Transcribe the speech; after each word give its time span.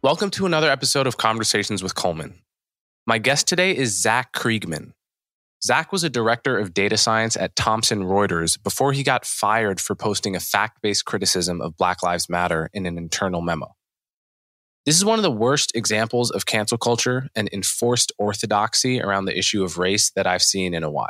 Welcome 0.00 0.30
to 0.30 0.46
another 0.46 0.70
episode 0.70 1.08
of 1.08 1.16
Conversations 1.16 1.82
with 1.82 1.96
Coleman. 1.96 2.38
My 3.04 3.18
guest 3.18 3.48
today 3.48 3.76
is 3.76 4.00
Zac 4.00 4.32
Kriegman. 4.32 4.92
Zac 5.64 5.90
was 5.90 6.04
a 6.04 6.08
director 6.08 6.56
of 6.56 6.72
data 6.72 6.96
science 6.96 7.36
at 7.36 7.56
Thomson 7.56 8.04
Reuters 8.04 8.62
before 8.62 8.92
he 8.92 9.02
got 9.02 9.26
fired 9.26 9.80
for 9.80 9.96
posting 9.96 10.36
a 10.36 10.40
fact 10.40 10.82
based 10.82 11.04
criticism 11.04 11.60
of 11.60 11.76
Black 11.76 12.00
Lives 12.04 12.28
Matter 12.28 12.70
in 12.72 12.86
an 12.86 12.96
internal 12.96 13.40
memo. 13.40 13.74
This 14.86 14.94
is 14.94 15.04
one 15.04 15.18
of 15.18 15.24
the 15.24 15.32
worst 15.32 15.72
examples 15.74 16.30
of 16.30 16.46
cancel 16.46 16.78
culture 16.78 17.26
and 17.34 17.50
enforced 17.52 18.12
orthodoxy 18.18 19.02
around 19.02 19.24
the 19.24 19.36
issue 19.36 19.64
of 19.64 19.78
race 19.78 20.12
that 20.14 20.28
I've 20.28 20.44
seen 20.44 20.74
in 20.74 20.84
a 20.84 20.90
while. 20.92 21.08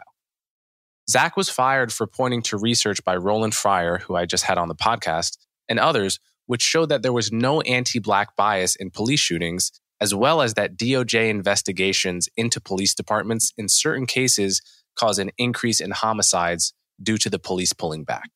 Zac 1.11 1.37
was 1.37 1.51
fired 1.51 1.93
for 1.93 2.07
pointing 2.07 2.41
to 2.45 2.57
research 2.57 3.05
by 3.05 3.17
Roland 3.17 3.55
Fryer, 3.55 3.99
who 3.99 4.17
I 4.17 4.25
just 4.25 4.45
had 4.45 4.57
on 4.57 4.69
the 4.69 4.75
podcast, 4.75 5.37
and 5.69 5.79
others, 5.79 6.19
which 6.49 6.63
showed 6.63 6.89
that 6.89 7.03
there 7.03 7.13
was 7.13 7.31
no 7.31 7.61
anti 7.61 7.99
black 7.99 8.35
bias 8.35 8.75
in 8.75 8.91
police 8.91 9.21
shootings 9.21 9.71
as 10.01 10.15
well 10.15 10.41
as 10.41 10.55
that 10.55 10.77
DOJ 10.77 11.29
investigations 11.29 12.29
into 12.37 12.61
police 12.61 12.95
departments 12.95 13.53
in 13.59 13.69
certain 13.69 14.07
cases 14.07 14.63
cause 14.97 15.19
an 15.19 15.31
increase 15.39 15.81
in 15.81 15.91
homicides 15.91 16.73
due 17.03 17.19
to 17.19 17.29
the 17.29 17.39
police 17.39 17.73
pulling 17.73 18.05
back. 18.05 18.31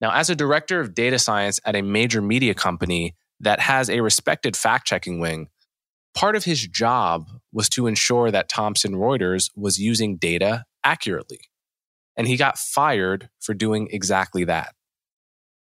Now, 0.00 0.12
as 0.12 0.30
a 0.30 0.36
director 0.36 0.80
of 0.80 0.94
data 0.94 1.18
science 1.18 1.60
at 1.64 1.76
a 1.76 1.82
major 1.82 2.22
media 2.22 2.54
company 2.54 3.14
that 3.40 3.60
has 3.60 3.90
a 3.90 4.00
respected 4.00 4.56
fact 4.56 4.86
checking 4.86 5.18
wing, 5.18 5.48
part 6.14 6.36
of 6.36 6.44
his 6.44 6.66
job 6.66 7.28
was 7.52 7.68
to 7.70 7.86
ensure 7.86 8.30
that 8.30 8.48
Thomson 8.48 8.94
Reuters 8.94 9.50
was 9.56 9.78
using 9.78 10.16
data 10.16 10.64
accurately. 10.84 11.40
And 12.16 12.28
he 12.28 12.36
got 12.36 12.58
fired 12.58 13.30
for 13.40 13.54
doing 13.54 13.88
exactly 13.90 14.44
that. 14.44 14.74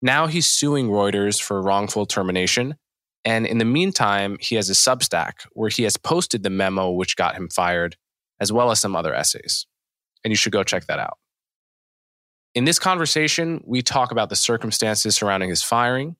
Now 0.00 0.26
he's 0.26 0.46
suing 0.46 0.88
Reuters 0.88 1.40
for 1.40 1.60
wrongful 1.60 2.06
termination 2.06 2.76
and 3.24 3.46
in 3.46 3.58
the 3.58 3.64
meantime, 3.64 4.38
he 4.40 4.54
has 4.54 4.70
a 4.70 4.72
Substack 4.72 5.46
where 5.52 5.68
he 5.68 5.82
has 5.82 5.96
posted 5.98 6.42
the 6.42 6.50
memo 6.50 6.90
which 6.90 7.16
got 7.16 7.34
him 7.34 7.48
fired, 7.48 7.96
as 8.40 8.52
well 8.52 8.70
as 8.70 8.80
some 8.80 8.96
other 8.96 9.14
essays. 9.14 9.66
And 10.24 10.32
you 10.32 10.36
should 10.36 10.52
go 10.52 10.62
check 10.62 10.86
that 10.86 10.98
out. 10.98 11.18
In 12.54 12.64
this 12.64 12.78
conversation, 12.78 13.62
we 13.66 13.82
talk 13.82 14.12
about 14.12 14.30
the 14.30 14.36
circumstances 14.36 15.14
surrounding 15.14 15.50
his 15.50 15.62
firing. 15.62 16.16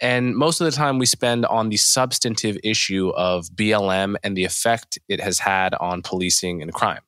And 0.00 0.34
most 0.34 0.60
of 0.60 0.64
the 0.64 0.72
time, 0.72 0.98
we 0.98 1.06
spend 1.06 1.46
on 1.46 1.68
the 1.68 1.76
substantive 1.76 2.56
issue 2.64 3.10
of 3.10 3.48
BLM 3.48 4.16
and 4.24 4.36
the 4.36 4.44
effect 4.44 4.98
it 5.08 5.20
has 5.20 5.40
had 5.40 5.74
on 5.74 6.02
policing 6.02 6.62
and 6.62 6.72
crime. 6.72 7.02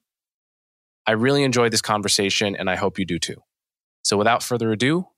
I 1.06 1.12
really 1.12 1.42
enjoyed 1.42 1.72
this 1.72 1.80
conversation, 1.80 2.54
and 2.54 2.68
I 2.68 2.76
hope 2.76 2.98
you 2.98 3.04
do 3.04 3.18
too. 3.18 3.42
So 4.02 4.16
without 4.16 4.42
further 4.42 4.72
ado, 4.72 5.08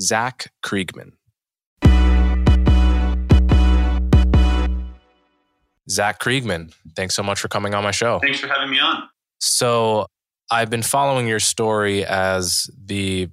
Zac 0.00 0.52
Kriegman. 0.64 1.12
Zac 5.90 6.20
Kriegman, 6.20 6.72
thanks 6.94 7.14
so 7.14 7.22
much 7.22 7.40
for 7.40 7.48
coming 7.48 7.74
on 7.74 7.82
my 7.82 7.90
show. 7.90 8.18
Thanks 8.18 8.40
for 8.40 8.46
having 8.46 8.70
me 8.70 8.78
on. 8.78 9.08
So, 9.40 10.06
I've 10.50 10.70
been 10.70 10.82
following 10.82 11.26
your 11.26 11.40
story 11.40 12.04
as 12.04 12.70
the 12.82 13.28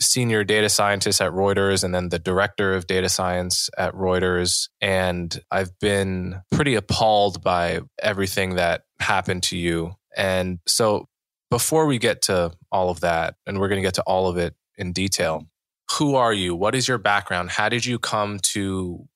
senior 0.00 0.44
data 0.44 0.68
scientist 0.68 1.20
at 1.20 1.32
Reuters 1.32 1.84
and 1.84 1.94
then 1.94 2.08
the 2.08 2.18
director 2.18 2.74
of 2.74 2.86
data 2.86 3.08
science 3.08 3.68
at 3.78 3.94
Reuters. 3.94 4.68
And 4.80 5.38
I've 5.50 5.78
been 5.80 6.42
pretty 6.50 6.74
appalled 6.74 7.42
by 7.42 7.80
everything 8.02 8.56
that 8.56 8.82
happened 9.00 9.42
to 9.44 9.56
you. 9.56 9.96
And 10.16 10.60
so, 10.66 11.08
before 11.50 11.86
we 11.86 11.98
get 11.98 12.22
to 12.22 12.52
all 12.72 12.90
of 12.90 13.00
that, 13.00 13.36
and 13.46 13.58
we're 13.58 13.68
going 13.68 13.80
to 13.80 13.86
get 13.86 13.94
to 13.94 14.02
all 14.02 14.28
of 14.28 14.36
it 14.36 14.54
in 14.76 14.92
detail, 14.92 15.46
who 15.92 16.16
are 16.16 16.32
you? 16.32 16.54
What 16.54 16.74
is 16.74 16.88
your 16.88 16.98
background? 16.98 17.50
How 17.50 17.68
did 17.68 17.84
you 17.84 17.98
come 17.98 18.38
to 18.40 19.06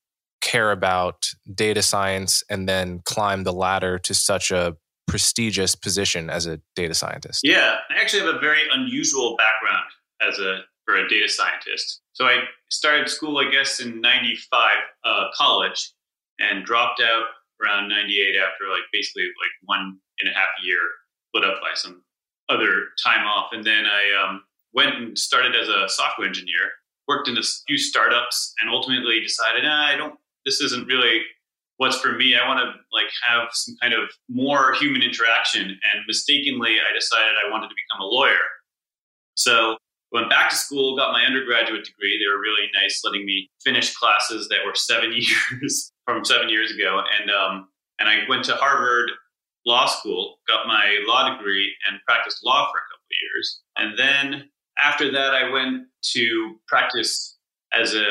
care 0.40 0.72
about 0.72 1.28
data 1.54 1.82
science 1.82 2.42
and 2.48 2.68
then 2.68 3.00
climb 3.04 3.44
the 3.44 3.52
ladder 3.52 3.98
to 3.98 4.14
such 4.14 4.50
a 4.50 4.76
prestigious 5.06 5.74
position 5.74 6.30
as 6.30 6.46
a 6.46 6.60
data 6.76 6.94
scientist? 6.94 7.40
Yeah, 7.42 7.76
I 7.90 8.00
actually 8.00 8.24
have 8.24 8.36
a 8.36 8.38
very 8.38 8.62
unusual 8.72 9.36
background 9.36 9.90
as 10.20 10.38
a 10.38 10.62
for 10.86 10.96
a 10.96 11.08
data 11.08 11.28
scientist. 11.28 12.00
So 12.12 12.26
I 12.26 12.38
started 12.70 13.08
school, 13.08 13.38
I 13.38 13.50
guess, 13.50 13.80
in 13.80 14.00
'95, 14.00 14.76
uh, 15.04 15.24
college, 15.36 15.92
and 16.38 16.64
dropped 16.64 17.00
out 17.00 17.24
around 17.62 17.88
'98 17.88 18.36
after 18.36 18.70
like 18.70 18.82
basically 18.92 19.24
like 19.24 19.50
one 19.64 19.98
and 20.20 20.30
a 20.30 20.32
half 20.32 20.48
year, 20.62 20.80
split 21.28 21.44
up 21.44 21.60
by 21.60 21.74
some 21.74 22.02
other 22.48 22.88
time 23.04 23.26
off, 23.26 23.50
and 23.52 23.64
then 23.64 23.84
I 23.86 24.28
um, 24.28 24.42
went 24.74 24.94
and 24.96 25.18
started 25.18 25.54
as 25.54 25.68
a 25.68 25.88
software 25.88 26.26
engineer. 26.26 26.70
Worked 27.08 27.28
in 27.28 27.36
a 27.36 27.42
few 27.66 27.76
startups, 27.76 28.54
and 28.60 28.70
ultimately 28.70 29.20
decided 29.20 29.64
ah, 29.66 29.86
I 29.86 29.96
don't 29.96 30.14
this 30.44 30.60
isn't 30.60 30.86
really 30.86 31.22
what's 31.76 31.98
for 31.98 32.12
me. 32.12 32.36
I 32.36 32.46
want 32.46 32.60
to 32.60 32.72
like 32.92 33.10
have 33.26 33.48
some 33.52 33.74
kind 33.80 33.94
of 33.94 34.10
more 34.28 34.74
human 34.74 35.02
interaction. 35.02 35.62
And 35.62 36.04
mistakenly, 36.06 36.76
I 36.78 36.94
decided 36.94 37.34
I 37.34 37.50
wanted 37.50 37.68
to 37.68 37.74
become 37.74 38.02
a 38.02 38.04
lawyer. 38.04 38.44
So 39.34 39.76
went 40.12 40.28
back 40.28 40.50
to 40.50 40.56
school, 40.56 40.96
got 40.96 41.12
my 41.12 41.24
undergraduate 41.24 41.84
degree. 41.84 42.18
They 42.18 42.30
were 42.30 42.40
really 42.40 42.68
nice, 42.74 43.00
letting 43.04 43.24
me 43.24 43.50
finish 43.64 43.94
classes 43.96 44.48
that 44.48 44.58
were 44.66 44.74
seven 44.74 45.12
years 45.14 45.92
from 46.04 46.24
seven 46.24 46.48
years 46.48 46.70
ago. 46.70 47.00
And 47.20 47.30
um, 47.30 47.68
and 47.98 48.08
I 48.08 48.28
went 48.28 48.44
to 48.44 48.56
Harvard 48.56 49.10
Law 49.66 49.86
School, 49.86 50.36
got 50.48 50.66
my 50.66 50.98
law 51.06 51.34
degree, 51.34 51.74
and 51.88 52.00
practiced 52.06 52.44
law 52.44 52.70
for 52.70 52.78
a 52.78 52.86
couple 52.90 53.08
of 53.08 53.18
years. 53.22 53.60
And 53.76 53.98
then 53.98 54.50
after 54.82 55.10
that, 55.12 55.34
I 55.34 55.50
went 55.50 55.86
to 56.14 56.56
practice 56.66 57.36
as 57.72 57.94
a 57.94 58.04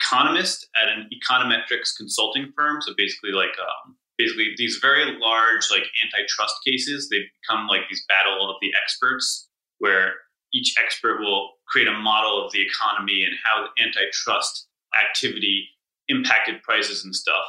economist 0.00 0.68
at 0.80 0.88
an 0.88 1.08
econometrics 1.10 1.96
consulting 1.96 2.52
firm. 2.56 2.80
So 2.82 2.92
basically, 2.96 3.32
like 3.32 3.56
um, 3.60 3.96
basically 4.18 4.54
these 4.56 4.78
very 4.80 5.16
large 5.18 5.68
like 5.70 5.84
antitrust 6.04 6.54
cases, 6.66 7.08
they 7.10 7.20
become 7.40 7.66
like 7.66 7.82
these 7.88 8.04
battle 8.08 8.48
of 8.48 8.56
the 8.60 8.70
experts, 8.82 9.48
where 9.78 10.14
each 10.52 10.74
expert 10.82 11.20
will 11.20 11.52
create 11.68 11.88
a 11.88 11.92
model 11.92 12.44
of 12.44 12.52
the 12.52 12.62
economy 12.62 13.24
and 13.24 13.34
how 13.44 13.66
antitrust 13.82 14.68
activity 15.08 15.68
impacted 16.08 16.62
prices 16.62 17.04
and 17.04 17.14
stuff. 17.14 17.44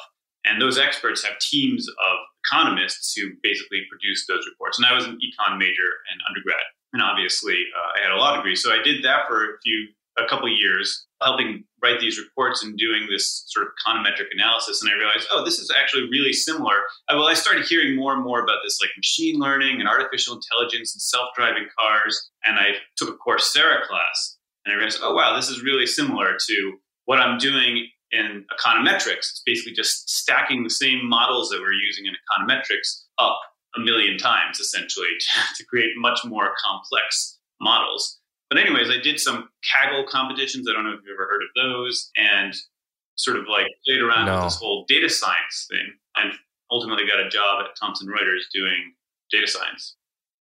And 0.46 0.62
those 0.62 0.80
experts 0.80 1.24
have 1.26 1.38
teams 1.40 1.88
of 1.88 2.18
economists 2.46 3.14
who 3.14 3.32
basically 3.44 3.84
produce 3.90 4.26
those 4.28 4.46
reports. 4.50 4.78
And 4.80 4.86
I 4.86 4.94
was 4.94 5.06
an 5.06 5.20
econ 5.20 5.58
major 5.58 5.92
and 6.12 6.22
undergrad, 6.28 6.64
and 6.94 7.02
obviously 7.02 7.66
uh, 7.76 8.00
I 8.00 8.04
had 8.04 8.12
a 8.12 8.18
law 8.18 8.36
degree, 8.36 8.56
so 8.56 8.72
I 8.72 8.82
did 8.84 9.04
that 9.04 9.28
for 9.28 9.56
a 9.56 9.60
few 9.64 9.88
a 10.18 10.28
couple 10.28 10.50
years 10.50 11.06
helping 11.22 11.64
write 11.82 12.00
these 12.00 12.20
reports 12.20 12.64
and 12.64 12.78
doing 12.78 13.08
this 13.10 13.44
sort 13.48 13.66
of 13.66 13.72
econometric 13.86 14.28
analysis. 14.32 14.82
And 14.82 14.92
i 14.92 14.96
realized 14.96 15.28
oh 15.32 15.44
this 15.44 15.60
is 15.60 15.72
actually 15.80 16.10
really 16.10 16.34
similar. 16.34 16.76
Well 17.10 17.28
i 17.28 17.34
started 17.34 17.66
hearing 17.66 17.96
more 17.96 18.14
and 18.14 18.24
more 18.24 18.42
about 18.42 18.60
this 18.64 18.80
like 18.82 18.92
machine 18.98 19.40
learning 19.40 19.80
and 19.80 19.88
artificial 19.88 20.36
intelligence 20.36 20.94
and 20.94 21.02
self-driving 21.02 21.68
cars. 21.78 22.30
And 22.46 22.58
i 22.58 22.76
took 22.98 23.10
a 23.10 23.18
coursera 23.18 23.84
class. 23.88 24.38
And 24.66 24.74
i 24.74 24.76
realized 24.76 25.00
oh 25.02 25.14
wow 25.14 25.36
this 25.36 25.50
is 25.50 25.64
really 25.64 25.86
similar 25.86 26.38
to 26.48 26.74
what 27.06 27.20
i'm 27.20 27.38
doing 27.38 27.88
in 28.12 28.46
econometrics. 28.58 29.30
It's 29.32 29.42
basically 29.46 29.74
just 29.74 30.10
stacking 30.10 30.64
the 30.64 30.70
same 30.70 31.08
models 31.08 31.50
that 31.50 31.60
we're 31.60 31.74
using 31.74 32.06
in 32.06 32.14
econometrics 32.14 33.04
up 33.18 33.40
a 33.78 33.80
million 33.80 34.18
times 34.18 34.60
essentially 34.60 35.10
to, 35.20 35.56
to 35.56 35.66
create 35.66 35.92
much 35.98 36.20
more 36.26 36.50
complex 36.64 37.38
models 37.62 38.20
but 38.50 38.60
anyways, 38.60 38.90
I 38.90 39.02
did 39.02 39.20
some 39.20 39.50
Kaggle 39.64 40.08
competitions. 40.08 40.68
I 40.70 40.74
don't 40.74 40.86
know 40.86 40.92
if 40.92 41.02
you've 41.06 41.16
ever 41.16 41.28
heard 41.28 41.42
of 41.44 41.50
those, 41.56 42.12
and 42.16 42.56
sort 43.16 43.38
of 43.38 43.46
like 43.50 43.68
played 43.86 44.02
around 44.02 44.28
no. 44.28 44.36
with 44.36 44.44
this 44.46 44.56
whole 44.58 44.86
data 44.88 45.10
science 45.10 45.68
thing, 45.70 45.94
and 46.16 46.34
ultimately 46.72 47.06
got 47.06 47.20
a 47.20 47.30
job 47.30 47.64
at 47.64 47.76
Thomson 47.80 48.08
Reuters 48.08 48.44
doing 48.54 48.94
data 49.32 49.48
science. 49.48 49.96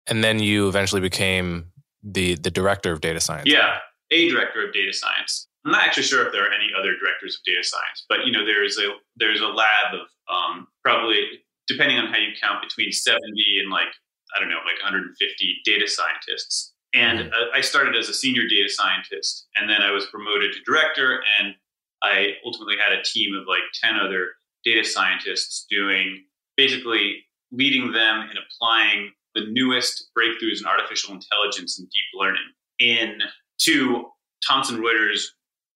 And 0.08 0.24
then 0.24 0.40
you 0.40 0.68
eventually 0.68 1.02
became 1.02 1.72
the 2.02 2.36
the 2.36 2.52
director 2.52 2.92
of 2.92 3.02
data 3.02 3.20
science. 3.20 3.44
Yeah, 3.46 3.78
a 4.12 4.30
director 4.30 4.66
of 4.66 4.74
data 4.74 4.94
science. 4.94 5.48
I'm 5.66 5.72
not 5.72 5.84
actually 5.84 6.04
sure 6.04 6.26
if 6.26 6.34
there 6.34 6.44
are 6.44 6.52
any 6.52 6.70
other 6.78 6.94
directors 7.00 7.36
of 7.36 7.44
data 7.46 7.64
science, 7.64 8.06
but 8.10 8.26
you 8.26 8.32
know, 8.32 8.44
there's 8.44 8.78
a 8.80 8.90
there's 9.18 9.42
a 9.42 9.48
lab 9.48 9.94
of 9.94 10.08
um, 10.34 10.68
probably 10.84 11.44
depending 11.68 11.98
on 11.98 12.08
how 12.08 12.18
you 12.18 12.34
count 12.42 12.62
between 12.62 12.92
70 12.92 13.22
and 13.62 13.72
like 13.72 13.90
I 14.36 14.40
don't 14.40 14.50
know, 14.50 14.66
like 14.66 14.82
150 14.82 15.62
data 15.64 15.88
scientists 15.88 16.74
And 16.94 17.20
mm-hmm. 17.20 17.30
uh, 17.30 17.58
I 17.58 17.62
started 17.62 17.96
as 17.96 18.10
a 18.10 18.14
senior 18.14 18.48
data 18.48 18.70
scientist, 18.70 19.48
and 19.56 19.70
then 19.70 19.82
I 19.82 19.92
was 19.92 20.06
promoted 20.08 20.54
to 20.54 20.60
director, 20.66 21.22
and 21.40 21.56
I 22.04 22.34
ultimately 22.46 22.76
had 22.78 22.98
a 22.98 23.04
team 23.04 23.36
of 23.36 23.48
like 23.48 23.64
10 23.82 23.96
other 23.96 24.30
data 24.66 24.84
scientists 24.84 25.66
doing 25.70 26.24
basically 26.58 27.26
leading 27.52 27.92
them 27.92 28.30
in 28.30 28.38
applying 28.38 29.12
the 29.36 29.46
newest 29.50 30.10
breakthroughs 30.18 30.60
in 30.60 30.66
artificial 30.68 31.14
intelligence 31.14 31.80
and 31.80 31.90
deep 31.90 32.20
learning 32.20 32.44
in 32.80 33.20
to 33.60 34.06
Thomson 34.48 34.78
Reuters 34.78 35.24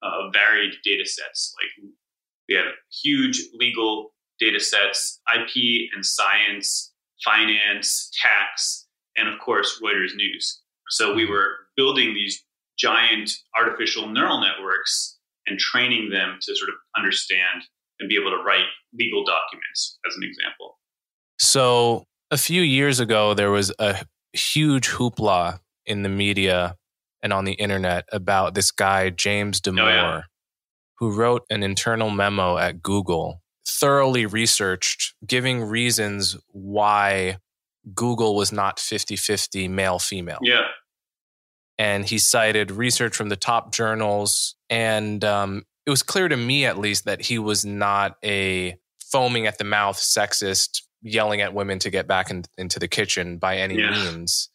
uh, 0.03 0.29
varied 0.31 0.73
data 0.83 1.05
sets. 1.05 1.55
Like 1.57 1.89
we 2.49 2.55
have 2.55 2.65
huge 3.03 3.41
legal 3.53 4.13
data 4.39 4.59
sets, 4.59 5.19
IP 5.33 5.89
and 5.93 6.05
science, 6.05 6.93
finance, 7.23 8.11
tax, 8.21 8.87
and 9.15 9.27
of 9.27 9.39
course, 9.39 9.81
Reuters 9.83 10.15
News. 10.15 10.61
So 10.89 11.13
we 11.13 11.23
mm-hmm. 11.23 11.31
were 11.31 11.49
building 11.75 12.13
these 12.13 12.43
giant 12.77 13.31
artificial 13.57 14.07
neural 14.07 14.39
networks 14.39 15.17
and 15.47 15.57
training 15.57 16.09
them 16.09 16.37
to 16.41 16.55
sort 16.55 16.69
of 16.69 16.75
understand 16.95 17.63
and 17.99 18.07
be 18.07 18.15
able 18.15 18.31
to 18.31 18.43
write 18.43 18.65
legal 18.93 19.23
documents, 19.23 19.97
as 20.07 20.15
an 20.15 20.23
example. 20.23 20.77
So 21.39 22.03
a 22.31 22.37
few 22.37 22.61
years 22.61 22.99
ago, 22.99 23.33
there 23.33 23.51
was 23.51 23.73
a 23.79 24.05
huge 24.33 24.89
hoopla 24.89 25.59
in 25.85 26.03
the 26.03 26.09
media 26.09 26.75
and 27.23 27.33
on 27.33 27.45
the 27.45 27.53
internet 27.53 28.05
about 28.11 28.53
this 28.53 28.71
guy, 28.71 29.09
James 29.09 29.59
Damore, 29.59 29.81
oh, 29.81 29.87
yeah. 29.87 30.21
who 30.99 31.11
wrote 31.11 31.43
an 31.49 31.63
internal 31.63 32.09
memo 32.09 32.57
at 32.57 32.83
Google, 32.83 33.41
thoroughly 33.67 34.25
researched, 34.25 35.13
giving 35.25 35.63
reasons 35.63 36.37
why 36.51 37.37
Google 37.93 38.35
was 38.35 38.51
not 38.51 38.79
50 38.79 39.15
50 39.15 39.67
male 39.67 39.99
female. 39.99 40.39
Yeah. 40.41 40.67
And 41.77 42.05
he 42.05 42.17
cited 42.17 42.71
research 42.71 43.15
from 43.15 43.29
the 43.29 43.35
top 43.35 43.71
journals. 43.71 44.55
And 44.69 45.23
um, 45.23 45.63
it 45.85 45.89
was 45.89 46.01
clear 46.01 46.27
to 46.27 46.37
me, 46.37 46.65
at 46.65 46.77
least, 46.77 47.05
that 47.05 47.21
he 47.21 47.37
was 47.37 47.65
not 47.65 48.15
a 48.23 48.77
foaming 48.99 49.45
at 49.45 49.57
the 49.57 49.63
mouth 49.63 49.97
sexist, 49.97 50.81
yelling 51.01 51.41
at 51.41 51.53
women 51.53 51.77
to 51.79 51.89
get 51.91 52.07
back 52.07 52.31
in, 52.31 52.43
into 52.57 52.79
the 52.79 52.87
kitchen 52.87 53.37
by 53.37 53.57
any 53.57 53.79
yeah. 53.79 53.91
means 53.91 54.49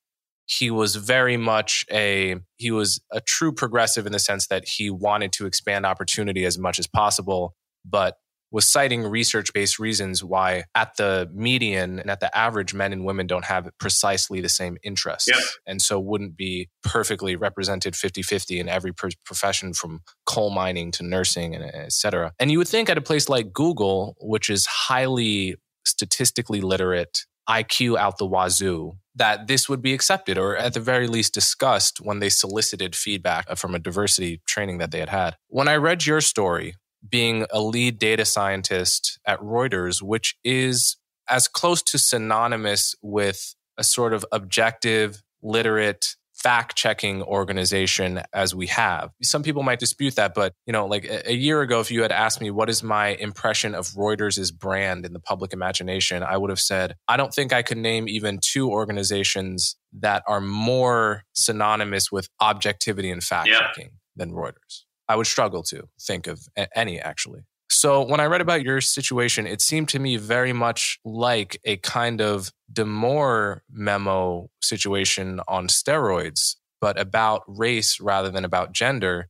he 0.47 0.70
was 0.70 0.97
very 0.97 1.37
much 1.37 1.85
a 1.91 2.37
he 2.56 2.70
was 2.70 3.00
a 3.11 3.20
true 3.20 3.53
progressive 3.53 4.06
in 4.06 4.12
the 4.12 4.19
sense 4.19 4.49
that 4.49 4.67
he 4.67 4.91
wanted 4.91 5.32
to 5.32 5.47
expand 5.47 5.87
opportunity 5.87 6.44
as 6.44 6.58
much 6.58 6.79
as 6.79 6.87
possible 6.87 7.55
but 7.85 8.17
was 8.52 8.69
citing 8.69 9.02
research 9.02 9.52
based 9.52 9.78
reasons 9.78 10.22
why 10.22 10.64
at 10.75 10.96
the 10.96 11.28
median 11.32 11.99
and 11.99 12.10
at 12.10 12.20
the 12.20 12.37
average 12.37 12.75
men 12.75 12.93
and 12.93 13.04
women 13.04 13.26
don't 13.26 13.46
have 13.46 13.69
precisely 13.78 14.40
the 14.40 14.49
same 14.49 14.76
interests 14.84 15.28
yeah. 15.28 15.40
and 15.66 15.82
so 15.82 15.99
wouldn't 15.99 16.37
be 16.37 16.69
perfectly 16.84 17.34
represented 17.34 17.94
50-50 17.94 18.60
in 18.60 18.69
every 18.69 18.93
profession 18.93 19.72
from 19.72 20.00
coal 20.26 20.50
mining 20.50 20.90
to 20.93 21.02
nursing 21.02 21.54
and 21.54 21.64
et 21.64 21.93
cetera 21.93 22.32
and 22.38 22.50
you 22.50 22.58
would 22.58 22.69
think 22.69 22.88
at 22.88 22.99
a 22.99 23.02
place 23.02 23.28
like 23.28 23.52
google 23.52 24.16
which 24.20 24.49
is 24.49 24.66
highly 24.66 25.56
statistically 25.84 26.60
literate 26.60 27.26
IQ 27.48 27.98
out 27.98 28.19
the 28.19 28.26
wazoo, 28.26 28.93
that 29.14 29.46
this 29.46 29.69
would 29.69 29.82
be 29.82 29.93
accepted 29.93 30.38
or 30.38 30.56
at 30.56 30.75
the 30.75 30.81
very 30.81 31.06
least 31.06 31.34
discussed 31.34 32.00
when 32.00 32.20
they 32.20 32.28
solicited 32.28 32.96
feedback 32.96 33.56
from 33.58 33.75
a 33.75 33.78
diversity 33.78 34.40
training 34.46 34.78
that 34.78 34.90
they 34.90 35.00
had 35.00 35.08
had. 35.08 35.37
When 35.48 35.69
I 35.69 35.76
read 35.76 36.06
your 36.06 36.20
story, 36.20 36.75
being 37.08 37.46
a 37.50 37.60
lead 37.60 37.99
data 37.99 38.25
scientist 38.25 39.19
at 39.26 39.40
Reuters, 39.40 40.02
which 40.02 40.37
is 40.44 40.96
as 41.28 41.49
close 41.49 41.82
to 41.82 41.99
synonymous 41.99 42.94
with 43.02 43.54
a 43.78 43.84
sort 43.84 44.12
of 44.12 44.25
objective, 44.32 45.22
literate, 45.43 46.16
fact 46.43 46.76
checking 46.76 47.22
organization 47.22 48.20
as 48.32 48.54
we 48.54 48.66
have. 48.66 49.10
Some 49.22 49.43
people 49.43 49.62
might 49.62 49.78
dispute 49.78 50.16
that, 50.16 50.34
but 50.34 50.54
you 50.66 50.72
know, 50.72 50.87
like 50.87 51.08
a 51.25 51.34
year 51.34 51.62
ago, 51.62 51.81
if 51.81 51.90
you 51.90 52.02
had 52.02 52.10
asked 52.10 52.40
me 52.40 52.50
what 52.50 52.69
is 52.69 52.82
my 52.82 53.08
impression 53.08 53.75
of 53.75 53.87
Reuters' 53.88 54.52
brand 54.52 55.06
in 55.06 55.12
the 55.12 55.20
public 55.20 55.52
imagination, 55.52 56.22
I 56.22 56.37
would 56.37 56.50
have 56.50 56.60
said, 56.60 56.96
I 57.06 57.16
don't 57.16 57.32
think 57.32 57.52
I 57.52 57.62
could 57.62 57.78
name 57.78 58.08
even 58.08 58.40
two 58.43 58.70
organizations 58.70 59.76
that 60.00 60.25
are 60.26 60.40
more 60.40 61.22
synonymous 61.32 62.10
with 62.10 62.28
objectivity 62.40 63.10
and 63.10 63.22
fact 63.22 63.48
checking 63.48 63.84
yeah. 63.84 63.98
than 64.16 64.32
Reuters. 64.32 64.84
I 65.08 65.16
would 65.16 65.26
struggle 65.26 65.62
to 65.64 65.88
think 66.00 66.26
of 66.26 66.40
any 66.75 67.00
actually. 67.00 67.40
So 67.70 68.02
when 68.02 68.20
I 68.20 68.26
read 68.26 68.43
about 68.43 68.62
your 68.62 68.81
situation, 68.81 69.46
it 69.46 69.62
seemed 69.62 69.88
to 69.90 69.99
me 69.99 70.16
very 70.16 70.52
much 70.52 70.99
like 71.04 71.58
a 71.64 71.78
kind 71.78 72.20
of 72.20 72.52
Damore 72.72 73.60
memo 73.70 74.50
situation 74.60 75.40
on 75.49 75.69
steroids, 75.69 76.56
but 76.81 76.99
about 76.99 77.43
race 77.46 77.99
rather 77.99 78.31
than 78.31 78.44
about 78.44 78.72
gender, 78.72 79.28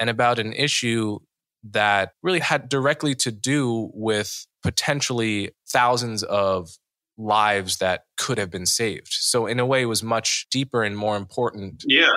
and 0.00 0.10
about 0.10 0.38
an 0.38 0.52
issue 0.52 1.18
that 1.62 2.12
really 2.22 2.40
had 2.40 2.68
directly 2.68 3.14
to 3.14 3.30
do 3.30 3.90
with 3.94 4.46
potentially 4.62 5.52
thousands 5.68 6.22
of 6.24 6.70
lives 7.16 7.76
that 7.76 8.04
could 8.16 8.38
have 8.38 8.50
been 8.50 8.66
saved. 8.66 9.12
So 9.12 9.46
in 9.46 9.60
a 9.60 9.66
way, 9.66 9.82
it 9.82 9.86
was 9.86 10.02
much 10.02 10.46
deeper 10.50 10.82
and 10.82 10.96
more 10.96 11.16
important 11.16 11.84
yeah. 11.86 12.10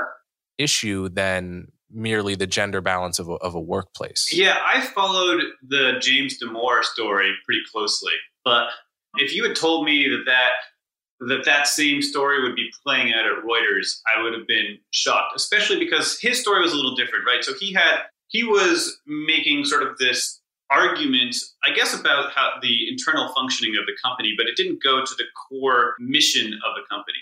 issue 0.57 1.09
than 1.09 1.67
merely 1.95 2.35
the 2.35 2.47
gender 2.47 2.81
balance 2.81 3.19
of 3.19 3.29
a, 3.29 3.33
of 3.35 3.55
a 3.55 3.59
workplace. 3.59 4.31
Yeah, 4.33 4.57
I 4.65 4.81
followed 4.81 5.41
the 5.67 5.93
James 6.01 6.37
Damore 6.39 6.83
story 6.83 7.33
pretty 7.45 7.61
closely, 7.71 8.13
but 8.43 8.67
if 9.17 9.33
you 9.33 9.43
had 9.43 9.55
told 9.55 9.85
me 9.85 10.07
that 10.09 10.23
that 10.25 10.51
that 11.21 11.45
that 11.45 11.65
same 11.65 12.01
story 12.01 12.43
would 12.43 12.55
be 12.55 12.69
playing 12.85 13.13
out 13.13 13.25
at 13.25 13.43
Reuters, 13.43 14.01
I 14.13 14.21
would 14.21 14.33
have 14.33 14.45
been 14.47 14.77
shocked, 14.91 15.33
especially 15.35 15.79
because 15.79 16.19
his 16.19 16.41
story 16.41 16.61
was 16.61 16.73
a 16.73 16.75
little 16.75 16.95
different, 16.95 17.25
right? 17.25 17.43
So 17.43 17.53
he 17.57 17.73
had 17.73 18.01
he 18.27 18.43
was 18.43 18.99
making 19.07 19.65
sort 19.65 19.83
of 19.83 19.97
this 19.97 20.41
argument, 20.69 21.35
I 21.63 21.73
guess, 21.73 21.97
about 21.97 22.31
how 22.33 22.53
the 22.61 22.89
internal 22.89 23.31
functioning 23.33 23.75
of 23.77 23.85
the 23.85 23.95
company, 24.03 24.33
but 24.37 24.47
it 24.47 24.57
didn't 24.57 24.83
go 24.83 25.05
to 25.05 25.15
the 25.17 25.25
core 25.47 25.95
mission 25.99 26.53
of 26.53 26.75
the 26.75 26.81
company. 26.89 27.19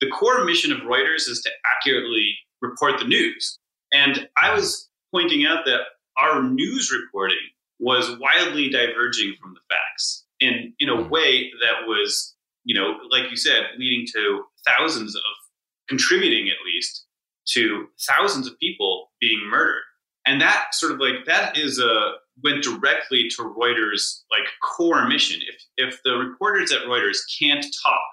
The 0.00 0.10
core 0.10 0.44
mission 0.44 0.72
of 0.72 0.80
Reuters 0.80 1.28
is 1.28 1.40
to 1.42 1.50
accurately 1.64 2.36
report 2.60 2.98
the 2.98 3.06
news. 3.06 3.58
And 3.92 4.28
I 4.40 4.54
was 4.54 4.88
pointing 5.12 5.46
out 5.46 5.64
that 5.66 5.80
our 6.18 6.42
news 6.42 6.92
reporting 6.92 7.38
was 7.78 8.16
wildly 8.18 8.68
diverging 8.68 9.34
from 9.40 9.54
the 9.54 9.60
facts 9.68 10.24
in, 10.40 10.72
in 10.78 10.88
a 10.88 11.02
hmm. 11.02 11.08
way 11.08 11.50
that 11.60 11.86
was, 11.86 12.34
you 12.64 12.74
know, 12.74 12.98
like 13.10 13.30
you 13.30 13.36
said, 13.36 13.64
leading 13.78 14.06
to 14.14 14.44
thousands 14.66 15.16
of 15.16 15.22
contributing 15.88 16.48
at 16.48 16.64
least 16.64 17.06
to 17.48 17.86
thousands 18.06 18.46
of 18.46 18.58
people 18.58 19.10
being 19.20 19.40
murdered. 19.50 19.82
And 20.26 20.40
that 20.40 20.74
sort 20.74 20.92
of 20.92 21.00
like 21.00 21.24
that 21.26 21.56
is 21.56 21.78
a 21.78 22.12
went 22.42 22.62
directly 22.62 23.28
to 23.28 23.42
Reuters 23.42 24.20
like 24.30 24.48
core 24.62 25.06
mission. 25.08 25.40
If 25.48 25.64
if 25.76 26.00
the 26.04 26.16
reporters 26.16 26.72
at 26.72 26.82
Reuters 26.82 27.18
can't 27.38 27.64
talk 27.82 28.08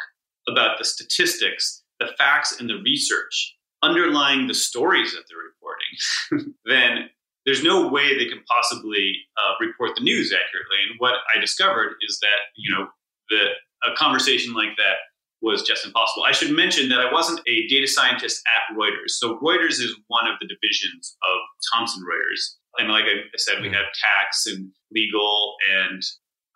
about 0.50 0.78
the 0.78 0.86
statistics, 0.86 1.84
the 2.00 2.08
facts, 2.18 2.60
and 2.60 2.70
the 2.70 2.82
research 2.84 3.57
underlying 3.84 4.48
the 4.48 4.54
stories 4.54 5.14
that 5.14 5.24
they're 5.30 6.38
reporting, 6.38 6.56
then 6.66 7.10
there's 7.46 7.64
no 7.64 7.88
way 7.88 8.18
they 8.18 8.30
can 8.30 8.44
possibly 8.48 9.16
uh, 9.38 9.54
report 9.66 9.92
the 9.96 10.04
news 10.04 10.34
accurately. 10.34 10.78
And 10.90 11.00
what 11.00 11.16
I 11.34 11.40
discovered 11.40 11.96
is 12.08 12.20
that 12.22 12.52
you 12.56 12.74
know 12.74 12.88
the 13.30 13.48
a 13.86 13.96
conversation 13.96 14.54
like 14.54 14.76
that 14.78 14.98
was 15.42 15.62
just 15.62 15.86
impossible. 15.86 16.24
I 16.24 16.32
should 16.32 16.56
mention 16.56 16.90
that 16.90 17.00
I 17.00 17.12
wasn't 17.12 17.42
a 17.48 17.68
data 17.68 17.88
scientist 17.88 18.42
at 18.48 18.76
Reuters. 18.76 19.12
So 19.12 19.38
Reuters 19.38 19.80
is 19.80 19.96
one 20.08 20.28
of 20.28 20.36
the 20.42 20.48
divisions 20.48 21.16
of 21.22 21.38
Thomson 21.72 22.04
Reuters. 22.04 22.56
And 22.80 22.90
like 22.90 23.06
I 23.06 23.22
said, 23.38 23.62
we 23.62 23.68
mm-hmm. 23.68 23.76
have 23.76 23.86
tax 24.02 24.48
and 24.48 24.72
legal 24.92 25.56
and 25.72 26.02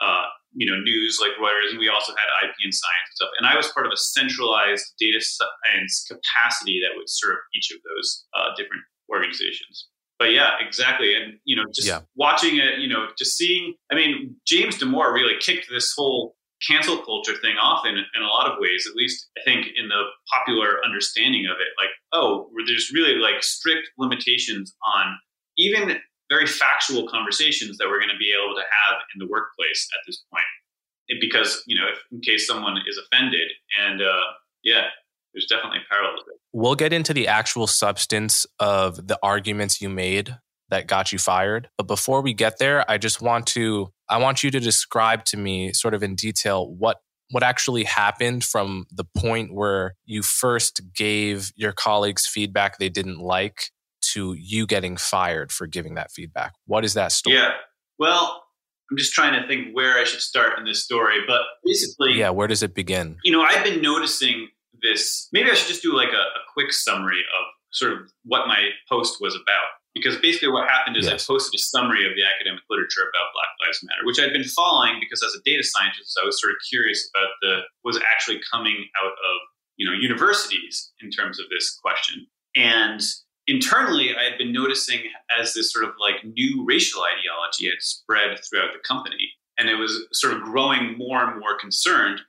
uh, 0.01 0.25
you 0.53 0.70
know 0.70 0.79
news 0.79 1.20
like 1.22 1.31
Reuters, 1.41 1.72
and 1.72 1.79
we 1.79 1.89
also 1.89 2.13
had 2.13 2.27
IP 2.48 2.55
and 2.63 2.74
science 2.74 3.08
and 3.10 3.15
stuff. 3.15 3.29
And 3.39 3.48
I 3.48 3.55
was 3.55 3.72
part 3.72 3.86
of 3.86 3.91
a 3.91 3.98
centralized 3.98 4.93
data 5.00 5.22
science 5.22 6.05
capacity 6.08 6.81
that 6.84 6.98
would 6.98 7.10
serve 7.10 7.38
each 7.55 7.72
of 7.72 7.79
those 7.84 8.25
uh, 8.34 8.50
different 8.55 8.84
organizations. 9.12 9.88
But 10.20 10.31
yeah, 10.34 10.51
exactly. 10.60 11.15
And 11.15 11.39
you 11.46 11.55
know, 11.55 11.63
just 11.74 11.88
yeah. 11.88 12.01
watching 12.15 12.58
it, 12.58 12.79
you 12.79 12.88
know, 12.88 13.08
just 13.17 13.38
seeing. 13.38 13.75
I 13.91 13.96
mean, 13.96 14.36
James 14.46 14.77
Damore 14.77 15.13
really 15.13 15.36
kicked 15.39 15.67
this 15.70 15.93
whole 15.98 16.36
cancel 16.67 17.03
culture 17.03 17.34
thing 17.41 17.55
off 17.58 17.86
in, 17.86 17.96
in 17.98 18.22
a 18.22 18.27
lot 18.27 18.51
of 18.51 18.60
ways, 18.60 18.88
at 18.88 18.96
least 18.96 19.27
I 19.38 19.41
think 19.43 19.67
in 19.75 19.89
the 19.89 20.03
popular 20.31 20.77
understanding 20.86 21.48
of 21.48 21.58
it. 21.60 21.70
Like, 21.81 21.89
oh, 22.13 22.50
there's 22.67 22.91
really 22.93 23.15
like 23.15 23.41
strict 23.41 23.89
limitations 23.98 24.75
on 24.96 25.17
even 25.58 26.00
very 26.31 26.47
factual 26.47 27.07
conversations 27.09 27.77
that 27.77 27.88
we're 27.88 28.00
going 28.00 28.09
to 28.09 28.17
be 28.17 28.31
able 28.31 28.55
to 28.55 28.61
have 28.61 29.01
in 29.13 29.19
the 29.19 29.27
workplace 29.27 29.88
at 29.93 30.00
this 30.07 30.23
point. 30.31 31.19
because, 31.19 31.61
you 31.67 31.75
know, 31.75 31.88
if 31.91 32.00
in 32.09 32.21
case 32.21 32.47
someone 32.47 32.77
is 32.88 32.97
offended, 32.97 33.51
and 33.77 34.01
uh, 34.01 34.31
yeah, 34.63 34.85
there's 35.33 35.45
definitely 35.45 35.79
parallels. 35.89 36.21
We'll 36.53 36.75
get 36.75 36.93
into 36.93 37.13
the 37.13 37.27
actual 37.27 37.67
substance 37.67 38.45
of 38.59 39.07
the 39.07 39.19
arguments 39.21 39.81
you 39.81 39.89
made 39.89 40.38
that 40.69 40.88
got 40.88 41.11
you 41.11 41.19
fired. 41.19 41.69
But 41.77 41.88
before 41.88 42.21
we 42.21 42.33
get 42.33 42.59
there, 42.59 42.89
I 42.89 42.97
just 42.97 43.21
want 43.21 43.45
to 43.47 43.89
I 44.09 44.17
want 44.17 44.41
you 44.41 44.51
to 44.51 44.59
describe 44.59 45.25
to 45.25 45.38
me 45.38 45.73
sort 45.73 45.93
of 45.93 46.01
in 46.01 46.15
detail 46.15 46.73
what 46.73 46.97
what 47.29 47.43
actually 47.43 47.85
happened 47.85 48.43
from 48.43 48.85
the 48.91 49.05
point 49.17 49.53
where 49.53 49.95
you 50.05 50.21
first 50.21 50.81
gave 50.95 51.51
your 51.55 51.71
colleagues 51.71 52.27
feedback 52.27 52.77
they 52.77 52.89
didn't 52.89 53.19
like 53.19 53.71
to 54.13 54.34
you 54.34 54.65
getting 54.65 54.98
fired 54.98 55.51
for 55.51 55.68
giving 55.68 55.96
that 55.96 56.12
feedback. 56.12 56.53
What 56.65 56.84
is 56.86 56.94
that 56.96 57.12
story? 57.12 57.38
Yeah. 57.38 57.51
Well, 58.00 58.44
I'm 58.91 58.98
just 58.98 59.13
trying 59.13 59.39
to 59.39 59.48
think 59.48 59.74
where 59.74 59.98
I 59.98 60.03
should 60.03 60.20
start 60.20 60.60
in 60.60 60.65
this 60.65 60.84
story, 60.84 61.20
but 61.25 61.41
basically, 61.63 62.13
yeah, 62.13 62.30
where 62.30 62.48
does 62.48 62.62
it 62.62 62.75
begin? 62.75 63.18
You 63.24 63.32
know, 63.32 63.41
I've 63.41 63.63
been 63.63 63.82
noticing 63.82 64.50
this. 64.82 65.30
Maybe 65.32 65.50
I 65.50 65.53
should 65.53 65.70
just 65.70 65.82
do 65.82 65.96
like 65.96 66.10
a, 66.10 66.24
a 66.24 66.41
quick 66.53 66.74
summary 66.74 67.20
of 67.20 67.46
sort 67.72 67.94
of 67.94 68.12
what 68.24 68.48
my 68.48 68.70
post 68.89 69.18
was 69.22 69.34
about. 69.34 69.72
Because 69.94 70.18
basically, 70.18 70.50
what 70.50 70.70
happened 70.70 70.96
is 70.96 71.06
yes. 71.06 71.24
I 71.24 71.34
posted 71.34 71.58
a 71.58 71.62
summary 71.62 72.08
of 72.08 72.15
the 72.15 72.24
academic 72.24 72.63
literature 72.70 73.01
about 73.01 73.32
Black 73.36 73.51
Lives 73.65 73.80
Matter, 73.84 74.06
which 74.06 74.20
I'd 74.20 74.32
been 74.32 74.48
following 74.48 75.00
because 75.00 75.22
as 75.24 75.36
a 75.36 75.44
data 75.44 75.63
scientist, 75.63 76.18
I 76.22 76.25
was 76.25 76.39
sort 76.39 76.53
of 76.53 76.60
curious 76.70 77.10
about 77.13 77.30
the 77.41 77.60
was 77.84 78.00
actually 78.00 78.39
coming 78.51 78.88
out 79.03 79.12
of 79.12 79.36
you 79.75 79.86
know 79.86 79.96
universities 79.96 80.91
in 81.01 81.12
terms 81.12 81.39
of 81.39 81.48
this 81.50 81.77
question. 81.84 82.27
And 82.56 83.01
internally, 83.48 84.15
I 84.15 84.24
had 84.24 84.38
been 84.38 84.53
noticing 84.53 85.00
as 85.39 85.53
this 85.53 85.71
sort 85.71 85.86
of 85.86 85.91
like 86.00 86.24
new 86.24 86.65
racial 86.65 87.01
ideology 87.03 87.65
had 87.65 87.81
spread 87.81 88.39
throughout 88.43 88.74
the 88.74 88.79
company. 88.88 89.31
And 89.57 89.69
it 89.69 89.75
was 89.75 90.07
sort 90.13 90.33
of 90.33 90.41
growing 90.41 90.98
more 90.98 91.24
and 91.24 91.39
more 91.39 91.60
concerned 91.60 92.21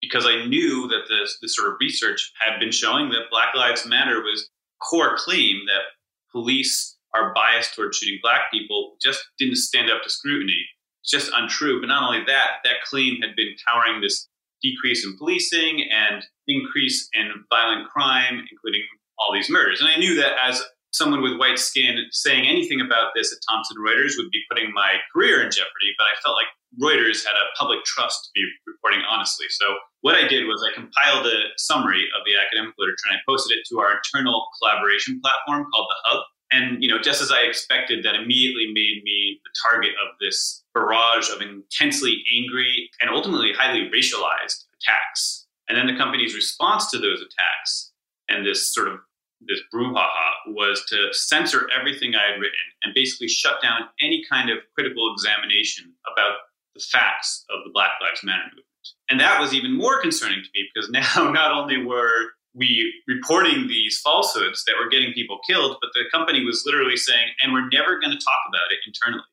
because 0.00 0.24
I 0.26 0.46
knew 0.46 0.88
that 0.88 1.08
this, 1.08 1.38
this 1.42 1.56
sort 1.56 1.68
of 1.68 1.76
research 1.80 2.32
had 2.38 2.58
been 2.60 2.70
showing 2.70 3.10
that 3.10 3.30
Black 3.30 3.54
Lives 3.54 3.86
Matter 3.86 4.20
was 4.22 4.48
core 4.80 5.16
claim 5.16 5.62
that 5.66 5.82
police 6.30 6.96
are 7.14 7.34
biased 7.34 7.74
towards 7.74 7.96
shooting 7.96 8.18
black 8.22 8.50
people 8.52 8.96
just 9.02 9.20
didn't 9.38 9.56
stand 9.56 9.90
up 9.90 10.02
to 10.02 10.10
scrutiny. 10.10 10.66
It's 11.02 11.10
just 11.10 11.32
untrue. 11.34 11.80
But 11.80 11.88
not 11.88 12.04
only 12.04 12.24
that, 12.26 12.58
that 12.64 12.84
claim 12.84 13.20
had 13.20 13.34
been 13.34 13.54
powering 13.66 14.00
this 14.00 14.28
decrease 14.62 15.04
in 15.04 15.16
policing 15.16 15.88
and 15.90 16.24
increase 16.46 17.08
in 17.14 17.32
violent 17.50 17.88
crime, 17.88 18.44
including 18.50 18.82
all 19.18 19.32
these 19.32 19.50
murders. 19.50 19.80
And 19.80 19.88
I 19.88 19.98
knew 19.98 20.14
that 20.16 20.32
as 20.42 20.62
someone 20.92 21.22
with 21.22 21.38
white 21.38 21.58
skin 21.58 21.96
saying 22.10 22.48
anything 22.48 22.80
about 22.80 23.12
this 23.14 23.32
at 23.32 23.38
Thomson 23.48 23.76
Reuters 23.78 24.16
would 24.16 24.30
be 24.30 24.42
putting 24.50 24.72
my 24.72 24.96
career 25.12 25.42
in 25.42 25.50
jeopardy, 25.50 25.92
but 25.98 26.04
I 26.04 26.20
felt 26.24 26.36
like 26.36 26.48
Reuters 26.80 27.24
had 27.24 27.34
a 27.34 27.52
public 27.58 27.84
trust 27.84 28.24
to 28.24 28.30
be 28.34 28.44
reporting 28.66 29.00
honestly. 29.08 29.46
So 29.50 29.66
what 30.00 30.14
I 30.14 30.28
did 30.28 30.46
was 30.46 30.64
I 30.64 30.74
compiled 30.74 31.26
a 31.26 31.52
summary 31.56 32.04
of 32.16 32.24
the 32.24 32.36
academic 32.36 32.74
literature 32.78 33.08
and 33.10 33.18
I 33.18 33.20
posted 33.28 33.56
it 33.56 33.64
to 33.70 33.80
our 33.80 33.96
internal 33.96 34.46
collaboration 34.58 35.20
platform 35.22 35.66
called 35.72 35.88
the 35.88 36.00
Hub. 36.04 36.22
And 36.50 36.82
you 36.82 36.88
know, 36.88 37.00
just 37.00 37.20
as 37.20 37.30
I 37.30 37.40
expected, 37.40 38.04
that 38.04 38.14
immediately 38.14 38.68
made 38.72 39.02
me 39.04 39.40
the 39.44 39.52
target 39.62 39.92
of 40.00 40.16
this 40.20 40.62
barrage 40.72 41.28
of 41.30 41.42
intensely 41.42 42.22
angry 42.36 42.90
and 43.00 43.10
ultimately 43.10 43.52
highly 43.52 43.90
racialized 43.90 44.64
attacks. 44.80 45.46
And 45.68 45.76
then 45.76 45.86
the 45.86 45.96
company's 45.96 46.34
response 46.34 46.90
to 46.90 46.98
those 46.98 47.20
attacks 47.20 47.92
and 48.28 48.46
this 48.46 48.72
sort 48.72 48.88
of 48.88 49.00
this 49.40 49.60
brouhaha 49.72 50.30
was 50.48 50.84
to 50.88 51.08
censor 51.12 51.68
everything 51.70 52.14
I 52.14 52.32
had 52.32 52.40
written 52.40 52.58
and 52.82 52.94
basically 52.94 53.28
shut 53.28 53.62
down 53.62 53.82
any 54.00 54.24
kind 54.28 54.50
of 54.50 54.58
critical 54.74 55.12
examination 55.12 55.92
about 56.12 56.38
the 56.74 56.80
facts 56.80 57.44
of 57.50 57.64
the 57.64 57.70
Black 57.72 57.92
Lives 58.00 58.24
Matter 58.24 58.44
movement. 58.50 58.66
And 59.10 59.20
that 59.20 59.40
was 59.40 59.54
even 59.54 59.76
more 59.76 60.00
concerning 60.00 60.42
to 60.42 60.50
me 60.54 60.68
because 60.72 60.90
now 60.94 61.30
not 61.30 61.52
only 61.52 61.84
were 61.84 62.34
we 62.54 62.92
reporting 63.06 63.68
these 63.68 64.00
falsehoods 64.00 64.64
that 64.66 64.74
were 64.82 64.90
getting 64.90 65.12
people 65.12 65.38
killed, 65.46 65.76
but 65.80 65.90
the 65.94 66.04
company 66.10 66.44
was 66.44 66.64
literally 66.66 66.96
saying, 66.96 67.28
and 67.42 67.52
we're 67.52 67.68
never 67.70 68.00
going 68.00 68.10
to 68.10 68.18
talk 68.18 68.42
about 68.48 68.66
it 68.72 68.82
internally, 68.86 69.28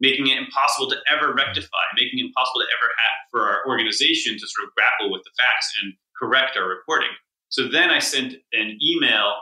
making 0.00 0.26
it 0.26 0.38
impossible 0.38 0.90
to 0.90 0.98
ever 1.06 1.32
rectify, 1.32 1.84
making 1.94 2.18
it 2.18 2.26
impossible 2.26 2.60
to 2.60 2.70
ever 2.74 2.90
have 2.98 3.18
for 3.30 3.40
our 3.46 3.62
organization 3.68 4.34
to 4.34 4.46
sort 4.48 4.66
of 4.66 4.74
grapple 4.74 5.12
with 5.12 5.22
the 5.22 5.30
facts 5.38 5.70
and 5.82 5.94
correct 6.18 6.56
our 6.56 6.66
reporting. 6.66 7.14
So 7.54 7.68
then 7.68 7.88
I 7.88 8.00
sent 8.00 8.34
an 8.52 8.78
email 8.82 9.32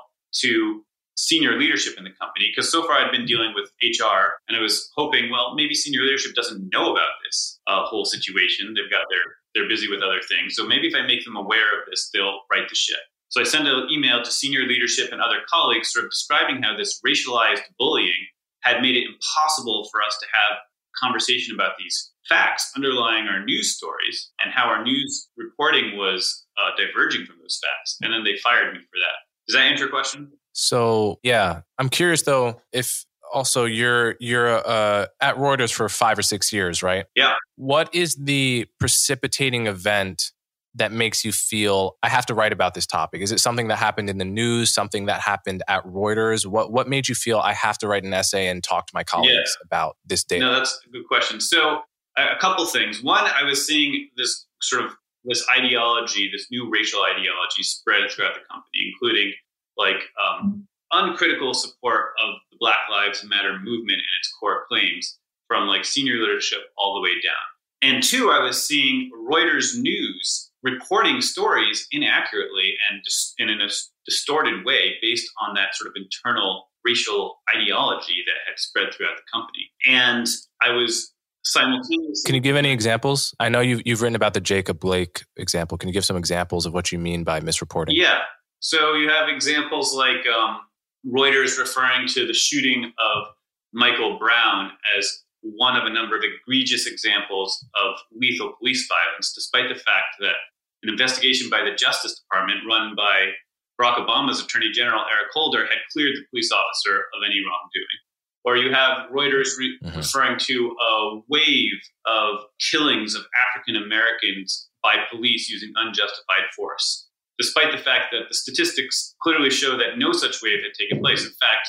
to 0.40 0.84
senior 1.16 1.58
leadership 1.58 1.94
in 1.96 2.04
the 2.04 2.10
company 2.20 2.52
because 2.54 2.70
so 2.70 2.82
far 2.86 2.98
I'd 2.98 3.10
been 3.10 3.24
dealing 3.24 3.54
with 3.54 3.70
HR 3.82 4.36
and 4.48 4.54
I 4.54 4.60
was 4.60 4.90
hoping, 4.96 5.30
well, 5.30 5.54
maybe 5.54 5.72
senior 5.72 6.02
leadership 6.02 6.34
doesn't 6.34 6.68
know 6.74 6.92
about 6.92 7.08
this 7.24 7.58
uh, 7.66 7.86
whole 7.86 8.04
situation. 8.04 8.74
They've 8.74 8.90
got 8.90 9.06
their 9.08 9.22
they're 9.54 9.66
busy 9.66 9.88
with 9.88 10.02
other 10.02 10.20
things. 10.28 10.54
So 10.56 10.66
maybe 10.66 10.88
if 10.88 10.94
I 10.94 11.06
make 11.06 11.24
them 11.24 11.36
aware 11.36 11.80
of 11.80 11.88
this, 11.88 12.10
they'll 12.12 12.40
right 12.50 12.68
the 12.68 12.74
ship. 12.74 13.00
So 13.30 13.40
I 13.40 13.44
sent 13.44 13.66
an 13.66 13.88
email 13.90 14.22
to 14.22 14.30
senior 14.30 14.66
leadership 14.66 15.10
and 15.10 15.22
other 15.22 15.38
colleagues, 15.48 15.90
sort 15.90 16.04
of 16.04 16.10
describing 16.10 16.62
how 16.62 16.76
this 16.76 17.00
racialized 17.00 17.64
bullying 17.78 18.12
had 18.60 18.82
made 18.82 18.94
it 18.94 19.08
impossible 19.08 19.88
for 19.90 20.02
us 20.02 20.18
to 20.20 20.26
have 20.34 20.58
conversation 21.02 21.54
about 21.54 21.78
these 21.78 22.11
facts 22.28 22.72
underlying 22.76 23.26
our 23.26 23.44
news 23.44 23.76
stories 23.76 24.30
and 24.42 24.52
how 24.52 24.64
our 24.64 24.82
news 24.82 25.28
reporting 25.36 25.96
was 25.96 26.44
uh, 26.58 26.70
diverging 26.76 27.26
from 27.26 27.36
those 27.40 27.60
facts. 27.62 27.96
And 28.02 28.12
then 28.12 28.24
they 28.24 28.36
fired 28.42 28.72
me 28.72 28.80
for 28.80 28.98
that. 29.00 29.46
Does 29.46 29.56
that 29.56 29.62
answer 29.62 29.84
your 29.84 29.90
question? 29.90 30.32
So 30.52 31.18
yeah, 31.22 31.62
I'm 31.78 31.88
curious 31.88 32.22
though 32.22 32.60
if 32.72 33.04
also 33.32 33.64
you're 33.64 34.16
you're 34.20 34.66
uh, 34.66 35.06
at 35.20 35.36
Reuters 35.36 35.72
for 35.72 35.88
five 35.88 36.18
or 36.18 36.22
six 36.22 36.52
years, 36.52 36.82
right? 36.82 37.06
Yeah. 37.14 37.34
What 37.56 37.94
is 37.94 38.14
the 38.16 38.66
precipitating 38.78 39.66
event 39.66 40.32
that 40.74 40.90
makes 40.90 41.24
you 41.24 41.32
feel 41.32 41.96
I 42.02 42.08
have 42.08 42.24
to 42.26 42.34
write 42.34 42.52
about 42.52 42.74
this 42.74 42.86
topic? 42.86 43.20
Is 43.20 43.30
it 43.30 43.40
something 43.40 43.68
that 43.68 43.76
happened 43.76 44.08
in 44.08 44.18
the 44.18 44.24
news, 44.24 44.72
something 44.72 45.06
that 45.06 45.20
happened 45.20 45.62
at 45.68 45.84
Reuters? 45.84 46.46
What 46.46 46.72
what 46.72 46.88
made 46.88 47.08
you 47.08 47.14
feel 47.14 47.38
I 47.38 47.54
have 47.54 47.78
to 47.78 47.88
write 47.88 48.04
an 48.04 48.12
essay 48.12 48.48
and 48.48 48.62
talk 48.62 48.86
to 48.86 48.92
my 48.94 49.04
colleagues 49.04 49.56
yeah. 49.58 49.64
about 49.64 49.96
this 50.04 50.24
data? 50.24 50.44
No, 50.44 50.54
that's 50.54 50.80
a 50.86 50.90
good 50.90 51.06
question. 51.08 51.40
So 51.40 51.82
a 52.16 52.38
couple 52.40 52.64
things. 52.66 53.02
One, 53.02 53.24
I 53.24 53.44
was 53.44 53.66
seeing 53.66 54.08
this 54.16 54.46
sort 54.60 54.84
of 54.84 54.92
this 55.24 55.44
ideology, 55.56 56.28
this 56.32 56.48
new 56.50 56.68
racial 56.70 57.02
ideology 57.02 57.62
spread 57.62 58.10
throughout 58.10 58.34
the 58.34 58.40
company, 58.50 58.92
including 58.92 59.32
like 59.76 60.02
um, 60.20 60.66
uncritical 60.90 61.54
support 61.54 62.12
of 62.22 62.34
the 62.50 62.56
Black 62.58 62.88
Lives 62.90 63.24
Matter 63.24 63.58
movement 63.62 63.98
and 63.98 64.14
its 64.20 64.32
core 64.38 64.64
claims 64.68 65.18
from 65.46 65.68
like 65.68 65.84
senior 65.84 66.16
leadership 66.16 66.60
all 66.76 66.94
the 66.94 67.00
way 67.00 67.14
down. 67.22 67.34
And 67.82 68.02
two, 68.02 68.30
I 68.30 68.42
was 68.42 68.66
seeing 68.66 69.10
Reuters 69.28 69.78
News 69.78 70.50
reporting 70.62 71.20
stories 71.20 71.86
inaccurately 71.90 72.74
and 72.88 73.02
just 73.04 73.34
in 73.38 73.50
a 73.50 73.68
distorted 74.06 74.64
way 74.64 74.94
based 75.02 75.30
on 75.40 75.54
that 75.54 75.74
sort 75.74 75.88
of 75.88 75.94
internal 75.96 76.68
racial 76.84 77.40
ideology 77.54 78.22
that 78.26 78.36
had 78.46 78.58
spread 78.58 78.92
throughout 78.92 79.16
the 79.16 79.22
company. 79.32 79.70
And 79.86 80.26
I 80.60 80.70
was 80.70 81.11
simultaneously. 81.44 82.22
Can 82.26 82.34
you 82.34 82.40
give 82.40 82.56
any 82.56 82.70
examples? 82.70 83.34
I 83.40 83.48
know 83.48 83.60
you've, 83.60 83.82
you've 83.84 84.02
written 84.02 84.16
about 84.16 84.34
the 84.34 84.40
Jacob 84.40 84.78
Blake 84.80 85.24
example. 85.36 85.78
Can 85.78 85.88
you 85.88 85.92
give 85.92 86.04
some 86.04 86.16
examples 86.16 86.66
of 86.66 86.72
what 86.72 86.92
you 86.92 86.98
mean 86.98 87.24
by 87.24 87.40
misreporting? 87.40 87.90
Yeah. 87.90 88.20
So 88.60 88.94
you 88.94 89.08
have 89.08 89.28
examples 89.28 89.94
like 89.94 90.24
um, 90.26 90.60
Reuters 91.06 91.58
referring 91.58 92.06
to 92.08 92.26
the 92.26 92.34
shooting 92.34 92.84
of 92.84 93.24
Michael 93.72 94.18
Brown 94.18 94.70
as 94.96 95.24
one 95.42 95.76
of 95.76 95.84
a 95.84 95.92
number 95.92 96.16
of 96.16 96.22
egregious 96.22 96.86
examples 96.86 97.66
of 97.74 97.98
lethal 98.12 98.54
police 98.58 98.86
violence, 98.86 99.32
despite 99.34 99.68
the 99.68 99.74
fact 99.74 100.14
that 100.20 100.34
an 100.82 100.90
investigation 100.90 101.50
by 101.50 101.62
the 101.62 101.74
Justice 101.74 102.20
Department, 102.20 102.60
run 102.66 102.94
by 102.96 103.32
Barack 103.80 103.98
Obama's 103.98 104.40
Attorney 104.40 104.70
General 104.70 105.02
Eric 105.10 105.30
Holder, 105.32 105.66
had 105.66 105.78
cleared 105.92 106.14
the 106.14 106.24
police 106.30 106.52
officer 106.52 107.06
of 107.14 107.22
any 107.26 107.42
wrongdoing. 107.42 107.98
Or 108.44 108.56
you 108.56 108.72
have 108.72 109.08
Reuters 109.10 109.56
re- 109.58 109.78
mm-hmm. 109.82 109.96
referring 109.96 110.38
to 110.40 110.76
a 110.80 111.20
wave 111.28 111.80
of 112.06 112.40
killings 112.70 113.14
of 113.14 113.22
African 113.48 113.80
Americans 113.82 114.68
by 114.82 114.96
police 115.10 115.48
using 115.48 115.72
unjustified 115.76 116.50
force, 116.56 117.08
despite 117.38 117.70
the 117.70 117.78
fact 117.78 118.06
that 118.12 118.22
the 118.28 118.34
statistics 118.34 119.14
clearly 119.22 119.50
show 119.50 119.76
that 119.76 119.96
no 119.96 120.12
such 120.12 120.42
wave 120.42 120.60
had 120.62 120.72
taken 120.78 121.00
place. 121.00 121.24
In 121.24 121.32
fact, 121.40 121.68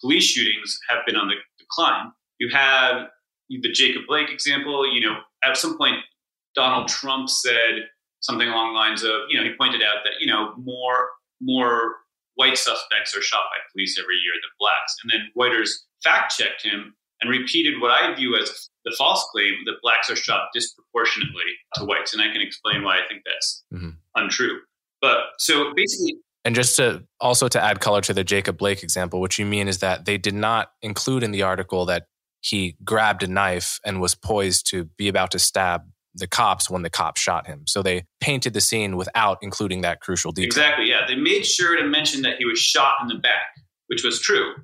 police 0.00 0.24
shootings 0.24 0.78
have 0.88 1.00
been 1.06 1.16
on 1.16 1.28
the 1.28 1.34
decline. 1.58 2.12
You 2.38 2.48
have 2.50 3.08
the 3.50 3.70
Jacob 3.70 4.02
Blake 4.08 4.30
example. 4.30 4.90
You 4.92 5.00
know, 5.00 5.16
at 5.42 5.56
some 5.56 5.76
point, 5.76 5.96
Donald 6.54 6.88
Trump 6.88 7.28
said 7.28 7.88
something 8.20 8.48
along 8.48 8.72
the 8.72 8.78
lines 8.78 9.02
of, 9.02 9.12
you 9.28 9.38
know, 9.38 9.44
he 9.44 9.54
pointed 9.56 9.82
out 9.82 10.02
that 10.04 10.14
you 10.20 10.26
know 10.26 10.54
more 10.56 11.10
more 11.40 11.96
white 12.36 12.58
suspects 12.58 13.16
are 13.16 13.22
shot 13.22 13.44
by 13.50 13.58
police 13.72 13.98
every 14.00 14.16
year 14.16 14.34
than 14.34 14.50
blacks, 14.58 14.96
and 15.02 15.12
then 15.12 15.30
Reuters 15.36 15.70
fact 16.04 16.34
checked 16.36 16.62
him 16.62 16.94
and 17.20 17.30
repeated 17.30 17.80
what 17.80 17.90
I 17.90 18.14
view 18.14 18.36
as 18.36 18.68
the 18.84 18.94
false 18.98 19.26
claim 19.32 19.54
that 19.66 19.74
blacks 19.82 20.10
are 20.10 20.16
shot 20.16 20.48
disproportionately 20.52 21.42
to 21.74 21.84
whites, 21.84 22.12
and 22.12 22.22
I 22.22 22.30
can 22.32 22.42
explain 22.42 22.82
why 22.82 22.96
I 22.96 23.08
think 23.08 23.22
that's 23.24 23.64
mm-hmm. 23.72 23.90
untrue. 24.14 24.58
But 25.00 25.18
so 25.38 25.72
basically, 25.74 26.16
and 26.44 26.54
just 26.54 26.76
to 26.76 27.04
also 27.20 27.48
to 27.48 27.62
add 27.62 27.80
color 27.80 28.02
to 28.02 28.12
the 28.12 28.24
Jacob 28.24 28.58
Blake 28.58 28.82
example, 28.82 29.20
what 29.20 29.38
you 29.38 29.46
mean 29.46 29.68
is 29.68 29.78
that 29.78 30.04
they 30.04 30.18
did 30.18 30.34
not 30.34 30.72
include 30.82 31.22
in 31.22 31.30
the 31.30 31.42
article 31.42 31.86
that 31.86 32.06
he 32.40 32.76
grabbed 32.84 33.22
a 33.22 33.26
knife 33.26 33.80
and 33.86 34.00
was 34.00 34.14
poised 34.14 34.68
to 34.70 34.84
be 34.98 35.08
about 35.08 35.30
to 35.30 35.38
stab 35.38 35.82
the 36.14 36.26
cops 36.26 36.70
when 36.70 36.82
the 36.82 36.90
cops 36.90 37.20
shot 37.20 37.46
him. 37.46 37.64
So 37.66 37.82
they 37.82 38.04
painted 38.20 38.52
the 38.52 38.60
scene 38.60 38.96
without 38.96 39.38
including 39.40 39.80
that 39.80 40.00
crucial 40.00 40.30
detail. 40.30 40.46
Exactly, 40.46 40.88
yeah. 40.88 41.06
They 41.08 41.16
made 41.16 41.44
sure 41.44 41.76
to 41.76 41.86
mention 41.86 42.22
that 42.22 42.36
he 42.38 42.44
was 42.44 42.58
shot 42.58 42.96
in 43.02 43.08
the 43.08 43.16
back, 43.16 43.56
which 43.86 44.04
was 44.04 44.20
true. 44.20 44.54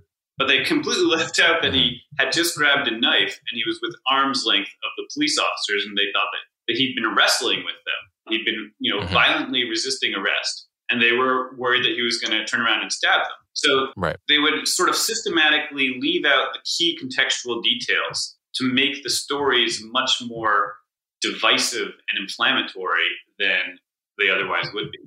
But 0.41 0.49
they 0.49 0.65
completely 0.65 1.05
left 1.17 1.39
out 1.39 1.61
that 1.61 1.75
he 1.75 2.01
had 2.19 2.33
just 2.33 2.57
grabbed 2.57 2.89
a 2.89 2.99
knife 2.99 3.39
and 3.51 3.55
he 3.55 3.63
was 3.67 3.79
with 3.83 3.95
arm's 4.11 4.47
length 4.47 4.71
of 4.83 4.91
the 4.97 5.07
police 5.13 5.39
officers 5.39 5.85
and 5.87 5.97
they 5.97 6.09
thought 6.15 6.29
that, 6.33 6.73
that 6.73 6.79
he'd 6.79 6.97
been 6.97 7.15
wrestling 7.15 7.59
with 7.59 7.77
them. 7.85 8.01
He'd 8.31 8.45
been, 8.47 8.73
you 8.79 8.93
know, 8.93 9.03
mm-hmm. 9.03 9.13
violently 9.13 9.69
resisting 9.69 10.15
arrest, 10.15 10.67
and 10.89 11.03
they 11.03 11.13
were 11.13 11.55
worried 11.57 11.85
that 11.85 11.93
he 11.93 12.03
was 12.03 12.19
going 12.19 12.33
to 12.33 12.45
turn 12.47 12.61
around 12.61 12.81
and 12.81 12.93
stab 12.93 13.21
them. 13.23 13.37
So 13.53 13.89
right. 13.97 14.17
they 14.29 14.39
would 14.39 14.67
sort 14.67 14.89
of 14.89 14.95
systematically 14.95 15.97
leave 16.01 16.25
out 16.25 16.53
the 16.53 16.61
key 16.65 16.99
contextual 17.03 17.63
details 17.63 18.37
to 18.55 18.73
make 18.73 19.03
the 19.03 19.11
stories 19.11 19.83
much 19.85 20.23
more 20.25 20.75
divisive 21.21 21.89
and 22.09 22.19
inflammatory 22.19 23.11
than 23.39 23.79
they 24.19 24.31
otherwise 24.31 24.67
would 24.73 24.91
be. 24.91 24.99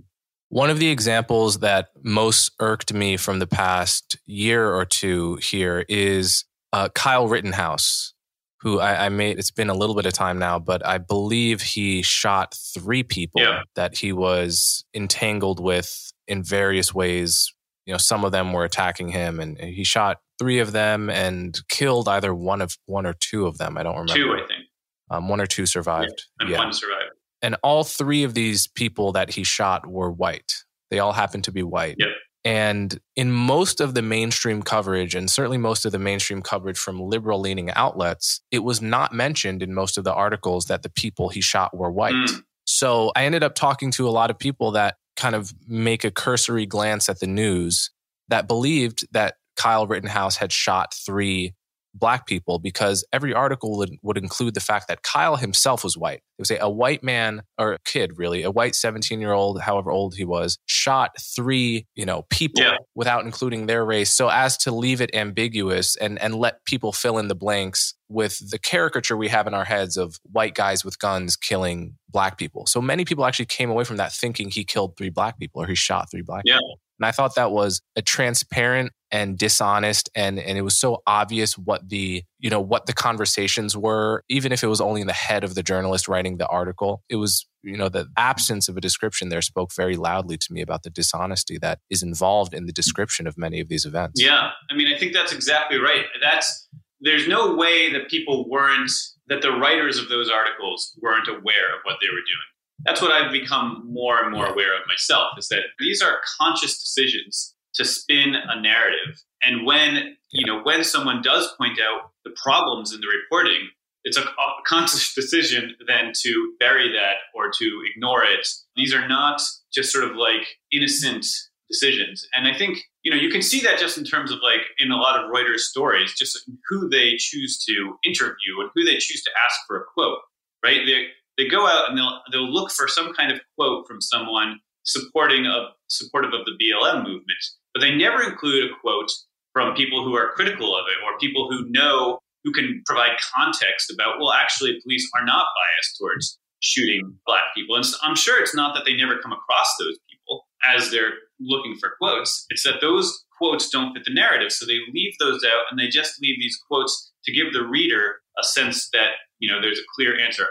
One 0.53 0.69
of 0.69 0.77
the 0.77 0.89
examples 0.89 1.59
that 1.59 1.87
most 2.03 2.51
irked 2.59 2.93
me 2.93 3.17
from 3.17 3.39
the 3.39 3.47
past 3.47 4.17
year 4.27 4.71
or 4.71 4.85
two 4.85 5.37
here 5.37 5.83
is 5.89 6.45
uh, 6.71 6.89
Kyle 6.89 7.27
Rittenhouse, 7.27 8.13
who 8.61 8.79
I, 8.79 9.07
I, 9.07 9.09
made. 9.09 9.39
It's 9.39 9.49
been 9.49 9.71
a 9.71 9.73
little 9.73 9.95
bit 9.95 10.05
of 10.05 10.13
time 10.13 10.37
now, 10.37 10.59
but 10.59 10.85
I 10.85 10.99
believe 10.99 11.63
he 11.63 12.03
shot 12.03 12.53
three 12.71 13.01
people 13.01 13.41
yeah. 13.41 13.63
that 13.73 13.97
he 13.97 14.13
was 14.13 14.85
entangled 14.93 15.59
with 15.59 16.13
in 16.27 16.43
various 16.43 16.93
ways. 16.93 17.51
You 17.87 17.95
know, 17.95 17.97
some 17.97 18.23
of 18.23 18.31
them 18.31 18.53
were 18.53 18.63
attacking 18.63 19.07
him, 19.07 19.39
and 19.39 19.59
he 19.59 19.83
shot 19.83 20.19
three 20.37 20.59
of 20.59 20.71
them 20.71 21.09
and 21.09 21.59
killed 21.67 22.07
either 22.07 22.31
one 22.31 22.61
of 22.61 22.77
one 22.85 23.07
or 23.07 23.15
two 23.19 23.47
of 23.47 23.57
them. 23.57 23.75
I 23.75 23.81
don't 23.81 23.97
remember. 23.97 24.13
Two, 24.13 24.33
I 24.33 24.45
think. 24.47 24.65
Um, 25.09 25.29
one 25.29 25.41
or 25.41 25.47
two 25.47 25.65
survived. 25.65 26.27
Yeah, 26.39 26.43
and 26.43 26.49
yeah. 26.51 26.57
one 26.59 26.73
survived. 26.73 27.02
And 27.43 27.55
all 27.61 27.83
three 27.83 28.23
of 28.23 28.33
these 28.33 28.65
people 28.65 29.11
that 29.11 29.29
he 29.29 29.43
shot 29.43 29.85
were 29.85 30.09
white. 30.09 30.53
They 30.89 30.99
all 30.99 31.11
happened 31.11 31.43
to 31.43 31.51
be 31.51 31.61
white. 31.61 31.97
Yep. 31.99 32.09
And 32.45 32.99
in 33.15 33.31
most 33.31 33.79
of 33.79 33.93
the 33.93 34.01
mainstream 34.01 34.63
coverage, 34.63 35.15
and 35.15 35.29
certainly 35.29 35.57
most 35.57 35.85
of 35.85 35.91
the 35.91 35.99
mainstream 35.99 36.41
coverage 36.41 36.77
from 36.77 36.99
liberal 36.99 37.39
leaning 37.39 37.71
outlets, 37.71 38.41
it 38.51 38.59
was 38.59 38.81
not 38.81 39.13
mentioned 39.13 39.61
in 39.61 39.73
most 39.73 39.97
of 39.97 40.03
the 40.03 40.13
articles 40.13 40.65
that 40.65 40.83
the 40.83 40.89
people 40.89 41.29
he 41.29 41.41
shot 41.41 41.75
were 41.75 41.91
white. 41.91 42.15
Mm. 42.15 42.43
So 42.65 43.11
I 43.15 43.25
ended 43.25 43.43
up 43.43 43.55
talking 43.55 43.91
to 43.91 44.07
a 44.07 44.11
lot 44.11 44.29
of 44.29 44.39
people 44.39 44.71
that 44.71 44.95
kind 45.15 45.35
of 45.35 45.53
make 45.67 46.03
a 46.03 46.11
cursory 46.11 46.65
glance 46.65 47.07
at 47.07 47.19
the 47.19 47.27
news 47.27 47.91
that 48.29 48.47
believed 48.47 49.05
that 49.11 49.35
Kyle 49.55 49.85
Rittenhouse 49.85 50.37
had 50.37 50.51
shot 50.51 50.93
three 50.93 51.53
black 51.93 52.25
people 52.25 52.59
because 52.59 53.05
every 53.13 53.33
article 53.33 53.77
would, 53.77 53.95
would 54.01 54.17
include 54.17 54.53
the 54.53 54.59
fact 54.59 54.87
that 54.87 55.03
Kyle 55.03 55.35
himself 55.35 55.83
was 55.83 55.97
white. 55.97 56.17
It 56.17 56.39
would 56.39 56.47
say 56.47 56.57
a 56.59 56.69
white 56.69 57.03
man 57.03 57.43
or 57.57 57.73
a 57.73 57.79
kid, 57.79 58.17
really, 58.17 58.43
a 58.43 58.51
white 58.51 58.75
17 58.75 59.21
year 59.21 59.31
old, 59.31 59.61
however 59.61 59.91
old 59.91 60.15
he 60.15 60.25
was, 60.25 60.57
shot 60.65 61.11
three, 61.35 61.85
you 61.95 62.05
know, 62.05 62.25
people 62.29 62.63
yeah. 62.63 62.77
without 62.95 63.25
including 63.25 63.67
their 63.67 63.85
race 63.85 64.13
so 64.13 64.29
as 64.29 64.57
to 64.57 64.71
leave 64.71 65.01
it 65.01 65.13
ambiguous 65.13 65.95
and, 65.95 66.19
and 66.19 66.35
let 66.35 66.65
people 66.65 66.91
fill 66.91 67.17
in 67.17 67.27
the 67.27 67.35
blanks 67.35 67.93
with 68.09 68.49
the 68.49 68.59
caricature 68.59 69.17
we 69.17 69.27
have 69.27 69.47
in 69.47 69.53
our 69.53 69.65
heads 69.65 69.97
of 69.97 70.17
white 70.31 70.55
guys 70.55 70.83
with 70.83 70.99
guns 70.99 71.35
killing 71.35 71.95
black 72.09 72.37
people. 72.37 72.65
So 72.65 72.81
many 72.81 73.05
people 73.05 73.25
actually 73.25 73.45
came 73.45 73.69
away 73.69 73.83
from 73.83 73.97
that 73.97 74.11
thinking 74.11 74.49
he 74.49 74.63
killed 74.63 74.97
three 74.97 75.09
black 75.09 75.37
people 75.39 75.61
or 75.61 75.67
he 75.67 75.75
shot 75.75 76.09
three 76.11 76.21
black 76.21 76.43
yeah. 76.45 76.57
people. 76.57 76.79
And 76.99 77.07
I 77.07 77.11
thought 77.11 77.35
that 77.35 77.51
was 77.51 77.81
a 77.95 78.01
transparent 78.01 78.91
and 79.13 79.37
dishonest 79.37 80.09
and 80.15 80.39
and 80.39 80.57
it 80.57 80.63
was 80.63 80.77
so 80.77 81.03
obvious 81.05 81.55
what 81.55 81.87
the 81.87 82.23
you 82.39 82.49
know 82.49 82.59
what 82.59 82.87
the 82.87 82.93
conversations 82.93 83.77
were 83.77 84.23
even 84.27 84.51
if 84.51 84.63
it 84.63 84.67
was 84.67 84.81
only 84.81 85.01
in 85.01 85.07
the 85.07 85.13
head 85.13 85.43
of 85.43 85.53
the 85.53 85.61
journalist 85.63 86.07
writing 86.07 86.37
the 86.37 86.47
article. 86.47 87.03
It 87.07 87.17
was 87.17 87.47
you 87.61 87.77
know 87.77 87.87
the 87.87 88.07
absence 88.17 88.67
of 88.67 88.75
a 88.75 88.81
description 88.81 89.29
there 89.29 89.43
spoke 89.43 89.71
very 89.73 89.95
loudly 89.95 90.37
to 90.37 90.47
me 90.51 90.61
about 90.61 90.81
the 90.81 90.89
dishonesty 90.89 91.59
that 91.59 91.79
is 91.91 92.01
involved 92.01 92.53
in 92.53 92.65
the 92.65 92.73
description 92.73 93.27
of 93.27 93.37
many 93.37 93.61
of 93.61 93.69
these 93.69 93.85
events. 93.85 94.21
Yeah 94.21 94.49
i 94.69 94.75
mean 94.75 94.91
i 94.93 94.97
think 94.97 95.13
that's 95.13 95.31
exactly 95.31 95.77
right. 95.77 96.05
That's 96.21 96.67
there's 96.99 97.27
no 97.27 97.55
way 97.55 97.91
that 97.93 98.09
people 98.09 98.49
weren't 98.49 98.91
that 99.27 99.41
the 99.41 99.51
writers 99.51 99.99
of 99.99 100.09
those 100.09 100.29
articles 100.29 100.97
weren't 101.01 101.27
aware 101.27 101.75
of 101.75 101.81
what 101.83 101.97
they 102.01 102.07
were 102.07 102.13
doing. 102.13 102.49
That's 102.85 103.01
what 103.01 103.11
I've 103.11 103.31
become 103.31 103.83
more 103.85 104.21
and 104.21 104.31
more 104.31 104.47
aware 104.47 104.75
of 104.75 104.87
myself 104.87 105.31
is 105.37 105.47
that 105.49 105.63
these 105.79 106.01
are 106.01 106.19
conscious 106.39 106.81
decisions 106.81 107.52
to 107.75 107.85
spin 107.85 108.35
a 108.35 108.61
narrative. 108.61 109.21
And 109.43 109.65
when, 109.65 110.15
you 110.31 110.45
know, 110.45 110.61
when 110.61 110.83
someone 110.83 111.21
does 111.21 111.53
point 111.57 111.79
out 111.79 112.11
the 112.23 112.35
problems 112.43 112.93
in 112.93 113.01
the 113.01 113.07
reporting, 113.07 113.69
it's 114.03 114.17
a, 114.17 114.23
conscious 114.65 115.13
decision 115.13 115.75
then 115.87 116.11
to 116.21 116.53
bury 116.59 116.89
that 116.91 117.15
or 117.35 117.51
to 117.51 117.81
ignore 117.93 118.23
it. 118.23 118.47
These 118.77 118.93
are 118.93 119.07
not 119.07 119.41
just 119.73 119.91
sort 119.91 120.05
of 120.05 120.15
like 120.15 120.57
innocent 120.71 121.25
decisions. 121.69 122.25
And 122.33 122.47
I 122.47 122.57
think, 122.57 122.79
you 123.03 123.11
know, 123.11 123.17
you 123.17 123.29
can 123.29 123.41
see 123.41 123.59
that 123.61 123.79
just 123.79 123.97
in 123.97 124.05
terms 124.05 124.31
of 124.31 124.39
like 124.41 124.61
in 124.79 124.91
a 124.91 124.95
lot 124.95 125.21
of 125.21 125.31
Reuters 125.31 125.59
stories, 125.59 126.13
just 126.13 126.49
who 126.69 126.87
they 126.89 127.15
choose 127.17 127.63
to 127.65 127.97
interview 128.05 128.59
and 128.59 128.69
who 128.73 128.85
they 128.85 128.97
choose 128.97 129.23
to 129.23 129.31
ask 129.43 129.59
for 129.67 129.77
a 129.77 129.83
quote, 129.93 130.19
right? 130.63 130.81
They, 130.85 131.07
they 131.37 131.49
go 131.49 131.67
out 131.67 131.89
and 131.89 131.97
they'll 131.97 132.21
they'll 132.31 132.51
look 132.51 132.71
for 132.71 132.87
some 132.87 133.13
kind 133.13 133.31
of 133.31 133.41
quote 133.57 133.87
from 133.87 134.01
someone 134.01 134.59
supporting 134.83 135.47
of 135.47 135.73
supportive 135.87 136.31
of 136.33 136.45
the 136.45 136.51
BLM 136.51 137.03
movement, 137.03 137.43
but 137.73 137.81
they 137.81 137.95
never 137.95 138.21
include 138.21 138.71
a 138.71 138.75
quote 138.81 139.11
from 139.51 139.75
people 139.75 140.03
who 140.03 140.15
are 140.15 140.31
critical 140.31 140.75
of 140.75 140.85
it 140.87 141.03
or 141.05 141.17
people 141.19 141.49
who 141.49 141.69
know 141.69 142.19
who 142.43 142.51
can 142.51 142.81
provide 142.85 143.17
context 143.35 143.91
about 143.91 144.19
well 144.19 144.33
actually 144.33 144.79
police 144.83 145.09
are 145.17 145.25
not 145.25 145.45
biased 145.55 145.97
towards 145.97 146.39
shooting 146.59 147.17
black 147.25 147.43
people. 147.55 147.75
And 147.75 147.85
so 147.85 147.97
i'm 148.01 148.15
sure 148.15 148.41
it's 148.41 148.55
not 148.55 148.73
that 148.75 148.85
they 148.85 148.95
never 148.95 149.19
come 149.19 149.33
across 149.33 149.67
those 149.79 149.97
people 150.09 150.45
as 150.63 150.91
they're 150.91 151.13
looking 151.39 151.75
for 151.79 151.93
quotes. 151.99 152.45
It's 152.49 152.63
that 152.63 152.81
those 152.81 153.23
quotes 153.37 153.69
don't 153.69 153.93
fit 153.93 154.05
the 154.05 154.13
narrative. 154.13 154.51
So 154.51 154.65
they 154.65 154.79
leave 154.93 155.13
those 155.19 155.43
out 155.43 155.65
and 155.69 155.79
they 155.79 155.87
just 155.87 156.21
leave 156.21 156.39
these 156.39 156.57
quotes 156.69 157.11
to 157.25 157.33
give 157.33 157.53
the 157.53 157.65
reader 157.65 158.21
a 158.39 158.43
sense 158.43 158.89
that 158.93 159.09
you 159.39 159.51
know 159.51 159.61
there's 159.61 159.79
a 159.79 159.89
clear 159.95 160.19
answer 160.19 160.47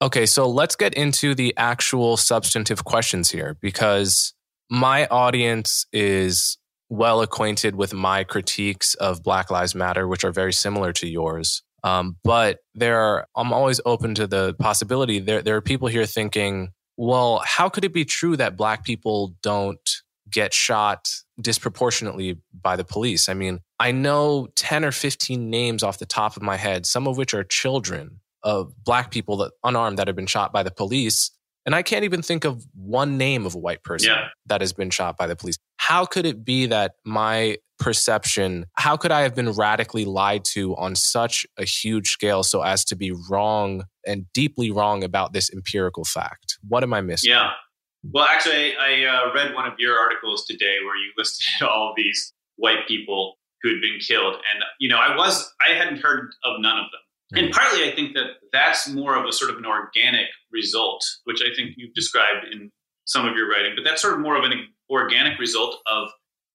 Okay, 0.00 0.26
so 0.26 0.48
let's 0.48 0.76
get 0.76 0.94
into 0.94 1.34
the 1.34 1.52
actual 1.56 2.16
substantive 2.16 2.84
questions 2.84 3.32
here 3.32 3.56
because 3.60 4.32
my 4.70 5.06
audience 5.08 5.86
is 5.92 6.56
well 6.88 7.20
acquainted 7.20 7.74
with 7.74 7.92
my 7.92 8.22
critiques 8.22 8.94
of 8.94 9.24
Black 9.24 9.50
Lives 9.50 9.74
Matter, 9.74 10.06
which 10.06 10.24
are 10.24 10.30
very 10.30 10.52
similar 10.52 10.92
to 10.94 11.08
yours. 11.08 11.62
Um, 11.82 12.16
but 12.22 12.58
there 12.76 13.00
are, 13.00 13.26
I'm 13.36 13.52
always 13.52 13.80
open 13.84 14.14
to 14.16 14.28
the 14.28 14.54
possibility 14.60 15.18
there, 15.18 15.42
there 15.42 15.56
are 15.56 15.60
people 15.60 15.88
here 15.88 16.06
thinking, 16.06 16.70
well, 16.96 17.42
how 17.44 17.68
could 17.68 17.84
it 17.84 17.92
be 17.92 18.04
true 18.04 18.36
that 18.36 18.56
Black 18.56 18.84
people 18.84 19.34
don't 19.42 19.80
get 20.30 20.54
shot 20.54 21.08
disproportionately 21.40 22.38
by 22.60 22.76
the 22.76 22.84
police? 22.84 23.28
I 23.28 23.34
mean, 23.34 23.60
I 23.80 23.90
know 23.90 24.48
10 24.54 24.84
or 24.84 24.92
15 24.92 25.50
names 25.50 25.82
off 25.82 25.98
the 25.98 26.06
top 26.06 26.36
of 26.36 26.42
my 26.42 26.56
head, 26.56 26.86
some 26.86 27.08
of 27.08 27.16
which 27.16 27.34
are 27.34 27.44
children 27.44 28.20
of 28.42 28.72
black 28.84 29.10
people 29.10 29.36
that 29.38 29.52
unarmed 29.64 29.98
that 29.98 30.06
have 30.06 30.16
been 30.16 30.26
shot 30.26 30.52
by 30.52 30.62
the 30.62 30.70
police. 30.70 31.30
And 31.66 31.74
I 31.74 31.82
can't 31.82 32.04
even 32.04 32.22
think 32.22 32.44
of 32.44 32.64
one 32.74 33.18
name 33.18 33.44
of 33.44 33.54
a 33.54 33.58
white 33.58 33.82
person 33.82 34.10
yeah. 34.10 34.28
that 34.46 34.60
has 34.60 34.72
been 34.72 34.90
shot 34.90 35.16
by 35.16 35.26
the 35.26 35.36
police. 35.36 35.58
How 35.76 36.06
could 36.06 36.24
it 36.24 36.44
be 36.44 36.66
that 36.66 36.92
my 37.04 37.58
perception, 37.78 38.66
how 38.74 38.96
could 38.96 39.12
I 39.12 39.20
have 39.22 39.34
been 39.34 39.50
radically 39.52 40.04
lied 40.04 40.44
to 40.46 40.76
on 40.76 40.94
such 40.94 41.46
a 41.56 41.64
huge 41.64 42.08
scale 42.08 42.42
so 42.42 42.62
as 42.62 42.84
to 42.86 42.96
be 42.96 43.12
wrong 43.30 43.84
and 44.06 44.26
deeply 44.32 44.70
wrong 44.70 45.04
about 45.04 45.32
this 45.32 45.50
empirical 45.52 46.04
fact? 46.04 46.58
What 46.66 46.82
am 46.82 46.92
I 46.92 47.00
missing? 47.00 47.30
Yeah. 47.30 47.50
Well, 48.12 48.24
actually, 48.24 48.76
I 48.76 49.04
uh, 49.04 49.34
read 49.34 49.54
one 49.54 49.66
of 49.66 49.74
your 49.78 49.98
articles 49.98 50.44
today 50.46 50.76
where 50.84 50.96
you 50.96 51.12
listed 51.18 51.66
all 51.66 51.92
these 51.96 52.32
white 52.56 52.86
people 52.86 53.38
who 53.62 53.70
had 53.70 53.80
been 53.80 53.98
killed. 54.00 54.34
And, 54.34 54.64
you 54.78 54.88
know, 54.88 54.98
I 54.98 55.16
was, 55.16 55.52
I 55.60 55.74
hadn't 55.74 56.00
heard 56.00 56.30
of 56.44 56.60
none 56.60 56.78
of 56.78 56.84
them. 56.92 57.00
And 57.32 57.46
mm-hmm. 57.46 57.52
partly, 57.52 57.90
I 57.90 57.94
think 57.94 58.14
that 58.14 58.38
that's 58.52 58.88
more 58.88 59.16
of 59.16 59.26
a 59.26 59.32
sort 59.32 59.50
of 59.50 59.58
an 59.58 59.66
organic 59.66 60.28
result, 60.50 61.04
which 61.24 61.42
I 61.42 61.54
think 61.54 61.72
you've 61.76 61.94
described 61.94 62.46
in 62.50 62.70
some 63.04 63.26
of 63.26 63.36
your 63.36 63.48
writing, 63.48 63.72
but 63.74 63.84
that's 63.84 64.02
sort 64.02 64.14
of 64.14 64.20
more 64.20 64.36
of 64.36 64.44
an 64.44 64.52
organic 64.90 65.38
result 65.38 65.76
of 65.86 66.08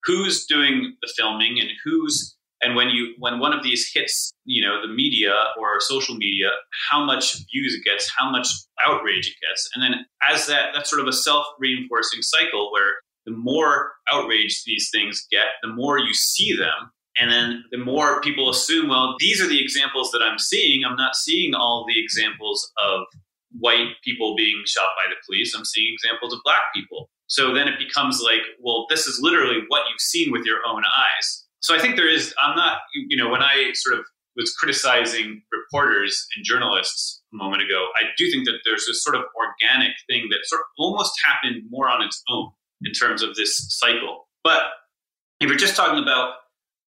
who's 0.03 0.45
doing 0.45 0.95
the 1.01 1.11
filming 1.15 1.59
and 1.59 1.69
who's 1.83 2.35
and 2.61 2.75
when 2.75 2.89
you 2.89 3.13
when 3.19 3.39
one 3.39 3.53
of 3.53 3.63
these 3.63 3.91
hits 3.93 4.33
you 4.45 4.65
know 4.65 4.81
the 4.81 4.91
media 4.91 5.33
or 5.59 5.79
social 5.79 6.15
media 6.15 6.49
how 6.89 7.03
much 7.03 7.35
views 7.51 7.75
it 7.75 7.83
gets 7.83 8.11
how 8.17 8.29
much 8.31 8.47
outrage 8.85 9.27
it 9.27 9.47
gets. 9.47 9.69
And 9.73 9.83
then 9.83 10.05
as 10.21 10.47
that 10.47 10.69
that's 10.73 10.89
sort 10.89 11.01
of 11.01 11.07
a 11.07 11.13
self-reinforcing 11.13 12.21
cycle 12.21 12.71
where 12.71 12.93
the 13.25 13.31
more 13.31 13.93
outrage 14.09 14.63
these 14.65 14.89
things 14.91 15.25
get 15.31 15.47
the 15.61 15.69
more 15.69 15.99
you 15.99 16.13
see 16.13 16.55
them 16.55 16.91
and 17.19 17.31
then 17.31 17.63
the 17.71 17.77
more 17.77 18.21
people 18.21 18.49
assume, 18.49 18.89
well, 18.89 19.15
these 19.19 19.41
are 19.41 19.47
the 19.47 19.61
examples 19.61 20.11
that 20.11 20.21
I'm 20.21 20.39
seeing. 20.39 20.83
I'm 20.83 20.95
not 20.95 21.15
seeing 21.15 21.53
all 21.53 21.85
the 21.87 22.01
examples 22.01 22.71
of 22.83 23.03
white 23.59 23.95
people 24.03 24.35
being 24.35 24.63
shot 24.65 24.89
by 24.97 25.09
the 25.09 25.15
police. 25.25 25.53
I'm 25.55 25.65
seeing 25.65 25.93
examples 25.93 26.33
of 26.33 26.39
black 26.43 26.61
people. 26.73 27.09
So 27.27 27.53
then 27.53 27.67
it 27.67 27.77
becomes 27.77 28.21
like, 28.21 28.41
well, 28.59 28.85
this 28.89 29.05
is 29.05 29.19
literally 29.21 29.61
what 29.67 29.83
you've 29.89 29.99
seen 29.99 30.31
with 30.31 30.45
your 30.45 30.59
own 30.67 30.83
eyes. 30.97 31.45
So 31.59 31.75
I 31.75 31.79
think 31.79 31.95
there 31.95 32.09
is, 32.09 32.33
I'm 32.41 32.55
not, 32.55 32.79
you 32.93 33.15
know, 33.15 33.29
when 33.29 33.41
I 33.41 33.71
sort 33.73 33.99
of 33.99 34.05
was 34.35 34.53
criticizing 34.55 35.41
reporters 35.51 36.25
and 36.35 36.43
journalists 36.43 37.21
a 37.31 37.37
moment 37.37 37.61
ago, 37.61 37.87
I 37.95 38.05
do 38.17 38.29
think 38.31 38.45
that 38.45 38.59
there's 38.65 38.85
this 38.87 39.03
sort 39.03 39.15
of 39.15 39.23
organic 39.37 39.93
thing 40.09 40.27
that 40.31 40.39
sort 40.45 40.61
of 40.61 40.65
almost 40.79 41.13
happened 41.23 41.63
more 41.69 41.89
on 41.89 42.01
its 42.01 42.21
own 42.29 42.49
in 42.81 42.91
terms 42.91 43.21
of 43.21 43.35
this 43.35 43.65
cycle. 43.69 44.27
But 44.43 44.63
if 45.39 45.47
you're 45.47 45.57
just 45.57 45.75
talking 45.75 46.01
about, 46.01 46.33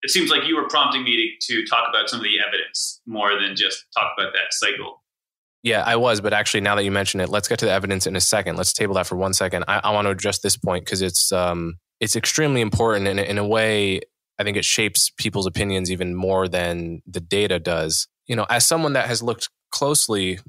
it 0.03 0.12
seems 0.12 0.29
like 0.29 0.47
you 0.47 0.55
were 0.55 0.67
prompting 0.67 1.03
me 1.03 1.38
to, 1.39 1.55
to 1.55 1.65
talk 1.67 1.86
about 1.89 2.10
some 2.10 2.19
of 2.19 2.23
the 2.23 2.39
evidence 2.39 3.01
more 3.05 3.39
than 3.39 3.55
just 3.55 3.86
talk 3.95 4.13
about 4.17 4.33
that 4.33 4.51
cycle. 4.51 5.03
Yeah, 5.63 5.83
I 5.86 5.95
was, 5.95 6.21
but 6.21 6.33
actually, 6.33 6.62
now 6.62 6.75
that 6.75 6.83
you 6.83 6.91
mention 6.91 7.19
it, 7.19 7.29
let's 7.29 7.47
get 7.47 7.60
to 7.60 7.65
the 7.65 7.71
evidence 7.71 8.07
in 8.07 8.15
a 8.15 8.21
second. 8.21 8.57
Let's 8.57 8.73
table 8.73 8.95
that 8.95 9.07
for 9.07 9.15
one 9.15 9.33
second. 9.33 9.65
I, 9.67 9.81
I 9.83 9.91
want 9.91 10.05
to 10.05 10.12
address 10.12 10.39
this 10.39 10.55
point 10.55 10.86
because 10.86 11.01
it's 11.01 11.31
um, 11.31 11.77
it's 11.99 12.15
extremely 12.15 12.62
important, 12.62 13.07
and 13.07 13.19
in 13.19 13.38
a 13.38 13.45
way, 13.45 14.01
I 14.39 14.43
think 14.43 14.55
it 14.55 14.65
shapes 14.65 15.12
people's 15.17 15.47
opinions 15.47 15.91
even 15.91 16.15
more 16.15 16.47
than 16.47 17.01
the 17.07 17.19
data 17.19 17.60
does. 17.60 18.07
You 18.27 18.36
know, 18.36 18.45
as 18.49 18.65
someone 18.65 18.93
that 18.93 19.07
has 19.07 19.23
looked 19.23 19.49
closely 19.71 20.39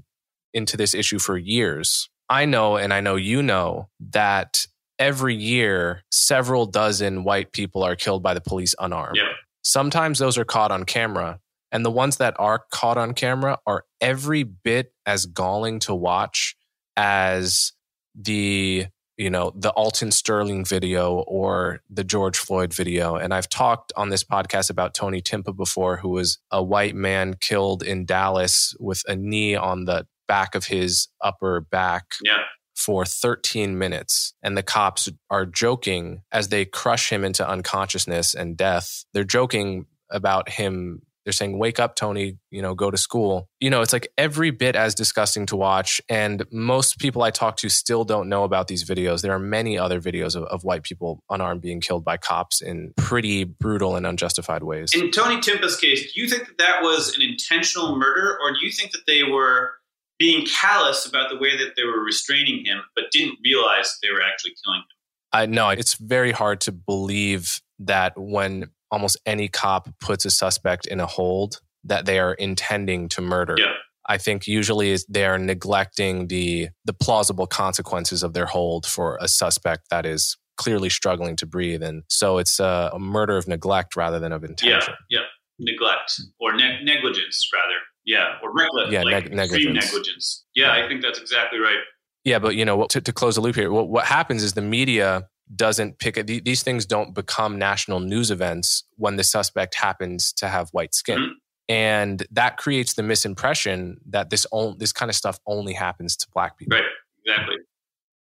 into 0.52 0.76
this 0.76 0.94
issue 0.94 1.18
for 1.18 1.38
years, 1.38 2.10
I 2.28 2.44
know, 2.44 2.76
and 2.76 2.92
I 2.92 3.00
know 3.00 3.16
you 3.16 3.42
know 3.42 3.88
that 4.10 4.66
every 4.98 5.34
year, 5.34 6.02
several 6.10 6.66
dozen 6.66 7.24
white 7.24 7.52
people 7.52 7.82
are 7.82 7.96
killed 7.96 8.22
by 8.22 8.34
the 8.34 8.40
police 8.40 8.74
unarmed. 8.78 9.18
Sometimes 9.62 10.18
those 10.18 10.38
are 10.38 10.44
caught 10.44 10.70
on 10.70 10.84
camera. 10.84 11.40
And 11.70 11.84
the 11.84 11.90
ones 11.90 12.16
that 12.16 12.34
are 12.38 12.64
caught 12.70 12.96
on 12.96 13.12
camera 13.12 13.58
are 13.66 13.84
every 14.00 14.42
bit 14.42 14.92
as 15.04 15.26
galling 15.26 15.80
to 15.80 15.94
watch 15.94 16.56
as 16.96 17.72
the 18.14 18.86
you 19.18 19.30
know 19.30 19.52
the 19.54 19.70
Alton 19.70 20.10
Sterling 20.12 20.64
video 20.64 21.24
or 21.26 21.80
the 21.90 22.04
George 22.04 22.38
Floyd 22.38 22.72
video. 22.72 23.16
And 23.16 23.34
I've 23.34 23.48
talked 23.48 23.92
on 23.96 24.08
this 24.08 24.24
podcast 24.24 24.70
about 24.70 24.94
Tony 24.94 25.20
Timpa 25.20 25.54
before, 25.54 25.96
who 25.98 26.08
was 26.08 26.38
a 26.50 26.62
white 26.62 26.94
man 26.94 27.34
killed 27.38 27.82
in 27.82 28.06
Dallas 28.06 28.74
with 28.78 29.02
a 29.08 29.16
knee 29.16 29.54
on 29.56 29.84
the 29.84 30.06
back 30.28 30.54
of 30.54 30.66
his 30.66 31.08
upper 31.20 31.60
back. 31.60 32.04
Yeah. 32.22 32.38
For 32.78 33.04
13 33.04 33.76
minutes. 33.76 34.34
And 34.40 34.56
the 34.56 34.62
cops 34.62 35.08
are 35.30 35.44
joking 35.44 36.22
as 36.30 36.48
they 36.48 36.64
crush 36.64 37.10
him 37.10 37.24
into 37.24 37.46
unconsciousness 37.46 38.34
and 38.34 38.56
death. 38.56 39.04
They're 39.12 39.24
joking 39.24 39.86
about 40.10 40.48
him 40.48 41.02
they're 41.28 41.32
saying, 41.34 41.58
wake 41.58 41.78
up, 41.78 41.94
Tony, 41.94 42.38
you 42.50 42.62
know, 42.62 42.74
go 42.74 42.90
to 42.90 42.96
school. 42.96 43.50
You 43.60 43.68
know, 43.68 43.82
it's 43.82 43.92
like 43.92 44.08
every 44.16 44.50
bit 44.50 44.74
as 44.74 44.94
disgusting 44.94 45.44
to 45.48 45.56
watch. 45.56 46.00
And 46.08 46.46
most 46.50 46.98
people 46.98 47.22
I 47.22 47.30
talk 47.30 47.58
to 47.58 47.68
still 47.68 48.04
don't 48.04 48.30
know 48.30 48.44
about 48.44 48.66
these 48.66 48.88
videos. 48.88 49.20
There 49.20 49.34
are 49.34 49.38
many 49.38 49.76
other 49.76 50.00
videos 50.00 50.34
of, 50.34 50.44
of 50.44 50.64
white 50.64 50.84
people 50.84 51.22
unarmed 51.28 51.60
being 51.60 51.82
killed 51.82 52.02
by 52.02 52.16
cops 52.16 52.62
in 52.62 52.94
pretty 52.96 53.44
brutal 53.44 53.94
and 53.94 54.06
unjustified 54.06 54.62
ways. 54.62 54.94
In 54.94 55.10
Tony 55.10 55.38
Timpa's 55.38 55.76
case, 55.76 56.14
do 56.14 56.18
you 56.18 56.30
think 56.30 56.46
that 56.46 56.56
that 56.56 56.80
was 56.80 57.14
an 57.14 57.20
intentional 57.20 57.94
murder, 57.94 58.38
or 58.42 58.52
do 58.52 58.64
you 58.64 58.72
think 58.72 58.92
that 58.92 59.04
they 59.06 59.22
were 59.22 59.72
being 60.18 60.46
callous 60.46 61.06
about 61.06 61.30
the 61.30 61.38
way 61.38 61.56
that 61.56 61.74
they 61.76 61.84
were 61.84 62.02
restraining 62.02 62.64
him, 62.64 62.80
but 62.94 63.04
didn't 63.10 63.38
realize 63.44 63.96
they 64.02 64.10
were 64.10 64.22
actually 64.22 64.52
killing 64.64 64.80
him? 64.80 64.84
I 65.32 65.46
know 65.46 65.68
it's 65.68 65.94
very 65.94 66.32
hard 66.32 66.60
to 66.62 66.72
believe 66.72 67.60
that 67.80 68.14
when 68.16 68.70
almost 68.90 69.18
any 69.26 69.48
cop 69.48 69.88
puts 70.00 70.24
a 70.24 70.30
suspect 70.30 70.86
in 70.86 71.00
a 71.00 71.06
hold 71.06 71.60
that 71.84 72.06
they 72.06 72.18
are 72.18 72.34
intending 72.34 73.08
to 73.10 73.20
murder. 73.20 73.56
Yeah. 73.58 73.72
I 74.08 74.16
think 74.16 74.46
usually 74.46 74.96
they 75.08 75.26
are 75.26 75.38
neglecting 75.38 76.28
the 76.28 76.68
the 76.86 76.94
plausible 76.94 77.46
consequences 77.46 78.22
of 78.22 78.32
their 78.32 78.46
hold 78.46 78.86
for 78.86 79.18
a 79.20 79.28
suspect 79.28 79.90
that 79.90 80.06
is 80.06 80.36
clearly 80.56 80.88
struggling 80.88 81.36
to 81.36 81.46
breathe, 81.46 81.82
and 81.82 82.04
so 82.08 82.38
it's 82.38 82.58
a, 82.58 82.90
a 82.94 82.98
murder 82.98 83.36
of 83.36 83.46
neglect 83.46 83.96
rather 83.96 84.18
than 84.18 84.32
of 84.32 84.44
intention. 84.44 84.94
Yeah, 85.10 85.20
yeah, 85.20 85.26
neglect 85.58 86.20
or 86.40 86.54
ne- 86.54 86.82
negligence 86.82 87.48
rather. 87.52 87.76
Yeah, 88.08 88.38
or 88.42 88.54
reckless. 88.54 88.90
Yeah, 88.90 89.02
like 89.02 89.24
neg- 89.24 89.34
negligence. 89.34 89.84
negligence. 89.84 90.44
Yeah, 90.54 90.72
I 90.72 90.88
think 90.88 91.02
that's 91.02 91.20
exactly 91.20 91.58
right. 91.58 91.76
Yeah, 92.24 92.38
but 92.38 92.56
you 92.56 92.64
know, 92.64 92.86
to, 92.86 93.02
to 93.02 93.12
close 93.12 93.34
the 93.34 93.42
loop 93.42 93.54
here, 93.54 93.70
what, 93.70 93.90
what 93.90 94.06
happens 94.06 94.42
is 94.42 94.54
the 94.54 94.62
media 94.62 95.28
doesn't 95.54 95.98
pick 95.98 96.16
it. 96.16 96.26
These 96.26 96.62
things 96.62 96.86
don't 96.86 97.14
become 97.14 97.58
national 97.58 98.00
news 98.00 98.30
events 98.30 98.84
when 98.96 99.16
the 99.16 99.24
suspect 99.24 99.74
happens 99.74 100.32
to 100.34 100.48
have 100.48 100.70
white 100.70 100.94
skin. 100.94 101.18
Mm-hmm. 101.18 101.32
And 101.68 102.26
that 102.30 102.56
creates 102.56 102.94
the 102.94 103.02
misimpression 103.02 103.96
that 104.06 104.30
this 104.30 104.46
on, 104.52 104.78
this 104.78 104.90
kind 104.92 105.10
of 105.10 105.14
stuff 105.14 105.38
only 105.46 105.74
happens 105.74 106.16
to 106.16 106.26
black 106.32 106.56
people. 106.56 106.78
Right. 106.78 106.86
Exactly. 107.26 107.56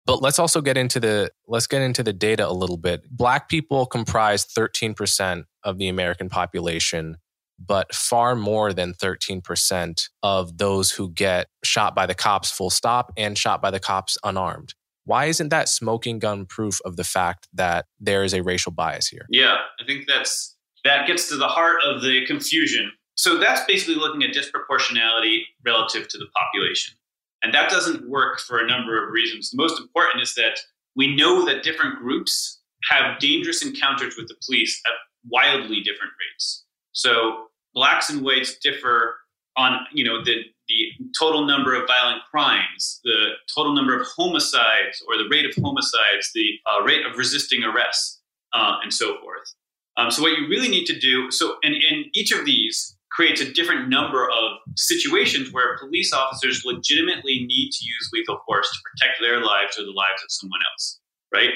But 0.05 0.21
let's 0.21 0.39
also 0.39 0.61
get 0.61 0.77
into 0.77 1.01
the 1.01 1.31
let's 1.47 1.67
get 1.67 1.81
into 1.81 2.01
the 2.01 2.13
data 2.13 2.47
a 2.47 2.53
little 2.53 2.77
bit. 2.77 3.01
Black 3.09 3.49
people 3.49 3.85
comprise 3.85 4.45
13% 4.45 5.43
of 5.63 5.77
the 5.79 5.89
American 5.89 6.29
population, 6.29 7.17
but 7.59 7.93
far 7.93 8.35
more 8.35 8.73
than 8.73 8.93
13% 8.93 10.09
of 10.23 10.57
those 10.57 10.91
who 10.91 11.09
get 11.11 11.47
shot 11.63 11.95
by 11.95 12.05
the 12.05 12.15
cops 12.15 12.51
full 12.51 12.69
stop 12.69 13.11
and 13.17 13.37
shot 13.37 13.61
by 13.61 13.71
the 13.71 13.79
cops 13.79 14.17
unarmed. 14.23 14.73
Why 15.05 15.25
isn't 15.25 15.49
that 15.49 15.69
smoking 15.69 16.19
gun 16.19 16.45
proof 16.45 16.79
of 16.83 16.95
the 16.95 17.03
fact 17.03 17.47
that 17.53 17.85
there 17.99 18.23
is 18.23 18.33
a 18.33 18.41
racial 18.41 18.71
bias 18.71 19.07
here? 19.07 19.27
Yeah, 19.29 19.57
I 19.79 19.85
think 19.85 20.05
that's 20.07 20.55
that 20.83 21.07
gets 21.07 21.29
to 21.29 21.35
the 21.35 21.47
heart 21.47 21.77
of 21.85 22.01
the 22.01 22.25
confusion. 22.25 22.91
So 23.15 23.37
that's 23.37 23.63
basically 23.65 23.95
looking 23.95 24.23
at 24.23 24.31
disproportionality 24.31 25.41
relative 25.63 26.07
to 26.09 26.17
the 26.17 26.27
population. 26.35 26.95
And 27.43 27.53
that 27.53 27.69
doesn't 27.69 28.09
work 28.09 28.39
for 28.39 28.59
a 28.59 28.67
number 28.67 29.01
of 29.01 29.11
reasons. 29.11 29.51
The 29.51 29.57
most 29.57 29.79
important 29.79 30.21
is 30.21 30.35
that 30.35 30.59
we 30.95 31.15
know 31.15 31.45
that 31.45 31.63
different 31.63 31.99
groups 31.99 32.59
have 32.89 33.19
dangerous 33.19 33.63
encounters 33.63 34.15
with 34.17 34.27
the 34.27 34.35
police 34.45 34.81
at 34.85 34.93
wildly 35.29 35.81
different 35.81 36.13
rates. 36.19 36.64
So 36.95 37.47
blacks 37.73 38.09
and 38.09 38.23
whites 38.23 38.57
differ 38.57 39.15
on, 39.55 39.85
you 39.93 40.03
know, 40.03 40.23
the 40.23 40.43
the 40.67 40.87
total 41.17 41.45
number 41.45 41.75
of 41.75 41.85
violent 41.85 42.23
crimes, 42.31 42.99
the 43.03 43.33
total 43.55 43.75
number 43.75 43.95
of 43.99 44.07
homicides 44.15 45.03
or 45.07 45.15
the 45.15 45.29
rate 45.29 45.45
of 45.45 45.53
homicides, 45.61 46.31
the 46.33 46.57
uh, 46.65 46.83
rate 46.83 47.05
of 47.05 47.17
resisting 47.19 47.63
arrest, 47.63 48.19
uh, 48.53 48.77
and 48.81 48.91
so 48.91 49.19
forth. 49.21 49.53
Um, 49.97 50.09
so, 50.09 50.23
what 50.23 50.37
you 50.37 50.47
really 50.47 50.67
need 50.67 50.85
to 50.85 50.99
do, 50.99 51.29
so, 51.29 51.57
and, 51.63 51.75
and 51.75 52.05
each 52.13 52.31
of 52.31 52.45
these 52.45 52.97
creates 53.11 53.39
a 53.41 53.53
different 53.53 53.89
number 53.89 54.25
of 54.25 54.57
situations 54.75 55.53
where 55.53 55.77
police 55.77 56.11
officers 56.11 56.63
legitimately 56.65 57.45
need 57.45 57.69
to 57.71 57.85
use 57.85 58.09
lethal 58.11 58.39
force 58.45 58.69
to 58.69 58.79
protect 58.83 59.21
their 59.21 59.39
lives 59.39 59.77
or 59.79 59.83
the 59.83 59.91
lives 59.91 60.21
of 60.23 60.29
someone 60.29 60.59
else, 60.73 60.99
right? 61.33 61.51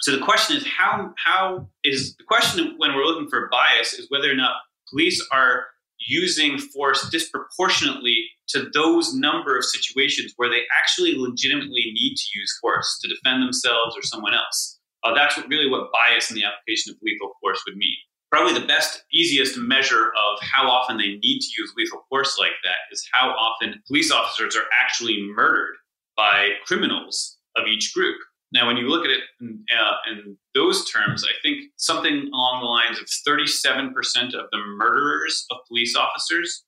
So 0.00 0.10
the 0.10 0.24
question 0.24 0.56
is 0.56 0.66
how 0.66 1.14
how 1.22 1.68
is 1.84 2.16
the 2.16 2.24
question 2.24 2.74
when 2.78 2.94
we're 2.94 3.04
looking 3.04 3.28
for 3.28 3.48
bias 3.48 3.92
is 3.92 4.10
whether 4.10 4.30
or 4.30 4.34
not 4.34 4.56
police 4.94 5.26
are 5.32 5.66
using 5.98 6.58
force 6.58 7.08
disproportionately 7.10 8.24
to 8.48 8.68
those 8.74 9.14
number 9.14 9.56
of 9.56 9.64
situations 9.64 10.32
where 10.36 10.50
they 10.50 10.62
actually 10.76 11.14
legitimately 11.16 11.90
need 11.92 12.14
to 12.16 12.38
use 12.38 12.58
force 12.60 12.98
to 13.02 13.08
defend 13.08 13.42
themselves 13.42 13.96
or 13.96 14.02
someone 14.02 14.34
else. 14.34 14.78
Uh, 15.02 15.14
that's 15.14 15.36
what, 15.36 15.48
really 15.48 15.68
what 15.68 15.90
bias 15.92 16.30
in 16.30 16.36
the 16.36 16.44
application 16.44 16.92
of 16.92 16.98
lethal 17.02 17.32
force 17.40 17.62
would 17.66 17.76
mean. 17.76 17.96
Probably 18.30 18.58
the 18.58 18.66
best, 18.66 19.04
easiest 19.12 19.56
measure 19.56 20.08
of 20.08 20.38
how 20.42 20.68
often 20.68 20.96
they 20.96 21.18
need 21.22 21.40
to 21.40 21.48
use 21.58 21.72
lethal 21.76 22.04
force 22.08 22.36
like 22.38 22.56
that 22.64 22.92
is 22.92 23.06
how 23.12 23.30
often 23.30 23.82
police 23.86 24.10
officers 24.10 24.56
are 24.56 24.64
actually 24.72 25.30
murdered 25.34 25.74
by 26.16 26.50
criminals 26.66 27.38
of 27.56 27.66
each 27.66 27.92
group. 27.94 28.16
Now, 28.54 28.68
when 28.68 28.76
you 28.76 28.88
look 28.88 29.04
at 29.04 29.10
it 29.10 29.24
in, 29.40 29.64
uh, 29.76 29.94
in, 30.10 30.38
those 30.54 30.88
terms, 30.88 31.24
I 31.24 31.32
think 31.42 31.64
something 31.76 32.30
along 32.32 32.60
the 32.60 32.68
lines 32.68 33.00
of 33.00 33.06
37% 33.28 33.90
of 34.34 34.46
the 34.52 34.58
murderers 34.78 35.44
of 35.50 35.58
police 35.66 35.96
officers 35.96 36.64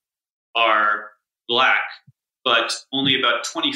are 0.57 1.11
black, 1.49 1.83
but 2.45 2.75
only 2.93 3.17
about 3.17 3.45
24% 3.45 3.71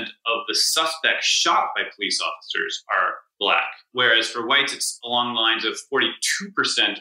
of 0.00 0.38
the 0.48 0.54
suspects 0.56 1.26
shot 1.26 1.68
by 1.76 1.82
police 1.94 2.20
officers 2.20 2.82
are 2.92 3.14
black. 3.38 3.68
Whereas 3.92 4.28
for 4.28 4.44
whites, 4.48 4.74
it's 4.74 4.98
along 5.04 5.34
the 5.34 5.40
lines 5.40 5.64
of 5.64 5.78
42% 5.92 6.08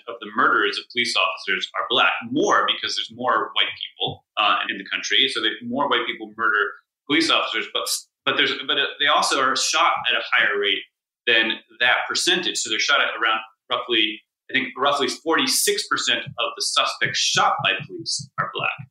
of 0.07 0.15
the 0.21 0.27
murderers 0.35 0.77
of 0.77 0.83
police 0.93 1.15
officers 1.15 1.67
are 1.73 1.87
black. 1.89 2.13
More 2.29 2.67
because 2.67 2.95
there's 2.95 3.11
more 3.11 3.51
white 3.55 3.73
people 3.81 4.25
uh, 4.37 4.57
in 4.69 4.77
the 4.77 4.85
country, 4.91 5.27
so 5.29 5.41
more 5.63 5.89
white 5.89 6.05
people 6.05 6.31
murder 6.37 6.71
police 7.07 7.31
officers, 7.31 7.65
but 7.73 7.87
but 8.25 8.37
there's 8.37 8.51
but 8.67 8.77
they 8.99 9.07
also 9.07 9.39
are 9.39 9.55
shot 9.55 9.93
at 10.09 10.17
a 10.17 10.23
higher 10.31 10.59
rate 10.59 10.83
than 11.27 11.53
that 11.79 11.97
percentage. 12.07 12.57
So 12.57 12.69
they're 12.69 12.79
shot 12.79 13.01
at 13.01 13.09
around 13.21 13.39
roughly, 13.69 14.21
I 14.49 14.53
think, 14.53 14.69
roughly 14.77 15.07
46% 15.07 15.47
of 15.57 16.51
the 16.55 16.61
suspects 16.61 17.19
shot 17.19 17.55
by 17.63 17.71
police 17.85 18.29
are 18.39 18.51
black. 18.53 18.89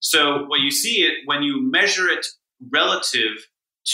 So 0.00 0.44
what 0.46 0.60
you 0.60 0.70
see 0.70 1.02
it 1.02 1.14
when 1.26 1.42
you 1.42 1.60
measure 1.60 2.08
it 2.08 2.26
relative 2.70 3.46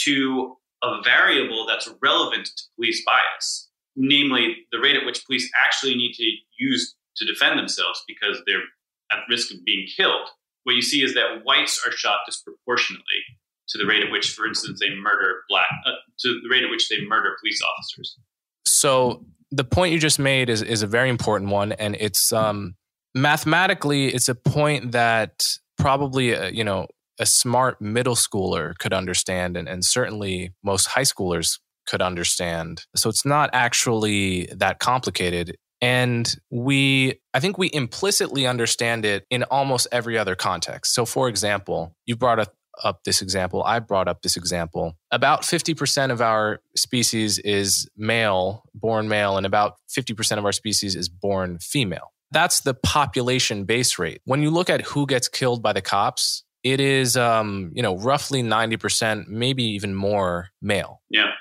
to 0.05 0.55
a 0.83 1.01
variable 1.03 1.65
that's 1.67 1.89
relevant 2.01 2.45
to 2.45 2.63
police 2.75 3.03
bias, 3.05 3.69
namely 3.95 4.65
the 4.71 4.79
rate 4.79 4.95
at 4.95 5.05
which 5.05 5.25
police 5.25 5.49
actually 5.59 5.95
need 5.95 6.13
to 6.13 6.31
use 6.57 6.95
to 7.17 7.25
defend 7.25 7.59
themselves 7.59 8.03
because 8.07 8.41
they're 8.45 8.63
at 9.11 9.19
risk 9.29 9.53
of 9.53 9.63
being 9.65 9.87
killed. 9.97 10.29
What 10.63 10.75
you 10.75 10.81
see 10.81 11.03
is 11.03 11.13
that 11.15 11.41
whites 11.43 11.83
are 11.85 11.91
shot 11.91 12.19
disproportionately 12.25 13.23
to 13.69 13.77
the 13.77 13.85
rate 13.85 14.03
at 14.03 14.11
which, 14.11 14.31
for 14.31 14.47
instance, 14.47 14.79
they 14.79 14.93
murder 14.95 15.41
black, 15.49 15.67
uh, 15.85 15.91
to 16.19 16.39
the 16.43 16.49
rate 16.49 16.63
at 16.63 16.69
which 16.69 16.89
they 16.89 16.97
murder 17.05 17.35
police 17.39 17.61
officers. 17.61 18.17
So 18.65 19.25
the 19.51 19.63
point 19.63 19.93
you 19.93 19.99
just 19.99 20.19
made 20.19 20.49
is 20.49 20.61
is 20.61 20.83
a 20.83 20.87
very 20.87 21.09
important 21.09 21.51
one, 21.51 21.71
and 21.73 21.95
it's 21.99 22.31
um, 22.31 22.75
mathematically 23.15 24.07
it's 24.07 24.29
a 24.29 24.35
point 24.35 24.91
that 24.91 25.43
probably 25.77 26.35
uh, 26.35 26.47
you 26.47 26.63
know 26.63 26.87
a 27.19 27.25
smart 27.25 27.81
middle 27.81 28.15
schooler 28.15 28.77
could 28.77 28.93
understand, 28.93 29.57
and, 29.57 29.67
and 29.67 29.83
certainly 29.83 30.53
most 30.63 30.87
high 30.87 31.01
schoolers 31.01 31.59
could 31.87 32.01
understand. 32.01 32.85
So 32.95 33.09
it's 33.09 33.25
not 33.25 33.49
actually 33.51 34.47
that 34.55 34.79
complicated. 34.79 35.57
And 35.81 36.33
we, 36.51 37.19
I 37.33 37.39
think 37.39 37.57
we 37.57 37.69
implicitly 37.73 38.45
understand 38.45 39.05
it 39.05 39.25
in 39.29 39.43
almost 39.43 39.87
every 39.91 40.17
other 40.17 40.35
context. 40.35 40.93
So, 40.93 41.05
for 41.05 41.29
example, 41.29 41.95
you 42.05 42.15
brought 42.15 42.39
up, 42.39 42.53
up 42.83 43.03
this 43.03 43.21
example. 43.21 43.63
I 43.63 43.79
brought 43.79 44.07
up 44.07 44.21
this 44.21 44.37
example. 44.37 44.97
About 45.11 45.41
50% 45.41 46.11
of 46.11 46.21
our 46.21 46.61
species 46.75 47.39
is 47.39 47.89
male, 47.97 48.63
born 48.73 49.07
male, 49.07 49.37
and 49.37 49.45
about 49.45 49.75
50% 49.89 50.37
of 50.37 50.45
our 50.45 50.51
species 50.51 50.95
is 50.95 51.09
born 51.09 51.59
female. 51.59 52.13
That's 52.31 52.61
the 52.61 52.73
population 52.73 53.65
base 53.65 53.97
rate. 53.97 54.21
When 54.25 54.41
you 54.41 54.51
look 54.51 54.69
at 54.69 54.81
who 54.81 55.07
gets 55.07 55.27
killed 55.27 55.63
by 55.63 55.73
the 55.73 55.81
cops, 55.81 56.43
it 56.63 56.79
is, 56.79 57.17
um, 57.17 57.71
you 57.73 57.81
know, 57.81 57.97
roughly 57.97 58.43
90%, 58.43 59.27
maybe 59.27 59.63
even 59.63 59.95
more 59.95 60.49
male. 60.61 61.01
Yeah. 61.09 61.31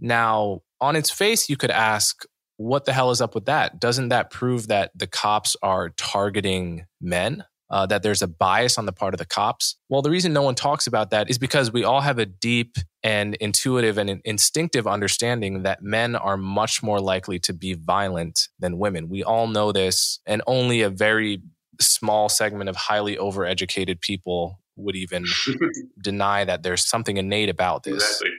Now, 0.00 0.60
on 0.80 0.96
its 0.96 1.10
face, 1.10 1.48
you 1.48 1.56
could 1.56 1.70
ask, 1.70 2.24
what 2.56 2.84
the 2.84 2.92
hell 2.92 3.10
is 3.10 3.20
up 3.20 3.34
with 3.34 3.46
that? 3.46 3.80
Doesn't 3.80 4.10
that 4.10 4.30
prove 4.30 4.68
that 4.68 4.90
the 4.94 5.06
cops 5.06 5.56
are 5.62 5.90
targeting 5.90 6.86
men? 7.00 7.44
Uh, 7.70 7.86
that 7.86 8.02
there's 8.02 8.20
a 8.20 8.26
bias 8.26 8.78
on 8.78 8.86
the 8.86 8.92
part 8.92 9.14
of 9.14 9.18
the 9.18 9.24
cops? 9.24 9.76
Well, 9.88 10.02
the 10.02 10.10
reason 10.10 10.32
no 10.32 10.42
one 10.42 10.56
talks 10.56 10.88
about 10.88 11.10
that 11.10 11.30
is 11.30 11.38
because 11.38 11.72
we 11.72 11.84
all 11.84 12.00
have 12.00 12.18
a 12.18 12.26
deep 12.26 12.76
and 13.04 13.36
intuitive 13.36 13.96
and 13.96 14.20
instinctive 14.24 14.88
understanding 14.88 15.62
that 15.62 15.80
men 15.82 16.16
are 16.16 16.36
much 16.36 16.82
more 16.82 17.00
likely 17.00 17.38
to 17.38 17.52
be 17.52 17.74
violent 17.74 18.48
than 18.58 18.78
women. 18.78 19.08
We 19.08 19.22
all 19.22 19.46
know 19.46 19.70
this, 19.70 20.18
and 20.26 20.42
only 20.48 20.82
a 20.82 20.90
very 20.90 21.42
small 21.80 22.28
segment 22.28 22.68
of 22.68 22.74
highly 22.76 23.16
overeducated 23.16 24.00
people 24.00 24.58
would 24.76 24.96
even 24.96 25.24
deny 26.02 26.44
that 26.44 26.62
there's 26.62 26.84
something 26.84 27.16
innate 27.18 27.48
about 27.48 27.84
this. 27.84 28.02
Exactly. 28.02 28.30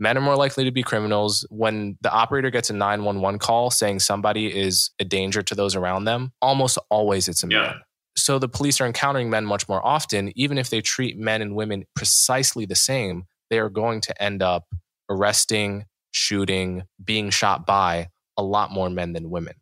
Men 0.00 0.18
are 0.18 0.20
more 0.22 0.36
likely 0.36 0.64
to 0.64 0.72
be 0.72 0.82
criminals. 0.82 1.46
When 1.50 1.96
the 2.00 2.10
operator 2.10 2.50
gets 2.50 2.70
a 2.70 2.72
911 2.72 3.38
call 3.38 3.70
saying 3.70 4.00
somebody 4.00 4.46
is 4.46 4.90
a 4.98 5.04
danger 5.04 5.42
to 5.42 5.54
those 5.54 5.76
around 5.76 6.04
them, 6.04 6.32
almost 6.42 6.78
always 6.90 7.28
it's 7.28 7.44
a 7.44 7.48
Yeah. 7.48 7.60
man. 7.60 7.74
So 8.16 8.38
the 8.38 8.48
police 8.48 8.80
are 8.80 8.86
encountering 8.86 9.30
men 9.30 9.44
much 9.46 9.68
more 9.68 9.84
often. 9.84 10.32
Even 10.36 10.58
if 10.58 10.70
they 10.70 10.80
treat 10.80 11.18
men 11.18 11.42
and 11.42 11.54
women 11.54 11.84
precisely 11.94 12.66
the 12.66 12.74
same, 12.74 13.24
they 13.50 13.58
are 13.58 13.70
going 13.70 14.00
to 14.02 14.22
end 14.22 14.42
up 14.42 14.66
arresting, 15.08 15.86
shooting, 16.10 16.84
being 17.02 17.30
shot 17.30 17.66
by 17.66 18.08
a 18.36 18.42
lot 18.42 18.70
more 18.70 18.90
men 18.90 19.12
than 19.12 19.30
women. 19.30 19.54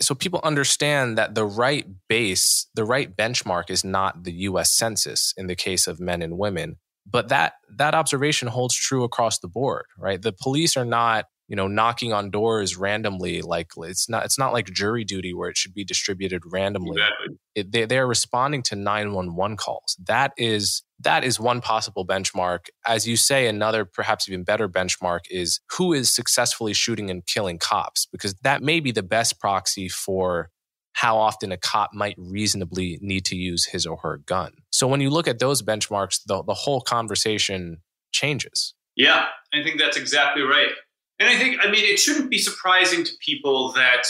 So 0.00 0.14
people 0.14 0.40
understand 0.42 1.16
that 1.18 1.34
the 1.34 1.44
right 1.44 1.86
base, 2.08 2.66
the 2.74 2.84
right 2.84 3.14
benchmark 3.14 3.70
is 3.70 3.84
not 3.84 4.24
the 4.24 4.32
US 4.32 4.72
Census 4.72 5.32
in 5.36 5.46
the 5.46 5.54
case 5.54 5.86
of 5.86 6.00
men 6.00 6.20
and 6.20 6.36
women, 6.36 6.76
but 7.06 7.28
that 7.28 7.54
that 7.76 7.94
observation 7.94 8.48
holds 8.48 8.74
true 8.74 9.04
across 9.04 9.38
the 9.38 9.48
board, 9.48 9.86
right? 9.96 10.20
The 10.20 10.32
police 10.32 10.76
are 10.76 10.84
not, 10.84 11.26
you 11.54 11.56
know, 11.56 11.68
knocking 11.68 12.12
on 12.12 12.30
doors 12.30 12.76
randomly 12.76 13.40
like 13.40 13.70
it's 13.76 14.08
not 14.08 14.24
it's 14.24 14.36
not 14.36 14.52
like 14.52 14.66
jury 14.72 15.04
duty 15.04 15.32
where 15.32 15.48
it 15.48 15.56
should 15.56 15.72
be 15.72 15.84
distributed 15.84 16.42
randomly. 16.50 17.00
Exactly. 17.00 17.38
it, 17.54 17.70
they, 17.70 17.84
they're 17.84 18.08
responding 18.08 18.60
to 18.64 18.74
911 18.74 19.56
calls. 19.56 19.96
That 20.04 20.32
is 20.36 20.82
that 20.98 21.22
is 21.22 21.38
one 21.38 21.60
possible 21.60 22.04
benchmark. 22.04 22.66
As 22.84 23.06
you 23.06 23.16
say 23.16 23.46
another 23.46 23.84
perhaps 23.84 24.28
even 24.28 24.42
better 24.42 24.68
benchmark 24.68 25.20
is 25.30 25.60
who 25.78 25.92
is 25.92 26.12
successfully 26.12 26.72
shooting 26.72 27.08
and 27.08 27.24
killing 27.24 27.58
cops 27.58 28.04
because 28.10 28.34
that 28.42 28.60
may 28.60 28.80
be 28.80 28.90
the 28.90 29.04
best 29.04 29.38
proxy 29.38 29.88
for 29.88 30.50
how 30.94 31.16
often 31.16 31.52
a 31.52 31.56
cop 31.56 31.90
might 31.94 32.16
reasonably 32.18 32.98
need 33.00 33.24
to 33.26 33.36
use 33.36 33.66
his 33.66 33.86
or 33.86 33.98
her 33.98 34.18
gun. 34.26 34.54
So 34.70 34.88
when 34.88 35.00
you 35.00 35.10
look 35.10 35.28
at 35.28 35.38
those 35.38 35.62
benchmarks 35.62 36.18
the, 36.26 36.42
the 36.42 36.54
whole 36.54 36.80
conversation 36.80 37.76
changes. 38.10 38.74
Yeah, 38.96 39.26
I 39.52 39.62
think 39.62 39.78
that's 39.78 39.96
exactly 39.96 40.42
right. 40.42 40.70
And 41.18 41.28
I 41.28 41.38
think, 41.38 41.58
I 41.62 41.70
mean, 41.70 41.84
it 41.84 41.98
shouldn't 41.98 42.30
be 42.30 42.38
surprising 42.38 43.04
to 43.04 43.12
people 43.24 43.72
that, 43.72 44.06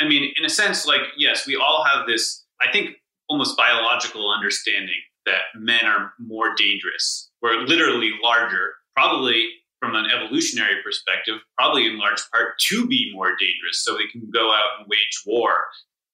I 0.00 0.08
mean, 0.08 0.32
in 0.36 0.44
a 0.44 0.50
sense, 0.50 0.86
like, 0.86 1.00
yes, 1.16 1.46
we 1.46 1.56
all 1.56 1.84
have 1.84 2.06
this, 2.06 2.44
I 2.60 2.70
think, 2.70 2.96
almost 3.28 3.56
biological 3.56 4.30
understanding 4.30 5.00
that 5.24 5.42
men 5.56 5.84
are 5.86 6.12
more 6.18 6.54
dangerous. 6.54 7.30
We're 7.40 7.60
literally 7.62 8.12
larger, 8.22 8.74
probably 8.94 9.48
from 9.80 9.94
an 9.94 10.06
evolutionary 10.10 10.76
perspective, 10.84 11.36
probably 11.58 11.86
in 11.86 11.98
large 11.98 12.22
part 12.30 12.58
to 12.68 12.86
be 12.86 13.10
more 13.14 13.30
dangerous 13.30 13.82
so 13.82 13.96
we 13.96 14.10
can 14.10 14.28
go 14.30 14.52
out 14.52 14.78
and 14.78 14.86
wage 14.88 15.22
war. 15.26 15.54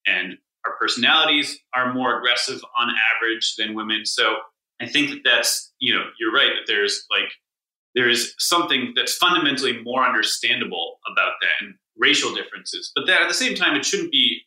And 0.07 0.37
our 0.65 0.75
personalities 0.77 1.59
are 1.75 1.93
more 1.93 2.17
aggressive 2.17 2.61
on 2.79 2.93
average 3.15 3.55
than 3.57 3.75
women. 3.75 4.05
So 4.05 4.37
I 4.81 4.87
think 4.87 5.09
that 5.09 5.21
that's, 5.23 5.71
you 5.79 5.93
know, 5.93 6.05
you're 6.19 6.31
right 6.31 6.51
that 6.55 6.71
there's 6.71 7.05
like, 7.11 7.29
there 7.95 8.09
is 8.09 8.33
something 8.37 8.93
that's 8.95 9.15
fundamentally 9.15 9.81
more 9.83 10.05
understandable 10.05 10.99
about 11.11 11.33
that 11.41 11.65
and 11.65 11.75
racial 11.97 12.33
differences. 12.33 12.91
But 12.95 13.07
that 13.07 13.21
at 13.21 13.27
the 13.27 13.33
same 13.33 13.55
time, 13.55 13.75
it 13.75 13.85
shouldn't 13.85 14.11
be 14.11 14.41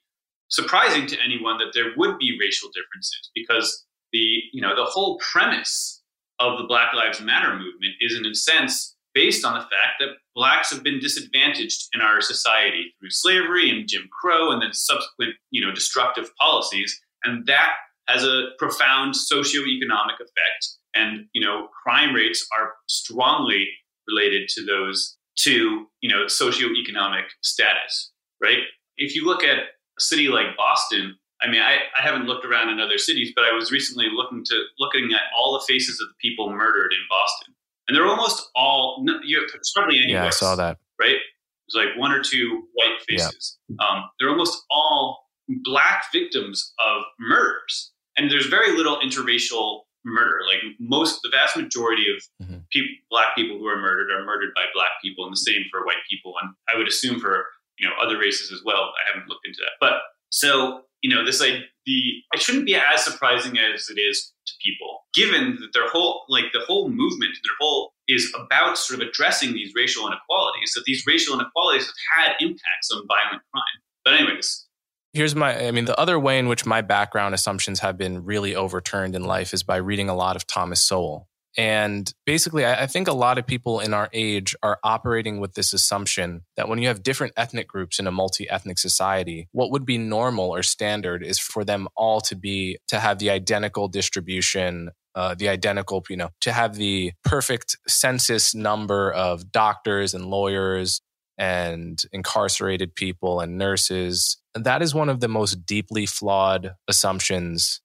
surprising 0.48 1.06
to 1.06 1.16
anyone 1.24 1.58
that 1.58 1.72
there 1.74 1.92
would 1.96 2.18
be 2.18 2.38
racial 2.40 2.68
differences 2.68 3.30
because 3.34 3.84
the 4.12 4.40
you 4.52 4.60
know 4.60 4.76
the 4.76 4.84
whole 4.84 5.18
premise 5.18 6.02
of 6.38 6.58
the 6.58 6.64
Black 6.64 6.94
Lives 6.94 7.20
Matter 7.20 7.52
movement 7.54 7.94
is 8.00 8.16
in 8.16 8.26
a 8.26 8.34
sense 8.34 8.96
based 9.14 9.44
on 9.44 9.54
the 9.54 9.60
fact 9.60 10.00
that 10.00 10.08
blacks 10.34 10.70
have 10.70 10.82
been 10.82 10.98
disadvantaged 10.98 11.88
in 11.94 12.00
our 12.00 12.20
society 12.20 12.94
through 12.98 13.10
slavery 13.10 13.70
and 13.70 13.88
Jim 13.88 14.08
Crow 14.10 14.50
and 14.50 14.62
then 14.62 14.72
subsequent 14.72 15.34
you 15.50 15.64
know 15.64 15.74
destructive 15.74 16.30
policies 16.36 17.00
and 17.24 17.46
that 17.46 17.72
has 18.08 18.24
a 18.24 18.48
profound 18.58 19.14
socioeconomic 19.14 20.16
effect. 20.20 20.68
And 20.94 21.26
you 21.32 21.44
know 21.44 21.68
crime 21.82 22.14
rates 22.14 22.46
are 22.56 22.74
strongly 22.88 23.68
related 24.08 24.48
to 24.50 24.64
those 24.64 25.16
to 25.38 25.86
you 26.00 26.08
know 26.08 26.26
socioeconomic 26.26 27.24
status 27.42 28.10
right? 28.42 28.58
If 28.96 29.14
you 29.14 29.24
look 29.24 29.42
at 29.44 29.58
a 29.58 30.00
city 30.00 30.28
like 30.28 30.56
boston 30.56 31.16
i 31.42 31.50
mean 31.50 31.60
I, 31.60 31.76
I 31.98 32.02
haven't 32.02 32.26
looked 32.26 32.44
around 32.44 32.70
in 32.70 32.80
other 32.80 32.98
cities 32.98 33.32
but 33.34 33.44
i 33.44 33.52
was 33.52 33.70
recently 33.70 34.08
looking 34.12 34.42
to 34.46 34.62
looking 34.78 35.12
at 35.12 35.20
all 35.38 35.52
the 35.52 35.64
faces 35.68 36.00
of 36.00 36.08
the 36.08 36.14
people 36.20 36.50
murdered 36.50 36.92
in 36.92 37.00
boston. 37.08 37.54
And 37.88 37.96
they're 37.96 38.06
almost 38.06 38.50
all 38.54 39.04
you 39.24 39.46
there's 39.52 39.72
hardly 39.76 39.98
any 40.02 40.12
yeah 40.12 40.26
i 40.26 40.30
saw 40.30 40.56
that. 40.56 40.78
right? 41.00 41.18
There's 41.66 41.86
like 41.86 41.98
one 41.98 42.12
or 42.12 42.22
two 42.22 42.64
white 42.74 42.98
faces. 43.08 43.58
Um, 43.78 44.04
they're 44.18 44.30
almost 44.30 44.64
all 44.70 45.28
black 45.64 46.04
victims 46.12 46.72
of 46.84 47.02
murders 47.18 47.91
and 48.16 48.30
there's 48.30 48.46
very 48.46 48.76
little 48.76 48.98
interracial 49.00 49.82
murder. 50.04 50.40
Like 50.46 50.62
most, 50.80 51.20
the 51.22 51.28
vast 51.30 51.56
majority 51.56 52.06
of 52.14 52.22
Mhm. 52.46 52.64
people, 52.70 52.90
black 53.10 53.34
people 53.36 53.58
who 53.58 53.66
are 53.66 53.76
murdered 53.80 54.10
are 54.10 54.24
murdered 54.24 54.52
by 54.54 54.64
black 54.74 54.92
people, 55.02 55.24
and 55.24 55.32
the 55.32 55.36
same 55.38 55.64
for 55.70 55.84
white 55.86 56.02
people. 56.10 56.34
And 56.42 56.54
I 56.72 56.76
would 56.76 56.88
assume 56.88 57.20
for 57.20 57.46
you 57.78 57.88
know 57.88 57.94
other 58.00 58.18
races 58.18 58.50
as 58.52 58.62
well. 58.64 58.92
I 59.00 59.08
haven't 59.12 59.28
looked 59.28 59.46
into 59.46 59.60
that, 59.60 59.72
but 59.80 60.02
so 60.30 60.84
you 61.02 61.10
know 61.14 61.24
this 61.24 61.40
like 61.40 61.62
the 61.86 62.22
it 62.34 62.40
shouldn't 62.40 62.66
be 62.66 62.74
as 62.76 63.04
surprising 63.04 63.58
as 63.58 63.88
it 63.90 63.98
is 64.00 64.32
to 64.46 64.52
people, 64.64 65.04
given 65.14 65.56
that 65.60 65.72
their 65.72 65.88
whole 65.88 66.24
like 66.28 66.52
the 66.52 66.60
whole 66.60 66.88
movement, 66.88 67.32
their 67.44 67.56
whole 67.60 67.92
is 68.08 68.32
about 68.34 68.76
sort 68.76 69.00
of 69.00 69.08
addressing 69.08 69.52
these 69.52 69.72
racial 69.74 70.06
inequalities. 70.06 70.72
That 70.74 70.82
these 70.84 71.04
racial 71.06 71.34
inequalities 71.38 71.86
have 71.86 72.26
had 72.26 72.36
impacts 72.40 72.90
on 72.92 73.06
violent 73.06 73.42
crime. 73.52 73.78
But 74.04 74.14
anyways, 74.14 74.66
Here's 75.12 75.34
my, 75.34 75.66
I 75.66 75.70
mean, 75.72 75.84
the 75.84 75.98
other 75.98 76.18
way 76.18 76.38
in 76.38 76.48
which 76.48 76.64
my 76.64 76.80
background 76.80 77.34
assumptions 77.34 77.80
have 77.80 77.98
been 77.98 78.24
really 78.24 78.56
overturned 78.56 79.14
in 79.14 79.24
life 79.24 79.52
is 79.52 79.62
by 79.62 79.76
reading 79.76 80.08
a 80.08 80.14
lot 80.14 80.36
of 80.36 80.46
Thomas 80.46 80.80
Sowell. 80.80 81.28
And 81.54 82.10
basically, 82.24 82.64
I, 82.64 82.84
I 82.84 82.86
think 82.86 83.08
a 83.08 83.12
lot 83.12 83.36
of 83.36 83.46
people 83.46 83.80
in 83.80 83.92
our 83.92 84.08
age 84.14 84.56
are 84.62 84.78
operating 84.82 85.38
with 85.38 85.52
this 85.52 85.74
assumption 85.74 86.44
that 86.56 86.66
when 86.66 86.80
you 86.80 86.88
have 86.88 87.02
different 87.02 87.34
ethnic 87.36 87.68
groups 87.68 87.98
in 87.98 88.06
a 88.06 88.10
multi 88.10 88.48
ethnic 88.48 88.78
society, 88.78 89.48
what 89.52 89.70
would 89.70 89.84
be 89.84 89.98
normal 89.98 90.48
or 90.48 90.62
standard 90.62 91.22
is 91.22 91.38
for 91.38 91.62
them 91.62 91.88
all 91.94 92.22
to 92.22 92.34
be, 92.34 92.78
to 92.88 92.98
have 92.98 93.18
the 93.18 93.28
identical 93.28 93.88
distribution 93.88 94.90
uh, 95.14 95.34
the 95.34 95.48
identical, 95.48 96.02
you 96.08 96.16
know, 96.16 96.30
to 96.40 96.52
have 96.52 96.76
the 96.76 97.12
perfect 97.24 97.76
census 97.86 98.54
number 98.54 99.12
of 99.12 99.52
doctors 99.52 100.14
and 100.14 100.26
lawyers 100.26 101.02
and 101.38 102.02
incarcerated 102.12 102.94
people 102.94 103.40
and 103.40 103.58
nurses. 103.58 104.38
That 104.54 104.82
is 104.82 104.94
one 104.94 105.08
of 105.08 105.20
the 105.20 105.28
most 105.28 105.66
deeply 105.66 106.06
flawed 106.06 106.74
assumptions 106.88 107.80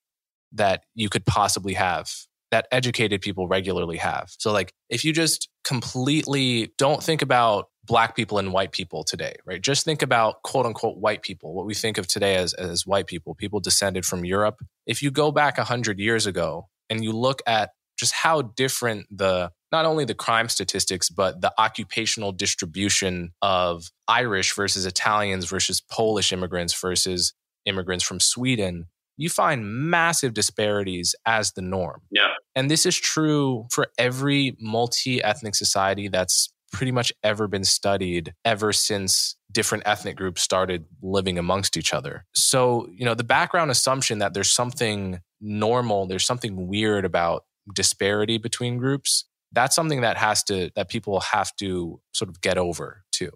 that 0.54 0.84
you 0.96 1.10
could 1.10 1.26
possibly 1.26 1.74
have 1.74 2.10
that 2.52 2.68
educated 2.72 3.22
people 3.22 3.48
regularly 3.48 3.98
have. 3.98 4.30
So, 4.40 4.52
like, 4.52 4.72
if 4.90 5.04
you 5.04 5.12
just 5.12 5.50
completely 5.64 6.72
don't 6.78 7.04
think 7.04 7.22
about 7.22 7.68
black 7.84 8.16
people 8.16 8.38
and 8.38 8.54
white 8.54 8.72
people 8.72 9.04
today, 9.04 9.36
right? 9.46 9.62
Just 9.62 9.86
think 9.86 10.02
about 10.02 10.44
quote 10.44 10.66
unquote 10.66 10.98
white 10.98 11.22
people, 11.24 11.54
what 11.54 11.66
we 11.66 11.74
think 11.74 11.98
of 11.98 12.08
today 12.08 12.36
as, 12.36 12.54
as 12.54 12.86
white 12.86 13.08
people, 13.08 13.36
people 13.36 13.60
descended 13.60 14.06
from 14.06 14.26
Europe. 14.26 14.60
If 14.86 15.02
you 15.02 15.12
go 15.12 15.32
back 15.32 15.58
100 15.58 16.00
years 16.00 16.26
ago 16.26 16.68
and 16.90 17.04
you 17.04 17.12
look 17.12 17.42
at 17.48 17.72
just 17.98 18.14
how 18.14 18.42
different 18.42 19.08
the 19.16 19.52
not 19.72 19.86
only 19.86 20.06
the 20.06 20.14
crime 20.14 20.48
statistics, 20.48 21.10
but 21.10 21.42
the 21.42 21.52
occupational 21.58 22.32
distribution 22.32 23.32
of 23.42 23.90
Irish 24.08 24.56
versus 24.56 24.86
Italians 24.86 25.46
versus 25.46 25.82
Polish 25.82 26.32
immigrants 26.32 26.80
versus 26.80 27.34
immigrants 27.66 28.04
from 28.04 28.20
Sweden, 28.20 28.86
you 29.18 29.30
find 29.30 29.90
massive 29.90 30.34
disparities 30.34 31.16
as 31.26 31.52
the 31.54 31.62
norm. 31.62 32.02
yeah, 32.12 32.30
And 32.56 32.72
this 32.72 32.86
is 32.86 32.96
true 32.96 33.68
for 33.72 33.88
every 33.98 34.56
multi 34.60 35.22
ethnic 35.22 35.56
society 35.56 36.08
that's 36.08 36.54
pretty 36.72 36.92
much 36.92 37.12
ever 37.24 37.48
been 37.48 37.64
studied 37.64 38.34
ever 38.46 38.72
since 38.74 39.36
different 39.52 39.84
ethnic 39.88 40.18
groups 40.18 40.42
started 40.42 40.86
living 41.02 41.38
amongst 41.38 41.78
each 41.78 41.94
other. 41.94 42.26
So, 42.34 42.88
you 42.92 43.06
know, 43.06 43.16
the 43.16 43.24
background 43.24 43.72
assumption 43.72 44.20
that 44.20 44.34
there's 44.34 44.52
something 44.52 45.22
normal, 45.40 46.08
there's 46.08 46.26
something 46.26 46.68
weird 46.68 47.06
about 47.06 47.44
disparity 47.74 48.38
between 48.38 48.78
groups, 48.78 49.26
that's 49.52 49.76
something 49.76 50.02
that 50.02 50.18
has 50.18 50.44
to, 50.46 50.72
that 50.76 50.90
people 50.90 51.20
have 51.20 51.56
to 51.58 52.00
sort 52.14 52.30
of 52.30 52.42
get 52.42 52.58
over 52.58 53.04
too. 53.12 53.32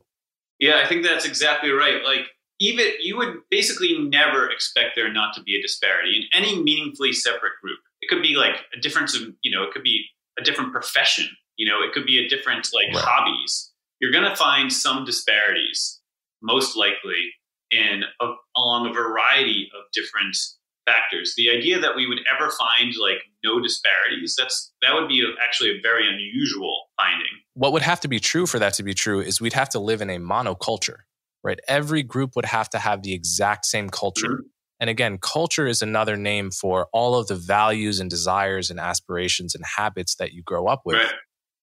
Yeah, 0.60 0.82
I 0.84 0.88
think 0.88 1.04
that's 1.04 1.26
exactly 1.26 1.72
right. 1.72 2.04
Like, 2.04 2.28
even 2.60 2.86
you 3.02 3.18
would 3.18 3.38
basically 3.50 3.98
never 3.98 4.48
expect 4.48 4.92
there 4.96 5.12
not 5.12 5.34
to 5.34 5.42
be 5.42 5.58
a 5.58 5.62
disparity 5.62 6.16
in 6.16 6.24
any 6.40 6.62
meaningfully 6.62 7.12
separate 7.12 7.54
group. 7.62 7.80
It 8.02 8.08
could 8.08 8.22
be 8.22 8.36
like 8.36 8.58
a 8.78 8.80
difference 8.80 9.16
of, 9.16 9.30
you 9.42 9.50
know, 9.50 9.64
it 9.64 9.72
could 9.72 9.82
be 9.82 10.06
a 10.40 10.44
different 10.44 10.72
profession, 10.72 11.28
you 11.58 11.68
know, 11.68 11.82
it 11.82 11.92
could 11.92 12.06
be 12.06 12.24
a 12.24 12.30
different 12.30 12.70
like 12.74 12.94
right. 12.94 13.04
hobbies. 13.04 13.72
You're 14.00 14.12
going 14.12 14.30
to 14.30 14.36
find 14.36 14.72
some 14.72 15.06
disparities, 15.06 16.00
most 16.44 16.78
likely, 16.78 17.32
in 17.72 18.04
a, 18.22 18.34
along 18.58 18.88
a 18.88 18.94
variety 18.94 19.70
of 19.76 19.86
different 19.94 20.38
factors. 20.86 21.34
The 21.38 21.50
idea 21.50 21.80
that 21.80 21.96
we 21.96 22.08
would 22.08 22.20
ever 22.34 22.52
find 22.52 22.94
like 23.00 23.24
no 23.44 23.60
disparities, 23.62 24.36
that's 24.38 24.72
that 24.82 24.94
would 24.94 25.08
be 25.08 25.22
a, 25.22 25.44
actually 25.44 25.70
a 25.70 25.82
very 25.82 26.08
unusual 26.08 26.90
finding. 26.98 27.28
What 27.54 27.74
would 27.74 27.82
have 27.82 28.00
to 28.02 28.08
be 28.08 28.20
true 28.20 28.46
for 28.46 28.60
that 28.60 28.74
to 28.76 28.84
be 28.84 28.94
true 28.94 29.20
is 29.22 29.40
we'd 29.40 29.54
have 29.54 29.70
to 29.70 29.80
live 29.80 30.02
in 30.02 30.10
a 30.10 30.18
monoculture 30.18 31.00
right? 31.44 31.60
Every 31.68 32.04
group 32.04 32.36
would 32.36 32.46
have 32.46 32.70
to 32.70 32.80
have 32.80 33.04
the 33.04 33.14
exact 33.14 33.66
same 33.66 33.90
culture. 33.90 34.28
Mm-hmm. 34.28 34.48
And 34.80 34.90
again, 34.90 35.20
culture 35.20 35.68
is 35.68 35.82
another 35.82 36.18
name 36.18 36.50
for 36.50 36.88
all 36.92 37.16
of 37.16 37.28
the 37.28 37.36
values 37.36 38.00
and 38.00 38.10
desires 38.10 38.72
and 38.72 38.80
aspirations 38.80 39.54
and 39.54 39.64
habits 39.78 40.16
that 40.16 40.34
you 40.34 40.42
grow 40.42 40.68
up 40.68 40.82
with. 40.86 40.98
Right. 40.98 41.14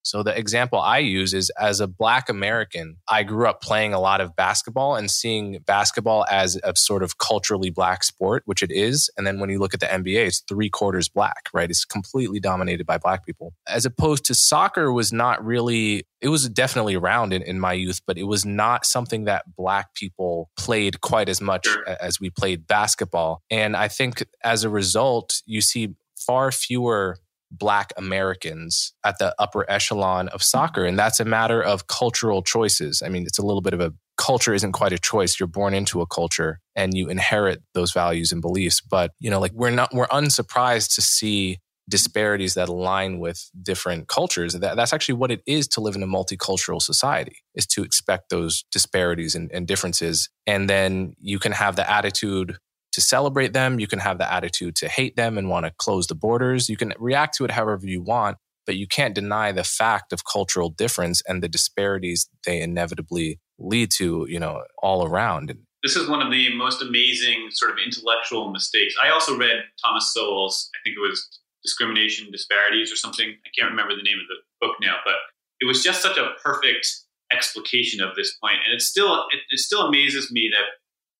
So 0.03 0.23
the 0.23 0.37
example 0.37 0.79
I 0.79 0.99
use 0.99 1.33
is 1.33 1.51
as 1.59 1.79
a 1.79 1.87
black 1.87 2.29
American, 2.29 2.97
I 3.07 3.23
grew 3.23 3.47
up 3.47 3.61
playing 3.61 3.93
a 3.93 3.99
lot 3.99 4.21
of 4.21 4.35
basketball 4.35 4.95
and 4.95 5.09
seeing 5.11 5.59
basketball 5.65 6.25
as 6.29 6.59
a 6.63 6.75
sort 6.75 7.03
of 7.03 7.17
culturally 7.17 7.69
black 7.69 8.03
sport, 8.03 8.43
which 8.45 8.63
it 8.63 8.71
is. 8.71 9.09
And 9.17 9.27
then 9.27 9.39
when 9.39 9.49
you 9.49 9.59
look 9.59 9.73
at 9.73 9.79
the 9.79 9.85
NBA, 9.85 10.27
it's 10.27 10.39
three 10.39 10.69
quarters 10.69 11.09
black, 11.09 11.49
right? 11.53 11.69
It's 11.69 11.85
completely 11.85 12.39
dominated 12.39 12.85
by 12.85 12.97
black 12.97 13.25
people. 13.25 13.53
As 13.67 13.85
opposed 13.85 14.25
to 14.25 14.35
soccer 14.35 14.91
was 14.91 15.11
not 15.11 15.43
really, 15.43 16.03
it 16.21 16.29
was 16.29 16.47
definitely 16.49 16.95
around 16.95 17.33
in, 17.33 17.41
in 17.41 17.59
my 17.59 17.73
youth, 17.73 18.01
but 18.07 18.17
it 18.17 18.23
was 18.23 18.45
not 18.45 18.85
something 18.85 19.25
that 19.25 19.55
black 19.55 19.93
people 19.93 20.49
played 20.57 21.01
quite 21.01 21.29
as 21.29 21.41
much 21.41 21.67
as 21.99 22.19
we 22.19 22.29
played 22.29 22.67
basketball. 22.67 23.41
And 23.51 23.75
I 23.75 23.87
think 23.87 24.25
as 24.43 24.63
a 24.63 24.69
result, 24.69 25.41
you 25.45 25.61
see 25.61 25.95
far 26.15 26.51
fewer 26.51 27.17
Black 27.51 27.93
Americans 27.97 28.93
at 29.03 29.17
the 29.17 29.33
upper 29.39 29.69
echelon 29.69 30.27
of 30.29 30.43
soccer. 30.43 30.85
And 30.85 30.97
that's 30.97 31.19
a 31.19 31.25
matter 31.25 31.61
of 31.61 31.87
cultural 31.87 32.41
choices. 32.43 33.01
I 33.03 33.09
mean, 33.09 33.23
it's 33.23 33.39
a 33.39 33.45
little 33.45 33.61
bit 33.61 33.73
of 33.73 33.81
a 33.81 33.93
culture 34.17 34.53
isn't 34.53 34.73
quite 34.73 34.93
a 34.93 34.99
choice. 34.99 35.39
You're 35.39 35.47
born 35.47 35.73
into 35.73 36.01
a 36.01 36.07
culture 36.07 36.59
and 36.75 36.93
you 36.93 37.09
inherit 37.09 37.63
those 37.73 37.91
values 37.91 38.31
and 38.31 38.41
beliefs. 38.41 38.81
But, 38.81 39.11
you 39.19 39.29
know, 39.29 39.39
like 39.39 39.53
we're 39.53 39.69
not, 39.71 39.93
we're 39.93 40.07
unsurprised 40.11 40.93
to 40.95 41.01
see 41.01 41.57
disparities 41.89 42.53
that 42.53 42.69
align 42.69 43.19
with 43.19 43.49
different 43.63 44.07
cultures. 44.07 44.53
That, 44.53 44.75
that's 44.75 44.93
actually 44.93 45.15
what 45.15 45.31
it 45.31 45.41
is 45.47 45.67
to 45.69 45.81
live 45.81 45.95
in 45.95 46.03
a 46.03 46.07
multicultural 46.07 46.81
society, 46.81 47.37
is 47.55 47.65
to 47.67 47.83
expect 47.83 48.29
those 48.29 48.63
disparities 48.71 49.33
and, 49.33 49.49
and 49.51 49.65
differences. 49.65 50.29
And 50.45 50.69
then 50.69 51.15
you 51.17 51.39
can 51.39 51.51
have 51.53 51.75
the 51.75 51.89
attitude 51.89 52.57
to 52.91 53.01
celebrate 53.01 53.53
them. 53.53 53.79
You 53.79 53.87
can 53.87 53.99
have 53.99 54.17
the 54.17 54.31
attitude 54.31 54.75
to 54.77 54.89
hate 54.89 55.15
them 55.15 55.37
and 55.37 55.49
want 55.49 55.65
to 55.65 55.71
close 55.77 56.07
the 56.07 56.15
borders. 56.15 56.69
You 56.69 56.77
can 56.77 56.93
react 56.97 57.35
to 57.37 57.45
it 57.45 57.51
however 57.51 57.85
you 57.85 58.01
want, 58.01 58.37
but 58.65 58.77
you 58.77 58.87
can't 58.87 59.15
deny 59.15 59.51
the 59.51 59.63
fact 59.63 60.13
of 60.13 60.25
cultural 60.25 60.69
difference 60.69 61.21
and 61.27 61.41
the 61.43 61.49
disparities 61.49 62.29
they 62.45 62.61
inevitably 62.61 63.39
lead 63.57 63.91
to, 63.91 64.25
you 64.29 64.39
know, 64.39 64.63
all 64.81 65.05
around. 65.05 65.53
This 65.83 65.95
is 65.95 66.09
one 66.09 66.21
of 66.21 66.31
the 66.31 66.53
most 66.55 66.81
amazing 66.81 67.49
sort 67.51 67.71
of 67.71 67.77
intellectual 67.83 68.51
mistakes. 68.51 68.95
I 69.01 69.11
also 69.11 69.37
read 69.37 69.63
Thomas 69.83 70.13
Sowell's, 70.13 70.69
I 70.75 70.79
think 70.83 70.97
it 70.97 71.07
was 71.07 71.39
Discrimination 71.63 72.31
Disparities 72.31 72.91
or 72.91 72.95
something. 72.95 73.29
I 73.29 73.49
can't 73.57 73.69
remember 73.69 73.95
the 73.95 74.03
name 74.03 74.17
of 74.19 74.27
the 74.27 74.65
book 74.65 74.75
now, 74.81 74.95
but 75.05 75.15
it 75.59 75.65
was 75.65 75.83
just 75.83 76.01
such 76.01 76.17
a 76.17 76.31
perfect 76.43 76.87
explication 77.31 78.01
of 78.01 78.15
this 78.15 78.35
point. 78.41 78.57
And 78.65 78.73
it 78.73 78.81
still 78.81 79.25
it, 79.31 79.39
it 79.49 79.59
still 79.59 79.81
amazes 79.81 80.31
me 80.31 80.49
that 80.51 80.65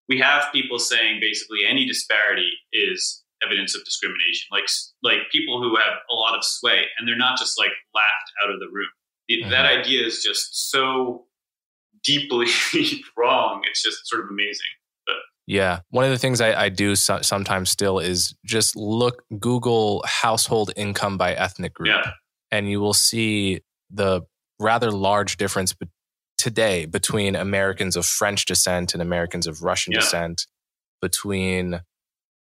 we 0.10 0.18
have 0.20 0.52
people 0.52 0.80
saying 0.80 1.20
basically 1.22 1.60
any 1.70 1.86
disparity 1.86 2.52
is 2.74 3.24
evidence 3.46 3.76
of 3.76 3.86
discrimination. 3.86 4.48
Like 4.52 4.66
like 5.04 5.30
people 5.32 5.62
who 5.62 5.76
have 5.78 6.00
a 6.10 6.14
lot 6.14 6.36
of 6.38 6.44
sway 6.44 6.86
and 6.98 7.08
they're 7.08 7.16
not 7.18 7.38
just 7.38 7.58
like 7.58 7.72
laughed 7.96 8.32
out 8.44 8.52
of 8.52 8.60
the 8.60 8.68
room. 8.72 8.90
Mm-hmm. 9.32 9.52
that 9.52 9.66
idea 9.66 10.04
is 10.06 10.24
just 10.24 10.72
so 10.72 11.26
deeply 12.04 12.48
wrong. 13.18 13.62
It's 13.70 13.84
just 13.84 14.08
sort 14.08 14.24
of 14.24 14.30
amazing. 14.32 14.66
But 15.06 15.16
yeah. 15.46 15.82
One 15.92 16.04
of 16.04 16.10
the 16.12 16.18
things 16.18 16.42
i, 16.42 16.64
I 16.64 16.70
do 16.70 16.96
so- 16.96 17.22
sometimes 17.22 17.70
still 17.70 18.00
is 18.00 18.34
just 18.46 18.76
look 18.76 19.24
google 19.40 20.04
household 20.08 20.72
income 20.76 21.18
by 21.18 21.34
ethnic 21.34 21.74
group. 21.76 21.90
Yeah. 21.90 22.12
and 22.52 22.68
you 22.70 22.80
will 22.80 22.94
see 22.96 23.62
the 23.92 24.22
rather 24.60 24.92
large 24.92 25.38
difference 25.38 25.74
today 26.40 26.86
between 26.86 27.36
Americans 27.36 27.96
of 27.96 28.06
French 28.06 28.46
descent 28.46 28.94
and 28.94 29.02
Americans 29.02 29.46
of 29.46 29.62
Russian 29.62 29.94
yeah. 29.94 30.00
descent, 30.00 30.48
between 31.02 31.82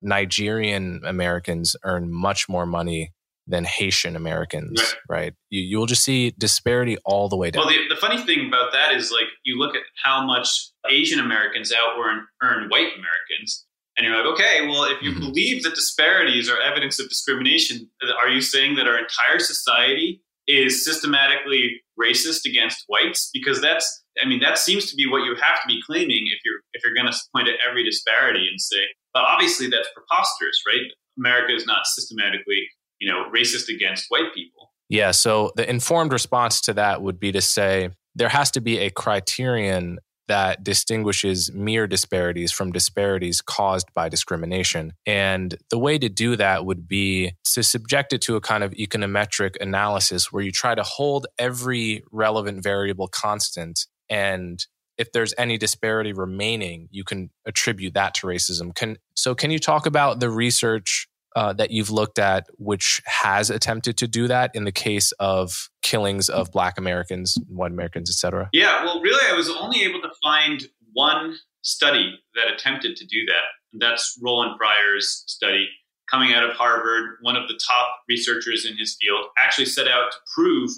Nigerian 0.01 1.01
Americans 1.03 1.75
earn 1.83 2.11
much 2.13 2.47
more 2.47 2.65
money 2.65 3.11
than 3.47 3.63
Haitian 3.63 4.15
Americans, 4.15 4.81
right? 5.09 5.17
right? 5.17 5.33
You, 5.49 5.61
you 5.61 5.77
will 5.77 5.85
just 5.85 6.03
see 6.03 6.31
disparity 6.37 6.97
all 7.05 7.29
the 7.29 7.37
way 7.37 7.51
down. 7.51 7.65
Well, 7.65 7.73
the, 7.73 7.93
the 7.93 7.99
funny 7.99 8.21
thing 8.23 8.47
about 8.47 8.71
that 8.73 8.93
is 8.93 9.11
like 9.11 9.29
you 9.43 9.57
look 9.57 9.75
at 9.75 9.83
how 10.03 10.25
much 10.25 10.69
Asian 10.89 11.19
Americans 11.19 11.71
out 11.71 11.97
earn, 11.97 12.25
earn 12.41 12.69
white 12.69 12.91
Americans, 12.93 13.65
and 13.97 14.05
you're 14.05 14.15
like, 14.15 14.25
okay, 14.33 14.67
well, 14.67 14.83
if 14.85 15.01
you 15.01 15.11
mm-hmm. 15.11 15.21
believe 15.21 15.63
that 15.63 15.75
disparities 15.75 16.49
are 16.49 16.59
evidence 16.59 16.99
of 16.99 17.07
discrimination, 17.07 17.89
are 18.21 18.29
you 18.29 18.41
saying 18.41 18.75
that 18.75 18.87
our 18.87 18.97
entire 18.97 19.39
society 19.39 20.21
is 20.47 20.83
systematically 20.83 21.81
racist 21.99 22.45
against 22.45 22.85
whites 22.87 23.29
because 23.33 23.61
that's 23.61 24.03
I 24.21 24.27
mean 24.27 24.39
that 24.41 24.57
seems 24.57 24.89
to 24.89 24.95
be 24.95 25.07
what 25.07 25.23
you 25.23 25.35
have 25.35 25.61
to 25.61 25.67
be 25.67 25.81
claiming 25.85 26.27
if 26.27 26.39
you're 26.43 26.59
if 26.73 26.83
you're 26.83 26.93
going 26.93 27.11
to 27.11 27.17
point 27.35 27.47
at 27.47 27.55
every 27.67 27.83
disparity 27.83 28.47
and 28.49 28.59
say 28.59 28.83
but 29.13 29.23
obviously 29.23 29.67
that's 29.69 29.87
preposterous 29.93 30.61
right? 30.67 30.91
America 31.17 31.53
is 31.53 31.65
not 31.65 31.85
systematically 31.85 32.67
you 32.99 33.11
know 33.11 33.29
racist 33.33 33.73
against 33.73 34.05
white 34.09 34.33
people. 34.33 34.71
Yeah 34.89 35.11
so 35.11 35.51
the 35.55 35.69
informed 35.69 36.11
response 36.11 36.61
to 36.61 36.73
that 36.73 37.01
would 37.01 37.19
be 37.19 37.31
to 37.31 37.41
say 37.41 37.89
there 38.15 38.29
has 38.29 38.51
to 38.51 38.61
be 38.61 38.79
a 38.79 38.89
criterion 38.89 39.99
that 40.27 40.63
distinguishes 40.63 41.51
mere 41.53 41.87
disparities 41.87 42.51
from 42.51 42.71
disparities 42.71 43.41
caused 43.41 43.93
by 43.93 44.09
discrimination. 44.09 44.93
And 45.05 45.55
the 45.69 45.77
way 45.77 45.97
to 45.97 46.09
do 46.09 46.35
that 46.35 46.65
would 46.65 46.87
be 46.87 47.33
to 47.53 47.63
subject 47.63 48.13
it 48.13 48.21
to 48.21 48.35
a 48.35 48.41
kind 48.41 48.63
of 48.63 48.71
econometric 48.71 49.55
analysis 49.61 50.31
where 50.31 50.43
you 50.43 50.51
try 50.51 50.75
to 50.75 50.83
hold 50.83 51.27
every 51.37 52.03
relevant 52.11 52.63
variable 52.63 53.07
constant 53.07 53.85
and 54.09 54.65
if 54.97 55.11
there's 55.11 55.33
any 55.37 55.57
disparity 55.57 56.13
remaining, 56.13 56.87
you 56.91 57.03
can 57.03 57.29
attribute 57.45 57.95
that 57.95 58.13
to 58.15 58.27
racism. 58.27 58.73
Can 58.73 58.97
so 59.15 59.35
can 59.35 59.51
you 59.51 59.59
talk 59.59 59.85
about 59.85 60.19
the 60.19 60.29
research 60.29 61.07
uh, 61.35 61.53
that 61.53 61.71
you've 61.71 61.89
looked 61.89 62.17
at 62.17 62.47
which 62.57 63.01
has 63.05 63.49
attempted 63.49 63.97
to 63.97 64.07
do 64.07 64.27
that 64.27 64.51
in 64.53 64.63
the 64.63 64.71
case 64.71 65.11
of 65.19 65.69
killings 65.81 66.29
of 66.29 66.51
black 66.51 66.77
americans 66.77 67.37
white 67.47 67.71
americans 67.71 68.09
etc 68.09 68.49
yeah 68.53 68.83
well 68.83 69.01
really 69.01 69.31
i 69.31 69.35
was 69.35 69.49
only 69.49 69.83
able 69.83 70.01
to 70.01 70.09
find 70.23 70.67
one 70.93 71.35
study 71.65 72.19
that 72.35 72.53
attempted 72.53 72.95
to 72.95 73.05
do 73.05 73.25
that. 73.25 73.79
That's 73.79 74.17
roland 74.23 74.55
fryer's 74.57 75.23
study 75.27 75.67
coming 76.09 76.33
out 76.33 76.47
of 76.47 76.55
harvard. 76.55 77.17
One 77.21 77.35
of 77.35 77.47
the 77.47 77.59
top 77.67 77.89
researchers 78.07 78.65
in 78.65 78.77
his 78.77 78.95
field 79.01 79.25
actually 79.37 79.65
set 79.65 79.87
out 79.87 80.11
to 80.11 80.17
prove 80.33 80.69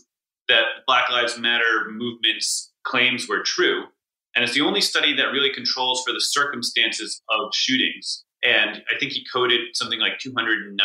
that 0.48 0.64
black 0.88 1.10
lives 1.10 1.38
matter 1.38 1.92
movement's 1.92 2.72
claims 2.86 3.28
were 3.28 3.44
true. 3.44 3.84
And 4.34 4.44
it's 4.44 4.54
the 4.54 4.62
only 4.62 4.82
study 4.82 5.14
that 5.16 5.32
really 5.32 5.54
controls 5.54 6.04
for 6.06 6.14
the 6.14 6.22
circumstances 6.22 7.22
of 7.30 7.54
shootings 7.54 8.24
and 8.44 8.84
I 8.94 8.98
think 9.00 9.14
he 9.14 9.26
coded 9.32 9.62
something 9.74 10.00
like 10.00 10.20
290 10.20 10.78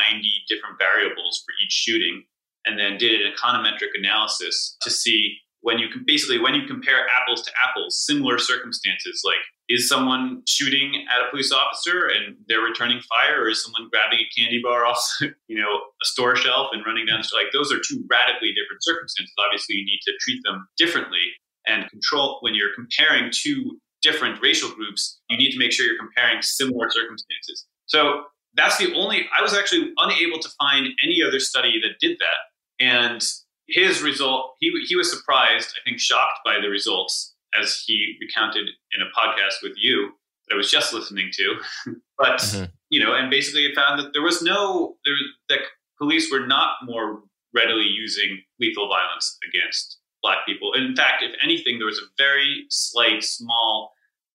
different 0.48 0.78
variables 0.78 1.42
for 1.44 1.52
each 1.64 1.72
shooting 1.72 2.24
and 2.64 2.78
then 2.78 2.96
did 2.96 3.20
an 3.20 3.32
econometric 3.32 3.90
analysis 3.94 4.76
to 4.82 4.90
see 4.90 5.38
when 5.62 5.78
you 5.78 5.88
can 5.88 6.02
basically 6.06 6.38
when 6.38 6.54
you 6.54 6.66
compare 6.66 7.06
apples 7.08 7.42
to 7.42 7.50
apples, 7.68 8.04
similar 8.04 8.38
circumstances, 8.38 9.22
like 9.24 9.42
is 9.68 9.88
someone 9.88 10.42
shooting 10.46 11.06
at 11.08 11.26
a 11.26 11.30
police 11.30 11.52
officer 11.52 12.08
and 12.08 12.36
they're 12.48 12.60
returning 12.60 13.00
fire, 13.08 13.42
or 13.42 13.48
is 13.48 13.62
someone 13.62 13.88
grabbing 13.90 14.18
a 14.18 14.28
candy 14.36 14.60
bar 14.62 14.84
off, 14.90 15.02
you 15.20 15.58
know, 15.58 15.70
a 16.02 16.04
store 16.04 16.36
shelf 16.36 16.68
and 16.72 16.84
running 16.84 17.06
down? 17.06 17.22
Like 17.32 17.52
those 17.52 17.72
are 17.72 17.78
two 17.78 18.04
radically 18.10 18.52
different 18.52 18.82
circumstances. 18.82 19.32
Obviously, 19.38 19.76
you 19.76 19.84
need 19.84 20.00
to 20.04 20.12
treat 20.20 20.40
them 20.44 20.66
differently 20.76 21.32
and 21.66 21.88
control 21.90 22.38
when 22.40 22.54
you're 22.54 22.74
comparing 22.74 23.30
two 23.32 23.78
different 24.02 24.42
racial 24.42 24.70
groups, 24.70 25.20
you 25.28 25.36
need 25.36 25.52
to 25.52 25.58
make 25.58 25.72
sure 25.72 25.86
you're 25.86 25.98
comparing 25.98 26.42
similar 26.42 26.90
circumstances. 26.90 27.66
So 27.86 28.24
that's 28.54 28.78
the 28.78 28.94
only, 28.94 29.26
I 29.36 29.42
was 29.42 29.54
actually 29.54 29.92
unable 29.98 30.38
to 30.38 30.48
find 30.60 30.88
any 31.02 31.22
other 31.26 31.40
study 31.40 31.80
that 31.80 31.98
did 32.00 32.18
that. 32.18 32.84
And 32.84 33.22
his 33.68 34.02
result, 34.02 34.54
he 34.60 34.72
he 34.86 34.96
was 34.96 35.10
surprised, 35.10 35.74
I 35.76 35.88
think, 35.88 36.00
shocked 36.00 36.40
by 36.44 36.60
the 36.60 36.68
results 36.68 37.34
as 37.58 37.82
he 37.86 38.16
recounted 38.20 38.68
in 38.92 39.02
a 39.02 39.06
podcast 39.18 39.62
with 39.62 39.72
you 39.76 40.12
that 40.48 40.54
I 40.54 40.56
was 40.56 40.70
just 40.70 40.92
listening 40.92 41.30
to. 41.32 41.54
but 42.18 42.40
mm-hmm. 42.40 42.64
you 42.90 43.02
know, 43.02 43.14
and 43.14 43.30
basically, 43.30 43.66
it 43.66 43.74
found 43.74 43.98
that 44.00 44.12
there 44.12 44.22
was 44.22 44.42
no 44.42 44.96
there 45.04 45.14
that 45.48 45.60
police 45.98 46.30
were 46.30 46.46
not 46.46 46.76
more 46.84 47.22
readily 47.54 47.86
using 47.86 48.42
lethal 48.58 48.88
violence 48.88 49.38
against 49.48 49.98
black 50.22 50.46
people. 50.46 50.72
In 50.74 50.94
fact, 50.94 51.22
if 51.22 51.34
anything, 51.42 51.78
there 51.78 51.86
was 51.86 51.98
a 51.98 52.08
very 52.16 52.66
slight, 52.70 53.22
small 53.24 53.92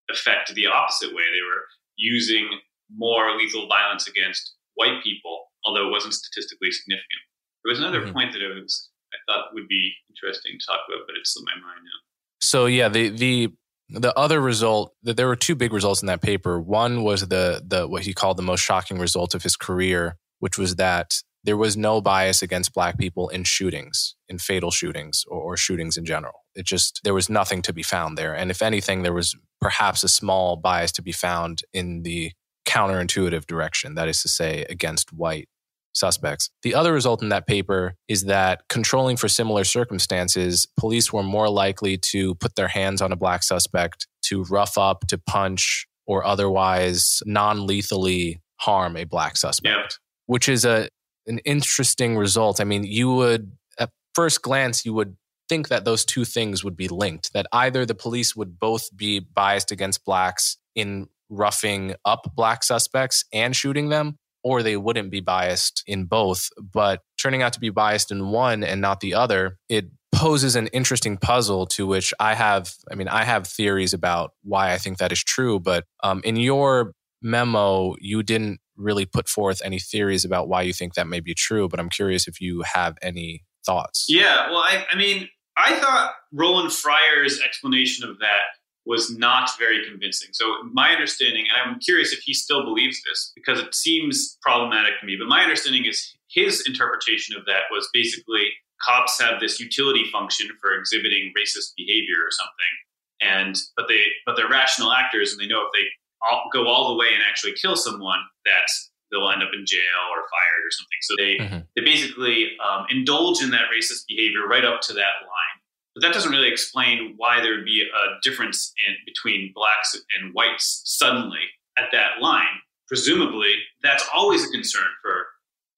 effect 0.09 0.53
the 0.53 0.67
opposite 0.67 1.09
way. 1.09 1.23
They 1.31 1.41
were 1.41 1.63
using 1.95 2.47
more 2.95 3.35
lethal 3.35 3.67
violence 3.67 4.07
against 4.07 4.53
white 4.75 5.03
people, 5.03 5.45
although 5.65 5.88
it 5.88 5.91
wasn't 5.91 6.13
statistically 6.13 6.71
significant. 6.71 7.21
There 7.63 7.71
was 7.71 7.79
another 7.79 8.01
mm-hmm. 8.01 8.13
point 8.13 8.33
that 8.33 8.41
I 8.41 8.59
was 8.59 8.89
I 9.13 9.17
thought 9.31 9.53
would 9.53 9.67
be 9.67 9.93
interesting 10.09 10.57
to 10.59 10.65
talk 10.65 10.81
about, 10.88 11.07
but 11.07 11.15
it's 11.19 11.33
slipped 11.33 11.49
my 11.55 11.67
mind 11.67 11.81
now. 11.83 11.99
So 12.39 12.65
yeah, 12.65 12.89
the 12.89 13.09
the 13.09 13.49
the 13.89 14.17
other 14.17 14.41
result 14.41 14.93
that 15.03 15.17
there 15.17 15.27
were 15.27 15.35
two 15.35 15.55
big 15.55 15.73
results 15.73 16.01
in 16.01 16.07
that 16.07 16.21
paper. 16.21 16.59
One 16.59 17.03
was 17.03 17.27
the 17.27 17.63
the 17.65 17.88
what 17.88 18.03
he 18.03 18.13
called 18.13 18.38
the 18.38 18.43
most 18.43 18.61
shocking 18.61 18.99
result 18.99 19.33
of 19.33 19.43
his 19.43 19.55
career, 19.55 20.17
which 20.39 20.57
was 20.57 20.75
that 20.75 21.13
there 21.47 21.57
was 21.57 21.77
no 21.77 22.01
bias 22.01 22.41
against 22.41 22.73
black 22.73 22.97
people 22.97 23.29
in 23.29 23.45
shootings, 23.45 24.15
in 24.27 24.37
fatal 24.37 24.69
shootings 24.69 25.23
or, 25.29 25.39
or 25.39 25.57
shootings 25.57 25.95
in 25.95 26.03
general. 26.03 26.43
It 26.55 26.65
just 26.65 26.99
there 27.05 27.13
was 27.13 27.29
nothing 27.29 27.61
to 27.61 27.73
be 27.73 27.83
found 27.83 28.17
there, 28.17 28.35
and 28.35 28.51
if 28.51 28.61
anything, 28.61 29.01
there 29.01 29.13
was 29.13 29.33
perhaps 29.61 30.03
a 30.03 30.09
small 30.09 30.57
bias 30.57 30.91
to 30.91 31.01
be 31.01 31.13
found 31.13 31.61
in 31.73 32.03
the 32.03 32.33
counterintuitive 32.67 33.45
direction, 33.45 33.95
that 33.95 34.09
is 34.09 34.21
to 34.23 34.27
say, 34.27 34.65
against 34.69 35.13
white 35.13 35.47
suspects. 35.93 36.49
The 36.63 36.75
other 36.75 36.91
result 36.91 37.23
in 37.23 37.29
that 37.29 37.47
paper 37.47 37.95
is 38.09 38.25
that 38.25 38.63
controlling 38.67 39.15
for 39.15 39.29
similar 39.29 39.63
circumstances, 39.63 40.67
police 40.77 41.13
were 41.13 41.23
more 41.23 41.49
likely 41.49 41.97
to 41.97 42.35
put 42.35 42.55
their 42.55 42.67
hands 42.67 43.01
on 43.01 43.13
a 43.13 43.15
black 43.15 43.41
suspect, 43.41 44.05
to 44.23 44.43
rough 44.43 44.77
up, 44.77 45.07
to 45.07 45.17
punch, 45.17 45.87
or 46.05 46.25
otherwise 46.25 47.23
non 47.25 47.65
lethally 47.65 48.41
harm 48.57 48.97
a 48.97 49.05
black 49.05 49.37
suspect, 49.37 49.73
yeah. 49.73 49.87
which 50.25 50.49
is 50.49 50.65
a 50.65 50.89
an 51.28 51.39
interesting 51.39 52.17
result. 52.17 52.59
I 52.59 52.63
mean, 52.63 52.84
you 52.84 53.13
would 53.13 53.51
at 53.80 53.91
first 54.15 54.41
glance 54.41 54.86
you 54.86 54.93
would 54.93 55.15
think 55.49 55.69
that 55.69 55.86
those 55.86 56.03
two 56.05 56.25
things 56.25 56.63
would 56.63 56.75
be 56.75 56.88
linked, 56.88 57.34
that 57.34 57.47
either 57.51 57.86
the 57.86 57.95
police 57.95 58.36
would 58.36 58.59
both 58.59 58.95
be 58.95 59.19
biased 59.19 59.71
against 59.71 60.05
blacks 60.05 60.57
in 60.75 61.07
roughing 61.30 61.95
up 62.05 62.32
black 62.36 62.63
suspects 62.63 63.25
and 63.34 63.55
shooting 63.55 63.89
them, 63.89 64.17
or 64.43 64.63
they 64.63 64.78
wouldn't 64.78 65.11
be 65.11 65.21
biased 65.21 65.84
in 65.88 66.05
both. 66.05 66.49
But 66.61 67.01
turning 67.21 67.41
out 67.41 67.53
to 67.53 67.59
be 67.59 67.69
biased 67.69 68.11
in 68.11 68.30
one 68.30 68.63
and 68.63 68.82
not 68.82 68.99
the 68.99 69.13
other, 69.13 69.57
it 69.69 69.86
poses 70.13 70.55
an 70.55 70.67
interesting 70.67 71.17
puzzle 71.17 71.65
to 71.67 71.86
which 71.86 72.13
I 72.19 72.34
have, 72.34 72.73
I 72.91 72.95
mean, 72.95 73.07
I 73.07 73.23
have 73.23 73.45
theories 73.47 73.93
about 73.93 74.32
why 74.43 74.73
I 74.73 74.78
think 74.78 74.97
that 74.97 75.11
is 75.11 75.23
true. 75.23 75.59
But 75.59 75.86
um, 76.03 76.21
in 76.23 76.38
your 76.38 76.93
memo, 77.21 77.95
you 77.99 78.23
didn't 78.23 78.59
really 78.78 79.05
put 79.05 79.28
forth 79.28 79.61
any 79.63 79.80
theories 79.80 80.23
about 80.23 80.47
why 80.47 80.61
you 80.61 80.73
think 80.73 80.93
that 80.93 81.07
may 81.07 81.19
be 81.19 81.34
true. 81.34 81.67
But 81.67 81.80
I'm 81.80 81.89
curious 81.89 82.28
if 82.28 82.39
you 82.39 82.63
have 82.73 82.97
any 83.01 83.43
thoughts. 83.65 84.05
Yeah, 84.07 84.49
well, 84.49 84.59
I, 84.59 84.86
I 84.91 84.97
mean, 84.97 85.28
I 85.57 85.75
thought 85.80 86.13
Roland 86.32 86.71
Fryer's 86.71 87.41
explanation 87.41 88.07
of 88.07 88.19
that 88.19 88.55
was 88.86 89.15
not 89.17 89.49
very 89.59 89.84
convincing. 89.86 90.30
So 90.32 90.45
my 90.71 90.91
understanding, 90.91 91.45
and 91.49 91.73
I'm 91.73 91.80
curious 91.80 92.13
if 92.13 92.19
he 92.19 92.34
still 92.34 92.63
believes 92.63 93.01
this 93.03 93.34
because 93.36 93.59
it 93.59 93.75
seems 93.75 94.38
problematic 94.41 94.99
to 95.01 95.05
me, 95.05 95.17
but 95.19 95.28
my 95.28 95.43
understanding 95.43 95.86
is 95.86 96.15
his 96.30 96.63
interpretation 96.65 97.36
of 97.36 97.45
that 97.45 97.63
was 97.69 97.89
basically 97.93 98.47
cops 98.86 99.19
have 99.19 99.39
this 99.39 99.59
utility 99.59 100.05
function 100.11 100.47
for 100.61 100.73
exhibiting 100.73 101.34
racist 101.38 101.73
behavior 101.75 102.15
or 102.23 102.32
something. 102.32 102.73
And 103.19 103.55
but 103.75 103.88
they 103.89 104.03
but 104.25 104.36
they're 104.36 104.49
rational 104.49 104.93
actors 104.93 105.32
and 105.32 105.41
they 105.41 105.47
know 105.47 105.65
if 105.65 105.71
they 105.73 105.88
all, 106.22 106.49
go 106.53 106.68
all 106.68 106.89
the 106.89 106.95
way 106.95 107.07
and 107.13 107.22
actually 107.28 107.53
kill 107.53 107.76
someone 107.76 108.20
that 108.45 108.68
they'll 109.11 109.30
end 109.30 109.43
up 109.43 109.49
in 109.53 109.65
jail 109.65 110.03
or 110.11 110.24
fired 110.30 110.63
or 110.63 110.72
something. 110.72 111.01
So 111.01 111.15
they 111.18 111.38
mm-hmm. 111.38 111.65
they 111.76 111.84
basically 111.84 112.51
um, 112.59 112.86
indulge 112.89 113.41
in 113.41 113.51
that 113.51 113.70
racist 113.74 114.07
behavior 114.07 114.47
right 114.47 114.65
up 114.65 114.82
to 114.82 114.93
that 114.93 115.24
line. 115.24 115.57
But 115.95 116.03
that 116.03 116.13
doesn't 116.13 116.32
really 116.32 116.49
explain 116.49 117.15
why 117.18 117.41
there 117.41 117.55
would 117.55 117.65
be 117.65 117.82
a 117.82 118.22
difference 118.22 118.72
in 118.88 118.93
between 119.05 119.51
blacks 119.55 119.99
and 120.20 120.34
whites 120.34 120.84
suddenly 120.86 121.41
at 121.78 121.89
that 121.91 122.22
line. 122.22 122.61
Presumably, 122.88 123.53
that's 123.82 124.07
always 124.13 124.47
a 124.47 124.51
concern 124.51 124.88
for 125.01 125.26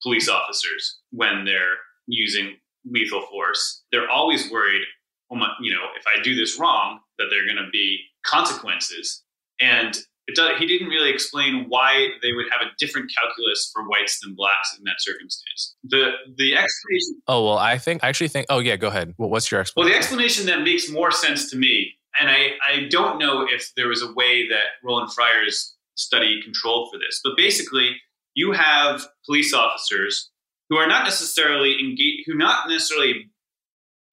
police 0.02 0.28
officers 0.28 0.98
when 1.10 1.44
they're 1.44 1.76
using 2.06 2.56
lethal 2.84 3.22
force. 3.30 3.82
They're 3.92 4.10
always 4.10 4.50
worried, 4.50 4.82
oh 5.30 5.36
my, 5.36 5.48
you 5.60 5.72
know, 5.72 5.84
if 5.98 6.04
I 6.06 6.22
do 6.22 6.34
this 6.34 6.58
wrong, 6.58 7.00
that 7.18 7.26
there 7.30 7.42
are 7.42 7.46
going 7.46 7.64
to 7.64 7.70
be 7.72 8.00
consequences. 8.24 9.22
And 9.60 9.98
does, 10.34 10.58
he 10.58 10.66
didn't 10.66 10.88
really 10.88 11.10
explain 11.10 11.66
why 11.68 12.08
they 12.22 12.32
would 12.32 12.46
have 12.50 12.60
a 12.62 12.70
different 12.78 13.10
calculus 13.14 13.70
for 13.72 13.82
whites 13.88 14.20
than 14.20 14.34
blacks 14.34 14.76
in 14.76 14.84
that 14.84 14.96
circumstance. 14.98 15.74
The 15.84 16.12
the 16.36 16.54
explanation. 16.54 17.22
Oh 17.26 17.44
well, 17.44 17.58
I 17.58 17.78
think 17.78 18.04
I 18.04 18.08
actually 18.08 18.28
think. 18.28 18.46
Oh 18.48 18.58
yeah, 18.58 18.76
go 18.76 18.88
ahead. 18.88 19.14
Well, 19.18 19.30
what's 19.30 19.50
your 19.50 19.60
explanation? 19.60 19.90
Well, 19.90 19.92
the 19.92 19.98
explanation 19.98 20.46
that 20.46 20.62
makes 20.62 20.90
more 20.90 21.10
sense 21.10 21.50
to 21.50 21.56
me, 21.56 21.94
and 22.18 22.28
I 22.28 22.52
I 22.66 22.88
don't 22.90 23.18
know 23.18 23.46
if 23.48 23.72
there 23.76 23.88
was 23.88 24.02
a 24.02 24.12
way 24.12 24.48
that 24.48 24.78
Roland 24.84 25.12
Fryer's 25.12 25.74
study 25.94 26.40
controlled 26.42 26.90
for 26.92 26.98
this, 26.98 27.20
but 27.22 27.36
basically 27.36 27.96
you 28.34 28.52
have 28.52 29.06
police 29.26 29.52
officers 29.52 30.30
who 30.68 30.76
are 30.76 30.86
not 30.86 31.04
necessarily 31.04 31.78
engaged, 31.80 32.22
who 32.26 32.34
not 32.34 32.68
necessarily 32.68 33.30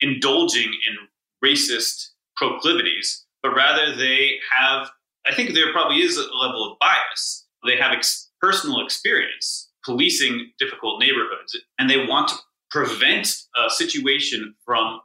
indulging 0.01 0.74
in 0.88 0.97
racist 1.43 2.09
proclivities, 2.36 3.26
but 3.41 3.55
rather 3.55 3.95
they 3.95 4.36
have 4.51 4.89
I 5.28 5.34
think 5.34 5.53
there 5.53 5.71
probably 5.71 6.01
is 6.01 6.17
a 6.17 6.21
level 6.21 6.71
of 6.71 6.80
bias. 6.80 7.45
They 7.65 7.78
have 7.78 7.91
ex- 7.91 8.30
personal 8.39 8.84
experience 8.84 9.69
policing 9.84 10.51
difficult 10.59 10.99
neighborhoods, 10.99 11.57
and 11.80 11.89
they 11.89 12.05
want 12.05 12.28
to 12.28 12.36
prevent 12.69 13.28
a 13.55 13.69
situation 13.69 14.53
from 14.65 14.99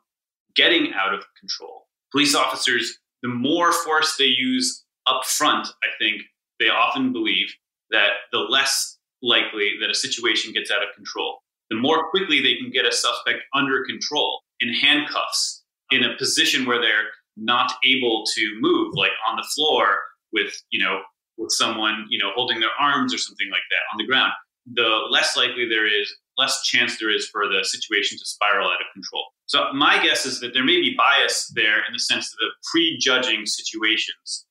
getting 0.56 0.92
out 0.94 1.14
of 1.14 1.24
control. 1.38 1.86
Police 2.10 2.34
officers, 2.34 2.98
the 3.22 3.28
more 3.28 3.72
force 3.72 4.16
they 4.16 4.24
use 4.24 4.84
up 5.06 5.24
front, 5.24 5.68
I 5.82 5.88
think 5.98 6.22
they 6.58 6.68
often 6.68 7.12
believe 7.12 7.54
that 7.90 8.10
the 8.32 8.38
less 8.38 8.98
likely 9.22 9.74
that 9.80 9.90
a 9.90 9.94
situation 9.94 10.52
gets 10.52 10.70
out 10.70 10.82
of 10.82 10.94
control. 10.96 11.38
The 11.70 11.76
more 11.76 12.10
quickly 12.10 12.42
they 12.42 12.56
can 12.56 12.70
get 12.70 12.84
a 12.84 12.92
suspect 12.92 13.38
under 13.54 13.84
control 13.84 14.42
in 14.60 14.74
handcuffs, 14.74 15.62
in 15.90 16.02
a 16.04 16.16
position 16.16 16.66
where 16.66 16.80
they're 16.80 17.08
not 17.36 17.72
able 17.84 18.24
to 18.34 18.58
move, 18.60 18.94
like 18.94 19.12
on 19.26 19.36
the 19.36 19.48
floor 19.54 19.98
with 20.32 20.52
you 20.70 20.82
know 20.82 21.00
with 21.38 21.50
someone 21.52 22.06
you 22.08 22.18
know 22.18 22.30
holding 22.34 22.60
their 22.60 22.74
arms 22.78 23.14
or 23.14 23.18
something 23.18 23.48
like 23.50 23.62
that 23.70 23.80
on 23.92 23.98
the 23.98 24.06
ground, 24.06 24.32
the 24.74 25.00
less 25.10 25.36
likely 25.36 25.68
there 25.68 25.86
is, 25.86 26.12
less 26.38 26.62
chance 26.62 26.98
there 26.98 27.10
is 27.10 27.28
for 27.28 27.48
the 27.48 27.64
situation 27.64 28.18
to 28.18 28.24
spiral 28.24 28.68
out 28.68 28.80
of 28.80 28.86
control. 28.92 29.24
So 29.46 29.72
my 29.74 30.02
guess 30.02 30.24
is 30.24 30.40
that 30.40 30.54
there 30.54 30.64
may 30.64 30.80
be 30.80 30.94
bias 30.96 31.52
there 31.54 31.78
in 31.78 31.92
the 31.92 31.98
sense 31.98 32.32
of 32.32 32.38
the 32.38 32.50
prejudging 32.70 33.46
situations, 33.46 34.46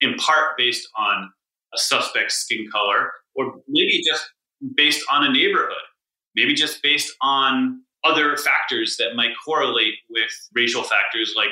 in 0.00 0.14
part 0.14 0.56
based 0.56 0.88
on 0.96 1.30
a 1.74 1.78
suspect's 1.78 2.36
skin 2.36 2.68
color, 2.70 3.12
or 3.34 3.54
maybe 3.68 4.02
just 4.06 4.28
based 4.74 5.04
on 5.10 5.24
a 5.24 5.32
neighborhood, 5.32 5.76
maybe 6.34 6.54
just 6.54 6.82
based 6.82 7.14
on 7.22 7.82
other 8.04 8.36
factors 8.36 8.96
that 8.98 9.14
might 9.14 9.32
correlate 9.44 9.94
with 10.08 10.30
racial 10.54 10.82
factors 10.82 11.34
like 11.36 11.50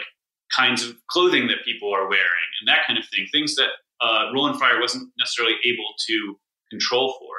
kinds 0.54 0.84
of 0.84 0.96
clothing 1.10 1.46
that 1.48 1.64
people 1.64 1.92
are 1.94 2.08
wearing 2.08 2.48
and 2.60 2.68
that 2.68 2.86
kind 2.86 2.98
of 2.98 3.04
thing. 3.08 3.26
Things 3.32 3.54
that 3.56 3.68
uh, 4.00 4.30
Roland 4.34 4.58
Fryer 4.58 4.80
wasn't 4.80 5.10
necessarily 5.18 5.56
able 5.64 5.94
to 6.06 6.38
control 6.70 7.16
for, 7.18 7.34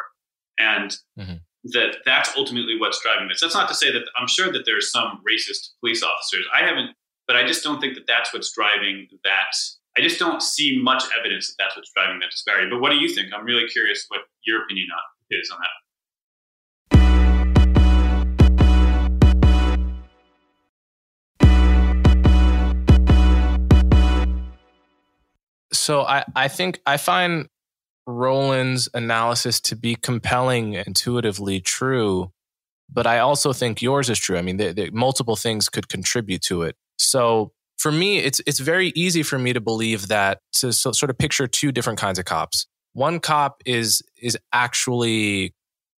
and 0.64 0.92
mm-hmm. 1.18 1.36
that 1.72 1.98
that's 2.06 2.36
ultimately 2.38 2.78
what's 2.80 3.02
driving 3.02 3.28
this. 3.28 3.42
That's 3.42 3.56
not 3.56 3.70
to 3.70 3.76
say 3.76 3.92
that 3.92 4.04
I'm 4.20 4.28
sure 4.28 4.52
that 4.52 4.66
there's 4.66 4.92
some 4.92 5.22
racist 5.30 5.70
police 5.80 6.04
officers. 6.04 6.46
I 6.54 6.66
haven't, 6.66 6.92
but 7.28 7.36
I 7.36 7.46
just 7.46 7.64
don't 7.64 7.80
think 7.80 7.96
that 7.96 8.08
that's 8.08 8.34
what's 8.34 8.52
driving 8.54 9.08
that. 9.24 9.56
I 9.98 10.02
just 10.02 10.20
don't 10.20 10.42
see 10.42 10.80
much 10.82 11.04
evidence 11.18 11.48
that 11.48 11.56
that's 11.58 11.76
what's 11.76 11.92
driving 11.94 12.20
that 12.20 12.32
disparity. 12.32 12.70
But 12.70 12.80
what 12.80 12.92
do 12.92 12.98
you 12.98 13.10
think? 13.10 13.34
I'm 13.34 13.44
really 13.44 13.68
curious 13.68 14.06
what 14.10 14.22
your 14.46 14.64
opinion 14.64 14.88
on 14.94 15.02
is 15.32 15.50
on 15.52 15.60
that. 15.60 15.89
So 25.90 26.04
I, 26.04 26.24
I 26.36 26.50
think 26.50 26.80
I 26.86 26.98
find 26.98 27.48
Roland's 28.06 28.90
analysis 28.94 29.60
to 29.62 29.76
be 29.76 29.96
compelling, 29.96 30.76
intuitively 30.76 31.62
true, 31.62 32.32
but 32.94 33.08
I 33.08 33.18
also 33.18 33.54
think 33.54 33.82
yours 33.82 34.08
is 34.08 34.20
true. 34.20 34.38
I 34.38 34.44
mean, 34.44 34.58
the, 34.58 34.72
the, 34.72 34.92
multiple 34.92 35.36
things 35.36 35.68
could 35.68 35.90
contribute 35.90 36.44
to 36.44 36.62
it. 36.62 36.76
So 37.00 37.54
for 37.80 37.92
me, 37.92 38.20
it's 38.20 38.40
it's 38.46 38.60
very 38.60 38.90
easy 38.90 39.24
for 39.24 39.40
me 39.40 39.52
to 39.52 39.60
believe 39.60 40.10
that 40.10 40.42
to 40.58 40.72
so, 40.72 40.92
sort 40.92 41.10
of 41.10 41.18
picture 41.18 41.48
two 41.48 41.72
different 41.72 41.98
kinds 41.98 42.20
of 42.20 42.26
cops. 42.26 42.68
One 42.94 43.20
cop 43.20 43.64
is 43.66 44.04
is 44.16 44.38
actually 44.54 45.56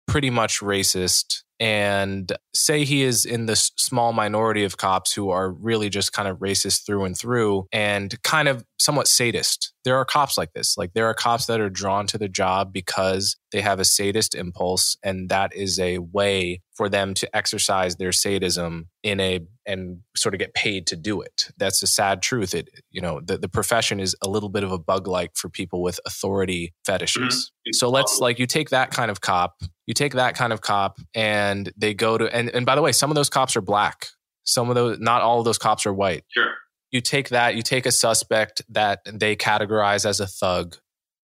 pretty 0.08 0.30
much 0.30 0.60
racist 0.60 1.42
and 1.60 2.32
say 2.54 2.86
he 2.86 3.04
is 3.04 3.26
in 3.26 3.46
this 3.46 3.72
small 3.78 4.14
minority 4.14 4.64
of 4.64 4.78
cops 4.78 5.14
who 5.14 5.30
are 5.30 5.52
really 5.52 5.90
just 5.90 6.14
kind 6.14 6.28
of 6.28 6.38
racist 6.38 6.86
through 6.86 7.04
and 7.06 7.18
through 7.18 7.68
and 7.72 8.22
kind 8.24 8.48
of 8.48 8.64
somewhat 8.80 9.08
sadist. 9.08 9.74
There 9.84 9.98
are 9.98 10.06
cops 10.06 10.38
like 10.38 10.54
this. 10.54 10.78
Like 10.78 10.94
there 10.94 11.08
are 11.08 11.14
cops 11.14 11.48
that 11.48 11.60
are 11.60 11.70
drawn 11.70 12.08
to 12.08 12.18
the 12.18 12.30
job 12.30 12.72
because 12.72 13.36
they 13.52 13.62
have 13.62 13.80
a 13.80 13.86
sadist 13.86 14.36
impulse 14.36 14.98
and 15.04 15.30
that 15.30 15.54
is 15.56 15.80
a 15.80 15.98
way 16.00 16.62
for 16.80 16.88
them 16.88 17.14
to 17.14 17.36
exercise 17.36 17.98
their 17.98 18.14
sadism 18.14 18.88
in 19.04 19.20
a 19.20 19.42
and 19.66 20.00
sort 20.16 20.34
of 20.34 20.40
get 20.40 20.54
paid 20.54 20.88
to 20.88 20.96
do 20.96 21.20
it. 21.20 21.50
That's 21.58 21.84
a 21.84 21.88
sad 21.88 22.22
truth. 22.22 22.54
It 22.54 22.70
you 22.90 23.02
know, 23.02 23.20
the, 23.20 23.38
the 23.38 23.50
profession 23.50 24.00
is 24.00 24.16
a 24.22 24.30
little 24.30 24.48
bit 24.48 24.64
of 24.64 24.72
a 24.72 24.80
bug 24.80 25.06
like 25.06 25.36
for 25.36 25.50
people 25.50 25.82
with 25.82 26.00
authority 26.06 26.74
fetishes. 26.86 27.52
Mm-hmm. 27.52 27.74
So 27.74 27.90
let's 27.90 28.20
like 28.20 28.40
you 28.40 28.46
take 28.46 28.70
that 28.70 28.92
kind 28.92 29.12
of 29.12 29.20
cop, 29.20 29.56
you 29.88 29.94
take 29.94 30.14
that 30.14 30.36
kind 30.36 30.54
of 30.54 30.62
cop 30.62 31.00
and 31.14 31.70
they 31.76 31.94
go 31.94 32.18
to 32.18 32.34
and, 32.34 32.50
and 32.50 32.66
by 32.66 32.76
the 32.76 32.82
way, 32.82 32.94
some 32.94 33.12
of 33.12 33.16
those 33.16 33.30
cops 33.30 33.58
are 33.58 33.62
black. 33.62 34.08
Some 34.46 34.70
of 34.70 34.76
those 34.76 35.00
not 35.00 35.22
all 35.22 35.40
of 35.40 35.46
those 35.46 35.58
cops 35.58 35.86
are 35.86 35.94
white. 35.94 36.24
Sure 36.30 36.54
you 36.92 37.02
take 37.02 37.30
that, 37.30 37.56
you 37.56 37.62
take 37.62 37.86
a 37.86 37.92
suspect 37.92 38.62
that 38.70 39.02
they 39.06 39.36
categorize 39.36 40.06
as 40.06 40.22
a 40.22 40.28
thug 40.28 40.78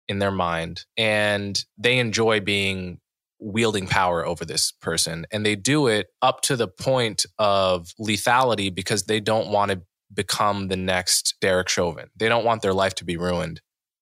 in 0.09 0.19
their 0.19 0.31
mind, 0.31 0.85
and 0.97 1.65
they 1.79 1.99
enjoy 1.99 2.41
being 2.41 3.01
wielding 3.47 3.87
power 3.87 4.27
over 4.27 4.45
this 4.45 4.73
person. 4.73 5.25
And 5.31 5.47
they 5.47 5.55
do 5.55 5.87
it 5.87 6.09
up 6.21 6.41
to 6.43 6.57
the 6.57 6.67
point 6.67 7.25
of 7.39 7.89
lethality 8.01 8.75
because 8.75 9.05
they 9.05 9.21
don't 9.21 9.49
want 9.49 9.71
to 9.71 9.83
become 10.13 10.69
the 10.69 10.77
next 10.77 11.37
Derek 11.41 11.69
Chauvin. 11.69 12.09
They 12.17 12.29
don't 12.29 12.45
want 12.45 12.63
their 12.63 12.75
life 12.75 12.95
to 12.97 13.05
be 13.05 13.17
ruined. 13.17 13.61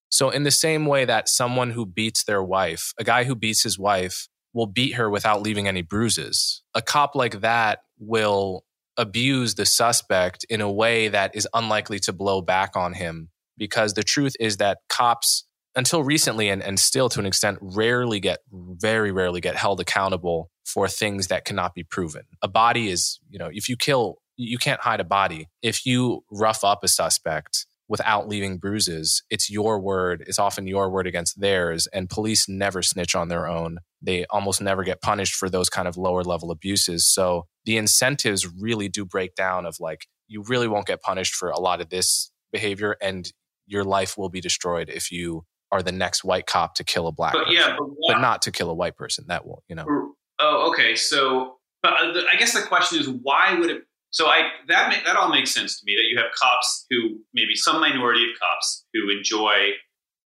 So, 0.09 0.31
in 0.31 0.45
the 0.45 0.51
same 0.51 0.87
way 0.87 1.05
that 1.05 1.29
someone 1.29 1.71
who 1.71 1.85
beats 1.85 2.25
their 2.25 2.43
wife, 2.43 2.93
a 2.99 3.05
guy 3.05 3.25
who 3.25 3.35
beats 3.35 3.63
his 3.63 3.79
wife, 3.79 4.29
will 4.53 4.67
beat 4.67 4.95
her 4.95 5.11
without 5.11 5.43
leaving 5.43 5.67
any 5.69 5.83
bruises, 5.83 6.63
a 6.75 6.81
cop 6.81 7.15
like 7.15 7.41
that 7.41 7.81
will 7.99 8.65
abuse 8.97 9.57
the 9.57 9.67
suspect 9.67 10.45
in 10.49 10.61
a 10.61 10.71
way 10.71 11.09
that 11.09 11.35
is 11.35 11.49
unlikely 11.53 11.99
to 11.99 12.13
blow 12.13 12.41
back 12.41 12.77
on 12.77 12.95
him. 12.95 13.29
Because 13.59 13.95
the 13.95 14.03
truth 14.03 14.35
is 14.41 14.57
that 14.59 14.79
cops, 14.89 15.45
until 15.77 16.03
recently 16.03 16.49
and, 16.49 16.63
and 16.63 16.79
still 16.79 17.09
to 17.11 17.21
an 17.21 17.27
extent, 17.27 17.59
rarely 17.61 18.21
get, 18.21 18.41
very 18.53 19.11
rarely 19.13 19.41
get 19.41 19.57
held 19.57 19.81
accountable 19.81 20.51
for 20.65 20.89
things 20.89 21.29
that 21.29 21.45
cannot 21.45 21.75
be 21.75 21.83
proven. 21.83 22.23
A 22.43 22.49
body 22.49 22.89
is, 22.89 23.19
you 23.29 23.39
know, 23.39 23.51
if 23.53 23.69
you 23.69 23.77
kill, 23.77 24.19
you 24.37 24.59
can't 24.59 24.81
hide 24.81 25.01
a 25.01 25.05
body. 25.05 25.49
If 25.63 25.87
you 25.87 26.25
rough 26.31 26.65
up 26.65 26.83
a 26.83 26.89
suspect, 26.89 27.67
without 27.89 28.29
leaving 28.29 28.59
bruises. 28.59 29.23
It's 29.31 29.51
your 29.51 29.79
word. 29.81 30.25
It's 30.27 30.39
often 30.39 30.67
your 30.67 30.91
word 30.91 31.07
against 31.07 31.41
theirs. 31.41 31.87
And 31.93 32.09
police 32.09 32.49
never 32.49 32.83
snitch 32.83 33.15
on 33.15 33.29
their 33.29 33.47
own. 33.47 33.79
They 34.01 34.25
almost 34.31 34.61
never 34.61 34.85
get 34.85 35.03
punished 35.03 35.35
for 35.35 35.51
those 35.51 35.69
kind 35.69 35.87
of 35.87 35.97
lower 35.97 36.23
level 36.23 36.51
abuses. 36.51 37.07
So 37.07 37.47
the 37.65 37.77
incentives 37.77 38.49
really 38.59 38.89
do 38.89 39.05
break 39.05 39.35
down 39.35 39.67
of 39.67 39.77
like, 39.81 40.07
you 40.27 40.43
really 40.43 40.69
won't 40.69 40.87
get 40.87 41.03
punished 41.03 41.35
for 41.35 41.51
a 41.51 41.61
lot 41.61 41.81
of 41.81 41.91
this 41.91 42.31
behavior 42.53 42.97
and 43.03 43.31
your 43.67 43.85
life 43.85 44.17
will 44.17 44.29
be 44.29 44.41
destroyed 44.41 44.89
if 44.89 45.11
you 45.11 45.45
are 45.75 45.83
the 45.83 45.91
next 45.91 46.23
white 46.23 46.47
cop 46.47 46.77
to 46.77 46.85
kill 46.85 47.09
a 47.09 47.13
black 47.13 47.33
but, 47.33 47.47
person. 47.47 47.55
Yeah, 47.57 47.77
but, 47.77 47.89
but 48.07 48.21
not 48.21 48.43
to 48.43 48.53
kill 48.53 48.71
a 48.71 48.75
white 48.75 48.97
person. 48.97 49.25
That 49.27 49.45
will, 49.45 49.65
you 49.69 49.75
know. 49.75 50.15
Oh, 50.39 50.71
okay. 50.71 50.95
So, 50.95 51.57
but 51.83 51.95
uh, 51.95 52.21
I 52.33 52.37
guess 52.39 52.55
the 52.55 52.63
question 52.63 53.01
is, 53.01 53.09
why 53.09 53.59
would 53.59 53.71
it 53.71 53.83
so 54.11 54.27
I 54.27 54.51
that 54.69 55.03
that 55.05 55.17
all 55.17 55.29
makes 55.29 55.53
sense 55.53 55.81
to 55.81 55.85
me 55.85 55.97
that 55.97 56.05
you 56.09 56.17
have 56.17 56.31
cops 56.41 56.87
who 56.89 57.19
maybe 57.35 57.57
some 57.57 57.81
minority 57.81 58.23
of 58.23 58.39
cops 58.39 58.85
who 58.95 59.11
enjoy 59.11 59.73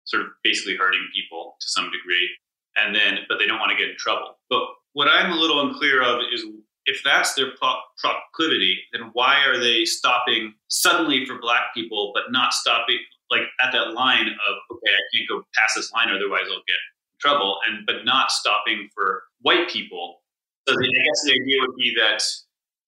sort 0.05 0.23
of 0.23 0.29
basically 0.43 0.77
hurting 0.77 1.07
people 1.15 1.57
to 1.61 1.67
some 1.69 1.85
degree, 1.85 2.31
and 2.79 2.95
then 2.95 3.19
but 3.29 3.39
they 3.39 3.45
don't 3.45 3.59
want 3.59 3.73
to 3.73 3.77
get 3.77 3.91
in 3.91 3.97
trouble. 3.99 4.39
But 4.49 4.63
what 4.95 5.09
I'm 5.09 5.31
a 5.31 5.37
little 5.37 5.61
unclear 5.69 6.03
of 6.03 6.23
is 6.33 6.47
if 6.87 7.03
that's 7.05 7.35
their 7.35 7.49
proclivity, 7.59 8.79
then 8.95 9.11
why 9.13 9.45
are 9.45 9.59
they 9.59 9.85
stopping 9.85 10.55
suddenly 10.69 11.27
for 11.27 11.39
black 11.39 11.75
people, 11.75 12.13
but 12.15 12.33
not 12.33 12.55
stopping 12.55 13.01
like 13.31 13.43
at 13.63 13.73
that 13.73 13.93
line 13.93 14.27
of 14.27 14.77
okay, 14.77 14.91
I 14.91 15.03
can't 15.17 15.29
go 15.29 15.43
past 15.55 15.75
this 15.77 15.93
line, 15.93 16.09
otherwise 16.09 16.43
I'll 16.45 16.65
get 16.67 16.75
in 16.75 17.21
trouble, 17.21 17.59
and 17.67 17.87
but 17.87 18.05
not 18.05 18.31
stopping 18.31 18.89
for 18.95 19.25
white 19.41 19.69
people. 19.69 20.23
So 20.69 20.75
the, 20.75 20.81
I 20.81 21.05
guess 21.05 21.23
the 21.25 21.33
idea 21.33 21.61
would 21.61 21.77
be 21.77 21.95
that 21.99 22.23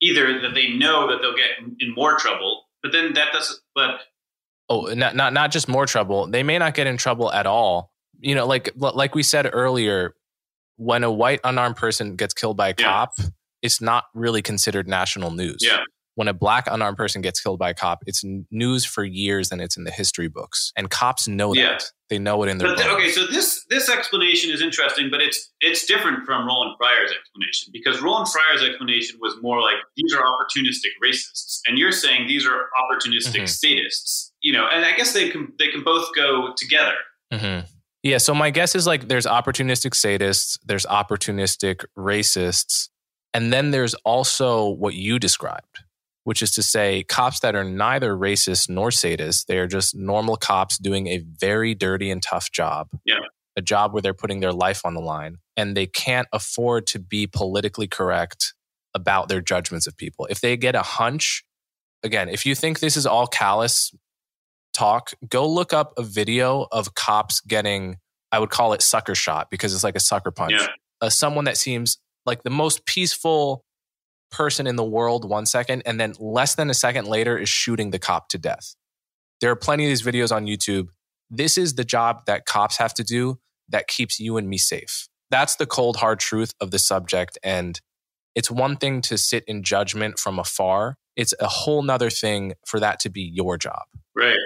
either 0.00 0.40
that 0.40 0.54
they 0.54 0.68
know 0.68 1.08
that 1.08 1.20
they'll 1.20 1.36
get 1.36 1.50
in 1.80 1.94
more 1.94 2.16
trouble, 2.16 2.64
but 2.82 2.92
then 2.92 3.14
that 3.14 3.32
doesn't. 3.32 3.58
But 3.74 4.00
oh, 4.68 4.92
not 4.94 5.16
not 5.16 5.32
not 5.32 5.50
just 5.50 5.68
more 5.68 5.86
trouble. 5.86 6.26
They 6.26 6.42
may 6.42 6.58
not 6.58 6.74
get 6.74 6.86
in 6.86 6.96
trouble 6.96 7.32
at 7.32 7.46
all. 7.46 7.92
You 8.20 8.34
know, 8.34 8.46
like 8.46 8.70
like 8.76 9.14
we 9.14 9.22
said 9.22 9.48
earlier, 9.52 10.14
when 10.76 11.04
a 11.04 11.10
white 11.10 11.40
unarmed 11.44 11.76
person 11.76 12.16
gets 12.16 12.34
killed 12.34 12.56
by 12.56 12.68
a 12.68 12.74
cop, 12.74 13.12
it's 13.62 13.80
not 13.80 14.04
really 14.14 14.42
considered 14.42 14.88
national 14.88 15.30
news. 15.30 15.58
Yeah 15.60 15.82
when 16.18 16.26
a 16.26 16.34
black 16.34 16.66
unarmed 16.68 16.96
person 16.96 17.22
gets 17.22 17.40
killed 17.40 17.60
by 17.60 17.70
a 17.70 17.74
cop, 17.74 18.02
it's 18.04 18.24
news 18.50 18.84
for 18.84 19.04
years 19.04 19.52
and 19.52 19.60
it's 19.60 19.76
in 19.76 19.84
the 19.84 19.92
history 19.92 20.26
books. 20.26 20.72
And 20.76 20.90
cops 20.90 21.28
know 21.28 21.54
yeah. 21.54 21.68
that. 21.68 21.92
They 22.10 22.18
know 22.18 22.42
it 22.42 22.48
in 22.48 22.58
their. 22.58 22.74
But, 22.74 22.84
okay, 22.88 23.08
so 23.10 23.24
this 23.28 23.64
this 23.70 23.88
explanation 23.88 24.50
is 24.50 24.60
interesting, 24.60 25.10
but 25.12 25.20
it's 25.20 25.52
it's 25.60 25.86
different 25.86 26.26
from 26.26 26.44
Roland 26.44 26.74
Fryer's 26.76 27.12
explanation 27.12 27.70
because 27.72 28.02
Roland 28.02 28.26
Fryer's 28.32 28.68
explanation 28.68 29.20
was 29.20 29.36
more 29.42 29.62
like 29.62 29.76
these 29.96 30.12
are 30.12 30.24
opportunistic 30.24 30.90
racists, 31.00 31.60
and 31.68 31.78
you're 31.78 31.92
saying 31.92 32.26
these 32.26 32.44
are 32.44 32.66
opportunistic 32.82 33.36
mm-hmm. 33.36 33.46
statists. 33.46 34.32
You 34.42 34.54
know, 34.54 34.66
and 34.72 34.84
I 34.84 34.96
guess 34.96 35.12
they 35.12 35.30
can 35.30 35.52
they 35.60 35.68
can 35.68 35.84
both 35.84 36.08
go 36.16 36.52
together. 36.56 36.94
Mm-hmm. 37.32 37.66
Yeah. 38.02 38.18
So 38.18 38.34
my 38.34 38.50
guess 38.50 38.74
is 38.74 38.88
like 38.88 39.06
there's 39.06 39.26
opportunistic 39.26 39.92
sadists, 39.92 40.58
there's 40.64 40.86
opportunistic 40.86 41.84
racists, 41.96 42.88
and 43.34 43.52
then 43.52 43.70
there's 43.70 43.94
also 43.94 44.68
what 44.68 44.94
you 44.94 45.20
described 45.20 45.84
which 46.28 46.42
is 46.42 46.50
to 46.50 46.62
say, 46.62 47.04
cops 47.04 47.40
that 47.40 47.56
are 47.56 47.64
neither 47.64 48.14
racist 48.14 48.68
nor 48.68 48.90
sadist. 48.90 49.48
They 49.48 49.56
are 49.56 49.66
just 49.66 49.96
normal 49.96 50.36
cops 50.36 50.76
doing 50.76 51.06
a 51.06 51.24
very 51.40 51.74
dirty 51.74 52.10
and 52.10 52.22
tough 52.22 52.52
job. 52.52 52.90
Yeah. 53.06 53.20
A 53.56 53.62
job 53.62 53.94
where 53.94 54.02
they're 54.02 54.12
putting 54.12 54.40
their 54.40 54.52
life 54.52 54.82
on 54.84 54.92
the 54.92 55.00
line 55.00 55.38
and 55.56 55.74
they 55.74 55.86
can't 55.86 56.28
afford 56.30 56.86
to 56.88 56.98
be 56.98 57.26
politically 57.26 57.86
correct 57.86 58.52
about 58.92 59.30
their 59.30 59.40
judgments 59.40 59.86
of 59.86 59.96
people. 59.96 60.26
If 60.28 60.42
they 60.42 60.54
get 60.58 60.74
a 60.74 60.82
hunch, 60.82 61.46
again, 62.02 62.28
if 62.28 62.44
you 62.44 62.54
think 62.54 62.80
this 62.80 62.98
is 62.98 63.06
all 63.06 63.26
callous 63.26 63.94
talk, 64.74 65.12
go 65.30 65.48
look 65.48 65.72
up 65.72 65.94
a 65.96 66.02
video 66.02 66.66
of 66.70 66.92
cops 66.92 67.40
getting, 67.40 67.96
I 68.30 68.38
would 68.38 68.50
call 68.50 68.74
it 68.74 68.82
sucker 68.82 69.14
shot 69.14 69.48
because 69.50 69.72
it's 69.72 69.82
like 69.82 69.96
a 69.96 70.00
sucker 70.00 70.30
punch. 70.30 70.52
Yeah. 70.52 70.66
Uh, 71.00 71.08
someone 71.08 71.46
that 71.46 71.56
seems 71.56 71.96
like 72.26 72.42
the 72.42 72.50
most 72.50 72.84
peaceful, 72.84 73.64
person 74.30 74.66
in 74.66 74.76
the 74.76 74.84
world 74.84 75.28
one 75.28 75.46
second 75.46 75.82
and 75.86 76.00
then 76.00 76.14
less 76.18 76.54
than 76.54 76.70
a 76.70 76.74
second 76.74 77.06
later 77.06 77.38
is 77.38 77.48
shooting 77.48 77.90
the 77.90 77.98
cop 77.98 78.28
to 78.30 78.38
death. 78.38 78.74
There 79.40 79.50
are 79.50 79.56
plenty 79.56 79.84
of 79.84 79.88
these 79.88 80.02
videos 80.02 80.34
on 80.34 80.46
YouTube. 80.46 80.88
This 81.30 81.56
is 81.56 81.74
the 81.74 81.84
job 81.84 82.26
that 82.26 82.46
cops 82.46 82.76
have 82.78 82.94
to 82.94 83.04
do 83.04 83.38
that 83.68 83.86
keeps 83.86 84.18
you 84.18 84.36
and 84.36 84.48
me 84.48 84.58
safe. 84.58 85.08
That's 85.30 85.56
the 85.56 85.66
cold, 85.66 85.96
hard 85.96 86.20
truth 86.20 86.54
of 86.60 86.70
the 86.70 86.78
subject. 86.78 87.38
And 87.42 87.80
it's 88.34 88.50
one 88.50 88.76
thing 88.76 89.00
to 89.02 89.18
sit 89.18 89.44
in 89.46 89.62
judgment 89.62 90.18
from 90.18 90.38
afar. 90.38 90.96
It's 91.16 91.34
a 91.40 91.48
whole 91.48 91.82
nother 91.82 92.10
thing 92.10 92.54
for 92.66 92.80
that 92.80 93.00
to 93.00 93.10
be 93.10 93.22
your 93.22 93.58
job. 93.58 93.82
Right. 94.16 94.36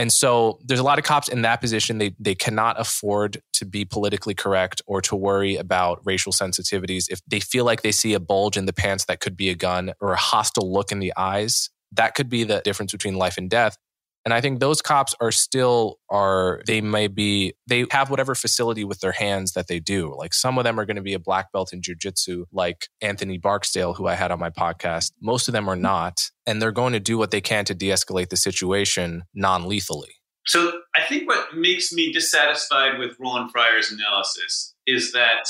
And 0.00 0.10
so 0.10 0.58
there's 0.64 0.80
a 0.80 0.82
lot 0.82 0.98
of 0.98 1.04
cops 1.04 1.28
in 1.28 1.42
that 1.42 1.60
position. 1.60 1.98
They, 1.98 2.14
they 2.18 2.34
cannot 2.34 2.80
afford 2.80 3.42
to 3.52 3.66
be 3.66 3.84
politically 3.84 4.32
correct 4.32 4.80
or 4.86 5.02
to 5.02 5.14
worry 5.14 5.56
about 5.56 6.00
racial 6.06 6.32
sensitivities. 6.32 7.04
If 7.10 7.20
they 7.26 7.38
feel 7.38 7.66
like 7.66 7.82
they 7.82 7.92
see 7.92 8.14
a 8.14 8.18
bulge 8.18 8.56
in 8.56 8.64
the 8.64 8.72
pants 8.72 9.04
that 9.04 9.20
could 9.20 9.36
be 9.36 9.50
a 9.50 9.54
gun 9.54 9.92
or 10.00 10.14
a 10.14 10.16
hostile 10.16 10.72
look 10.72 10.90
in 10.90 11.00
the 11.00 11.12
eyes, 11.18 11.68
that 11.92 12.14
could 12.14 12.30
be 12.30 12.44
the 12.44 12.62
difference 12.64 12.92
between 12.92 13.16
life 13.16 13.36
and 13.36 13.50
death. 13.50 13.76
And 14.24 14.34
I 14.34 14.40
think 14.40 14.60
those 14.60 14.82
cops 14.82 15.14
are 15.20 15.32
still 15.32 15.98
are 16.10 16.62
they 16.66 16.80
may 16.80 17.08
be 17.08 17.54
they 17.66 17.86
have 17.90 18.10
whatever 18.10 18.34
facility 18.34 18.84
with 18.84 19.00
their 19.00 19.12
hands 19.12 19.52
that 19.52 19.66
they 19.66 19.80
do. 19.80 20.14
Like 20.16 20.34
some 20.34 20.58
of 20.58 20.64
them 20.64 20.78
are 20.78 20.84
going 20.84 20.96
to 20.96 21.02
be 21.02 21.14
a 21.14 21.18
black 21.18 21.52
belt 21.52 21.72
in 21.72 21.80
jujitsu, 21.80 22.44
like 22.52 22.88
Anthony 23.00 23.38
Barksdale, 23.38 23.94
who 23.94 24.06
I 24.06 24.14
had 24.14 24.30
on 24.30 24.38
my 24.38 24.50
podcast. 24.50 25.12
Most 25.22 25.48
of 25.48 25.52
them 25.52 25.68
are 25.68 25.76
not, 25.76 26.30
and 26.46 26.60
they're 26.60 26.72
going 26.72 26.92
to 26.92 27.00
do 27.00 27.16
what 27.16 27.30
they 27.30 27.40
can 27.40 27.64
to 27.66 27.74
de-escalate 27.74 28.28
the 28.28 28.36
situation 28.36 29.24
non-lethally. 29.34 30.14
So 30.46 30.80
I 30.94 31.02
think 31.04 31.28
what 31.28 31.56
makes 31.56 31.92
me 31.92 32.12
dissatisfied 32.12 32.98
with 32.98 33.16
Roland 33.18 33.50
Fryer's 33.52 33.90
analysis 33.90 34.74
is 34.86 35.12
that 35.12 35.48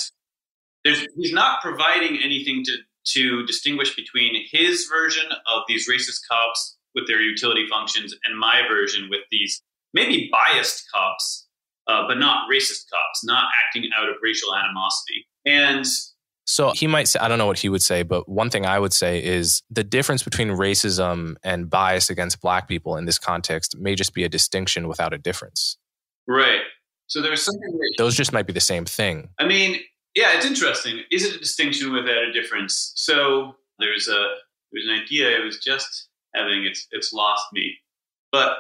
he's 0.85 1.33
not 1.33 1.61
providing 1.61 2.19
anything 2.23 2.65
to 2.65 2.77
to 3.13 3.47
distinguish 3.47 3.97
between 3.97 4.45
his 4.51 4.85
version 4.85 5.25
of 5.51 5.63
these 5.67 5.89
racist 5.89 6.21
cops 6.31 6.77
with 6.95 7.07
their 7.07 7.21
utility 7.21 7.67
functions 7.69 8.15
and 8.25 8.39
my 8.39 8.63
version 8.69 9.09
with 9.11 9.21
these 9.31 9.63
maybe 9.95 10.31
biased 10.31 10.85
cops, 10.93 11.49
uh, 11.87 12.07
but 12.07 12.19
not 12.19 12.49
racist 12.51 12.85
cops, 12.93 13.25
not 13.25 13.51
acting 13.65 13.89
out 13.97 14.09
of 14.09 14.17
racial 14.23 14.55
animosity. 14.55 15.27
And 15.47 15.87
so 16.47 16.73
he 16.73 16.87
might 16.87 17.07
say, 17.07 17.21
I 17.21 17.29
don't 17.29 17.39
know 17.39 17.47
what 17.47 17.59
he 17.59 17.69
would 17.69 17.83
say, 17.83 18.03
but 18.03 18.29
one 18.29 18.51
thing 18.51 18.67
I 18.67 18.79
would 18.79 18.93
say 18.93 19.23
is 19.23 19.63
the 19.71 19.85
difference 19.85 20.23
between 20.23 20.49
racism 20.49 21.37
and 21.45 21.71
bias 21.71 22.11
against 22.11 22.41
black 22.41 22.67
people 22.67 22.97
in 22.97 23.05
this 23.05 23.19
context 23.19 23.77
may 23.79 23.95
just 23.95 24.15
be 24.15 24.25
a 24.25 24.29
distinction 24.29 24.89
without 24.89 25.13
a 25.13 25.19
difference. 25.19 25.79
Right. 26.27 26.61
So 27.07 27.23
there's 27.23 27.43
something. 27.43 27.79
Those 27.99 28.17
just 28.17 28.33
might 28.33 28.47
be 28.47 28.53
the 28.53 28.61
same 28.61 28.85
thing. 28.85 29.31
I 29.39 29.47
mean, 29.47 29.81
Yeah, 30.15 30.37
it's 30.37 30.47
interesting. 30.47 31.03
Is 31.11 31.25
it 31.25 31.37
a 31.37 31.39
distinction 31.39 31.93
without 31.93 32.23
a 32.23 32.33
difference? 32.33 32.93
So 32.97 33.55
there's 33.79 34.09
a 34.09 34.35
there's 34.73 34.87
an 34.87 35.01
idea. 35.03 35.31
It 35.31 35.45
was 35.45 35.59
just 35.59 36.09
having 36.35 36.65
it's 36.65 36.87
it's 36.93 37.13
lost 37.13 37.47
me, 37.53 37.75
but 38.33 38.59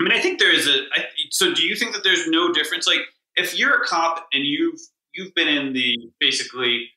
I 0.00 0.04
mean, 0.04 0.12
I 0.12 0.20
think 0.20 0.38
there 0.38 0.52
is 0.52 0.66
a. 0.66 0.80
I, 0.94 1.04
so, 1.30 1.52
do 1.52 1.62
you 1.62 1.76
think 1.76 1.92
that 1.92 2.02
there's 2.02 2.26
no 2.26 2.52
difference? 2.52 2.86
Like, 2.86 3.00
if 3.36 3.58
you're 3.58 3.82
a 3.82 3.84
cop 3.84 4.26
and 4.32 4.44
you've 4.46 4.80
you've 5.12 5.34
been 5.34 5.48
in 5.48 5.74
the 5.74 5.96
basically, 6.18 6.88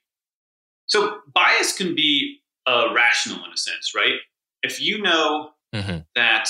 so 0.86 1.18
bias 1.34 1.76
can 1.76 1.96
be 1.96 2.40
uh, 2.66 2.94
rational 2.96 3.44
in 3.44 3.52
a 3.52 3.58
sense, 3.58 3.94
right? 3.94 4.16
If 4.62 4.80
you 4.80 5.02
know 5.02 5.52
mm-hmm. 5.76 5.98
that 6.16 6.50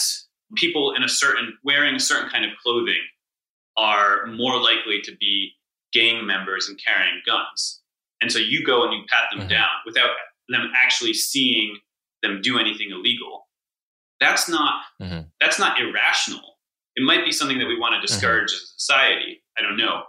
people 0.55 0.93
in 0.95 1.01
a 1.01 1.09
certain 1.09 1.57
wearing 1.63 1.95
a 1.95 1.99
certain 1.99 2.30
kind 2.30 2.45
of 2.45 2.51
clothing 2.61 3.01
are 3.76 4.28
more 4.28 4.61
likely 4.61 5.01
to 5.01 5.15
be 5.19 5.53
gang 5.91 6.24
members 6.28 6.69
and 6.69 6.80
carrying 6.84 7.19
guns, 7.26 7.82
and 8.21 8.32
so 8.32 8.38
you 8.38 8.63
go 8.63 8.84
and 8.84 8.93
you 8.93 9.01
pat 9.09 9.24
them 9.32 9.39
mm-hmm. 9.39 9.49
down 9.49 9.69
without 9.88 10.11
them 10.49 10.71
actually 10.76 11.15
seeing 11.15 11.78
them 12.21 12.41
do 12.43 12.59
anything 12.59 12.91
illegal. 12.91 13.47
That's 14.24 14.47
not 14.47 14.84
mm-hmm. 15.01 15.21
that's 15.41 15.59
not 15.59 15.80
irrational. 15.80 16.41
It 16.95 17.03
might 17.03 17.26
be 17.26 17.32
something 17.32 17.59
that 17.59 17.67
we 17.67 17.78
want 17.78 17.93
to 17.93 17.97
mm-hmm. 17.97 18.05
discourage 18.05 18.51
as 18.53 18.61
a 18.61 18.80
society. 18.80 19.43
I 19.57 19.61
don't 19.61 19.78
know. 19.78 20.03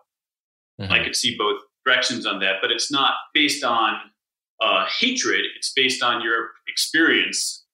Mm-hmm. 0.81 0.93
I 0.93 1.03
could 1.03 1.17
see 1.17 1.37
both 1.37 1.61
directions 1.85 2.25
on 2.25 2.39
that, 2.41 2.57
but 2.63 2.71
it's 2.71 2.93
not 2.93 3.15
based 3.33 3.65
on 3.65 3.97
uh, 4.63 4.87
hatred. 5.01 5.45
It's 5.57 5.73
based 5.75 6.03
on 6.03 6.23
your 6.23 6.51
experience 6.69 7.65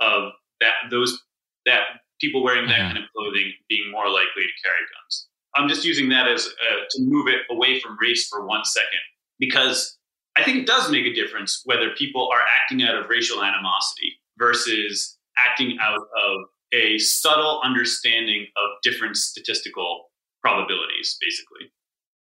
of 0.00 0.32
that 0.60 0.74
those 0.90 1.18
that 1.64 1.82
people 2.20 2.44
wearing 2.44 2.66
that 2.68 2.78
mm-hmm. 2.78 2.94
kind 2.94 2.98
of 2.98 3.04
clothing 3.16 3.52
being 3.68 3.90
more 3.90 4.08
likely 4.08 4.42
to 4.42 4.62
carry 4.62 4.80
guns. 4.94 5.28
I'm 5.56 5.68
just 5.68 5.84
using 5.84 6.10
that 6.10 6.28
as 6.28 6.46
uh, 6.46 6.84
to 6.90 7.02
move 7.02 7.26
it 7.28 7.40
away 7.50 7.80
from 7.80 7.96
race 7.98 8.28
for 8.28 8.46
one 8.46 8.64
second 8.64 9.00
because 9.38 9.96
I 10.36 10.44
think 10.44 10.58
it 10.58 10.66
does 10.66 10.90
make 10.90 11.06
a 11.06 11.14
difference 11.14 11.62
whether 11.64 11.90
people 11.96 12.28
are 12.30 12.42
acting 12.60 12.82
out 12.82 12.94
of 12.94 13.08
racial 13.08 13.42
animosity 13.42 14.12
versus 14.38 15.15
acting 15.38 15.76
out 15.80 15.94
of 15.94 16.46
a 16.72 16.98
subtle 16.98 17.60
understanding 17.64 18.46
of 18.56 18.70
different 18.82 19.16
statistical 19.16 20.10
probabilities, 20.42 21.16
basically. 21.20 21.72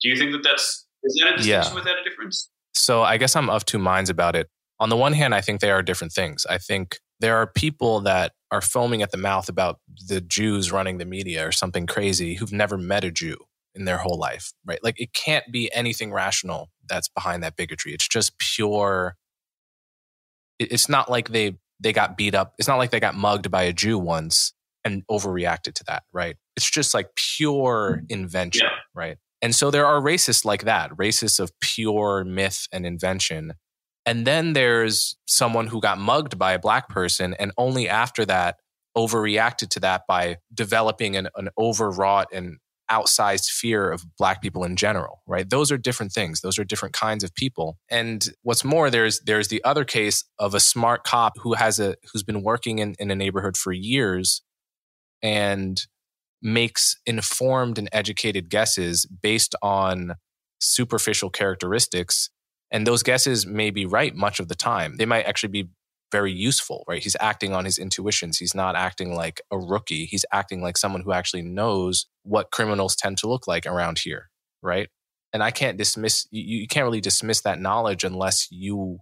Do 0.02 0.10
you 0.10 0.18
think 0.18 0.32
that 0.32 0.44
that's 0.44 0.86
is 1.04 1.20
that 1.22 1.34
a 1.34 1.38
distinction 1.38 1.74
yeah. 1.74 1.80
without 1.80 1.98
a 2.00 2.04
difference? 2.04 2.50
So 2.74 3.04
I 3.04 3.18
guess 3.18 3.36
I'm 3.36 3.50
of 3.50 3.66
two 3.66 3.80
minds 3.80 4.10
about 4.10 4.36
it. 4.36 4.50
On 4.80 4.90
the 4.90 4.98
one 4.98 5.14
hand, 5.14 5.36
I 5.36 5.42
think 5.42 5.62
they 5.62 5.72
are 5.72 5.82
different 5.82 6.14
things. 6.14 6.46
I 6.50 6.58
think 6.58 7.00
there 7.20 7.38
are 7.38 7.48
people 7.48 8.02
that 8.02 8.34
are 8.52 8.62
foaming 8.62 9.02
at 9.02 9.12
the 9.12 9.18
mouth 9.18 9.48
about 9.48 9.80
the 10.08 10.20
Jews 10.20 10.72
running 10.72 10.98
the 10.98 11.06
media 11.06 11.48
or 11.48 11.52
something 11.52 11.88
crazy 11.88 12.36
who've 12.36 12.52
never 12.52 12.78
met 12.78 13.04
a 13.04 13.12
Jew 13.12 13.38
in 13.76 13.86
their 13.86 13.98
whole 13.98 14.18
life, 14.18 14.52
right? 14.66 14.84
Like 14.84 15.00
it 15.00 15.14
can't 15.14 15.46
be 15.52 15.74
anything 15.74 16.12
rational 16.12 16.70
that's 16.88 17.08
behind 17.08 17.44
that 17.44 17.56
bigotry. 17.56 17.94
It's 17.94 18.08
just 18.08 18.38
pure. 18.40 19.16
It's 20.60 20.90
not 20.90 21.10
like 21.10 21.30
they 21.30 21.58
they 21.84 21.94
got 21.94 22.18
beat 22.18 22.34
up. 22.34 22.54
It's 22.58 22.68
not 22.68 22.78
like 22.78 22.92
they 22.92 23.00
got 23.00 23.16
mugged 23.16 23.52
by 23.52 23.64
a 23.64 23.74
Jew 23.74 24.00
once 24.00 24.54
and 24.84 25.04
overreacted 25.08 25.74
to 25.76 25.84
that, 25.86 26.04
right? 26.12 26.36
It's 26.56 26.70
just 26.70 26.94
like 26.94 27.10
pure 27.16 27.98
mm-hmm. 27.98 28.06
invention, 28.10 28.66
yeah. 28.66 28.78
right? 28.94 29.18
And 29.42 29.54
so 29.54 29.72
there 29.72 29.86
are 29.86 30.02
racists 30.02 30.46
like 30.46 30.64
that, 30.64 30.92
racists 30.92 31.40
of 31.40 31.52
pure 31.60 32.24
myth 32.24 32.68
and 32.72 32.86
invention. 32.86 33.54
And 34.06 34.26
then 34.26 34.54
there's 34.54 35.18
someone 35.28 35.68
who 35.68 35.82
got 35.82 35.98
mugged 35.98 36.38
by 36.38 36.54
a 36.54 36.60
black 36.60 36.90
person 36.90 37.34
and 37.40 37.52
only 37.58 37.88
after 37.88 38.26
that 38.26 38.58
overreacted 38.98 39.70
to 39.70 39.80
that 39.82 40.04
by 40.08 40.38
developing 40.54 41.16
an, 41.16 41.28
an 41.36 41.50
overwrought 41.58 42.28
and 42.32 42.58
outsized 42.92 43.50
fear 43.50 43.92
of 43.92 44.04
black 44.18 44.42
people 44.42 44.64
in 44.64 44.76
general 44.76 45.24
right? 45.28 45.50
Those 45.50 45.72
are 45.72 45.78
different 45.78 46.12
things. 46.12 46.42
Those 46.42 46.60
are 46.60 46.64
different 46.64 46.94
kinds 46.94 47.24
of 47.24 47.34
people. 47.34 47.78
And 47.90 48.28
what's 48.42 48.64
more 48.64 48.90
there's 48.90 49.20
there's 49.22 49.48
the 49.48 49.64
other 49.64 49.86
case 49.86 50.24
of 50.40 50.54
a 50.54 50.60
smart 50.60 51.04
cop 51.04 51.38
who 51.40 51.54
has 51.54 51.80
a 51.80 51.96
who's 52.12 52.24
been 52.24 52.44
working 52.44 52.80
in, 52.80 52.96
in 53.00 53.12
a 53.12 53.16
neighborhood 53.16 53.58
for 53.58 53.72
years 53.72 54.42
and 55.22 55.82
makes 56.42 56.98
informed 57.06 57.78
and 57.78 57.88
educated 57.92 58.50
guesses 58.50 59.06
based 59.06 59.56
on 59.62 60.16
superficial 60.60 61.30
characteristics. 61.30 62.30
And 62.70 62.88
those 62.88 63.04
guesses 63.04 63.46
may 63.46 63.70
be 63.70 63.86
right 63.86 64.16
much 64.16 64.40
of 64.40 64.48
the 64.48 64.56
time. 64.56 64.98
They 64.98 65.06
might 65.06 65.26
actually 65.26 65.50
be 65.50 65.70
very 66.14 66.32
useful, 66.32 66.86
right? 66.88 67.02
He's 67.02 67.18
acting 67.20 67.54
on 67.54 67.66
his 67.66 67.80
intuitions. 67.80 68.38
He's 68.38 68.54
not 68.54 68.76
acting 68.76 69.16
like 69.16 69.42
a 69.50 69.58
rookie. 69.58 70.06
He's 70.06 70.26
acting 70.32 70.62
like 70.62 70.78
someone 70.78 71.02
who 71.02 71.12
actually 71.12 71.42
knows 71.42 72.06
what 72.22 72.52
criminals 72.52 72.96
tend 72.96 73.18
to 73.18 73.28
look 73.28 73.48
like 73.48 73.66
around 73.66 73.98
here, 73.98 74.30
right? 74.62 74.90
And 75.34 75.42
I 75.42 75.50
can't 75.50 75.76
dismiss, 75.76 76.28
you, 76.30 76.60
you 76.60 76.68
can't 76.68 76.86
really 76.86 77.02
dismiss 77.02 77.42
that 77.42 77.60
knowledge 77.60 78.04
unless 78.04 78.48
you 78.52 79.00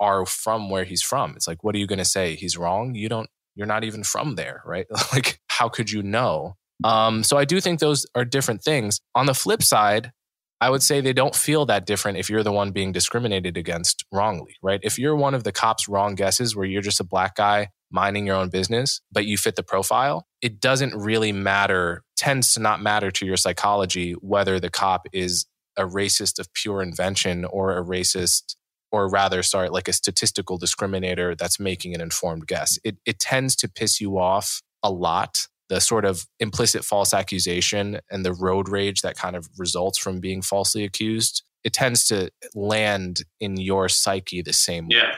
are 0.00 0.24
from 0.24 0.70
where 0.70 0.84
he's 0.84 1.02
from. 1.02 1.34
It's 1.36 1.46
like, 1.46 1.62
what 1.62 1.74
are 1.74 1.78
you 1.78 1.86
going 1.86 1.98
to 1.98 2.04
say? 2.06 2.34
He's 2.34 2.56
wrong. 2.56 2.94
You 2.94 3.10
don't, 3.10 3.28
you're 3.54 3.66
not 3.66 3.84
even 3.84 4.02
from 4.02 4.36
there, 4.36 4.62
right? 4.64 4.86
like, 5.12 5.38
how 5.48 5.68
could 5.68 5.90
you 5.90 6.02
know? 6.02 6.56
Um, 6.82 7.22
so 7.22 7.36
I 7.36 7.44
do 7.44 7.60
think 7.60 7.78
those 7.78 8.06
are 8.14 8.24
different 8.24 8.62
things. 8.62 9.00
On 9.14 9.26
the 9.26 9.34
flip 9.34 9.62
side, 9.62 10.12
I 10.60 10.70
would 10.70 10.82
say 10.82 11.00
they 11.00 11.12
don't 11.12 11.34
feel 11.34 11.66
that 11.66 11.86
different 11.86 12.18
if 12.18 12.30
you're 12.30 12.42
the 12.42 12.52
one 12.52 12.70
being 12.70 12.92
discriminated 12.92 13.56
against 13.56 14.04
wrongly, 14.12 14.56
right? 14.62 14.80
If 14.82 14.98
you're 14.98 15.16
one 15.16 15.34
of 15.34 15.44
the 15.44 15.52
cops' 15.52 15.88
wrong 15.88 16.14
guesses 16.14 16.56
where 16.56 16.64
you're 16.64 16.82
just 16.82 17.00
a 17.00 17.04
black 17.04 17.36
guy 17.36 17.68
minding 17.90 18.26
your 18.26 18.36
own 18.36 18.48
business, 18.48 19.00
but 19.12 19.26
you 19.26 19.36
fit 19.36 19.56
the 19.56 19.62
profile, 19.62 20.26
it 20.40 20.60
doesn't 20.60 20.94
really 20.94 21.32
matter, 21.32 22.02
tends 22.16 22.54
to 22.54 22.60
not 22.60 22.80
matter 22.80 23.10
to 23.10 23.26
your 23.26 23.36
psychology 23.36 24.12
whether 24.12 24.58
the 24.58 24.70
cop 24.70 25.06
is 25.12 25.46
a 25.76 25.82
racist 25.82 26.38
of 26.38 26.52
pure 26.54 26.82
invention 26.82 27.44
or 27.44 27.76
a 27.76 27.84
racist 27.84 28.56
or 28.92 29.08
rather 29.08 29.42
sorry 29.42 29.68
like 29.68 29.88
a 29.88 29.92
statistical 29.92 30.58
discriminator 30.58 31.36
that's 31.36 31.60
making 31.60 31.94
an 31.94 32.00
informed 32.00 32.46
guess 32.46 32.78
it, 32.84 32.96
it 33.04 33.18
tends 33.18 33.54
to 33.56 33.68
piss 33.68 34.00
you 34.00 34.18
off 34.18 34.62
a 34.82 34.90
lot 34.90 35.48
the 35.68 35.80
sort 35.80 36.04
of 36.04 36.26
implicit 36.38 36.84
false 36.84 37.12
accusation 37.12 38.00
and 38.10 38.24
the 38.24 38.32
road 38.32 38.68
rage 38.68 39.02
that 39.02 39.16
kind 39.16 39.36
of 39.36 39.48
results 39.58 39.98
from 39.98 40.20
being 40.20 40.42
falsely 40.42 40.84
accused, 40.84 41.42
it 41.64 41.72
tends 41.72 42.06
to 42.06 42.30
land 42.54 43.22
in 43.40 43.56
your 43.56 43.88
psyche 43.88 44.42
the 44.42 44.52
same 44.52 44.84
way. 44.84 44.98
Yeah. 44.98 45.14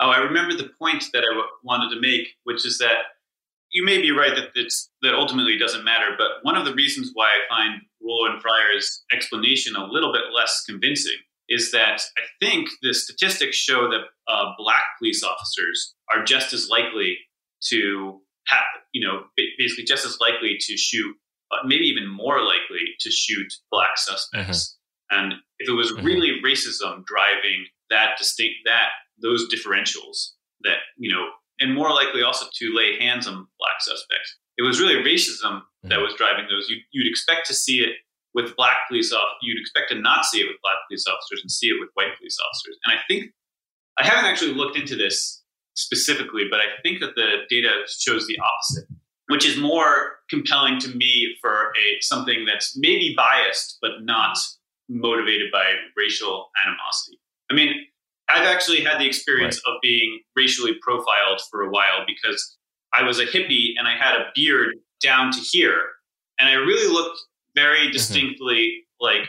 Oh, 0.00 0.08
I 0.10 0.18
remember 0.18 0.54
the 0.54 0.70
point 0.78 1.04
that 1.12 1.20
I 1.20 1.28
w- 1.28 1.46
wanted 1.62 1.94
to 1.94 2.00
make, 2.00 2.28
which 2.44 2.66
is 2.66 2.78
that 2.78 2.96
you 3.70 3.84
may 3.84 4.00
be 4.00 4.10
right 4.10 4.34
that 4.34 4.48
it's, 4.54 4.90
that 5.02 5.14
ultimately 5.14 5.56
doesn't 5.58 5.84
matter, 5.84 6.16
but 6.18 6.42
one 6.42 6.56
of 6.56 6.64
the 6.64 6.74
reasons 6.74 7.10
why 7.14 7.28
I 7.28 7.38
find 7.48 7.82
Roland 8.02 8.42
Fryer's 8.42 9.04
explanation 9.12 9.76
a 9.76 9.84
little 9.84 10.12
bit 10.12 10.22
less 10.34 10.64
convincing 10.66 11.18
is 11.48 11.70
that 11.72 12.00
I 12.16 12.22
think 12.40 12.68
the 12.82 12.94
statistics 12.94 13.56
show 13.56 13.88
that 13.90 14.02
uh, 14.26 14.52
black 14.56 14.84
police 14.98 15.22
officers 15.22 15.94
are 16.12 16.24
just 16.24 16.52
as 16.52 16.68
likely 16.68 17.18
to 17.68 18.20
have, 18.46 18.64
you 18.92 19.06
know, 19.06 19.24
basically 19.58 19.84
just 19.84 20.04
as 20.04 20.18
likely 20.20 20.56
to 20.60 20.76
shoot, 20.76 21.14
but 21.50 21.60
maybe 21.66 21.84
even 21.84 22.08
more 22.08 22.40
likely 22.42 22.94
to 23.00 23.10
shoot 23.10 23.52
black 23.70 23.96
suspects. 23.96 24.76
Mm-hmm. 25.12 25.18
And 25.18 25.34
if 25.58 25.68
it 25.68 25.72
was 25.72 25.92
mm-hmm. 25.92 26.04
really 26.04 26.40
racism 26.44 27.04
driving 27.04 27.66
that 27.90 28.16
distinct, 28.18 28.54
that 28.64 28.90
those 29.20 29.48
differentials 29.52 30.30
that, 30.62 30.78
you 30.96 31.12
know, 31.12 31.26
and 31.58 31.74
more 31.74 31.90
likely 31.90 32.22
also 32.22 32.46
to 32.52 32.72
lay 32.74 32.98
hands 32.98 33.26
on 33.26 33.46
black 33.58 33.80
suspects. 33.80 34.36
It 34.56 34.62
was 34.62 34.80
really 34.80 35.02
racism 35.02 35.60
mm-hmm. 35.60 35.88
that 35.88 36.00
was 36.00 36.14
driving 36.14 36.46
those. 36.48 36.68
You, 36.68 36.76
you'd 36.92 37.10
expect 37.10 37.46
to 37.48 37.54
see 37.54 37.80
it 37.80 37.96
with 38.34 38.56
black 38.56 38.88
police 38.88 39.12
officers. 39.12 39.38
You'd 39.42 39.60
expect 39.60 39.90
to 39.90 40.00
not 40.00 40.24
see 40.24 40.38
it 40.38 40.46
with 40.46 40.56
black 40.62 40.76
police 40.88 41.04
officers 41.06 41.42
and 41.42 41.50
see 41.50 41.68
it 41.68 41.80
with 41.80 41.90
white 41.94 42.16
police 42.18 42.36
officers. 42.38 42.78
And 42.84 42.96
I 42.96 43.02
think 43.08 43.32
I 43.98 44.06
haven't 44.06 44.30
actually 44.30 44.54
looked 44.54 44.78
into 44.78 44.96
this 44.96 45.39
specifically, 45.80 46.44
but 46.50 46.60
I 46.60 46.80
think 46.82 47.00
that 47.00 47.14
the 47.14 47.44
data 47.48 47.70
shows 47.88 48.26
the 48.26 48.38
opposite, 48.38 48.88
which 49.28 49.46
is 49.46 49.56
more 49.56 50.18
compelling 50.28 50.78
to 50.80 50.88
me 50.88 51.34
for 51.40 51.68
a 51.70 52.00
something 52.00 52.44
that's 52.44 52.76
maybe 52.76 53.14
biased 53.16 53.78
but 53.80 54.02
not 54.02 54.38
motivated 54.88 55.50
by 55.52 55.64
racial 55.96 56.50
animosity. 56.66 57.18
I 57.50 57.54
mean, 57.54 57.74
I've 58.28 58.46
actually 58.46 58.82
had 58.82 59.00
the 59.00 59.06
experience 59.06 59.60
right. 59.66 59.74
of 59.74 59.80
being 59.82 60.20
racially 60.36 60.74
profiled 60.82 61.40
for 61.50 61.62
a 61.62 61.70
while 61.70 62.04
because 62.06 62.56
I 62.92 63.02
was 63.02 63.18
a 63.18 63.26
hippie 63.26 63.70
and 63.78 63.88
I 63.88 63.96
had 63.96 64.14
a 64.14 64.30
beard 64.34 64.76
down 65.02 65.32
to 65.32 65.38
here, 65.38 65.82
and 66.38 66.48
I 66.48 66.54
really 66.54 66.92
looked 66.92 67.18
very 67.54 67.80
mm-hmm. 67.80 67.92
distinctly 67.92 68.84
mm-hmm. 69.02 69.04
like, 69.04 69.28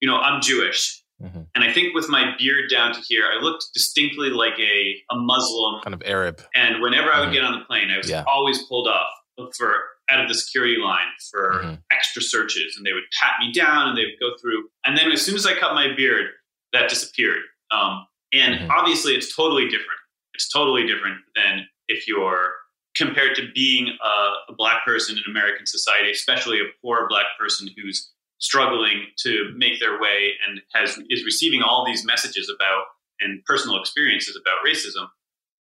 you 0.00 0.08
know, 0.08 0.16
I'm 0.16 0.40
Jewish 0.40 1.01
Mm-hmm. 1.22 1.42
And 1.54 1.64
I 1.64 1.72
think 1.72 1.94
with 1.94 2.08
my 2.08 2.34
beard 2.38 2.70
down 2.70 2.92
to 2.94 3.00
here, 3.00 3.24
I 3.32 3.42
looked 3.42 3.66
distinctly 3.74 4.30
like 4.30 4.58
a, 4.58 4.96
a 5.10 5.16
Muslim. 5.16 5.80
Kind 5.82 5.94
of 5.94 6.02
Arab. 6.04 6.42
And 6.54 6.82
whenever 6.82 7.08
mm-hmm. 7.08 7.16
I 7.16 7.20
would 7.20 7.26
mm-hmm. 7.26 7.34
get 7.34 7.44
on 7.44 7.58
the 7.58 7.64
plane, 7.64 7.90
I 7.90 7.98
was 7.98 8.10
yeah. 8.10 8.24
always 8.26 8.62
pulled 8.64 8.88
off 8.88 9.10
for 9.56 9.74
out 10.10 10.20
of 10.20 10.28
the 10.28 10.34
security 10.34 10.76
line 10.78 11.06
for 11.30 11.62
mm-hmm. 11.62 11.74
extra 11.90 12.22
searches. 12.22 12.74
And 12.76 12.84
they 12.84 12.92
would 12.92 13.04
pat 13.20 13.32
me 13.40 13.52
down 13.52 13.88
and 13.88 13.96
they 13.96 14.02
would 14.02 14.20
go 14.20 14.36
through. 14.40 14.68
And 14.84 14.96
then 14.96 15.12
as 15.12 15.22
soon 15.22 15.36
as 15.36 15.46
I 15.46 15.54
cut 15.54 15.74
my 15.74 15.94
beard, 15.94 16.26
that 16.72 16.88
disappeared. 16.88 17.42
Um, 17.70 18.06
and 18.32 18.54
mm-hmm. 18.54 18.70
obviously, 18.70 19.14
it's 19.14 19.34
totally 19.34 19.64
different. 19.64 20.00
It's 20.34 20.48
totally 20.48 20.86
different 20.86 21.18
than 21.36 21.66
if 21.88 22.08
you're 22.08 22.52
compared 22.96 23.34
to 23.36 23.42
being 23.54 23.88
a, 24.02 24.52
a 24.52 24.54
black 24.56 24.84
person 24.84 25.16
in 25.16 25.22
American 25.30 25.66
society, 25.66 26.10
especially 26.10 26.58
a 26.58 26.64
poor 26.82 27.06
black 27.08 27.26
person 27.38 27.68
who's 27.76 28.10
struggling 28.42 29.06
to 29.16 29.52
make 29.56 29.80
their 29.80 30.00
way 30.00 30.32
and 30.46 30.60
has 30.74 30.98
is 31.08 31.24
receiving 31.24 31.62
all 31.62 31.86
these 31.86 32.04
messages 32.04 32.52
about 32.54 32.84
and 33.20 33.42
personal 33.44 33.78
experiences 33.80 34.36
about 34.36 34.66
racism. 34.66 35.06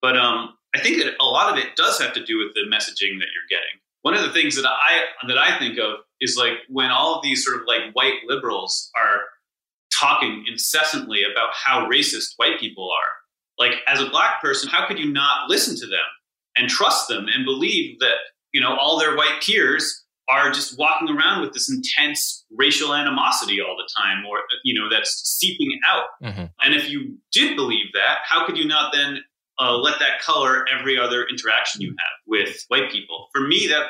But 0.01 0.17
um, 0.17 0.55
I 0.75 0.81
think 0.81 1.03
that 1.03 1.15
a 1.21 1.25
lot 1.25 1.53
of 1.53 1.59
it 1.59 1.77
does 1.77 2.01
have 2.01 2.15
to 2.15 2.25
do 2.25 2.39
with 2.39 2.55
the 2.55 2.63
messaging 2.63 3.21
that 3.21 3.29
you're 3.35 3.51
getting. 3.51 3.79
One 4.03 4.15
of 4.15 4.23
the 4.23 4.33
things 4.33 4.57
that 4.57 4.67
I 4.67 5.03
that 5.29 5.37
I 5.37 5.59
think 5.59 5.79
of 5.79 6.01
is 6.21 6.37
like 6.37 6.55
when 6.69 6.91
all 6.91 7.17
of 7.17 7.23
these 7.23 7.45
sort 7.45 7.61
of 7.61 7.67
like 7.67 7.93
white 7.93 8.21
liberals 8.27 8.91
are 8.97 9.21
talking 9.93 10.47
incessantly 10.49 11.23
about 11.23 11.51
how 11.53 11.87
racist 11.87 12.33
white 12.37 12.59
people 12.59 12.91
are. 12.91 13.13
Like 13.59 13.81
as 13.87 14.01
a 14.01 14.09
black 14.09 14.41
person, 14.41 14.71
how 14.71 14.87
could 14.87 14.99
you 14.99 15.13
not 15.13 15.51
listen 15.51 15.77
to 15.77 15.87
them 15.87 15.99
and 16.57 16.69
trust 16.71 17.09
them 17.09 17.27
and 17.35 17.45
believe 17.45 17.99
that 17.99 18.17
you 18.53 18.61
know 18.61 18.75
all 18.75 18.99
their 18.99 19.17
white 19.17 19.43
peers 19.47 20.00
are 20.31 20.51
just 20.51 20.79
walking 20.79 21.09
around 21.09 21.41
with 21.41 21.53
this 21.53 21.71
intense 21.71 22.45
racial 22.57 22.95
animosity 22.95 23.61
all 23.61 23.77
the 23.77 23.89
time 23.97 24.25
or 24.27 24.39
you 24.65 24.79
know 24.79 24.89
that's 24.89 25.23
seeping 25.39 25.79
out 25.87 26.05
mm-hmm. 26.23 26.45
and 26.63 26.75
if 26.75 26.89
you 26.91 27.17
did 27.33 27.57
believe 27.57 27.87
that 27.93 28.19
how 28.25 28.47
could 28.47 28.57
you 28.57 28.67
not 28.67 28.93
then 28.93 29.19
uh, 29.59 29.77
let 29.77 29.99
that 29.99 30.21
color 30.21 30.65
every 30.69 30.99
other 30.99 31.27
interaction 31.29 31.81
you 31.81 31.91
have 31.91 32.17
with 32.27 32.65
white 32.69 32.91
people 32.91 33.29
for 33.33 33.43
me 33.43 33.67
that 33.67 33.87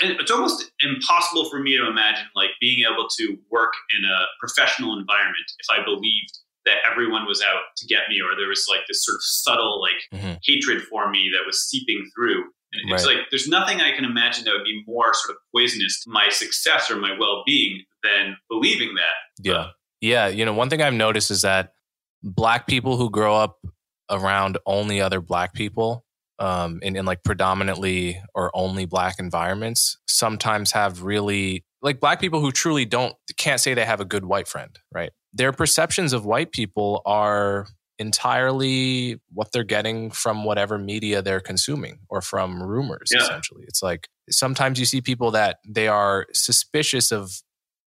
it's 0.00 0.30
almost 0.30 0.72
impossible 0.80 1.48
for 1.50 1.60
me 1.60 1.76
to 1.76 1.86
imagine 1.86 2.26
like 2.34 2.50
being 2.60 2.84
able 2.90 3.06
to 3.18 3.36
work 3.50 3.72
in 3.96 4.04
a 4.04 4.24
professional 4.40 4.98
environment 4.98 5.46
if 5.58 5.66
i 5.70 5.84
believed 5.84 6.38
that 6.64 6.76
everyone 6.88 7.26
was 7.26 7.42
out 7.42 7.62
to 7.76 7.86
get 7.86 8.02
me 8.08 8.20
or 8.20 8.36
there 8.36 8.48
was 8.48 8.66
like 8.70 8.80
this 8.88 9.04
sort 9.04 9.16
of 9.16 9.22
subtle 9.22 9.80
like 9.80 10.20
mm-hmm. 10.20 10.34
hatred 10.44 10.82
for 10.82 11.10
me 11.10 11.30
that 11.32 11.46
was 11.46 11.68
seeping 11.68 12.08
through 12.14 12.44
and 12.72 12.92
it's 12.92 13.06
right. 13.06 13.16
like 13.16 13.26
there's 13.30 13.48
nothing 13.48 13.80
I 13.80 13.94
can 13.94 14.04
imagine 14.04 14.44
that 14.44 14.52
would 14.52 14.64
be 14.64 14.82
more 14.86 15.12
sort 15.12 15.36
of 15.36 15.36
poisonous 15.54 16.02
to 16.04 16.10
my 16.10 16.28
success 16.30 16.90
or 16.90 16.96
my 16.96 17.16
well 17.18 17.42
being 17.46 17.82
than 18.02 18.36
believing 18.48 18.94
that. 18.94 19.44
Yeah. 19.44 19.66
Yeah. 20.00 20.28
You 20.28 20.44
know, 20.44 20.52
one 20.52 20.70
thing 20.70 20.82
I've 20.82 20.94
noticed 20.94 21.30
is 21.30 21.42
that 21.42 21.72
black 22.22 22.66
people 22.66 22.96
who 22.96 23.10
grow 23.10 23.36
up 23.36 23.58
around 24.10 24.58
only 24.66 25.00
other 25.00 25.20
black 25.20 25.54
people 25.54 26.04
um, 26.38 26.80
in, 26.82 26.96
in 26.96 27.04
like 27.04 27.22
predominantly 27.22 28.20
or 28.34 28.50
only 28.54 28.84
black 28.84 29.16
environments 29.18 29.98
sometimes 30.06 30.72
have 30.72 31.02
really 31.02 31.64
like 31.82 32.00
black 32.00 32.20
people 32.20 32.40
who 32.40 32.50
truly 32.50 32.84
don't 32.84 33.14
can't 33.36 33.60
say 33.60 33.74
they 33.74 33.84
have 33.84 34.00
a 34.00 34.04
good 34.04 34.24
white 34.24 34.48
friend, 34.48 34.78
right? 34.92 35.10
Their 35.32 35.52
perceptions 35.52 36.12
of 36.12 36.24
white 36.24 36.52
people 36.52 37.02
are 37.06 37.66
entirely 38.02 39.18
what 39.32 39.52
they're 39.52 39.64
getting 39.64 40.10
from 40.10 40.44
whatever 40.44 40.76
media 40.76 41.22
they're 41.22 41.40
consuming 41.40 42.00
or 42.10 42.20
from 42.20 42.60
rumors 42.62 43.08
yeah. 43.12 43.22
essentially 43.22 43.64
it's 43.68 43.82
like 43.82 44.08
sometimes 44.28 44.78
you 44.78 44.84
see 44.84 45.00
people 45.00 45.30
that 45.30 45.58
they 45.66 45.86
are 45.88 46.26
suspicious 46.34 47.12
of 47.12 47.30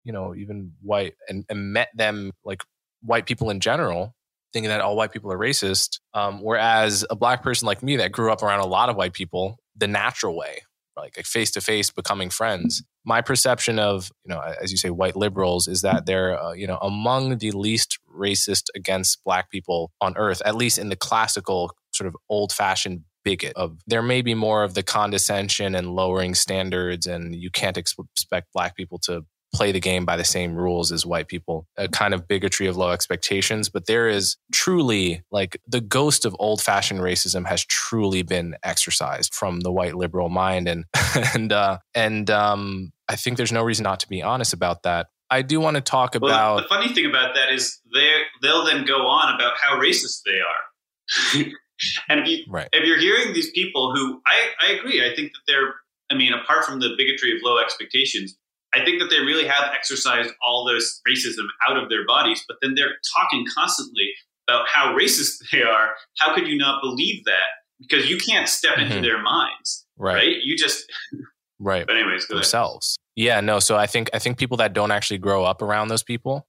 you 0.04 0.12
know 0.12 0.36
even 0.36 0.74
white 0.82 1.16
and, 1.30 1.46
and 1.50 1.74
met 1.74 1.88
them 1.96 2.32
like 2.44 2.62
white 3.02 3.26
people 3.26 3.50
in 3.50 3.60
general 3.60 4.14
thinking 4.54 4.70
that 4.70 4.82
all 4.82 4.98
white 4.98 5.14
people 5.14 5.32
are 5.32 5.40
racist 5.40 6.00
um, 6.14 6.42
whereas 6.42 7.06
a 7.10 7.16
black 7.16 7.42
person 7.42 7.66
like 7.66 7.82
me 7.82 7.96
that 7.96 8.12
grew 8.12 8.32
up 8.32 8.44
around 8.44 8.60
a 8.60 8.68
lot 8.68 8.90
of 8.90 8.98
white 8.98 9.14
people 9.14 9.58
the 9.78 9.88
natural 9.88 10.36
way 10.36 10.60
like 10.98 11.16
face 11.26 11.52
to 11.52 11.62
face 11.62 11.90
becoming 11.90 12.30
friends 12.30 12.84
my 13.06 13.22
perception 13.22 13.80
of 13.80 14.12
you 14.26 14.34
know 14.34 14.40
as 14.62 14.72
you 14.72 14.78
say 14.78 14.90
white 14.90 15.16
liberals 15.16 15.68
is 15.68 15.82
that 15.82 16.06
they're 16.06 16.42
uh, 16.42 16.54
you 16.54 16.68
know 16.68 16.78
among 16.82 17.38
the 17.38 17.52
least 17.52 18.00
racist 18.16 18.66
against 18.76 19.24
black 19.24 19.50
people 19.50 19.92
on 20.02 20.16
earth 20.18 20.42
at 20.46 20.56
least 20.56 20.78
in 20.78 20.90
the 20.90 20.96
classical 20.96 21.72
sort 21.92 22.08
of 22.08 22.16
old 22.30 22.52
fashioned 22.52 23.02
bigot 23.24 23.54
of 23.56 23.78
there 23.88 24.02
may 24.02 24.22
be 24.22 24.34
more 24.34 24.64
of 24.64 24.74
the 24.74 24.84
condescension 24.84 25.76
and 25.76 25.96
lowering 25.96 26.34
standards 26.34 27.06
and 27.06 27.36
you 27.36 27.52
can't 27.52 27.78
expect 27.78 28.52
black 28.54 28.76
people 28.76 28.98
to 28.98 29.24
play 29.54 29.72
the 29.72 29.80
game 29.80 30.06
by 30.06 30.16
the 30.16 30.24
same 30.24 30.56
rules 30.56 30.92
as 30.92 31.06
white 31.06 31.28
people, 31.28 31.68
a 31.78 31.88
kind 31.88 32.14
of 32.14 32.28
bigotry 32.28 32.68
of 32.68 32.78
low 32.78 32.92
expectations. 32.92 33.70
But 33.70 33.86
there 33.86 34.08
is 34.08 34.38
truly 34.52 35.24
like 35.32 35.60
the 35.68 35.82
ghost 35.82 36.26
of 36.26 36.36
old 36.40 36.62
fashioned 36.62 37.02
racism 37.02 37.46
has 37.48 37.66
truly 37.66 38.22
been 38.22 38.56
exorcised 38.64 39.34
from 39.34 39.60
the 39.60 39.72
white 39.72 39.96
liberal 39.96 40.30
mind. 40.30 40.68
And, 40.68 40.86
and, 41.34 41.52
uh, 41.52 41.80
and, 41.94 42.30
um, 42.30 42.92
I 43.10 43.18
think 43.18 43.36
there's 43.36 43.52
no 43.52 43.64
reason 43.64 43.84
not 43.84 44.00
to 44.02 44.08
be 44.08 44.24
honest 44.24 44.54
about 44.54 44.84
that. 44.84 45.08
I 45.30 45.42
do 45.42 45.60
want 45.60 45.76
to 45.76 45.82
talk 45.82 46.16
well, 46.20 46.32
about. 46.32 46.64
The 46.64 46.68
funny 46.68 46.94
thing 46.94 47.06
about 47.06 47.36
that 47.36 47.52
is 47.54 47.80
they 47.94 48.10
they'll 48.42 48.66
then 48.66 48.86
go 48.86 49.08
on 49.08 49.34
about 49.34 49.54
how 49.60 49.80
racist 49.80 50.22
they 50.26 50.40
are. 50.40 51.46
and 52.10 52.20
if 52.20 52.28
you 52.28 52.44
right. 52.50 52.68
if 52.74 52.86
you're 52.86 53.00
hearing 53.00 53.34
these 53.34 53.50
people 53.52 53.96
who 53.96 54.22
I, 54.26 54.50
I 54.62 54.72
agree, 54.74 55.06
I 55.06 55.16
think 55.16 55.32
that 55.32 55.40
they're 55.48 55.74
I 56.12 56.16
mean, 56.16 56.34
apart 56.34 56.66
from 56.66 56.82
the 56.82 56.90
bigotry 56.98 57.32
of 57.32 57.38
low 57.42 57.58
expectations, 57.58 58.38
I 58.74 58.84
think 58.86 59.02
that 59.02 59.10
they 59.10 59.20
really 59.20 59.46
have 59.46 59.72
exorcised 59.74 60.32
all 60.42 60.66
this 60.66 61.02
racism 61.08 61.46
out 61.68 61.78
of 61.78 61.90
their 61.90 62.06
bodies, 62.06 62.44
but 62.48 62.58
then 62.62 62.74
they're 62.76 62.96
talking 63.14 63.46
constantly 63.54 64.12
about 64.48 64.68
how 64.68 64.96
racist 64.96 65.44
they 65.52 65.64
are. 65.64 65.96
How 66.20 66.34
could 66.34 66.48
you 66.48 66.58
not 66.58 66.82
believe 66.82 67.24
that? 67.26 67.50
Because 67.80 68.10
you 68.10 68.18
can't 68.18 68.48
step 68.48 68.76
mm-hmm. 68.76 68.92
into 68.92 69.02
their 69.02 69.22
minds, 69.22 69.86
right. 69.98 70.16
right? 70.16 70.36
You 70.44 70.56
just 70.56 70.86
right. 71.60 71.86
But 71.86 71.98
anyways, 71.98 72.26
go 72.26 72.36
themselves. 72.36 72.98
Ahead. 73.18 73.28
Yeah, 73.28 73.42
no. 73.42 73.60
So 73.60 73.76
I 73.76 73.88
think 73.88 74.10
I 74.14 74.20
think 74.20 74.38
people 74.38 74.58
that 74.58 74.74
don't 74.74 74.92
actually 74.92 75.18
grow 75.18 75.44
up 75.44 75.62
around 75.62 75.88
those 75.88 76.04
people 76.04 76.48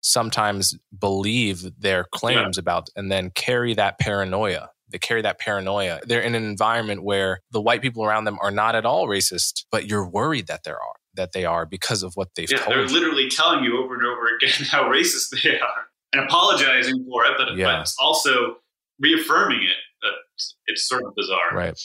sometimes 0.00 0.78
believe 0.96 1.66
their 1.78 2.04
claims 2.12 2.56
yeah. 2.56 2.60
about 2.60 2.88
and 2.94 3.10
then 3.10 3.30
carry 3.30 3.74
that 3.74 3.98
paranoia 3.98 4.70
they 4.90 4.98
carry 4.98 5.22
that 5.22 5.38
paranoia. 5.38 6.00
They're 6.04 6.22
in 6.22 6.34
an 6.34 6.44
environment 6.44 7.02
where 7.02 7.40
the 7.50 7.60
white 7.60 7.82
people 7.82 8.04
around 8.04 8.24
them 8.24 8.38
are 8.40 8.50
not 8.50 8.74
at 8.74 8.86
all 8.86 9.06
racist, 9.06 9.64
but 9.70 9.86
you're 9.86 10.08
worried 10.08 10.46
that 10.46 10.64
there 10.64 10.76
are 10.80 10.94
that 11.18 11.32
they 11.32 11.44
are 11.44 11.66
because 11.66 12.02
of 12.02 12.14
what 12.14 12.28
they've 12.34 12.50
yeah, 12.50 12.58
told 12.58 12.70
they're 12.70 12.86
you. 12.86 12.88
literally 12.88 13.28
telling 13.28 13.62
you 13.62 13.82
over 13.82 13.94
and 13.94 14.06
over 14.06 14.34
again 14.36 14.50
how 14.70 14.84
racist 14.84 15.28
they 15.42 15.60
are 15.60 15.86
and 16.14 16.24
apologizing 16.24 17.04
for 17.04 17.24
it, 17.26 17.32
but, 17.36 17.56
yeah. 17.56 17.80
but 17.80 17.92
also 18.00 18.56
reaffirming 18.98 19.62
it. 19.62 20.08
It's, 20.34 20.56
it's 20.66 20.88
sort 20.88 21.04
of 21.04 21.14
bizarre. 21.14 21.52
Right. 21.52 21.78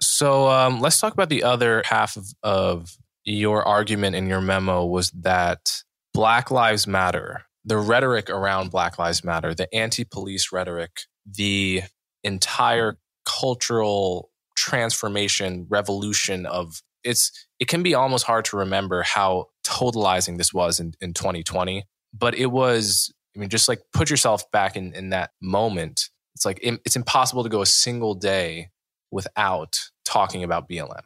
So 0.00 0.48
um, 0.48 0.80
let's 0.80 1.00
talk 1.00 1.14
about 1.14 1.30
the 1.30 1.44
other 1.44 1.82
half 1.86 2.16
of, 2.16 2.26
of 2.42 2.96
your 3.24 3.66
argument 3.66 4.16
in 4.16 4.26
your 4.26 4.40
memo 4.40 4.84
was 4.84 5.10
that 5.12 5.82
Black 6.12 6.50
Lives 6.50 6.86
Matter, 6.86 7.44
the 7.64 7.78
rhetoric 7.78 8.28
around 8.28 8.70
Black 8.70 8.98
Lives 8.98 9.24
Matter, 9.24 9.54
the 9.54 9.72
anti 9.74 10.04
police 10.04 10.52
rhetoric, 10.52 10.90
the 11.24 11.82
entire 12.24 12.98
cultural 13.24 14.30
transformation, 14.56 15.66
revolution 15.68 16.46
of 16.46 16.82
it's 17.04 17.45
it 17.58 17.68
can 17.68 17.82
be 17.82 17.94
almost 17.94 18.24
hard 18.24 18.44
to 18.46 18.56
remember 18.56 19.02
how 19.02 19.46
totalizing 19.66 20.38
this 20.38 20.52
was 20.52 20.78
in, 20.80 20.94
in 21.00 21.12
2020. 21.12 21.84
But 22.12 22.34
it 22.34 22.46
was, 22.46 23.12
I 23.34 23.38
mean, 23.38 23.48
just 23.48 23.68
like 23.68 23.80
put 23.92 24.10
yourself 24.10 24.50
back 24.50 24.76
in, 24.76 24.94
in 24.94 25.10
that 25.10 25.30
moment. 25.40 26.10
It's 26.34 26.44
like 26.44 26.60
it's 26.62 26.96
impossible 26.96 27.42
to 27.44 27.48
go 27.48 27.62
a 27.62 27.66
single 27.66 28.14
day 28.14 28.68
without 29.10 29.78
talking 30.04 30.44
about 30.44 30.68
BLM, 30.68 31.02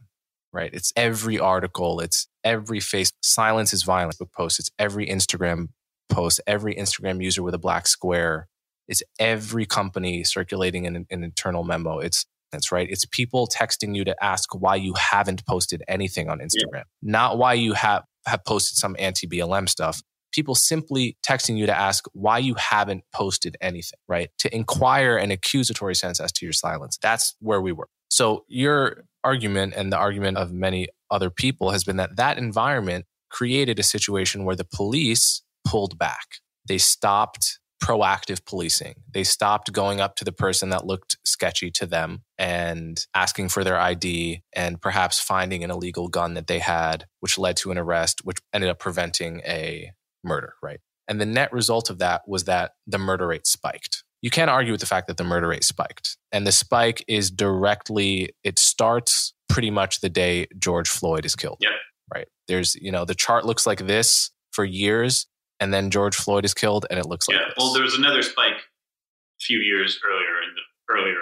right? 0.52 0.70
It's 0.72 0.92
every 0.96 1.38
article, 1.38 2.00
it's 2.00 2.26
every 2.42 2.80
face. 2.80 3.12
Silence 3.22 3.72
is 3.72 3.84
violence 3.84 4.16
book 4.16 4.32
post. 4.32 4.58
It's 4.58 4.70
every 4.78 5.06
Instagram 5.06 5.68
post, 6.08 6.40
every 6.46 6.74
Instagram 6.74 7.22
user 7.22 7.42
with 7.42 7.54
a 7.54 7.58
black 7.58 7.86
square. 7.86 8.48
It's 8.88 9.04
every 9.20 9.66
company 9.66 10.24
circulating 10.24 10.86
an, 10.86 11.06
an 11.10 11.22
internal 11.22 11.62
memo. 11.62 12.00
It's 12.00 12.26
that's 12.52 12.72
right. 12.72 12.88
It's 12.90 13.04
people 13.06 13.46
texting 13.46 13.94
you 13.96 14.04
to 14.04 14.24
ask 14.24 14.54
why 14.54 14.76
you 14.76 14.94
haven't 14.94 15.44
posted 15.46 15.82
anything 15.88 16.28
on 16.28 16.38
Instagram, 16.38 16.74
yeah. 16.74 16.82
not 17.02 17.38
why 17.38 17.54
you 17.54 17.72
have, 17.74 18.04
have 18.26 18.44
posted 18.44 18.76
some 18.76 18.96
anti 18.98 19.26
BLM 19.26 19.68
stuff. 19.68 20.02
People 20.32 20.54
simply 20.54 21.16
texting 21.26 21.56
you 21.56 21.66
to 21.66 21.76
ask 21.76 22.04
why 22.12 22.38
you 22.38 22.54
haven't 22.54 23.02
posted 23.12 23.56
anything, 23.60 23.98
right? 24.08 24.30
To 24.38 24.54
inquire 24.54 25.16
an 25.16 25.30
accusatory 25.30 25.94
sense 25.94 26.20
as 26.20 26.30
to 26.32 26.46
your 26.46 26.52
silence. 26.52 26.98
That's 27.00 27.34
where 27.40 27.60
we 27.60 27.72
were. 27.72 27.88
So 28.10 28.44
your 28.48 29.04
argument 29.24 29.74
and 29.76 29.92
the 29.92 29.96
argument 29.96 30.36
of 30.36 30.52
many 30.52 30.88
other 31.10 31.30
people 31.30 31.70
has 31.70 31.84
been 31.84 31.96
that 31.96 32.16
that 32.16 32.38
environment 32.38 33.06
created 33.30 33.78
a 33.78 33.82
situation 33.82 34.44
where 34.44 34.56
the 34.56 34.64
police 34.64 35.42
pulled 35.64 35.98
back. 35.98 36.26
They 36.66 36.78
stopped 36.78 37.59
proactive 37.82 38.44
policing. 38.44 38.94
They 39.12 39.24
stopped 39.24 39.72
going 39.72 40.00
up 40.00 40.14
to 40.16 40.24
the 40.24 40.32
person 40.32 40.70
that 40.70 40.86
looked 40.86 41.16
sketchy 41.24 41.70
to 41.72 41.86
them 41.86 42.22
and 42.38 43.04
asking 43.14 43.48
for 43.48 43.64
their 43.64 43.78
ID 43.78 44.42
and 44.52 44.80
perhaps 44.80 45.18
finding 45.18 45.64
an 45.64 45.70
illegal 45.70 46.08
gun 46.08 46.34
that 46.34 46.46
they 46.46 46.58
had, 46.58 47.06
which 47.20 47.38
led 47.38 47.56
to 47.58 47.70
an 47.70 47.78
arrest, 47.78 48.20
which 48.24 48.38
ended 48.52 48.70
up 48.70 48.78
preventing 48.78 49.40
a 49.46 49.92
murder, 50.22 50.54
right? 50.62 50.80
And 51.08 51.20
the 51.20 51.26
net 51.26 51.52
result 51.52 51.90
of 51.90 51.98
that 51.98 52.22
was 52.26 52.44
that 52.44 52.72
the 52.86 52.98
murder 52.98 53.26
rate 53.26 53.46
spiked. 53.46 54.04
You 54.22 54.30
can't 54.30 54.50
argue 54.50 54.72
with 54.72 54.80
the 54.80 54.86
fact 54.86 55.06
that 55.08 55.16
the 55.16 55.24
murder 55.24 55.48
rate 55.48 55.64
spiked. 55.64 56.18
And 56.30 56.46
the 56.46 56.52
spike 56.52 57.02
is 57.08 57.30
directly, 57.30 58.30
it 58.44 58.58
starts 58.58 59.32
pretty 59.48 59.70
much 59.70 60.00
the 60.00 60.10
day 60.10 60.46
George 60.58 60.88
Floyd 60.88 61.24
is 61.24 61.34
killed. 61.34 61.58
Yeah. 61.60 61.70
Right. 62.14 62.28
There's, 62.46 62.74
you 62.76 62.92
know, 62.92 63.04
the 63.04 63.14
chart 63.14 63.46
looks 63.46 63.66
like 63.66 63.86
this 63.86 64.30
for 64.52 64.64
years 64.64 65.26
and 65.60 65.72
then 65.72 65.90
George 65.90 66.16
Floyd 66.16 66.44
is 66.44 66.54
killed, 66.54 66.86
and 66.90 66.98
it 66.98 67.06
looks 67.06 67.28
like 67.28 67.38
yeah. 67.38 67.44
This. 67.46 67.54
Well, 67.58 67.72
there 67.72 67.82
was 67.82 67.94
another 67.94 68.22
spike 68.22 68.52
a 68.52 69.40
few 69.40 69.58
years 69.58 70.00
earlier 70.04 70.42
in 70.42 70.54
the 70.54 70.94
earlier 70.94 71.20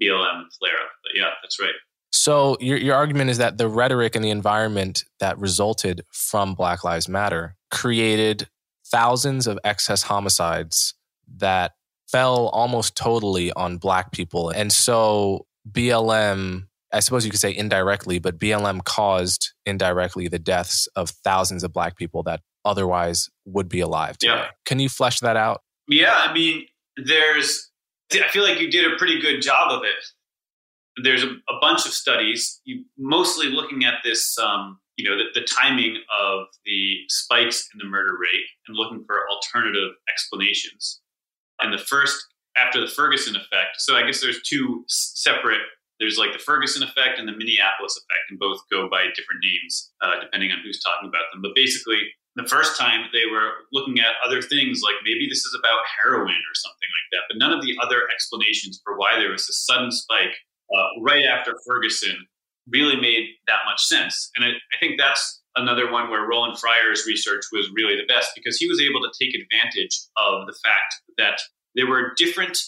BLM 0.00 0.44
flare 0.58 0.74
up, 0.74 0.90
but 1.02 1.12
yeah, 1.14 1.30
that's 1.42 1.60
right. 1.60 1.74
So 2.12 2.56
your 2.60 2.78
your 2.78 2.94
argument 2.94 3.30
is 3.30 3.38
that 3.38 3.58
the 3.58 3.68
rhetoric 3.68 4.14
and 4.14 4.24
the 4.24 4.30
environment 4.30 5.04
that 5.20 5.38
resulted 5.38 6.02
from 6.12 6.54
Black 6.54 6.84
Lives 6.84 7.08
Matter 7.08 7.56
created 7.70 8.48
thousands 8.86 9.46
of 9.46 9.58
excess 9.64 10.02
homicides 10.02 10.94
that 11.38 11.72
fell 12.08 12.48
almost 12.48 12.94
totally 12.94 13.50
on 13.52 13.78
black 13.78 14.12
people. 14.12 14.50
And 14.50 14.70
so 14.70 15.46
BLM, 15.70 16.66
I 16.92 17.00
suppose 17.00 17.24
you 17.24 17.30
could 17.30 17.40
say 17.40 17.56
indirectly, 17.56 18.18
but 18.18 18.38
BLM 18.38 18.84
caused 18.84 19.52
indirectly 19.64 20.28
the 20.28 20.38
deaths 20.38 20.86
of 20.94 21.08
thousands 21.24 21.64
of 21.64 21.72
black 21.72 21.96
people 21.96 22.22
that 22.24 22.40
otherwise 22.64 23.28
would 23.44 23.68
be 23.68 23.80
alive 23.80 24.18
today. 24.18 24.34
Yeah. 24.34 24.48
Can 24.64 24.78
you 24.78 24.88
flesh 24.88 25.20
that 25.20 25.36
out? 25.36 25.62
Yeah, 25.88 26.14
I 26.14 26.32
mean, 26.32 26.66
there's 26.96 27.70
I 28.12 28.28
feel 28.28 28.42
like 28.42 28.60
you 28.60 28.70
did 28.70 28.90
a 28.90 28.96
pretty 28.96 29.20
good 29.20 29.40
job 29.40 29.70
of 29.70 29.82
it 29.84 30.04
there's 31.02 31.22
a, 31.22 31.28
a, 31.28 31.58
bunch 31.60 31.86
of 31.86 31.92
studies, 31.92 32.60
you, 32.64 32.84
mostly 32.98 33.48
looking 33.48 33.84
at 33.84 33.94
this, 34.04 34.36
um, 34.38 34.78
you 34.96 35.08
know, 35.08 35.16
the, 35.16 35.40
the, 35.40 35.46
timing 35.46 35.96
of 36.20 36.46
the 36.66 36.98
spikes 37.08 37.68
in 37.72 37.78
the 37.78 37.84
murder 37.84 38.12
rate 38.20 38.46
and 38.68 38.76
looking 38.76 39.02
for 39.06 39.28
alternative 39.30 39.92
explanations. 40.10 41.00
And 41.60 41.72
the 41.72 41.78
first, 41.78 42.26
after 42.56 42.80
the 42.80 42.86
Ferguson 42.86 43.36
effect, 43.36 43.78
so 43.78 43.96
I 43.96 44.04
guess 44.04 44.20
there's 44.20 44.42
two 44.42 44.84
separate. 44.88 45.62
There's 45.98 46.18
like 46.18 46.32
the 46.32 46.38
Ferguson 46.38 46.82
effect 46.82 47.18
and 47.18 47.26
the 47.26 47.32
Minneapolis 47.32 47.96
effect, 47.96 48.30
and 48.30 48.38
both 48.38 48.60
go 48.70 48.88
by 48.90 49.04
different 49.14 49.40
names 49.42 49.92
uh, 50.02 50.20
depending 50.20 50.50
on 50.50 50.58
who's 50.62 50.82
talking 50.82 51.08
about 51.08 51.22
them. 51.32 51.40
But 51.40 51.52
basically, 51.54 52.00
the 52.36 52.48
first 52.48 52.78
time 52.78 53.08
they 53.12 53.30
were 53.30 53.50
looking 53.72 53.98
at 53.98 54.16
other 54.24 54.40
things 54.40 54.80
like 54.82 54.96
maybe 55.04 55.28
this 55.28 55.44
is 55.44 55.56
about 55.58 55.80
heroin 56.00 56.32
or 56.32 56.54
something 56.54 56.90
like 56.90 57.08
that, 57.12 57.22
but 57.28 57.38
none 57.38 57.52
of 57.52 57.62
the 57.62 57.76
other 57.82 58.08
explanations 58.12 58.80
for 58.84 58.96
why 58.96 59.18
there 59.18 59.30
was 59.30 59.48
a 59.48 59.52
sudden 59.52 59.90
spike 59.90 60.36
uh, 60.72 61.02
right 61.02 61.24
after 61.24 61.54
Ferguson 61.66 62.16
really 62.68 62.96
made 62.96 63.26
that 63.46 63.66
much 63.66 63.82
sense. 63.82 64.30
And 64.36 64.44
I, 64.44 64.48
I 64.48 64.76
think 64.80 64.98
that's 64.98 65.42
another 65.56 65.90
one 65.90 66.08
where 66.08 66.26
Roland 66.26 66.58
Fryer's 66.58 67.04
research 67.06 67.44
was 67.52 67.70
really 67.74 67.96
the 67.96 68.06
best 68.06 68.30
because 68.34 68.56
he 68.56 68.66
was 68.66 68.80
able 68.80 69.02
to 69.02 69.12
take 69.20 69.34
advantage 69.34 69.98
of 70.16 70.46
the 70.46 70.56
fact 70.64 70.94
that 71.18 71.40
there 71.74 71.86
were 71.86 72.14
different 72.16 72.58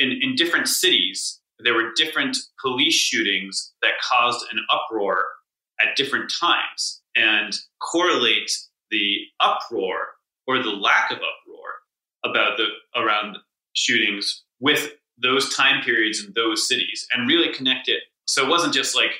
in, 0.00 0.10
in 0.10 0.34
different 0.34 0.66
cities 0.66 1.40
there 1.58 1.74
were 1.74 1.92
different 1.96 2.36
police 2.60 2.94
shootings 2.94 3.72
that 3.82 3.92
caused 4.02 4.44
an 4.52 4.58
uproar 4.70 5.24
at 5.80 5.96
different 5.96 6.32
times 6.40 7.02
and 7.16 7.54
correlate 7.80 8.50
the 8.90 9.18
uproar 9.40 10.08
or 10.46 10.62
the 10.62 10.70
lack 10.70 11.10
of 11.10 11.18
uproar 11.18 11.68
about 12.24 12.56
the 12.56 12.66
around 13.00 13.38
shootings 13.74 14.44
with 14.60 14.92
those 15.18 15.54
time 15.54 15.82
periods 15.82 16.24
in 16.24 16.32
those 16.34 16.66
cities 16.66 17.06
and 17.12 17.28
really 17.28 17.52
connect 17.52 17.88
it. 17.88 18.00
So 18.26 18.44
it 18.44 18.48
wasn't 18.48 18.74
just 18.74 18.96
like 18.96 19.10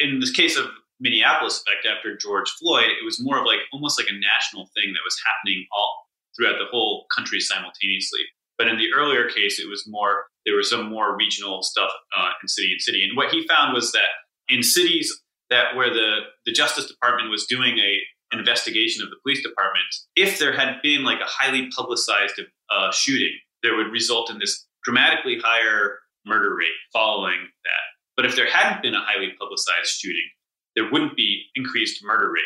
in 0.00 0.20
the 0.20 0.32
case 0.34 0.56
of 0.58 0.66
Minneapolis 1.00 1.62
effect 1.62 1.86
after 1.86 2.16
George 2.16 2.50
Floyd, 2.50 2.90
it 2.90 3.04
was 3.04 3.22
more 3.22 3.38
of 3.38 3.46
like 3.46 3.60
almost 3.72 3.98
like 3.98 4.08
a 4.10 4.18
national 4.18 4.66
thing 4.74 4.92
that 4.92 5.04
was 5.04 5.16
happening 5.24 5.66
all 5.72 6.04
throughout 6.36 6.58
the 6.58 6.66
whole 6.70 7.06
country 7.14 7.40
simultaneously. 7.40 8.20
But 8.58 8.68
in 8.68 8.76
the 8.76 8.92
earlier 8.94 9.28
case, 9.30 9.58
it 9.58 9.68
was 9.68 9.84
more 9.88 10.26
there 10.44 10.56
was 10.56 10.68
some 10.70 10.90
more 10.90 11.16
regional 11.16 11.62
stuff 11.62 11.90
uh, 12.16 12.30
in 12.42 12.48
city 12.48 12.72
and 12.72 12.80
city. 12.80 13.04
And 13.04 13.16
what 13.16 13.32
he 13.32 13.46
found 13.46 13.72
was 13.72 13.92
that 13.92 14.10
in 14.48 14.62
cities 14.62 15.20
that 15.48 15.74
where 15.74 15.92
the 15.92 16.18
the 16.44 16.52
Justice 16.52 16.86
Department 16.86 17.30
was 17.30 17.46
doing 17.46 17.78
a 17.78 18.00
investigation 18.38 19.02
of 19.02 19.10
the 19.10 19.16
police 19.22 19.42
department, 19.42 19.84
if 20.16 20.38
there 20.38 20.52
had 20.52 20.80
been 20.82 21.04
like 21.04 21.20
a 21.20 21.26
highly 21.26 21.68
publicized 21.76 22.40
uh, 22.70 22.92
shooting, 22.92 23.32
there 23.62 23.76
would 23.76 23.90
result 23.92 24.30
in 24.30 24.38
this 24.38 24.66
dramatically 24.84 25.38
higher 25.42 25.98
murder 26.24 26.54
rate 26.54 26.68
following 26.92 27.38
that. 27.64 27.84
But 28.16 28.26
if 28.26 28.36
there 28.36 28.50
hadn't 28.50 28.82
been 28.82 28.94
a 28.94 29.00
highly 29.00 29.32
publicized 29.38 29.90
shooting, 29.90 30.28
there 30.76 30.90
wouldn't 30.90 31.16
be 31.16 31.46
increased 31.54 32.04
murder 32.04 32.30
rate. 32.30 32.42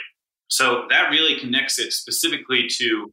So 0.48 0.86
that 0.90 1.10
really 1.10 1.38
connects 1.38 1.78
it 1.78 1.92
specifically 1.92 2.66
to 2.78 3.12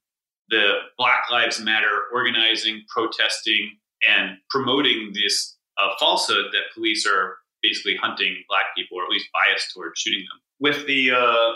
the 0.49 0.75
Black 0.97 1.31
Lives 1.31 1.59
Matter 1.59 2.03
organizing, 2.13 2.83
protesting, 2.87 3.77
and 4.07 4.37
promoting 4.49 5.11
this 5.13 5.57
uh, 5.77 5.89
falsehood 5.99 6.47
that 6.51 6.73
police 6.73 7.07
are 7.07 7.37
basically 7.61 7.95
hunting 7.95 8.35
black 8.49 8.65
people, 8.75 8.97
or 8.97 9.03
at 9.03 9.09
least 9.09 9.27
biased 9.33 9.73
towards 9.73 9.99
shooting 9.99 10.21
them. 10.21 10.39
With 10.59 10.85
the 10.87 11.11
uh, 11.11 11.51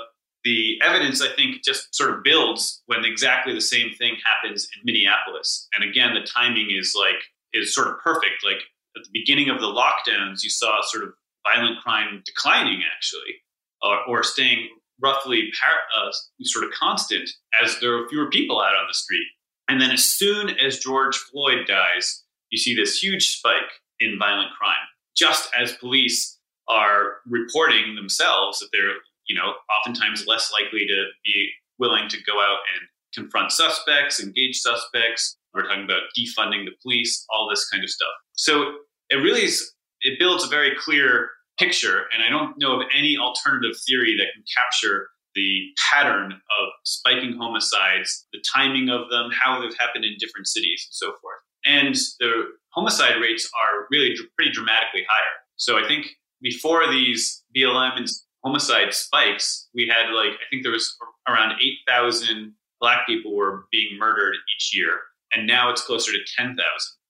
the 0.46 0.80
evidence, 0.82 1.22
I 1.22 1.36
think, 1.36 1.64
just 1.64 1.94
sort 1.94 2.12
of 2.12 2.24
builds 2.24 2.82
when 2.86 3.04
exactly 3.04 3.54
the 3.54 3.62
same 3.62 3.92
thing 3.98 4.16
happens 4.24 4.68
in 4.76 4.82
Minneapolis. 4.86 5.68
And 5.76 5.84
again, 5.84 6.14
the 6.14 6.26
timing 6.26 6.68
is 6.70 6.96
like 6.98 7.22
is 7.54 7.76
sort 7.76 7.88
of 7.88 8.00
perfect. 8.00 8.46
Like 8.46 8.62
at 8.96 9.04
the 9.04 9.10
beginning 9.12 9.50
of 9.50 9.60
the 9.60 9.68
lockdowns, 9.68 10.44
you 10.44 10.50
saw 10.50 10.80
sort 10.84 11.04
of 11.04 11.10
violent 11.46 11.80
crime 11.84 12.22
declining 12.26 12.82
actually, 12.96 13.42
or, 13.82 13.98
or 14.08 14.24
staying 14.24 14.70
roughly 15.02 15.52
par- 15.60 16.06
uh, 16.08 16.12
sort 16.44 16.66
of 16.66 16.72
constant 16.72 17.30
as 17.62 17.80
there 17.80 17.96
are 17.96 18.08
fewer 18.08 18.30
people 18.30 18.62
out 18.62 18.76
on 18.76 18.88
the 18.88 18.94
street. 18.94 19.28
And 19.68 19.82
then 19.82 19.92
as 19.92 20.04
soon 20.04 20.52
as 20.52 20.80
George 20.80 21.18
Floyd 21.18 21.66
dies, 21.68 22.24
you 22.52 22.58
see 22.58 22.76
this 22.76 23.02
huge 23.02 23.38
spike 23.38 23.82
in 24.00 24.20
violent 24.20 24.52
crime, 24.58 24.76
just 25.18 25.50
as 25.60 25.74
police 25.74 26.38
are 26.68 27.18
reporting 27.28 27.96
themselves 27.96 28.60
that 28.60 28.70
they're, 28.72 28.96
you 29.28 29.36
know, 29.36 29.54
oftentimes 29.80 30.26
less 30.28 30.52
likely 30.52 30.86
to 30.88 31.06
be 31.24 31.50
willing 31.80 32.08
to 32.10 32.18
go 32.26 32.40
out 32.40 32.60
and 32.74 32.88
confront 33.14 33.52
suspects, 33.52 34.22
engage 34.22 34.58
suspects, 34.58 35.38
we're 35.54 35.64
talking 35.64 35.86
about 35.86 36.02
defunding 36.18 36.66
the 36.66 36.72
police, 36.82 37.26
all 37.30 37.50
this 37.50 37.68
kind 37.70 37.84
of 37.84 37.90
stuff. 37.90 38.12
So 38.34 38.74
it 39.10 39.16
really 39.16 39.44
is, 39.44 39.74
it 40.02 40.20
builds 40.20 40.44
a 40.44 40.48
very 40.48 40.76
clear 40.78 41.30
picture. 41.58 42.04
And 42.14 42.22
I 42.22 42.30
don't 42.30 42.58
know 42.58 42.80
of 42.80 42.88
any 42.96 43.18
alternative 43.18 43.78
theory 43.88 44.16
that 44.18 44.28
can 44.34 44.44
capture 44.54 45.08
the 45.34 45.68
pattern 45.92 46.34
of 46.34 46.68
spiking 46.84 47.38
homicides, 47.38 48.28
the 48.34 48.44
timing 48.54 48.90
of 48.90 49.10
them, 49.10 49.32
how 49.32 49.62
they've 49.62 49.78
happened 49.78 50.06
in 50.06 50.16
different 50.20 50.48
cities, 50.48 50.88
and 50.88 50.94
so 50.94 51.08
forth. 51.22 51.40
And 51.66 51.96
the 52.20 52.44
homicide 52.74 53.22
rates 53.22 53.50
are 53.62 53.88
really 53.90 54.16
pretty 54.36 54.52
dramatically 54.52 55.06
higher. 55.08 55.36
So 55.58 55.78
I 55.78 55.88
think 55.88 56.08
before 56.42 56.90
these 56.92 57.44
BLM 57.56 57.98
and 57.98 58.08
homicide 58.46 58.94
spikes, 58.94 59.68
we 59.74 59.88
had 59.88 60.14
like, 60.14 60.34
I 60.34 60.46
think 60.50 60.64
there 60.64 60.72
was 60.72 60.96
around 61.28 61.54
8,000 61.62 62.54
black 62.80 63.08
people 63.08 63.36
were 63.36 63.66
being 63.72 63.98
murdered 63.98 64.36
each 64.56 64.76
year 64.76 65.00
and 65.34 65.48
now 65.48 65.70
it's 65.70 65.82
closer 65.82 66.12
to 66.12 66.20
10,000. 66.38 66.56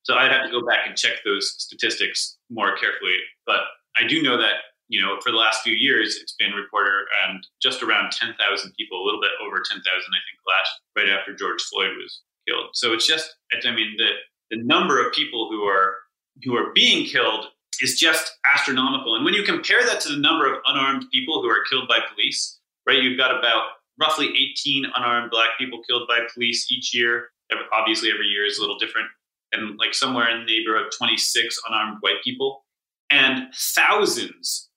So 0.04 0.16
I'd 0.16 0.32
have 0.32 0.46
to 0.46 0.52
go 0.52 0.66
back 0.66 0.88
and 0.88 0.96
check 0.96 1.24
those 1.26 1.56
statistics 1.58 2.38
more 2.50 2.78
carefully. 2.78 3.18
But 3.46 3.62
I 3.98 4.08
do 4.08 4.22
know 4.22 4.38
that, 4.38 4.72
you 4.88 5.02
know, 5.02 5.20
for 5.22 5.32
the 5.32 5.38
last 5.38 5.64
few 5.64 5.74
years, 5.74 6.18
it's 6.22 6.36
been 6.38 6.52
reported 6.52 6.92
around 6.92 7.46
just 7.62 7.82
around 7.82 8.12
10,000 8.12 8.38
people, 8.78 9.02
a 9.02 9.06
little 9.06 9.22
bit 9.22 9.32
over 9.44 9.58
10,000, 9.58 9.82
I 9.82 9.82
think, 9.82 10.40
last 10.48 10.72
right 10.96 11.10
after 11.10 11.34
George 11.34 11.62
Floyd 11.64 11.92
was 11.98 12.22
killed. 12.48 12.68
So 12.74 12.94
it's 12.94 13.08
just, 13.08 13.36
I 13.52 13.72
mean, 13.72 13.96
the, 13.98 14.12
the 14.52 14.64
number 14.64 15.04
of 15.04 15.12
people 15.14 15.50
who 15.50 15.64
are 15.64 15.96
who 16.44 16.56
are 16.56 16.74
being 16.74 17.06
killed 17.06 17.48
is 17.82 18.00
just 18.00 18.38
astronomical. 18.46 19.16
And 19.16 19.26
when 19.26 19.34
you 19.34 19.44
compare 19.44 19.84
that 19.86 20.02
to 20.02 20.10
the 20.10 20.20
number 20.20 20.52
of 20.52 20.60
unarmed 20.66 21.06
people 21.12 21.42
who 21.42 21.50
are 21.50 21.64
killed 21.70 21.88
by 21.88 22.00
police, 22.14 22.60
right, 22.88 23.02
you've 23.02 23.18
got 23.18 23.38
about 23.38 23.66
roughly 24.00 24.28
18 24.28 24.86
unarmed 24.96 25.32
black 25.32 25.58
people 25.58 25.82
killed 25.88 26.08
by 26.08 26.20
police 26.34 26.72
each 26.72 26.94
year. 26.94 27.30
Obviously 27.72 28.12
every 28.12 28.28
year 28.28 28.46
is 28.46 28.58
a 28.58 28.62
little 28.62 28.78
different. 28.78 29.08
And 29.52 29.78
like 29.78 29.94
somewhere 29.94 30.30
in 30.30 30.46
the 30.46 30.46
neighborhood 30.46 30.88
of 30.88 30.98
26 30.98 31.60
unarmed 31.70 31.98
white 32.02 32.24
people 32.24 32.66
and 33.10 33.54
thousands 33.54 34.70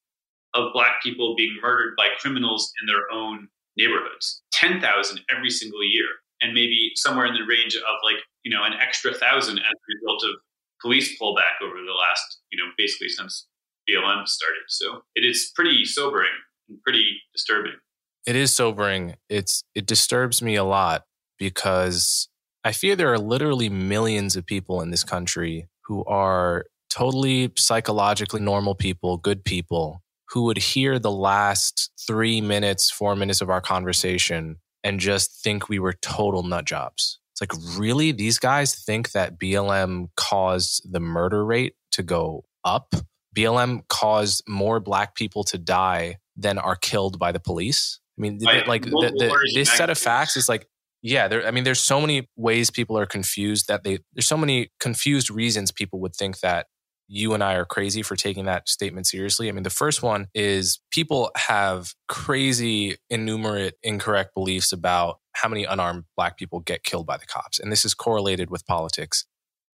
of 0.54 0.72
black 0.72 1.02
people 1.02 1.34
being 1.36 1.56
murdered 1.60 1.94
by 1.96 2.08
criminals 2.20 2.72
in 2.80 2.86
their 2.86 3.10
own 3.12 3.48
neighborhoods. 3.76 4.42
10,000 4.52 5.20
every 5.34 5.50
single 5.50 5.82
year. 5.84 6.06
And 6.40 6.54
maybe 6.54 6.92
somewhere 6.94 7.26
in 7.26 7.34
the 7.34 7.42
range 7.48 7.74
of 7.74 7.82
like 8.04 8.22
you 8.44 8.56
know 8.56 8.64
an 8.64 8.74
extra 8.80 9.12
thousand 9.12 9.58
as 9.58 9.64
a 9.64 9.88
result 10.00 10.24
of 10.24 10.40
police 10.80 11.18
pullback 11.20 11.62
over 11.62 11.74
the 11.74 11.92
last 11.92 12.40
you 12.50 12.58
know 12.58 12.70
basically 12.76 13.08
since 13.08 13.46
BLM 13.88 14.26
started. 14.28 14.62
So 14.68 15.02
it 15.14 15.24
is 15.24 15.50
pretty 15.54 15.84
sobering 15.84 16.30
and 16.68 16.80
pretty 16.82 17.20
disturbing. 17.34 17.74
It 18.26 18.36
is 18.36 18.54
sobering. 18.54 19.16
It's 19.28 19.64
it 19.74 19.86
disturbs 19.86 20.42
me 20.42 20.56
a 20.56 20.64
lot 20.64 21.04
because 21.38 22.28
I 22.64 22.72
fear 22.72 22.96
there 22.96 23.12
are 23.12 23.18
literally 23.18 23.68
millions 23.68 24.36
of 24.36 24.44
people 24.44 24.82
in 24.82 24.90
this 24.90 25.04
country 25.04 25.68
who 25.84 26.04
are 26.04 26.66
totally 26.90 27.52
psychologically 27.56 28.40
normal 28.40 28.74
people, 28.74 29.16
good 29.16 29.44
people, 29.44 30.02
who 30.30 30.44
would 30.44 30.58
hear 30.58 30.98
the 30.98 31.10
last 31.10 31.90
three 32.06 32.40
minutes, 32.40 32.90
four 32.90 33.16
minutes 33.16 33.40
of 33.40 33.48
our 33.48 33.60
conversation 33.60 34.56
and 34.84 35.00
just 35.00 35.42
think 35.42 35.68
we 35.68 35.78
were 35.78 35.92
total 35.94 36.42
nut 36.42 36.64
jobs. 36.64 37.18
It's 37.40 37.54
like, 37.54 37.78
really? 37.78 38.12
These 38.12 38.38
guys 38.38 38.74
think 38.74 39.12
that 39.12 39.38
BLM 39.38 40.08
caused 40.16 40.90
the 40.90 41.00
murder 41.00 41.44
rate 41.44 41.74
to 41.92 42.02
go 42.02 42.44
up? 42.64 42.94
BLM 43.36 43.82
caused 43.88 44.42
more 44.48 44.80
black 44.80 45.14
people 45.14 45.44
to 45.44 45.58
die 45.58 46.16
than 46.36 46.58
are 46.58 46.76
killed 46.76 47.18
by 47.18 47.32
the 47.32 47.40
police? 47.40 48.00
I 48.18 48.20
mean, 48.20 48.38
like 48.66 48.82
the, 48.82 48.90
the, 48.90 49.52
this 49.54 49.70
set 49.70 49.90
of 49.90 49.98
facts 49.98 50.36
is 50.36 50.48
like 50.48 50.66
yeah, 51.02 51.28
there. 51.28 51.46
I 51.46 51.52
mean, 51.52 51.62
there's 51.62 51.80
so 51.80 52.00
many 52.00 52.28
ways 52.36 52.70
people 52.70 52.98
are 52.98 53.06
confused 53.06 53.68
that 53.68 53.84
they. 53.84 53.98
There's 54.14 54.26
so 54.26 54.36
many 54.36 54.70
confused 54.80 55.30
reasons 55.30 55.70
people 55.70 56.00
would 56.00 56.16
think 56.16 56.40
that 56.40 56.66
you 57.06 57.34
and 57.34 57.42
I 57.42 57.54
are 57.54 57.64
crazy 57.64 58.02
for 58.02 58.16
taking 58.16 58.46
that 58.46 58.68
statement 58.68 59.06
seriously. 59.06 59.48
I 59.48 59.52
mean, 59.52 59.62
the 59.62 59.70
first 59.70 60.02
one 60.02 60.26
is 60.34 60.80
people 60.90 61.30
have 61.36 61.94
crazy, 62.08 62.96
innumerate, 63.08 63.74
incorrect 63.82 64.34
beliefs 64.34 64.72
about 64.72 65.18
how 65.42 65.48
many 65.48 65.64
unarmed 65.64 66.04
black 66.16 66.36
people 66.36 66.60
get 66.60 66.82
killed 66.82 67.06
by 67.06 67.16
the 67.16 67.26
cops. 67.26 67.58
And 67.58 67.70
this 67.70 67.84
is 67.84 67.94
correlated 67.94 68.50
with 68.50 68.66
politics. 68.66 69.24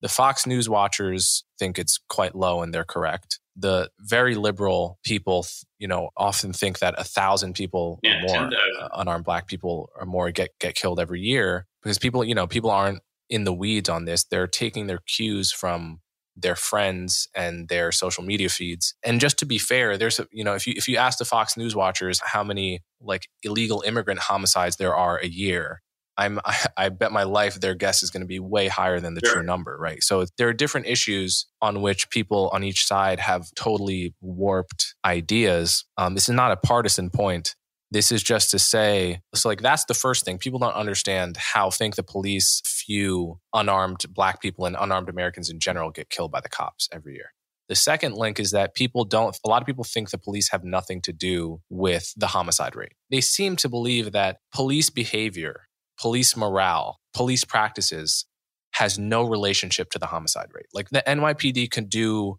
The 0.03 0.09
Fox 0.09 0.47
News 0.47 0.69
watchers 0.69 1.45
think 1.59 1.79
it's 1.79 1.99
quite 2.09 2.35
low 2.35 2.63
and 2.63 2.75
they're 2.75 2.85
correct. 2.85 3.41
The 3.57 3.91
very 3.99 4.35
liberal 4.35 4.99
people, 5.05 5.47
you 5.79 5.89
know, 5.89 6.11
often 6.17 6.53
think 6.53 6.81
that 6.81 6.95
a 6.99 7.05
thousand 7.05 7.55
people 7.55 8.01
yeah, 8.03 8.19
or 8.19 8.27
more 8.27 8.51
uh, 8.83 8.89
unarmed 8.95 9.25
black 9.25 9.47
people 9.47 9.91
or 9.99 10.05
more 10.05 10.31
get, 10.31 10.51
get 10.61 10.75
killed 10.75 11.01
every 11.01 11.21
year 11.21 11.67
because 11.83 11.99
people, 11.99 12.25
you 12.25 12.35
know, 12.35 12.47
people 12.47 12.71
aren't 12.71 13.01
in 13.31 13.45
the 13.45 13.53
weeds 13.53 13.89
on 13.89 14.05
this. 14.05 14.25
They're 14.25 14.47
taking 14.47 14.87
their 14.87 15.01
cues 15.07 15.53
from 15.53 16.01
their 16.37 16.57
friends 16.57 17.29
and 17.35 17.69
their 17.69 17.93
social 17.93 18.25
media 18.25 18.49
feeds. 18.49 18.95
And 19.05 19.21
just 19.21 19.39
to 19.39 19.47
be 19.47 19.59
fair, 19.59 19.97
there's 19.97 20.19
a, 20.19 20.27
you 20.33 20.45
know, 20.45 20.55
if 20.55 20.67
you 20.67 20.75
if 20.77 20.89
you 20.89 20.97
ask 20.97 21.19
the 21.19 21.25
Fox 21.25 21.57
News 21.57 21.77
watchers 21.77 22.21
how 22.21 22.43
many 22.43 22.83
like 23.01 23.29
illegal 23.43 23.83
immigrant 23.87 24.21
homicides 24.21 24.77
there 24.77 24.95
are 24.95 25.19
a 25.19 25.27
year, 25.27 25.81
I'm 26.17 26.41
I, 26.45 26.67
I 26.77 26.89
bet 26.89 27.13
my 27.13 27.25
life 27.25 27.61
their 27.61 27.75
guess 27.75 28.03
is 28.03 28.11
going 28.11 28.23
to 28.23 28.27
be 28.27 28.41
way 28.41 28.69
higher 28.69 29.01
than 29.01 29.15
the 29.15 29.21
sure. 29.25 29.35
true 29.35 29.43
number, 29.43 29.77
right? 29.79 30.03
So 30.03 30.27
there 30.39 30.49
are 30.49 30.53
different 30.53 30.87
issues 30.87 31.47
on 31.61 31.83
which 31.83 32.11
people 32.11 32.51
on 32.53 32.65
each 32.65 32.87
side 32.87 33.21
have 33.21 33.47
totally 33.55 34.15
warped 34.21 34.95
ideas. 35.05 35.85
Um, 35.97 36.15
this 36.15 36.29
is 36.29 36.35
not 36.35 36.53
a 36.53 36.57
partisan 36.57 37.11
point. 37.11 37.55
This 37.91 38.11
is 38.11 38.25
just 38.25 38.51
to 38.51 38.59
say, 38.59 39.21
so 39.35 39.49
like 39.49 39.63
that's 39.63 39.85
the 39.85 39.95
first 39.95 40.25
thing. 40.25 40.39
People 40.39 40.59
don't 40.59 40.75
understand 40.75 41.37
how 41.37 41.71
think 41.71 41.95
the 41.95 42.03
police 42.03 42.61
few 42.85 43.41
unarmed 43.53 44.05
black 44.11 44.41
people 44.41 44.67
and 44.67 44.77
unarmed 44.79 45.09
Americans 45.09 45.51
in 45.51 45.59
general 45.59 45.91
get 45.91 46.11
killed 46.11 46.31
by 46.31 46.41
the 46.41 46.49
cops 46.49 46.89
every 46.93 47.15
year. 47.15 47.33
The 47.69 47.75
second 47.75 48.15
link 48.15 48.39
is 48.39 48.51
that 48.51 48.75
people 48.75 49.05
don't, 49.05 49.37
a 49.45 49.49
lot 49.49 49.63
of 49.63 49.67
people 49.67 49.85
think 49.85 50.11
the 50.11 50.19
police 50.19 50.51
have 50.51 50.65
nothing 50.65 51.01
to 51.03 51.13
do 51.13 51.63
with 51.71 52.13
the 52.17 52.27
homicide 52.29 52.77
rate. 52.77 52.93
They 53.11 53.23
seem 53.23 53.57
to 53.57 53.69
believe 53.69 54.13
that 54.13 54.39
police 54.53 54.91
behavior, 54.91 55.69
police 55.99 56.37
morale, 56.37 57.01
police 57.15 57.45
practices 57.45 58.27
has 58.73 58.99
no 58.99 59.23
relationship 59.23 59.91
to 59.91 59.99
the 59.99 60.07
homicide 60.07 60.49
rate. 60.53 60.67
Like 60.75 60.91
the 60.91 61.03
NYPD 61.07 61.71
could 61.71 61.89
do, 61.89 62.39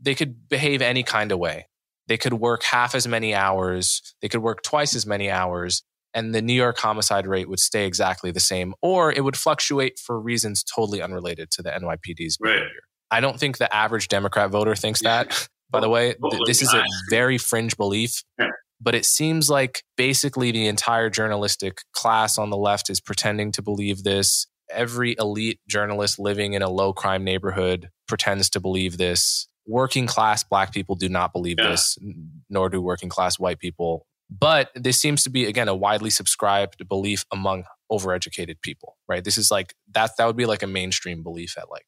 they 0.00 0.14
could 0.14 0.48
behave 0.48 0.82
any 0.82 1.02
kind 1.02 1.32
of 1.32 1.38
way. 1.38 1.66
They 2.08 2.18
could 2.18 2.34
work 2.34 2.62
half 2.62 2.94
as 2.94 3.06
many 3.06 3.34
hours, 3.34 4.14
they 4.20 4.28
could 4.28 4.42
work 4.42 4.62
twice 4.62 4.94
as 4.94 5.06
many 5.06 5.30
hours, 5.30 5.82
and 6.14 6.34
the 6.34 6.42
New 6.42 6.54
York 6.54 6.78
homicide 6.78 7.26
rate 7.26 7.48
would 7.48 7.60
stay 7.60 7.86
exactly 7.86 8.30
the 8.30 8.40
same, 8.40 8.74
or 8.82 9.12
it 9.12 9.22
would 9.22 9.36
fluctuate 9.36 9.98
for 9.98 10.20
reasons 10.20 10.64
totally 10.64 11.02
unrelated 11.02 11.50
to 11.52 11.62
the 11.62 11.70
NYPD's 11.70 12.36
behavior. 12.38 12.64
Right. 12.64 12.70
I 13.10 13.20
don't 13.20 13.38
think 13.38 13.58
the 13.58 13.74
average 13.74 14.08
Democrat 14.08 14.50
voter 14.50 14.74
thinks 14.74 15.02
that. 15.02 15.48
By 15.70 15.80
the 15.80 15.88
way, 15.88 16.14
th- 16.14 16.42
this 16.46 16.62
is 16.62 16.72
a 16.72 16.82
very 17.10 17.36
fringe 17.36 17.76
belief. 17.76 18.22
But 18.80 18.94
it 18.94 19.04
seems 19.04 19.50
like 19.50 19.82
basically 19.96 20.50
the 20.50 20.66
entire 20.66 21.10
journalistic 21.10 21.82
class 21.92 22.38
on 22.38 22.50
the 22.50 22.56
left 22.56 22.88
is 22.90 23.00
pretending 23.00 23.52
to 23.52 23.62
believe 23.62 24.02
this. 24.04 24.46
Every 24.70 25.16
elite 25.18 25.60
journalist 25.68 26.18
living 26.18 26.52
in 26.52 26.62
a 26.62 26.70
low 26.70 26.92
crime 26.92 27.24
neighborhood 27.24 27.90
pretends 28.06 28.48
to 28.50 28.60
believe 28.60 28.96
this 28.96 29.48
working 29.66 30.06
class 30.06 30.42
black 30.44 30.72
people 30.72 30.94
do 30.94 31.08
not 31.08 31.32
believe 31.32 31.56
yeah. 31.58 31.70
this, 31.70 31.98
nor 32.48 32.68
do 32.68 32.80
working 32.80 33.08
class 33.08 33.38
white 33.38 33.58
people. 33.58 34.06
But 34.30 34.70
this 34.74 35.00
seems 35.00 35.22
to 35.24 35.30
be, 35.30 35.46
again, 35.46 35.68
a 35.68 35.74
widely 35.74 36.10
subscribed 36.10 36.86
belief 36.88 37.24
among 37.32 37.64
overeducated 37.90 38.60
people, 38.60 38.98
right? 39.08 39.24
This 39.24 39.38
is 39.38 39.50
like 39.50 39.74
that, 39.94 40.10
that 40.18 40.26
would 40.26 40.36
be 40.36 40.46
like 40.46 40.62
a 40.62 40.66
mainstream 40.66 41.22
belief 41.22 41.56
at 41.56 41.70
like 41.70 41.86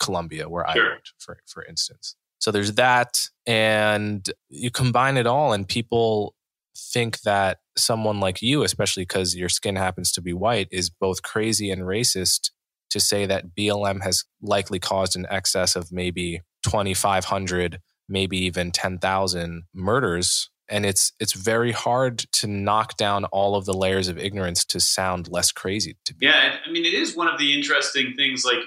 Columbia, 0.00 0.48
where 0.48 0.66
sure. 0.72 0.84
I 0.84 0.88
went, 0.90 1.08
for, 1.18 1.38
for 1.46 1.64
instance. 1.64 2.16
So 2.38 2.50
there's 2.50 2.74
that. 2.74 3.20
And 3.46 4.28
you 4.48 4.70
combine 4.70 5.16
it 5.16 5.26
all, 5.26 5.52
and 5.52 5.68
people 5.68 6.34
think 6.76 7.20
that 7.22 7.58
someone 7.76 8.20
like 8.20 8.42
you, 8.42 8.62
especially 8.62 9.02
because 9.02 9.34
your 9.34 9.48
skin 9.48 9.76
happens 9.76 10.12
to 10.12 10.20
be 10.20 10.32
white, 10.32 10.68
is 10.70 10.90
both 10.90 11.22
crazy 11.22 11.70
and 11.70 11.82
racist 11.82 12.50
to 12.90 13.00
say 13.00 13.26
that 13.26 13.54
BLM 13.56 14.02
has 14.02 14.24
likely 14.40 14.78
caused 14.78 15.16
an 15.16 15.26
excess 15.28 15.76
of 15.76 15.92
maybe 15.92 16.40
2,500, 16.64 17.80
maybe 18.08 18.38
even 18.38 18.70
10,000 18.70 19.64
murders. 19.74 20.50
And 20.68 20.84
it's 20.84 21.12
it's 21.18 21.32
very 21.32 21.72
hard 21.72 22.18
to 22.18 22.46
knock 22.46 22.96
down 22.96 23.24
all 23.26 23.56
of 23.56 23.64
the 23.64 23.72
layers 23.72 24.08
of 24.08 24.18
ignorance 24.18 24.64
to 24.66 24.80
sound 24.80 25.28
less 25.28 25.50
crazy 25.52 25.96
to 26.04 26.12
me. 26.14 26.26
Yeah, 26.26 26.56
I 26.66 26.70
mean, 26.70 26.84
it 26.84 26.94
is 26.94 27.16
one 27.16 27.28
of 27.28 27.38
the 27.38 27.54
interesting 27.54 28.14
things. 28.16 28.44
Like, 28.44 28.60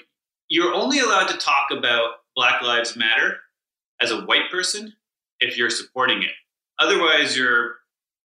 you're 0.49 0.74
only 0.74 0.99
allowed 0.99 1.28
to 1.28 1.38
talk 1.38 1.68
about 1.72 2.12
Black 2.36 2.62
Lives 2.62 2.95
Matter 2.95 3.38
as 4.02 4.12
a 4.12 4.22
white 4.22 4.49
person 4.52 4.93
if 5.39 5.58
you're 5.58 5.70
supporting 5.70 6.24
it. 6.24 6.32
Otherwise, 6.80 7.38
you're 7.38 7.76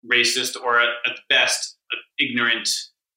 racist 0.10 0.56
or 0.62 0.80
at, 0.80 0.90
at 1.06 1.20
best 1.30 1.78
ignorant 2.20 2.70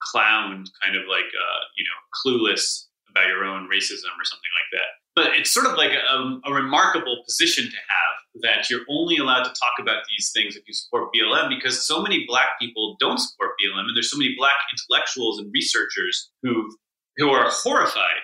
clown, 0.03 0.65
kind 0.83 0.97
of 0.97 1.03
like 1.09 1.25
uh, 1.25 1.61
you 1.77 1.85
know 1.85 2.41
clueless 2.41 2.87
about 3.09 3.29
your 3.29 3.45
own 3.45 3.69
racism 3.69 4.11
or 4.19 4.25
something 4.25 4.53
like 4.59 4.71
that 4.73 5.00
but 5.21 5.37
it's 5.37 5.51
sort 5.51 5.67
of 5.67 5.77
like 5.77 5.91
a, 5.91 6.13
um, 6.13 6.41
a, 6.47 6.53
remarkable 6.53 7.23
position 7.27 7.65
to 7.65 7.77
have 7.77 8.43
that 8.43 8.71
you're 8.71 8.87
only 8.89 9.19
allowed 9.19 9.43
to 9.43 9.51
talk 9.51 9.75
about 9.79 9.99
these 10.09 10.33
things 10.33 10.57
if 10.57 10.63
you 10.67 10.73
support 10.73 11.13
BLM 11.13 11.51
because 11.51 11.87
so 11.87 12.01
many 12.01 12.25
black 12.27 12.59
people 12.59 12.97
don't 12.99 13.19
support 13.19 13.51
BLM 13.61 13.81
and 13.81 13.95
there's 13.95 14.11
so 14.11 14.17
many 14.17 14.35
black 14.39 14.57
intellectuals 14.73 15.39
and 15.39 15.53
researchers 15.53 16.31
who 16.43 16.75
who 17.19 17.29
are 17.29 17.51
horrified 17.51 18.23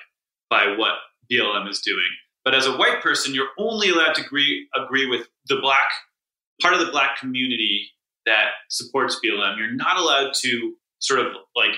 by 0.49 0.75
what 0.79 0.95
BLM 1.31 1.69
is 1.69 1.81
doing. 1.81 2.09
But 2.47 2.55
as 2.55 2.67
a 2.67 2.79
white 2.79 3.03
person, 3.03 3.35
you're 3.35 3.51
only 3.59 3.91
allowed 3.91 4.15
to 4.15 4.25
agree 4.25 4.67
agree 4.75 5.07
with 5.07 5.29
the 5.49 5.57
black 5.57 5.89
part 6.63 6.73
of 6.73 6.81
the 6.81 6.91
black 6.91 7.19
community 7.19 7.91
that 8.25 8.53
supports 8.71 9.21
BLM. 9.23 9.59
You're 9.59 9.75
not 9.75 9.99
allowed 9.99 10.33
to 10.37 10.73
sort 11.01 11.21
of 11.21 11.27
like 11.55 11.75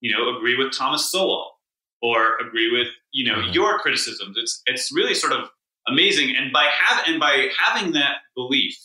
you 0.00 0.16
know 0.16 0.36
agree 0.36 0.56
with 0.56 0.76
Thomas 0.76 1.10
Sowell 1.10 1.56
or 2.02 2.38
agree 2.38 2.70
with 2.70 2.88
you 3.12 3.30
know 3.30 3.38
mm-hmm. 3.38 3.52
your 3.52 3.78
criticisms. 3.78 4.36
It's 4.36 4.62
it's 4.66 4.92
really 4.92 5.14
sort 5.14 5.32
of 5.32 5.48
amazing. 5.88 6.34
And 6.36 6.52
by 6.52 6.64
have 6.64 7.04
and 7.06 7.20
by 7.20 7.48
having 7.58 7.92
that 7.92 8.16
belief, 8.34 8.76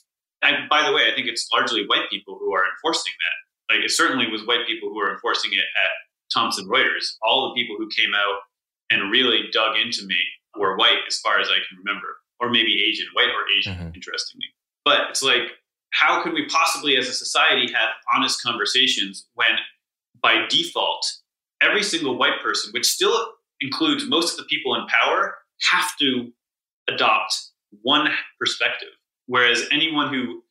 and 0.42 0.70
by 0.70 0.86
the 0.86 0.94
way, 0.94 1.12
I 1.12 1.16
think 1.16 1.28
it's 1.28 1.48
largely 1.54 1.86
white 1.88 2.10
people 2.10 2.38
who 2.40 2.54
are 2.54 2.64
enforcing 2.66 3.14
that. 3.20 3.76
Like 3.76 3.84
it 3.84 3.92
certainly 3.92 4.30
was 4.30 4.46
white 4.46 4.68
people 4.68 4.90
who 4.90 4.98
were 4.98 5.12
enforcing 5.12 5.52
it 5.54 5.60
at 5.60 5.92
Thomson 6.34 6.68
Reuters. 6.68 7.16
All 7.24 7.50
the 7.50 7.60
people 7.60 7.76
who 7.78 7.90
came 7.96 8.14
out 8.14 8.40
and 8.90 9.12
really 9.12 9.50
dug 9.52 9.78
into 9.78 10.06
me 10.06 10.18
were 10.58 10.78
white, 10.78 11.00
as 11.08 11.18
far 11.20 11.40
as 11.40 11.48
I 11.50 11.58
can 11.68 11.78
remember, 11.84 12.08
or 12.40 12.50
maybe 12.50 12.84
Asian, 12.88 13.08
white 13.14 13.30
or 13.30 13.50
Asian, 13.58 13.74
mm-hmm. 13.74 13.96
interestingly. 13.96 14.48
But 14.84 15.10
it's 15.10 15.24
like, 15.24 15.52
how 15.92 16.22
could 16.22 16.34
we 16.34 16.48
possibly, 16.48 16.98
as 16.98 17.08
a 17.08 17.14
society, 17.14 17.72
have 17.74 17.90
honest 18.14 18.42
conversations 18.42 19.26
when, 19.34 19.48
by 20.22 20.46
default, 20.50 21.06
every 21.62 21.84
single 21.84 22.18
white 22.18 22.42
person, 22.44 22.72
which 22.74 22.86
still 22.86 23.34
includes 23.62 24.06
most 24.08 24.34
of 24.34 24.38
the 24.38 24.46
people 24.46 24.76
in 24.76 24.86
power, 24.88 25.36
have 25.72 25.92
to 26.00 26.32
adopt 26.88 27.36
one 27.82 28.10
perspective. 28.40 28.90
Whereas 29.28 29.66
anyone 29.72 30.14
who, 30.14 30.44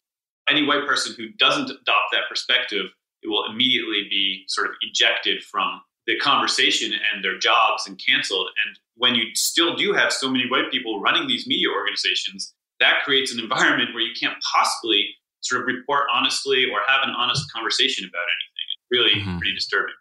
any 0.48 0.66
white 0.66 0.86
person 0.86 1.14
who 1.16 1.28
doesn't 1.38 1.70
adopt 1.70 2.12
that 2.12 2.28
perspective, 2.28 2.86
it 3.22 3.28
will 3.28 3.50
immediately 3.50 4.06
be 4.10 4.44
sort 4.48 4.68
of 4.68 4.74
ejected 4.82 5.42
from 5.44 5.80
the 6.06 6.18
conversation 6.18 6.92
and 6.92 7.24
their 7.24 7.38
jobs 7.38 7.86
and 7.86 8.00
canceled. 8.04 8.48
And 8.66 8.78
when 8.96 9.14
you 9.14 9.34
still 9.34 9.74
do 9.74 9.92
have 9.92 10.12
so 10.12 10.30
many 10.30 10.46
white 10.48 10.70
people 10.70 11.00
running 11.00 11.26
these 11.26 11.46
media 11.46 11.68
organizations, 11.74 12.52
that 12.80 13.02
creates 13.04 13.32
an 13.32 13.40
environment 13.40 13.94
where 13.94 14.02
you 14.02 14.12
can't 14.18 14.36
possibly 14.54 15.08
sort 15.40 15.62
of 15.62 15.66
report 15.66 16.04
honestly 16.12 16.66
or 16.70 16.80
have 16.86 17.06
an 17.08 17.14
honest 17.16 17.50
conversation 17.52 18.04
about 18.04 18.24
anything. 18.24 18.66
It's 18.74 18.90
really 18.90 19.20
mm-hmm. 19.20 19.38
pretty 19.38 19.54
disturbing. 19.54 19.94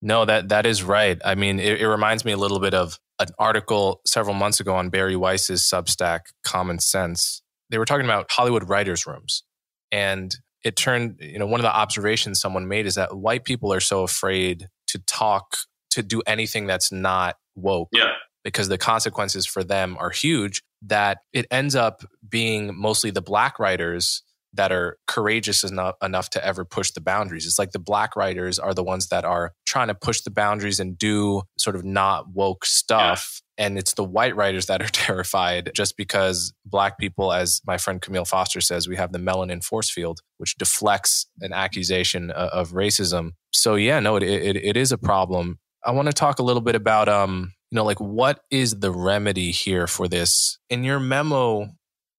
No, 0.00 0.24
that 0.24 0.50
that 0.50 0.66
is 0.66 0.82
right. 0.82 1.18
I 1.24 1.34
mean, 1.34 1.58
it, 1.58 1.80
it, 1.80 1.88
reminds 1.88 2.24
me 2.24 2.32
a 2.32 2.36
little 2.36 2.60
bit 2.60 2.74
of 2.74 2.98
an 3.18 3.28
article 3.38 4.00
several 4.06 4.34
months 4.34 4.60
ago 4.60 4.74
on 4.74 4.90
Bari 4.90 5.16
Weiss's 5.16 5.62
Substack, 5.62 6.20
Common 6.44 6.78
Sense. 6.78 7.42
They 7.70 7.78
were 7.78 7.84
talking 7.84 8.04
about 8.04 8.30
Hollywood 8.30 8.68
writers' 8.68 9.06
rooms, 9.06 9.42
and 9.90 10.34
it 10.64 10.76
turned. 10.76 11.16
You 11.20 11.38
know, 11.38 11.46
one 11.46 11.58
of 11.58 11.64
the 11.64 11.74
observations 11.74 12.40
someone 12.40 12.68
made 12.68 12.86
is 12.86 12.94
that 12.94 13.16
white 13.16 13.44
people 13.44 13.72
are 13.72 13.80
so 13.80 14.04
afraid 14.04 14.68
to 14.88 14.98
talk, 15.00 15.56
to 15.90 16.02
do 16.02 16.22
anything 16.26 16.66
that's 16.66 16.92
not 16.92 17.36
woke, 17.56 17.88
yeah. 17.92 18.12
because 18.44 18.68
the 18.68 18.78
consequences 18.78 19.46
for 19.46 19.64
them 19.64 19.96
are 19.98 20.10
huge. 20.10 20.62
That 20.82 21.18
it 21.32 21.46
ends 21.50 21.74
up 21.74 22.04
being 22.28 22.72
mostly 22.78 23.10
the 23.10 23.22
black 23.22 23.58
writers 23.58 24.22
that 24.58 24.72
are 24.72 24.98
courageous 25.06 25.62
enough, 25.62 25.94
enough 26.02 26.28
to 26.30 26.44
ever 26.44 26.64
push 26.64 26.90
the 26.90 27.00
boundaries. 27.00 27.46
It's 27.46 27.58
like 27.58 27.70
the 27.70 27.78
black 27.78 28.16
writers 28.16 28.58
are 28.58 28.74
the 28.74 28.82
ones 28.82 29.08
that 29.08 29.24
are 29.24 29.52
trying 29.66 29.86
to 29.86 29.94
push 29.94 30.20
the 30.20 30.32
boundaries 30.32 30.80
and 30.80 30.98
do 30.98 31.42
sort 31.56 31.76
of 31.76 31.84
not 31.84 32.28
woke 32.32 32.66
stuff. 32.66 33.40
Yeah. 33.56 33.66
And 33.66 33.78
it's 33.78 33.94
the 33.94 34.04
white 34.04 34.34
writers 34.34 34.66
that 34.66 34.82
are 34.82 34.88
terrified 34.92 35.70
just 35.74 35.96
because 35.96 36.52
black 36.66 36.98
people, 36.98 37.32
as 37.32 37.60
my 37.64 37.78
friend 37.78 38.02
Camille 38.02 38.24
Foster 38.24 38.60
says, 38.60 38.88
we 38.88 38.96
have 38.96 39.12
the 39.12 39.18
melanin 39.18 39.64
force 39.64 39.90
field, 39.90 40.20
which 40.38 40.56
deflects 40.56 41.26
an 41.40 41.52
accusation 41.52 42.30
of 42.32 42.72
racism. 42.72 43.30
So, 43.52 43.76
yeah, 43.76 44.00
no, 44.00 44.16
it, 44.16 44.24
it, 44.24 44.56
it 44.56 44.76
is 44.76 44.90
a 44.90 44.98
problem. 44.98 45.60
I 45.86 45.92
want 45.92 46.06
to 46.06 46.12
talk 46.12 46.40
a 46.40 46.42
little 46.42 46.60
bit 46.60 46.74
about 46.74 47.08
um, 47.08 47.52
you 47.70 47.76
know, 47.76 47.84
like 47.84 48.00
what 48.00 48.40
is 48.50 48.80
the 48.80 48.90
remedy 48.90 49.52
here 49.52 49.86
for 49.86 50.08
this? 50.08 50.58
In 50.68 50.84
your 50.84 50.98
memo, 50.98 51.68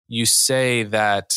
you 0.08 0.26
say 0.26 0.84
that 0.84 1.32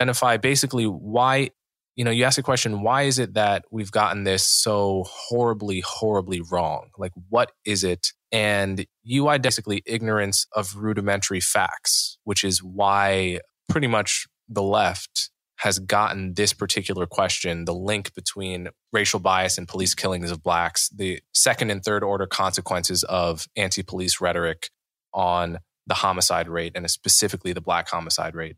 identify 0.00 0.36
basically 0.36 0.84
why, 0.84 1.50
you 1.96 2.04
know, 2.04 2.10
you 2.10 2.24
ask 2.24 2.36
the 2.36 2.42
question, 2.42 2.82
why 2.82 3.02
is 3.02 3.18
it 3.18 3.34
that 3.34 3.64
we've 3.70 3.90
gotten 3.90 4.24
this 4.24 4.46
so 4.46 5.04
horribly, 5.08 5.80
horribly 5.80 6.40
wrong? 6.40 6.90
Like, 6.96 7.12
what 7.28 7.52
is 7.64 7.84
it? 7.84 8.08
And 8.30 8.86
you 9.02 9.28
basically 9.38 9.82
ignorance 9.86 10.46
of 10.54 10.76
rudimentary 10.76 11.40
facts, 11.40 12.18
which 12.24 12.44
is 12.44 12.62
why 12.62 13.40
pretty 13.68 13.86
much 13.86 14.26
the 14.48 14.62
left 14.62 15.30
has 15.58 15.80
gotten 15.80 16.34
this 16.34 16.52
particular 16.52 17.04
question 17.04 17.64
the 17.64 17.74
link 17.74 18.14
between 18.14 18.68
racial 18.92 19.18
bias 19.18 19.58
and 19.58 19.66
police 19.66 19.94
killings 19.94 20.30
of 20.30 20.42
blacks, 20.42 20.88
the 20.90 21.20
second 21.34 21.70
and 21.70 21.82
third 21.82 22.04
order 22.04 22.26
consequences 22.26 23.02
of 23.04 23.46
anti 23.56 23.82
police 23.82 24.20
rhetoric 24.20 24.70
on 25.12 25.58
the 25.86 25.94
homicide 25.94 26.48
rate 26.48 26.72
and 26.76 26.88
specifically 26.88 27.52
the 27.52 27.60
black 27.60 27.88
homicide 27.88 28.36
rate. 28.36 28.56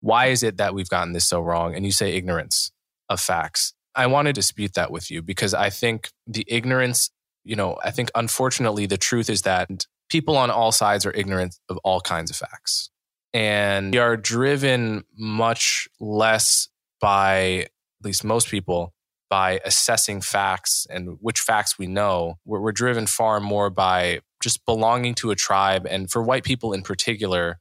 Why 0.00 0.26
is 0.26 0.42
it 0.42 0.58
that 0.58 0.74
we've 0.74 0.88
gotten 0.88 1.12
this 1.12 1.28
so 1.28 1.40
wrong? 1.40 1.74
And 1.74 1.84
you 1.84 1.92
say 1.92 2.12
ignorance 2.12 2.70
of 3.08 3.20
facts. 3.20 3.74
I 3.94 4.06
want 4.06 4.26
to 4.26 4.32
dispute 4.32 4.74
that 4.74 4.90
with 4.90 5.10
you 5.10 5.22
because 5.22 5.54
I 5.54 5.70
think 5.70 6.10
the 6.26 6.44
ignorance, 6.46 7.10
you 7.44 7.56
know, 7.56 7.78
I 7.82 7.90
think 7.90 8.10
unfortunately 8.14 8.86
the 8.86 8.98
truth 8.98 9.30
is 9.30 9.42
that 9.42 9.70
people 10.10 10.36
on 10.36 10.50
all 10.50 10.72
sides 10.72 11.06
are 11.06 11.12
ignorant 11.12 11.58
of 11.68 11.78
all 11.78 12.00
kinds 12.00 12.30
of 12.30 12.36
facts 12.36 12.90
and 13.36 13.92
we 13.92 13.98
are 13.98 14.16
driven 14.16 15.04
much 15.16 15.88
less 16.00 16.68
by 17.00 17.66
at 17.66 17.70
least 18.02 18.24
most 18.24 18.48
people 18.48 18.94
by 19.28 19.60
assessing 19.64 20.20
facts 20.20 20.86
and 20.88 21.18
which 21.20 21.40
facts 21.40 21.78
we 21.78 21.86
know 21.86 22.38
we're, 22.44 22.60
we're, 22.60 22.72
driven 22.72 23.06
far 23.06 23.40
more 23.40 23.68
by 23.68 24.20
just 24.40 24.64
belonging 24.64 25.14
to 25.14 25.30
a 25.32 25.34
tribe 25.34 25.86
and 25.90 26.10
for 26.10 26.22
white 26.22 26.44
people 26.44 26.72
in 26.72 26.82
particular 26.82 27.58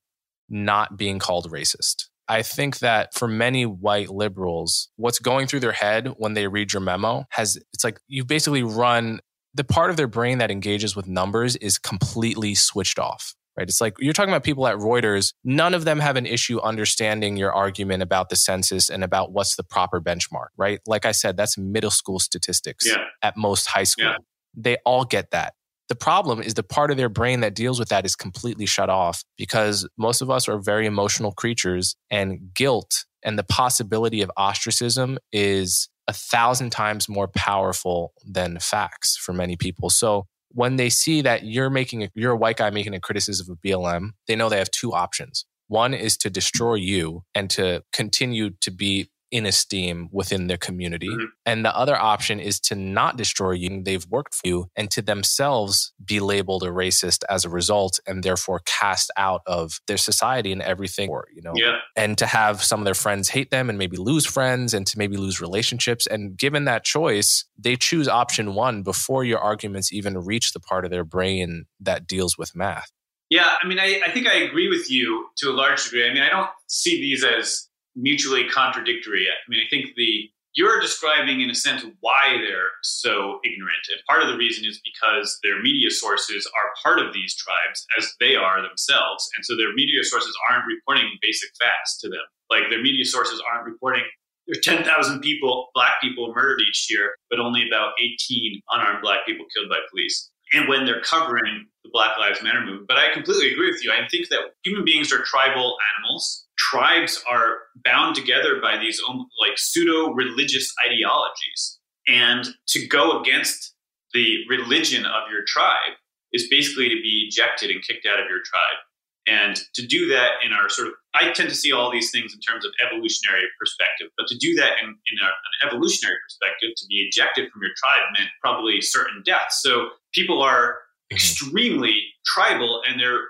not 0.47 0.95
being 0.95 1.19
called 1.19 1.51
racist 1.51 2.05
i 2.27 2.41
think 2.41 2.79
that 2.79 3.13
for 3.13 3.27
many 3.27 3.65
white 3.65 4.09
liberals 4.09 4.89
what's 4.95 5.19
going 5.19 5.47
through 5.47 5.59
their 5.59 5.71
head 5.71 6.13
when 6.17 6.33
they 6.33 6.47
read 6.47 6.73
your 6.73 6.81
memo 6.81 7.25
has 7.29 7.57
it's 7.73 7.83
like 7.83 7.99
you've 8.07 8.27
basically 8.27 8.63
run 8.63 9.19
the 9.53 9.63
part 9.63 9.89
of 9.89 9.97
their 9.97 10.07
brain 10.07 10.39
that 10.39 10.51
engages 10.51 10.95
with 10.95 11.07
numbers 11.07 11.55
is 11.57 11.77
completely 11.77 12.55
switched 12.55 12.99
off 12.99 13.35
right? 13.57 13.67
It's 13.67 13.81
like 13.81 13.95
you're 13.99 14.13
talking 14.13 14.31
about 14.31 14.43
people 14.43 14.67
at 14.67 14.75
Reuters. 14.77 15.33
None 15.43 15.73
of 15.73 15.85
them 15.85 15.99
have 15.99 16.15
an 16.15 16.25
issue 16.25 16.59
understanding 16.61 17.37
your 17.37 17.53
argument 17.53 18.03
about 18.03 18.29
the 18.29 18.35
census 18.35 18.89
and 18.89 19.03
about 19.03 19.31
what's 19.31 19.55
the 19.55 19.63
proper 19.63 20.01
benchmark, 20.01 20.47
right? 20.57 20.79
Like 20.85 21.05
I 21.05 21.11
said, 21.11 21.37
that's 21.37 21.57
middle 21.57 21.91
school 21.91 22.19
statistics 22.19 22.85
yeah. 22.87 22.97
at 23.21 23.37
most 23.37 23.67
high 23.67 23.83
school. 23.83 24.05
Yeah. 24.05 24.17
They 24.55 24.77
all 24.85 25.05
get 25.05 25.31
that. 25.31 25.53
The 25.87 25.95
problem 25.95 26.41
is 26.41 26.55
the 26.55 26.63
part 26.63 26.89
of 26.89 26.97
their 26.97 27.09
brain 27.09 27.41
that 27.41 27.53
deals 27.53 27.79
with 27.79 27.89
that 27.89 28.05
is 28.05 28.15
completely 28.15 28.65
shut 28.65 28.89
off 28.89 29.23
because 29.37 29.87
most 29.97 30.21
of 30.21 30.31
us 30.31 30.47
are 30.47 30.57
very 30.57 30.87
emotional 30.87 31.31
creatures 31.31 31.95
and 32.09 32.53
guilt 32.53 33.05
and 33.25 33.37
the 33.39 33.43
possibility 33.43 34.21
of 34.21 34.31
ostracism 34.37 35.17
is 35.33 35.89
a 36.07 36.13
thousand 36.13 36.69
times 36.69 37.09
more 37.09 37.27
powerful 37.27 38.13
than 38.23 38.59
facts 38.59 39.17
for 39.17 39.33
many 39.33 39.57
people. 39.57 39.89
So 39.89 40.27
when 40.49 40.75
they 40.75 40.89
see 40.89 41.21
that 41.23 41.43
you're 41.43 41.71
making 41.71 42.03
a, 42.03 42.09
you're 42.13 42.33
a 42.33 42.37
white 42.37 42.57
guy 42.57 42.69
making 42.69 42.93
a 42.93 42.99
criticism 42.99 43.51
of 43.51 43.57
BLM, 43.65 44.11
they 44.27 44.35
know 44.35 44.47
they 44.47 44.59
have 44.59 44.69
two 44.69 44.93
options. 44.93 45.45
One 45.67 45.95
is 45.95 46.15
to 46.17 46.29
destroy 46.29 46.75
you 46.75 47.23
and 47.33 47.49
to 47.51 47.83
continue 47.91 48.51
to 48.61 48.71
be 48.71 49.09
in 49.35 49.45
esteem 49.45 50.07
within 50.11 50.47
their 50.47 50.57
community. 50.57 51.09
Mm-hmm. 51.09 51.25
And 51.45 51.65
the 51.65 51.75
other 51.75 51.97
option 51.97 52.39
is 52.39 52.59
to 52.61 52.75
not 52.75 53.17
destroy 53.17 53.51
you. 53.51 53.83
They've 53.83 54.05
worked 54.07 54.33
for 54.33 54.47
you 54.47 54.69
and 54.77 54.89
to 54.91 55.01
themselves 55.01 55.91
be 56.03 56.21
labeled 56.21 56.63
a 56.63 56.67
racist 56.67 57.23
as 57.29 57.43
a 57.43 57.49
result 57.49 57.99
and 58.07 58.23
therefore 58.23 58.61
cast 58.65 59.11
out 59.17 59.41
of 59.45 59.81
their 59.87 59.97
society 59.97 60.53
and 60.53 60.61
everything, 60.61 61.09
or, 61.09 61.27
you 61.35 61.41
know, 61.41 61.53
yeah. 61.55 61.79
and 61.97 62.17
to 62.17 62.25
have 62.25 62.63
some 62.63 62.79
of 62.79 62.85
their 62.85 62.93
friends 62.93 63.27
hate 63.27 63.51
them 63.51 63.69
and 63.69 63.77
maybe 63.77 63.97
lose 63.97 64.25
friends 64.25 64.73
and 64.73 64.87
to 64.87 64.97
maybe 64.97 65.17
lose 65.17 65.41
relationships. 65.41 66.07
And 66.07 66.37
given 66.37 66.63
that 66.65 66.85
choice, 66.85 67.43
they 67.57 67.75
choose 67.75 68.07
option 68.07 68.55
one 68.55 68.83
before 68.83 69.25
your 69.25 69.39
arguments 69.39 69.91
even 69.91 70.17
reach 70.17 70.53
the 70.53 70.61
part 70.61 70.85
of 70.85 70.91
their 70.91 71.03
brain 71.03 71.65
that 71.81 72.07
deals 72.07 72.37
with 72.37 72.55
math. 72.55 72.91
Yeah, 73.29 73.55
I 73.61 73.67
mean, 73.67 73.79
I, 73.79 74.01
I 74.05 74.11
think 74.11 74.27
I 74.27 74.35
agree 74.35 74.69
with 74.69 74.91
you 74.91 75.27
to 75.37 75.49
a 75.49 75.51
large 75.51 75.83
degree. 75.83 76.07
I 76.07 76.13
mean, 76.13 76.21
I 76.21 76.29
don't 76.29 76.49
see 76.67 77.01
these 77.01 77.23
as 77.23 77.67
mutually 77.95 78.47
contradictory. 78.47 79.27
I 79.27 79.49
mean, 79.49 79.59
I 79.59 79.69
think 79.69 79.95
the 79.95 80.29
you're 80.55 80.79
describing 80.79 81.41
in 81.41 81.49
a 81.49 81.55
sense 81.55 81.83
why 81.99 82.39
they're 82.39 82.71
so 82.81 83.39
ignorant. 83.43 83.83
And 83.91 83.99
part 84.07 84.23
of 84.23 84.29
the 84.29 84.37
reason 84.37 84.63
is 84.63 84.79
because 84.87 85.37
their 85.43 85.61
media 85.61 85.91
sources 85.91 86.49
are 86.55 86.71
part 86.81 87.05
of 87.05 87.13
these 87.13 87.35
tribes 87.35 87.85
as 87.97 88.13
they 88.21 88.37
are 88.37 88.61
themselves. 88.61 89.27
And 89.35 89.43
so 89.43 89.57
their 89.57 89.73
media 89.73 90.01
sources 90.05 90.33
aren't 90.49 90.63
reporting 90.65 91.11
basic 91.21 91.49
facts 91.59 91.99
to 91.99 92.07
them. 92.07 92.23
Like 92.49 92.69
their 92.69 92.81
media 92.81 93.03
sources 93.03 93.43
aren't 93.51 93.65
reporting 93.65 94.03
there's 94.47 94.61
10,000 94.63 95.21
people, 95.21 95.69
black 95.73 95.99
people 96.01 96.33
murdered 96.33 96.61
each 96.67 96.87
year, 96.89 97.15
but 97.29 97.39
only 97.39 97.67
about 97.67 97.93
18 97.99 98.61
unarmed 98.69 99.01
black 99.01 99.25
people 99.25 99.45
killed 99.55 99.69
by 99.69 99.79
police. 99.89 100.29
And 100.53 100.69
when 100.69 100.85
they're 100.85 101.01
covering 101.01 101.65
the 101.83 101.89
Black 101.91 102.17
Lives 102.19 102.43
Matter 102.43 102.61
movement. 102.61 102.87
But 102.87 102.97
I 102.97 103.11
completely 103.11 103.51
agree 103.51 103.71
with 103.71 103.83
you. 103.83 103.91
I 103.91 104.07
think 104.07 104.29
that 104.29 104.41
human 104.63 104.85
beings 104.85 105.11
are 105.11 105.23
tribal 105.23 105.75
animals 105.97 106.44
tribes 106.57 107.23
are 107.29 107.57
bound 107.83 108.15
together 108.15 108.59
by 108.61 108.77
these 108.77 109.01
like 109.39 109.57
pseudo 109.57 110.13
religious 110.13 110.73
ideologies. 110.85 111.79
And 112.07 112.47
to 112.67 112.87
go 112.87 113.19
against 113.19 113.73
the 114.13 114.37
religion 114.49 115.05
of 115.05 115.29
your 115.31 115.43
tribe 115.47 115.97
is 116.31 116.47
basically 116.49 116.89
to 116.89 116.95
be 116.95 117.27
ejected 117.27 117.71
and 117.71 117.83
kicked 117.83 118.05
out 118.05 118.19
of 118.19 118.25
your 118.29 118.41
tribe. 118.43 118.79
And 119.27 119.55
to 119.73 119.85
do 119.85 120.07
that 120.09 120.33
in 120.45 120.53
our 120.53 120.69
sort 120.69 120.89
of, 120.89 120.93
I 121.15 121.31
tend 121.31 121.49
to 121.49 121.55
see 121.55 121.71
all 121.71 121.91
these 121.91 122.11
things 122.11 122.33
in 122.33 122.39
terms 122.41 122.63
of 122.63 122.71
evolutionary 122.85 123.45
perspective, 123.59 124.07
but 124.17 124.27
to 124.27 124.37
do 124.37 124.53
that 124.55 124.73
in, 124.83 124.89
in 124.89 125.17
a, 125.19 125.25
an 125.25 125.67
evolutionary 125.67 126.17
perspective, 126.27 126.69
to 126.77 126.85
be 126.87 127.09
ejected 127.09 127.51
from 127.51 127.63
your 127.63 127.71
tribe 127.75 128.05
meant 128.17 128.29
probably 128.39 128.81
certain 128.81 129.23
death. 129.25 129.49
So 129.49 129.89
people 130.13 130.43
are 130.43 130.73
mm-hmm. 130.73 131.15
extremely 131.15 132.03
tribal 132.25 132.83
and 132.87 132.99
they're, 132.99 133.21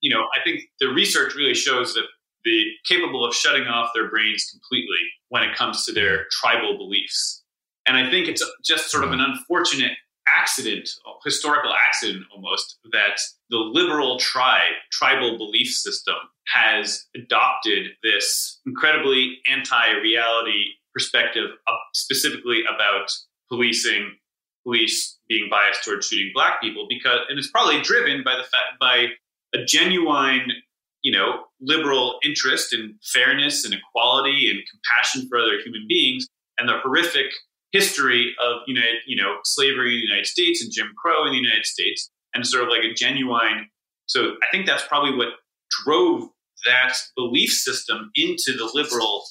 you 0.00 0.12
know, 0.12 0.22
I 0.34 0.42
think 0.42 0.62
the 0.80 0.88
research 0.88 1.36
really 1.36 1.54
shows 1.54 1.94
that 1.94 2.04
the 2.44 2.64
capable 2.86 3.24
of 3.24 3.34
shutting 3.34 3.66
off 3.66 3.90
their 3.94 4.08
brains 4.08 4.48
completely 4.50 5.00
when 5.28 5.42
it 5.42 5.56
comes 5.56 5.84
to 5.84 5.92
their 5.92 6.26
tribal 6.30 6.76
beliefs. 6.76 7.42
And 7.86 7.96
I 7.96 8.10
think 8.10 8.28
it's 8.28 8.44
just 8.64 8.90
sort 8.90 9.04
of 9.04 9.12
an 9.12 9.20
unfortunate 9.20 9.92
accident, 10.26 10.88
historical 11.24 11.72
accident 11.74 12.24
almost, 12.34 12.78
that 12.92 13.20
the 13.50 13.58
liberal 13.58 14.18
tribe, 14.18 14.72
tribal 14.90 15.36
belief 15.36 15.68
system 15.68 16.14
has 16.46 17.06
adopted 17.14 17.88
this 18.02 18.60
incredibly 18.66 19.38
anti 19.50 19.92
reality 20.02 20.64
perspective, 20.92 21.50
specifically 21.92 22.62
about 22.62 23.10
policing, 23.50 24.12
police 24.62 25.18
being 25.28 25.48
biased 25.50 25.84
towards 25.84 26.06
shooting 26.06 26.30
black 26.34 26.60
people, 26.60 26.86
because, 26.88 27.20
and 27.28 27.38
it's 27.38 27.50
probably 27.50 27.80
driven 27.82 28.22
by 28.24 28.36
the 28.36 28.44
fact, 28.44 28.78
by 28.80 29.08
a 29.52 29.64
genuine 29.64 30.50
you 31.04 31.12
know, 31.12 31.44
liberal 31.64 32.18
interest 32.24 32.72
in 32.72 32.94
fairness 33.02 33.64
and 33.64 33.74
equality 33.74 34.50
and 34.50 34.60
compassion 34.70 35.28
for 35.28 35.38
other 35.38 35.58
human 35.64 35.86
beings, 35.88 36.26
and 36.58 36.68
the 36.68 36.78
horrific 36.82 37.26
history 37.72 38.34
of 38.40 38.58
United, 38.66 39.00
you 39.06 39.16
know, 39.16 39.38
slavery 39.44 39.94
in 39.94 40.00
the 40.00 40.06
United 40.06 40.26
States 40.26 40.62
and 40.62 40.72
Jim 40.72 40.92
Crow 40.96 41.26
in 41.26 41.32
the 41.32 41.38
United 41.38 41.66
States, 41.66 42.10
and 42.32 42.46
sort 42.46 42.64
of 42.64 42.70
like 42.70 42.84
a 42.84 42.94
genuine. 42.94 43.68
So 44.06 44.34
I 44.42 44.46
think 44.50 44.66
that's 44.66 44.86
probably 44.86 45.16
what 45.16 45.28
drove 45.84 46.28
that 46.66 46.94
belief 47.16 47.50
system 47.50 48.10
into 48.14 48.52
the 48.56 48.70
liberal 48.74 49.24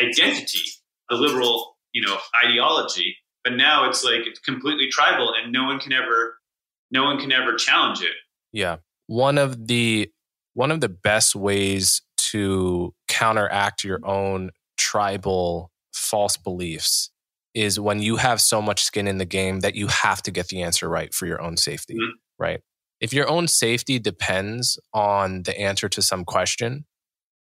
identity, 0.00 0.62
the 1.08 1.16
liberal, 1.16 1.76
you 1.92 2.06
know, 2.06 2.18
ideology. 2.44 3.16
But 3.42 3.54
now 3.54 3.88
it's 3.88 4.04
like 4.04 4.26
it's 4.26 4.38
completely 4.38 4.88
tribal, 4.90 5.32
and 5.34 5.52
no 5.52 5.64
one 5.64 5.80
can 5.80 5.92
ever, 5.92 6.38
no 6.90 7.04
one 7.04 7.18
can 7.18 7.32
ever 7.32 7.54
challenge 7.56 8.02
it. 8.02 8.12
Yeah, 8.52 8.76
one 9.06 9.38
of 9.38 9.66
the 9.66 10.10
one 10.54 10.70
of 10.70 10.80
the 10.80 10.88
best 10.88 11.34
ways 11.34 12.02
to 12.16 12.94
counteract 13.08 13.84
your 13.84 14.00
own 14.04 14.50
tribal 14.76 15.70
false 15.92 16.36
beliefs 16.36 17.10
is 17.54 17.80
when 17.80 18.00
you 18.00 18.16
have 18.16 18.40
so 18.40 18.62
much 18.62 18.82
skin 18.82 19.08
in 19.08 19.18
the 19.18 19.24
game 19.24 19.60
that 19.60 19.74
you 19.74 19.88
have 19.88 20.22
to 20.22 20.30
get 20.30 20.48
the 20.48 20.62
answer 20.62 20.88
right 20.88 21.12
for 21.12 21.26
your 21.26 21.40
own 21.42 21.56
safety, 21.56 21.94
mm-hmm. 21.94 22.12
right? 22.38 22.60
If 23.00 23.12
your 23.12 23.28
own 23.28 23.48
safety 23.48 23.98
depends 23.98 24.78
on 24.92 25.42
the 25.42 25.58
answer 25.58 25.88
to 25.88 26.02
some 26.02 26.24
question, 26.24 26.84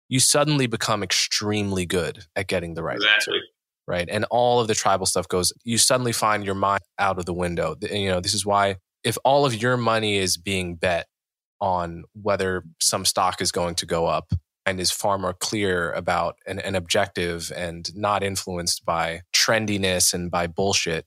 you 0.09 0.19
suddenly 0.19 0.67
become 0.67 1.03
extremely 1.03 1.87
good 1.87 2.25
at 2.35 2.49
getting 2.49 2.75
the 2.75 2.83
right 2.83 2.97
exactly. 2.97 3.35
answer. 3.35 3.47
Right. 3.87 4.09
And 4.11 4.25
all 4.31 4.61
of 4.61 4.69
the 4.69 4.75
tribal 4.75 5.05
stuff 5.05 5.29
goes, 5.29 5.53
you 5.63 5.77
suddenly 5.77 6.13
find 6.13 6.45
your 6.45 6.55
mind 6.55 6.81
out 6.99 7.19
of 7.19 7.27
the 7.27 7.35
window. 7.35 7.77
You 7.83 8.09
know, 8.09 8.21
this 8.21 8.33
is 8.33 8.47
why 8.47 8.77
if 9.05 9.19
all 9.25 9.45
of 9.45 9.61
your 9.61 9.77
money 9.77 10.17
is 10.17 10.39
being 10.39 10.77
bet 10.77 11.07
on 11.61 12.05
whether 12.21 12.65
some 12.81 13.05
stock 13.05 13.41
is 13.41 13.53
going 13.53 13.75
to 13.77 13.87
go 13.87 14.07
up 14.07 14.33
and 14.67 14.81
is 14.81 14.91
far 14.91 15.19
more 15.19 15.35
clear 15.35 15.93
about 15.93 16.37
an, 16.47 16.59
an 16.61 16.75
objective 16.75 17.53
and 17.55 17.95
not 17.95 18.23
influenced 18.23 18.85
by 18.85 19.21
trendiness 19.35 20.15
and 20.15 20.31
by 20.31 20.47
bullshit 20.47 21.07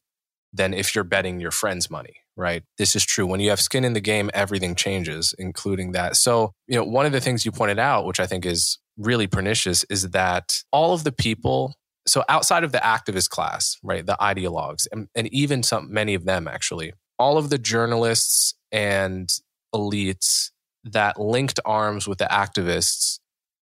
than 0.53 0.73
if 0.73 0.95
you're 0.95 1.03
betting 1.03 1.39
your 1.39 1.51
friend's 1.51 1.89
money, 1.89 2.17
right? 2.35 2.63
This 2.77 2.95
is 2.95 3.05
true. 3.05 3.25
When 3.25 3.39
you 3.39 3.49
have 3.49 3.59
skin 3.59 3.83
in 3.83 3.93
the 3.93 4.01
game, 4.01 4.29
everything 4.33 4.75
changes, 4.75 5.33
including 5.37 5.91
that. 5.91 6.15
So, 6.15 6.53
you 6.67 6.75
know, 6.75 6.83
one 6.83 7.05
of 7.05 7.11
the 7.11 7.19
things 7.19 7.45
you 7.45 7.51
pointed 7.51 7.79
out, 7.79 8.05
which 8.05 8.19
I 8.19 8.27
think 8.27 8.45
is 8.45 8.79
really 8.97 9.27
pernicious, 9.27 9.83
is 9.89 10.09
that 10.11 10.63
all 10.71 10.93
of 10.93 11.03
the 11.03 11.11
people, 11.11 11.75
so 12.07 12.23
outside 12.29 12.63
of 12.63 12.71
the 12.71 12.79
activist 12.79 13.29
class, 13.29 13.77
right, 13.83 14.05
the 14.05 14.17
ideologues, 14.21 14.87
and, 14.91 15.07
and 15.15 15.27
even 15.33 15.63
some, 15.63 15.91
many 15.91 16.13
of 16.13 16.25
them 16.25 16.47
actually, 16.47 16.93
all 17.19 17.37
of 17.37 17.49
the 17.49 17.57
journalists 17.57 18.53
and 18.71 19.35
elites 19.77 20.51
that 20.83 21.19
linked 21.19 21.59
arms 21.65 22.07
with 22.07 22.17
the 22.17 22.25
activists 22.25 23.19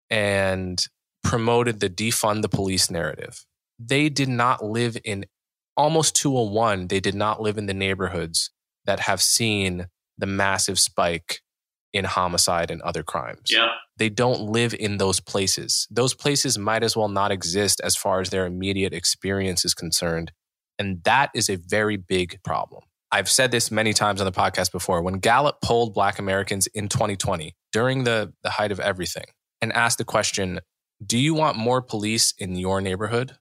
and 0.09 0.85
promoted 1.23 1.79
the 1.79 1.89
defund 1.89 2.41
the 2.41 2.49
police 2.49 2.89
narrative. 2.89 3.45
They 3.79 4.09
did 4.09 4.29
not 4.29 4.63
live 4.63 4.97
in 5.03 5.25
almost 5.75 6.15
201, 6.15 6.87
they 6.87 6.99
did 6.99 7.15
not 7.15 7.41
live 7.41 7.57
in 7.57 7.65
the 7.65 7.73
neighborhoods 7.73 8.51
that 8.85 9.01
have 9.01 9.21
seen 9.21 9.87
the 10.17 10.25
massive 10.25 10.79
spike 10.79 11.41
in 11.91 12.05
homicide 12.05 12.71
and 12.71 12.81
other 12.81 13.03
crimes. 13.03 13.49
Yeah. 13.49 13.69
They 13.97 14.09
don't 14.09 14.41
live 14.41 14.73
in 14.73 14.97
those 14.97 15.19
places. 15.19 15.87
Those 15.89 16.13
places 16.13 16.57
might 16.57 16.83
as 16.83 16.95
well 16.95 17.07
not 17.07 17.31
exist 17.31 17.81
as 17.83 17.95
far 17.95 18.19
as 18.19 18.29
their 18.29 18.45
immediate 18.45 18.93
experience 18.93 19.63
is 19.65 19.73
concerned. 19.73 20.31
And 20.77 21.03
that 21.05 21.31
is 21.33 21.49
a 21.49 21.55
very 21.55 21.95
big 21.95 22.39
problem. 22.43 22.83
I've 23.15 23.29
said 23.29 23.49
this 23.49 23.71
many 23.71 23.93
times 23.93 24.19
on 24.19 24.25
the 24.25 24.33
podcast 24.33 24.73
before. 24.73 25.01
When 25.01 25.19
Gallup 25.19 25.61
polled 25.61 25.93
Black 25.93 26.19
Americans 26.19 26.67
in 26.67 26.89
2020, 26.89 27.55
during 27.71 28.03
the, 28.03 28.33
the 28.43 28.49
height 28.49 28.73
of 28.73 28.79
everything, 28.81 29.23
and 29.61 29.71
asked 29.71 29.99
the 29.99 30.03
question 30.03 30.59
Do 31.03 31.17
you 31.17 31.33
want 31.33 31.55
more 31.55 31.81
police 31.81 32.33
in 32.37 32.57
your 32.57 32.81
neighborhood, 32.81 33.37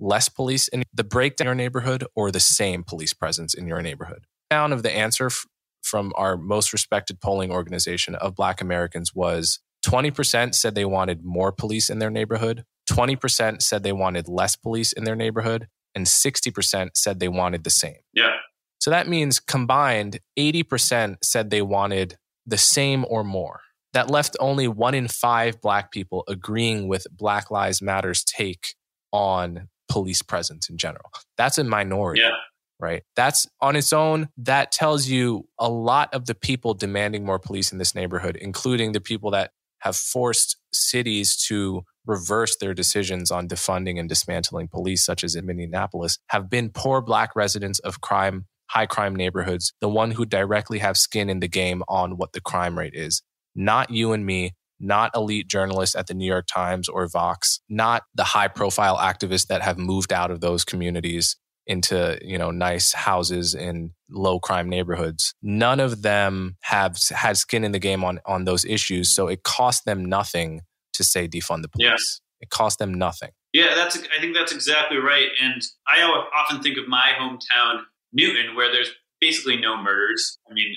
less 0.00 0.28
police 0.28 0.66
in 0.66 0.82
the 0.92 1.04
breakdown 1.04 1.44
in 1.44 1.48
your 1.50 1.54
neighborhood, 1.54 2.02
or 2.16 2.32
the 2.32 2.40
same 2.40 2.82
police 2.82 3.12
presence 3.12 3.54
in 3.54 3.68
your 3.68 3.80
neighborhood? 3.82 4.26
Down 4.50 4.72
of 4.72 4.82
the 4.82 4.90
answer 4.90 5.26
f- 5.26 5.46
from 5.84 6.12
our 6.16 6.36
most 6.36 6.72
respected 6.72 7.20
polling 7.20 7.52
organization 7.52 8.16
of 8.16 8.34
Black 8.34 8.60
Americans 8.60 9.14
was 9.14 9.60
20% 9.86 10.56
said 10.56 10.74
they 10.74 10.84
wanted 10.84 11.24
more 11.24 11.52
police 11.52 11.88
in 11.88 12.00
their 12.00 12.10
neighborhood, 12.10 12.64
20% 12.90 13.62
said 13.62 13.84
they 13.84 13.92
wanted 13.92 14.26
less 14.26 14.56
police 14.56 14.92
in 14.92 15.04
their 15.04 15.14
neighborhood, 15.14 15.68
and 15.94 16.04
60% 16.04 16.90
said 16.94 17.20
they 17.20 17.28
wanted 17.28 17.62
the 17.62 17.70
same. 17.70 17.98
Yeah. 18.12 18.38
So 18.84 18.90
that 18.90 19.08
means 19.08 19.40
combined, 19.40 20.20
80% 20.38 21.16
said 21.22 21.48
they 21.48 21.62
wanted 21.62 22.18
the 22.44 22.58
same 22.58 23.06
or 23.08 23.24
more. 23.24 23.60
That 23.94 24.10
left 24.10 24.36
only 24.40 24.68
one 24.68 24.92
in 24.92 25.08
five 25.08 25.58
Black 25.62 25.90
people 25.90 26.22
agreeing 26.28 26.86
with 26.86 27.06
Black 27.10 27.50
Lives 27.50 27.80
Matter's 27.80 28.22
take 28.22 28.74
on 29.10 29.68
police 29.88 30.20
presence 30.20 30.68
in 30.68 30.76
general. 30.76 31.10
That's 31.38 31.56
a 31.56 31.64
minority. 31.64 32.20
Yeah. 32.20 32.36
Right. 32.78 33.04
That's 33.16 33.46
on 33.58 33.74
its 33.74 33.94
own. 33.94 34.28
That 34.36 34.70
tells 34.70 35.06
you 35.06 35.48
a 35.58 35.70
lot 35.70 36.12
of 36.12 36.26
the 36.26 36.34
people 36.34 36.74
demanding 36.74 37.24
more 37.24 37.38
police 37.38 37.72
in 37.72 37.78
this 37.78 37.94
neighborhood, 37.94 38.36
including 38.36 38.92
the 38.92 39.00
people 39.00 39.30
that 39.30 39.52
have 39.78 39.96
forced 39.96 40.58
cities 40.74 41.38
to 41.48 41.84
reverse 42.04 42.58
their 42.58 42.74
decisions 42.74 43.30
on 43.30 43.48
defunding 43.48 43.98
and 43.98 44.10
dismantling 44.10 44.68
police, 44.68 45.06
such 45.06 45.24
as 45.24 45.34
in 45.34 45.46
Minneapolis, 45.46 46.18
have 46.28 46.50
been 46.50 46.68
poor 46.68 47.00
Black 47.00 47.34
residents 47.34 47.78
of 47.78 48.02
crime, 48.02 48.44
high 48.74 48.86
crime 48.86 49.14
neighborhoods, 49.14 49.72
the 49.80 49.88
one 49.88 50.10
who 50.10 50.24
directly 50.26 50.78
have 50.78 50.96
skin 50.96 51.30
in 51.30 51.40
the 51.40 51.48
game 51.48 51.82
on 51.88 52.16
what 52.16 52.32
the 52.32 52.40
crime 52.40 52.78
rate 52.78 52.94
is. 52.94 53.22
Not 53.54 53.90
you 53.90 54.12
and 54.12 54.26
me, 54.26 54.52
not 54.80 55.12
elite 55.14 55.46
journalists 55.48 55.94
at 55.94 56.08
the 56.08 56.14
New 56.14 56.26
York 56.26 56.46
Times 56.52 56.88
or 56.88 57.06
Vox, 57.08 57.60
not 57.68 58.02
the 58.14 58.24
high 58.24 58.48
profile 58.48 58.96
activists 58.98 59.46
that 59.46 59.62
have 59.62 59.78
moved 59.78 60.12
out 60.12 60.30
of 60.30 60.40
those 60.40 60.64
communities 60.64 61.36
into 61.66 62.18
you 62.20 62.36
know 62.36 62.50
nice 62.50 62.92
houses 62.92 63.54
in 63.54 63.90
low 64.10 64.38
crime 64.38 64.68
neighborhoods 64.68 65.32
none 65.42 65.80
of 65.80 66.02
them 66.02 66.56
have 66.60 66.98
had 67.08 67.38
skin 67.38 67.64
in 67.64 67.72
the 67.72 67.78
game 67.78 68.04
on 68.04 68.20
on 68.26 68.44
those 68.44 68.66
issues 68.66 69.14
so 69.14 69.28
it 69.28 69.42
cost 69.44 69.86
them 69.86 70.04
nothing 70.04 70.60
to 70.92 71.02
say 71.02 71.26
defund 71.26 71.62
the 71.62 71.68
police 71.70 71.88
Yes. 71.90 72.20
it 72.42 72.50
cost 72.50 72.78
them 72.78 72.92
nothing 72.92 73.30
Yeah, 73.54 73.74
that's. 73.74 73.96
I 73.96 74.20
think 74.20 74.34
that's 74.34 74.52
exactly 74.52 74.98
right. 74.98 75.28
And 75.40 75.62
I 75.86 76.02
often 76.40 76.60
think 76.60 76.76
of 76.76 76.86
my 76.88 77.12
hometown, 77.18 77.84
Newton, 78.14 78.56
where 78.56 78.72
there's 78.72 78.90
basically 79.20 79.56
no 79.56 79.76
murders. 79.76 80.38
I 80.50 80.54
mean, 80.54 80.74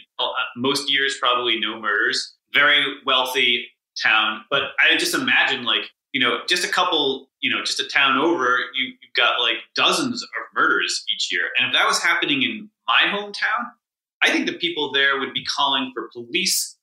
most 0.56 0.92
years 0.92 1.18
probably 1.20 1.60
no 1.60 1.80
murders. 1.80 2.36
Very 2.54 2.84
wealthy 3.06 3.68
town, 4.02 4.44
but 4.50 4.64
I 4.80 4.98
just 4.98 5.14
imagine 5.14 5.64
like 5.64 5.90
you 6.14 6.20
know, 6.20 6.40
just 6.48 6.64
a 6.64 6.68
couple, 6.68 7.30
you 7.42 7.54
know, 7.54 7.64
just 7.64 7.80
a 7.80 7.88
town 7.88 8.18
over, 8.18 8.58
you, 8.74 8.86
you've 8.86 9.14
got 9.16 9.40
like 9.40 9.58
dozens 9.76 10.24
of 10.24 10.30
murders 10.56 11.04
each 11.14 11.32
year. 11.32 11.50
And 11.58 11.68
if 11.68 11.74
that 11.74 11.86
was 11.86 12.02
happening 12.02 12.42
in 12.42 12.70
my 12.88 13.04
hometown, 13.08 13.72
I 14.24 14.32
think 14.32 14.48
the 14.48 14.58
people 14.58 14.92
there 14.92 15.20
would 15.20 15.34
be 15.34 15.46
calling 15.46 15.92
for 15.94 16.10
police 16.12 16.76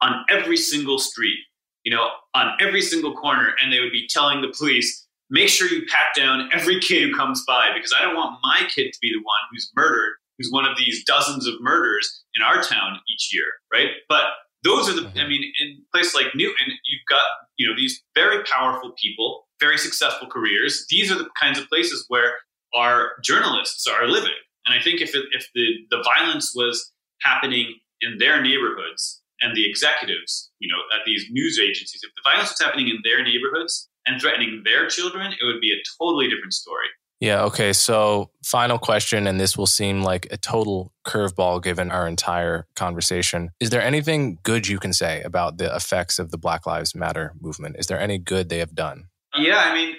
on 0.00 0.24
every 0.28 0.56
single 0.56 0.98
street, 0.98 1.38
you 1.84 1.94
know, 1.94 2.08
on 2.34 2.56
every 2.60 2.82
single 2.82 3.14
corner, 3.14 3.54
and 3.62 3.72
they 3.72 3.80
would 3.80 3.92
be 3.92 4.08
telling 4.08 4.40
the 4.40 4.52
police, 4.56 5.03
make 5.34 5.48
sure 5.48 5.68
you 5.68 5.84
pat 5.86 6.14
down 6.16 6.48
every 6.52 6.78
kid 6.80 7.02
who 7.02 7.14
comes 7.14 7.44
by 7.44 7.70
because 7.74 7.92
I 7.98 8.02
don't 8.02 8.14
want 8.14 8.38
my 8.42 8.68
kid 8.72 8.92
to 8.92 8.98
be 9.02 9.10
the 9.10 9.18
one 9.18 9.42
who's 9.50 9.70
murdered, 9.74 10.14
who's 10.38 10.50
one 10.50 10.64
of 10.64 10.78
these 10.78 11.04
dozens 11.04 11.46
of 11.48 11.54
murders 11.60 12.22
in 12.36 12.42
our 12.42 12.62
town 12.62 13.00
each 13.12 13.34
year, 13.34 13.44
right? 13.72 13.88
But 14.08 14.26
those 14.62 14.88
are 14.88 14.94
the, 14.94 15.08
I 15.08 15.10
mm-hmm. 15.10 15.28
mean, 15.28 15.52
in 15.60 15.82
a 15.82 15.96
place 15.96 16.14
like 16.14 16.34
Newton, 16.36 16.68
you've 16.68 17.06
got, 17.08 17.24
you 17.56 17.68
know, 17.68 17.74
these 17.76 18.00
very 18.14 18.44
powerful 18.44 18.92
people, 18.96 19.46
very 19.58 19.76
successful 19.76 20.28
careers. 20.28 20.86
These 20.88 21.10
are 21.10 21.18
the 21.18 21.28
kinds 21.40 21.58
of 21.58 21.68
places 21.68 22.04
where 22.06 22.34
our 22.74 23.12
journalists 23.24 23.86
are 23.88 24.06
living. 24.06 24.38
And 24.66 24.78
I 24.78 24.82
think 24.82 25.00
if, 25.00 25.16
it, 25.16 25.24
if 25.32 25.48
the, 25.54 25.66
the 25.90 26.02
violence 26.16 26.54
was 26.54 26.92
happening 27.22 27.74
in 28.00 28.18
their 28.18 28.40
neighborhoods 28.40 29.20
and 29.40 29.54
the 29.56 29.68
executives, 29.68 30.50
you 30.60 30.68
know, 30.68 30.80
at 30.96 31.04
these 31.04 31.26
news 31.30 31.58
agencies, 31.60 32.02
if 32.04 32.10
the 32.14 32.30
violence 32.30 32.50
was 32.50 32.60
happening 32.64 32.88
in 32.88 32.98
their 33.04 33.22
neighborhoods 33.22 33.90
and 34.06 34.20
threatening 34.20 34.62
their 34.64 34.86
children, 34.88 35.32
it 35.32 35.44
would 35.44 35.60
be 35.60 35.72
a 35.72 35.80
totally 35.98 36.28
different 36.28 36.52
story. 36.54 36.86
yeah 37.20 37.42
okay 37.44 37.72
so 37.72 38.30
final 38.44 38.78
question 38.78 39.26
and 39.28 39.38
this 39.40 39.56
will 39.56 39.68
seem 39.80 40.02
like 40.02 40.26
a 40.32 40.36
total 40.36 40.92
curveball 41.06 41.62
given 41.62 41.90
our 41.96 42.06
entire 42.08 42.66
conversation 42.76 43.50
is 43.60 43.70
there 43.70 43.80
anything 43.82 44.38
good 44.42 44.66
you 44.72 44.78
can 44.84 44.92
say 44.92 45.22
about 45.22 45.56
the 45.58 45.68
effects 45.80 46.18
of 46.18 46.30
the 46.32 46.38
black 46.38 46.66
lives 46.66 46.94
matter 46.94 47.32
movement 47.40 47.76
is 47.78 47.86
there 47.86 48.00
any 48.00 48.18
good 48.18 48.48
they 48.48 48.58
have 48.58 48.74
done 48.74 48.98
Yeah, 49.36 49.62
I 49.68 49.72
mean, 49.78 49.90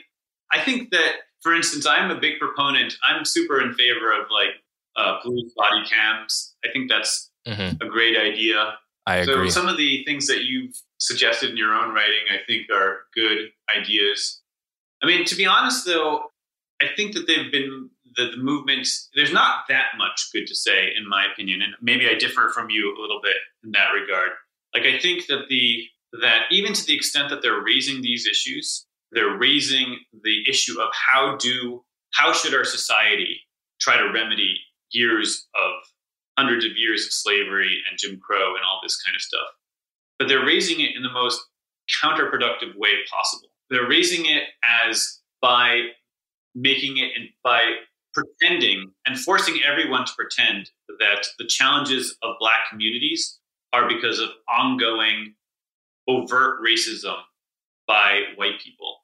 I 0.52 0.60
think 0.66 0.92
that, 0.92 1.12
for 1.44 1.54
instance, 1.60 1.86
I'm 1.86 2.10
a 2.12 2.20
big 2.26 2.36
proponent. 2.40 2.92
I'm 3.08 3.26
super 3.26 3.58
in 3.66 3.74
favor 3.74 4.08
of 4.20 4.24
like 4.40 4.54
uh, 5.02 5.20
police 5.24 5.52
body 5.62 5.84
cams. 5.92 6.56
I 6.66 6.68
think 6.74 6.90
that's 6.94 7.14
Mhm. 7.48 7.72
a 7.86 7.88
great 7.96 8.16
idea. 8.30 8.60
i 9.08 9.16
agree 9.18 9.50
So 9.52 9.60
some 9.60 9.68
of 9.72 9.78
the 9.78 9.92
things 10.08 10.26
that 10.32 10.42
you've 10.50 10.76
suggested 11.10 11.48
in 11.52 11.58
your 11.64 11.74
own 11.80 11.90
writing, 11.98 12.24
I 12.36 12.40
think, 12.48 12.62
are 12.80 12.92
good 13.22 13.40
ideas. 13.76 14.42
I 15.02 15.08
mean, 15.08 15.26
to 15.26 15.36
be 15.36 15.46
honest, 15.46 15.86
though, 15.86 16.24
I 16.82 16.88
think 16.96 17.14
that 17.14 17.28
they've 17.28 17.52
been 17.52 17.90
the, 18.16 18.32
the 18.32 18.38
movement. 18.38 18.88
There's 19.16 19.34
not 19.34 19.66
that 19.70 19.98
much 19.98 20.30
good 20.34 20.48
to 20.48 20.56
say, 20.56 20.92
in 20.98 21.08
my 21.08 21.26
opinion, 21.32 21.62
and 21.62 21.74
maybe 21.82 22.08
I 22.08 22.16
differ 22.16 22.52
from 22.54 22.70
you 22.70 22.96
a 22.98 23.02
little 23.02 23.20
bit 23.22 23.38
in 23.64 23.72
that 23.72 23.90
regard. 23.94 24.32
Like, 24.74 24.84
I 24.84 25.00
think 25.00 25.28
that 25.28 25.46
the 25.50 25.84
that 26.22 26.44
even 26.50 26.74
to 26.74 26.86
the 26.86 26.96
extent 26.96 27.30
that 27.30 27.42
they're 27.42 27.62
raising 27.62 28.02
these 28.02 28.26
issues, 28.26 28.86
they're 29.12 29.38
raising 29.38 30.00
the 30.24 30.44
issue 30.50 30.80
of 30.80 30.90
how 30.94 31.38
do 31.38 31.84
how 32.14 32.32
should 32.34 32.54
our 32.54 32.64
society 32.64 33.42
try 33.80 33.98
to 33.98 34.12
remedy 34.14 34.58
years 34.92 35.48
of 35.56 35.72
hundreds 36.38 36.66
of 36.66 36.72
years 36.76 37.06
of 37.06 37.12
slavery 37.12 37.78
and 37.90 38.00
Jim 38.00 38.20
Crow 38.20 38.56
and 38.56 38.64
all 38.66 38.80
this 38.82 39.02
kind 39.02 39.16
of 39.16 39.22
stuff. 39.22 39.48
But 40.18 40.28
they're 40.28 40.46
raising 40.46 40.80
it 40.80 40.96
in 40.96 41.04
the 41.04 41.12
most 41.12 41.42
counterproductive 42.04 42.76
way 42.78 42.92
possible. 43.12 43.50
They're 43.70 43.88
raising 43.88 44.26
it 44.26 44.44
as 44.86 45.22
by 45.42 45.88
making 46.54 46.98
it 46.98 47.12
and 47.16 47.30
by 47.44 47.62
pretending 48.14 48.92
and 49.06 49.20
forcing 49.20 49.60
everyone 49.68 50.06
to 50.06 50.12
pretend 50.16 50.70
that 51.00 51.28
the 51.38 51.46
challenges 51.46 52.16
of 52.24 52.36
black 52.40 52.70
communities 52.70 53.40
are 53.74 53.90
because 53.90 54.20
of 54.20 54.30
ongoing 54.50 55.36
overt 56.08 56.62
racism 56.66 57.18
by 57.88 58.22
white 58.36 58.60
people. 58.64 58.98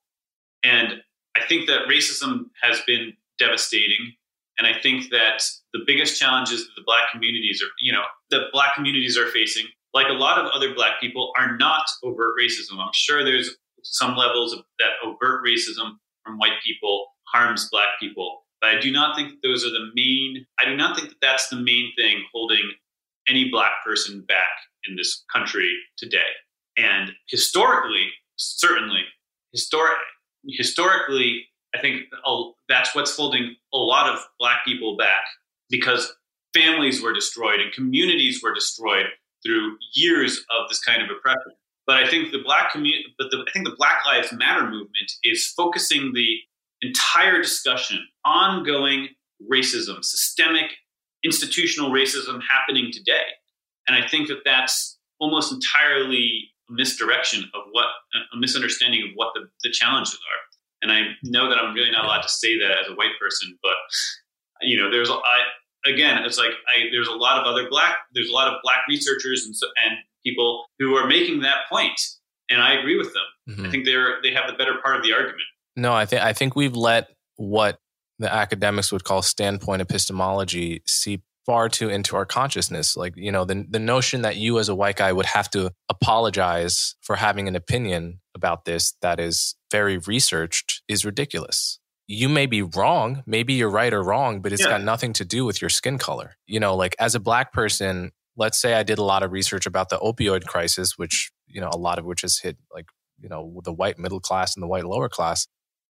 And 0.63 1.01
I 1.35 1.45
think 1.45 1.67
that 1.67 1.87
racism 1.87 2.45
has 2.61 2.81
been 2.87 3.13
devastating. 3.37 4.13
And 4.57 4.67
I 4.67 4.79
think 4.79 5.09
that 5.11 5.43
the 5.73 5.81
biggest 5.85 6.19
challenges 6.19 6.65
that 6.65 6.73
the 6.75 6.83
black 6.85 7.11
communities 7.11 7.61
are, 7.61 7.71
you 7.79 7.91
know, 7.91 8.03
the 8.29 8.45
black 8.53 8.75
communities 8.75 9.17
are 9.17 9.27
facing, 9.27 9.65
like 9.93 10.07
a 10.07 10.13
lot 10.13 10.37
of 10.37 10.49
other 10.53 10.73
black 10.73 10.99
people, 11.01 11.33
are 11.37 11.57
not 11.57 11.85
overt 12.03 12.33
racism. 12.39 12.77
I'm 12.77 12.91
sure 12.93 13.23
there's 13.23 13.57
some 13.83 14.15
levels 14.15 14.53
of 14.53 14.59
that 14.79 14.91
overt 15.03 15.45
racism 15.45 15.97
from 16.23 16.37
white 16.37 16.61
people 16.63 17.07
harms 17.33 17.69
black 17.71 17.89
people. 17.99 18.43
But 18.59 18.75
I 18.75 18.79
do 18.79 18.91
not 18.91 19.15
think 19.15 19.29
that 19.29 19.47
those 19.47 19.65
are 19.65 19.69
the 19.69 19.89
main, 19.95 20.45
I 20.59 20.65
do 20.65 20.75
not 20.75 20.95
think 20.95 21.09
that 21.09 21.21
that's 21.21 21.49
the 21.49 21.55
main 21.55 21.91
thing 21.97 22.23
holding 22.31 22.71
any 23.27 23.49
black 23.49 23.83
person 23.85 24.21
back 24.27 24.49
in 24.87 24.95
this 24.95 25.23
country 25.33 25.71
today. 25.97 26.19
And 26.77 27.11
historically, 27.27 28.07
certainly, 28.35 29.01
historic, 29.51 29.97
historically, 30.47 31.47
I 31.75 31.79
think 31.79 32.03
that's 32.69 32.93
what's 32.95 33.15
holding 33.15 33.55
a 33.73 33.77
lot 33.77 34.13
of 34.13 34.19
black 34.39 34.65
people 34.65 34.97
back 34.97 35.23
because 35.69 36.13
families 36.53 37.01
were 37.01 37.13
destroyed 37.13 37.59
and 37.61 37.71
communities 37.71 38.41
were 38.43 38.53
destroyed 38.53 39.05
through 39.43 39.77
years 39.93 40.43
of 40.51 40.69
this 40.69 40.79
kind 40.83 41.01
of 41.01 41.09
oppression. 41.09 41.53
But 41.91 42.05
I 42.05 42.09
think 42.09 42.31
the 42.31 42.39
black 42.41 42.71
community, 42.71 43.03
but 43.17 43.31
the, 43.31 43.43
I 43.45 43.51
think 43.51 43.67
the 43.67 43.75
Black 43.77 44.05
Lives 44.05 44.31
Matter 44.31 44.63
movement 44.63 45.11
is 45.25 45.47
focusing 45.57 46.13
the 46.13 46.37
entire 46.81 47.41
discussion, 47.41 47.99
ongoing 48.23 49.09
racism, 49.51 50.01
systemic 50.01 50.71
institutional 51.21 51.91
racism 51.91 52.39
happening 52.49 52.91
today. 52.93 53.27
And 53.89 54.01
I 54.01 54.07
think 54.07 54.29
that 54.29 54.37
that's 54.45 54.99
almost 55.19 55.51
entirely 55.51 56.53
a 56.69 56.73
misdirection 56.73 57.43
of 57.53 57.63
what 57.73 57.87
a 58.33 58.37
misunderstanding 58.37 59.01
of 59.01 59.09
what 59.15 59.33
the, 59.35 59.49
the 59.61 59.69
challenges 59.69 60.13
are. 60.13 60.39
And 60.83 60.93
I 60.93 61.11
know 61.23 61.49
that 61.49 61.57
I'm 61.57 61.73
really 61.73 61.91
not 61.91 62.05
allowed 62.05 62.21
to 62.21 62.29
say 62.29 62.57
that 62.57 62.71
as 62.71 62.87
a 62.89 62.95
white 62.95 63.19
person, 63.19 63.59
but 63.61 63.75
you 64.61 64.77
know, 64.77 64.89
there's 64.89 65.11
I 65.11 65.89
again, 65.91 66.23
it's 66.23 66.37
like 66.37 66.51
I 66.73 66.87
there's 66.93 67.09
a 67.09 67.15
lot 67.15 67.37
of 67.37 67.45
other 67.45 67.67
black 67.69 67.97
there's 68.13 68.29
a 68.29 68.33
lot 68.33 68.47
of 68.47 68.61
black 68.63 68.87
researchers 68.87 69.43
and 69.43 69.53
and 69.85 69.97
people 70.25 70.65
who 70.79 70.95
are 70.95 71.07
making 71.07 71.41
that 71.41 71.67
point, 71.69 71.99
and 72.49 72.61
I 72.61 72.73
agree 72.73 72.97
with 72.97 73.13
them. 73.13 73.23
Mm-hmm. 73.49 73.65
I 73.65 73.69
think 73.69 73.85
they're 73.85 74.21
they 74.21 74.33
have 74.33 74.47
the 74.47 74.53
better 74.53 74.75
part 74.83 74.95
of 74.95 75.03
the 75.03 75.13
argument. 75.13 75.43
No, 75.75 75.93
I 75.93 76.05
think 76.05 76.21
I 76.21 76.33
think 76.33 76.55
we've 76.55 76.75
let 76.75 77.09
what 77.37 77.79
the 78.19 78.31
academics 78.31 78.91
would 78.91 79.03
call 79.03 79.21
standpoint 79.21 79.81
epistemology 79.81 80.83
seep 80.85 81.23
far 81.45 81.69
too 81.69 81.89
into 81.89 82.15
our 82.15 82.25
consciousness. 82.25 82.95
Like, 82.95 83.13
you 83.15 83.31
know, 83.31 83.45
the, 83.45 83.65
the 83.67 83.79
notion 83.79 84.21
that 84.21 84.35
you 84.35 84.59
as 84.59 84.69
a 84.69 84.75
white 84.75 84.95
guy 84.95 85.11
would 85.11 85.25
have 85.25 85.49
to 85.51 85.71
apologize 85.89 86.95
for 87.01 87.15
having 87.15 87.47
an 87.47 87.55
opinion 87.55 88.19
about 88.35 88.65
this 88.65 88.93
that 89.01 89.19
is 89.19 89.55
very 89.71 89.97
researched 89.97 90.83
is 90.87 91.03
ridiculous. 91.03 91.79
You 92.07 92.29
may 92.29 92.45
be 92.45 92.61
wrong. 92.61 93.23
Maybe 93.25 93.53
you're 93.53 93.69
right 93.69 93.93
or 93.93 94.03
wrong, 94.03 94.41
but 94.41 94.51
it's 94.51 94.61
yeah. 94.61 94.69
got 94.69 94.83
nothing 94.83 95.13
to 95.13 95.25
do 95.25 95.45
with 95.45 95.61
your 95.61 95.69
skin 95.69 95.97
color. 95.97 96.35
You 96.45 96.59
know, 96.59 96.75
like 96.75 96.95
as 96.99 97.15
a 97.15 97.19
black 97.19 97.53
person, 97.53 98.11
let's 98.37 98.59
say 98.59 98.73
I 98.73 98.83
did 98.83 98.97
a 98.97 99.03
lot 99.03 99.23
of 99.23 99.31
research 99.31 99.65
about 99.65 99.89
the 99.89 99.97
opioid 99.99 100.45
crisis, 100.45 100.97
which, 100.97 101.31
you 101.47 101.61
know, 101.61 101.69
a 101.71 101.77
lot 101.77 101.99
of 101.99 102.05
which 102.05 102.21
has 102.21 102.39
hit 102.39 102.57
like, 102.73 102.85
you 103.19 103.29
know, 103.29 103.61
the 103.63 103.73
white 103.73 103.99
middle 103.99 104.19
class 104.19 104.55
and 104.55 104.63
the 104.63 104.67
white 104.67 104.85
lower 104.85 105.09
class. 105.09 105.47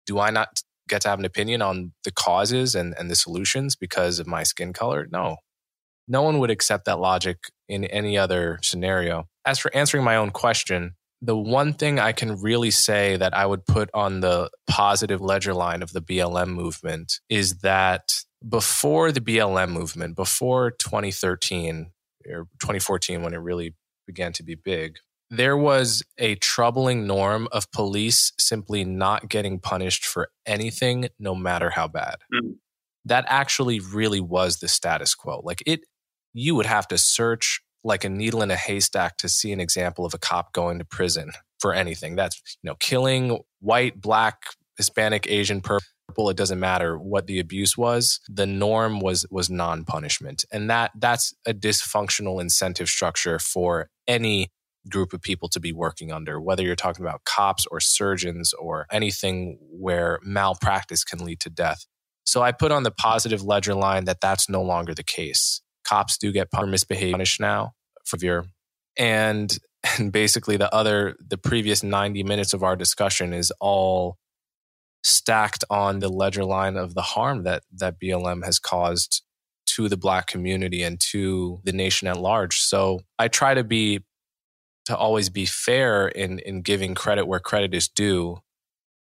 Do 0.06 0.18
I 0.18 0.30
not 0.30 0.62
get 0.88 1.02
to 1.02 1.08
have 1.08 1.18
an 1.18 1.24
opinion 1.24 1.62
on 1.62 1.92
the 2.04 2.12
causes 2.12 2.74
and, 2.74 2.94
and 2.98 3.10
the 3.10 3.16
solutions 3.16 3.76
because 3.76 4.18
of 4.18 4.26
my 4.26 4.42
skin 4.42 4.72
color? 4.72 5.06
No. 5.10 5.36
No 6.06 6.22
one 6.22 6.38
would 6.38 6.50
accept 6.50 6.86
that 6.86 6.98
logic 6.98 7.38
in 7.68 7.84
any 7.84 8.16
other 8.16 8.58
scenario. 8.62 9.24
As 9.44 9.58
for 9.58 9.74
answering 9.74 10.04
my 10.04 10.16
own 10.16 10.30
question, 10.30 10.94
the 11.20 11.36
one 11.36 11.74
thing 11.74 11.98
I 11.98 12.12
can 12.12 12.40
really 12.40 12.70
say 12.70 13.16
that 13.16 13.36
I 13.36 13.44
would 13.44 13.66
put 13.66 13.90
on 13.92 14.20
the 14.20 14.50
positive 14.68 15.20
ledger 15.20 15.52
line 15.52 15.82
of 15.82 15.92
the 15.92 16.00
BLM 16.00 16.48
movement 16.48 17.20
is 17.28 17.58
that 17.58 18.12
before 18.48 19.10
the 19.10 19.20
BLM 19.20 19.70
movement, 19.70 20.16
before 20.16 20.70
2013 20.70 21.90
or 22.28 22.44
2014, 22.60 23.22
when 23.22 23.34
it 23.34 23.38
really 23.38 23.74
began 24.06 24.32
to 24.34 24.42
be 24.42 24.54
big, 24.54 24.96
there 25.30 25.56
was 25.56 26.02
a 26.16 26.36
troubling 26.36 27.06
norm 27.06 27.48
of 27.52 27.70
police 27.70 28.32
simply 28.38 28.84
not 28.84 29.28
getting 29.28 29.58
punished 29.58 30.06
for 30.06 30.30
anything, 30.46 31.08
no 31.18 31.34
matter 31.34 31.70
how 31.70 31.86
bad. 31.86 32.16
Mm. 32.32 32.56
That 33.04 33.24
actually 33.28 33.80
really 33.80 34.20
was 34.20 34.58
the 34.58 34.68
status 34.68 35.14
quo. 35.14 35.40
Like 35.44 35.62
it, 35.66 35.80
you 36.32 36.54
would 36.54 36.66
have 36.66 36.88
to 36.88 36.98
search 36.98 37.60
like 37.84 38.04
a 38.04 38.08
needle 38.08 38.42
in 38.42 38.50
a 38.50 38.56
haystack 38.56 39.16
to 39.18 39.28
see 39.28 39.52
an 39.52 39.60
example 39.60 40.04
of 40.04 40.14
a 40.14 40.18
cop 40.18 40.52
going 40.52 40.78
to 40.78 40.84
prison 40.84 41.32
for 41.60 41.72
anything. 41.74 42.16
That's, 42.16 42.40
you 42.62 42.68
know, 42.68 42.76
killing 42.80 43.38
white, 43.60 44.00
black, 44.00 44.42
Hispanic, 44.76 45.26
Asian, 45.28 45.60
purple, 45.60 45.86
it 46.26 46.36
doesn't 46.36 46.58
matter 46.58 46.98
what 46.98 47.28
the 47.28 47.38
abuse 47.38 47.78
was. 47.78 48.20
The 48.28 48.46
norm 48.46 48.98
was 48.98 49.24
was 49.30 49.48
non-punishment. 49.48 50.44
And 50.52 50.68
that 50.68 50.90
that's 50.98 51.32
a 51.46 51.54
dysfunctional 51.54 52.40
incentive 52.40 52.88
structure 52.88 53.38
for 53.38 53.88
any 54.08 54.50
group 54.90 55.12
of 55.12 55.22
people 55.22 55.48
to 55.50 55.60
be 55.60 55.72
working 55.72 56.10
under, 56.10 56.40
whether 56.40 56.62
you're 56.62 56.74
talking 56.74 57.04
about 57.04 57.24
cops 57.24 57.66
or 57.70 57.78
surgeons 57.78 58.52
or 58.54 58.86
anything 58.90 59.58
where 59.70 60.18
malpractice 60.22 61.04
can 61.04 61.24
lead 61.24 61.40
to 61.40 61.50
death. 61.50 61.86
So 62.24 62.42
I 62.42 62.52
put 62.52 62.72
on 62.72 62.82
the 62.82 62.90
positive 62.90 63.42
ledger 63.42 63.74
line 63.74 64.04
that 64.06 64.20
that's 64.20 64.48
no 64.48 64.62
longer 64.62 64.94
the 64.94 65.04
case. 65.04 65.62
Cops 65.86 66.18
do 66.18 66.32
get 66.32 66.48
misbehaved 66.66 67.12
punished 67.12 67.40
now 67.40 67.72
for 68.04 68.18
your 68.20 68.46
and 68.96 69.56
and 69.98 70.10
basically 70.10 70.56
the 70.56 70.72
other 70.74 71.14
the 71.24 71.38
previous 71.38 71.82
90 71.84 72.24
minutes 72.24 72.52
of 72.52 72.64
our 72.64 72.74
discussion 72.74 73.32
is 73.32 73.52
all 73.60 74.16
stacked 75.02 75.64
on 75.70 76.00
the 76.00 76.08
ledger 76.08 76.44
line 76.44 76.76
of 76.76 76.94
the 76.94 77.02
harm 77.02 77.44
that 77.44 77.62
that 77.72 78.00
BLM 78.00 78.44
has 78.44 78.58
caused 78.58 79.22
to 79.66 79.88
the 79.88 79.96
black 79.96 80.26
community 80.26 80.82
and 80.82 80.98
to 80.98 81.60
the 81.64 81.72
nation 81.72 82.08
at 82.08 82.16
large. 82.16 82.58
So 82.58 83.00
I 83.18 83.28
try 83.28 83.54
to 83.54 83.64
be 83.64 84.04
to 84.86 84.96
always 84.96 85.28
be 85.28 85.46
fair 85.46 86.08
in 86.08 86.38
in 86.40 86.62
giving 86.62 86.94
credit 86.94 87.26
where 87.26 87.40
credit 87.40 87.74
is 87.74 87.88
due 87.88 88.38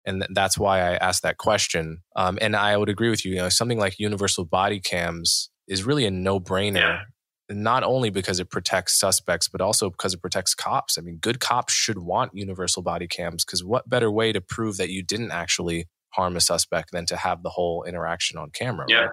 and 0.05 0.25
that's 0.33 0.57
why 0.57 0.79
I 0.79 0.95
asked 0.97 1.23
that 1.23 1.37
question. 1.37 2.03
Um, 2.15 2.37
and 2.39 2.55
I 2.55 2.77
would 2.77 2.89
agree 2.89 3.09
with 3.09 3.25
you. 3.25 3.31
You 3.31 3.39
know, 3.39 3.49
something 3.49 3.79
like 3.79 3.99
universal 3.99 4.45
body 4.45 4.79
cams 4.79 5.49
is 5.67 5.83
really 5.83 6.05
a 6.05 6.11
no 6.11 6.39
brainer. 6.39 6.75
Yeah. 6.75 6.99
Not 7.49 7.83
only 7.83 8.09
because 8.09 8.39
it 8.39 8.49
protects 8.49 8.99
suspects, 8.99 9.47
but 9.47 9.61
also 9.61 9.89
because 9.89 10.13
it 10.13 10.21
protects 10.21 10.55
cops. 10.55 10.97
I 10.97 11.01
mean, 11.01 11.17
good 11.17 11.39
cops 11.39 11.73
should 11.73 11.99
want 11.99 12.31
universal 12.33 12.81
body 12.81 13.07
cams 13.07 13.45
because 13.45 13.63
what 13.63 13.87
better 13.87 14.09
way 14.09 14.31
to 14.31 14.41
prove 14.41 14.77
that 14.77 14.89
you 14.89 15.03
didn't 15.03 15.31
actually 15.31 15.87
harm 16.09 16.35
a 16.35 16.41
suspect 16.41 16.91
than 16.91 17.05
to 17.07 17.17
have 17.17 17.43
the 17.43 17.49
whole 17.49 17.83
interaction 17.83 18.37
on 18.37 18.49
camera? 18.49 18.85
Yeah. 18.89 19.01
Right? 19.01 19.09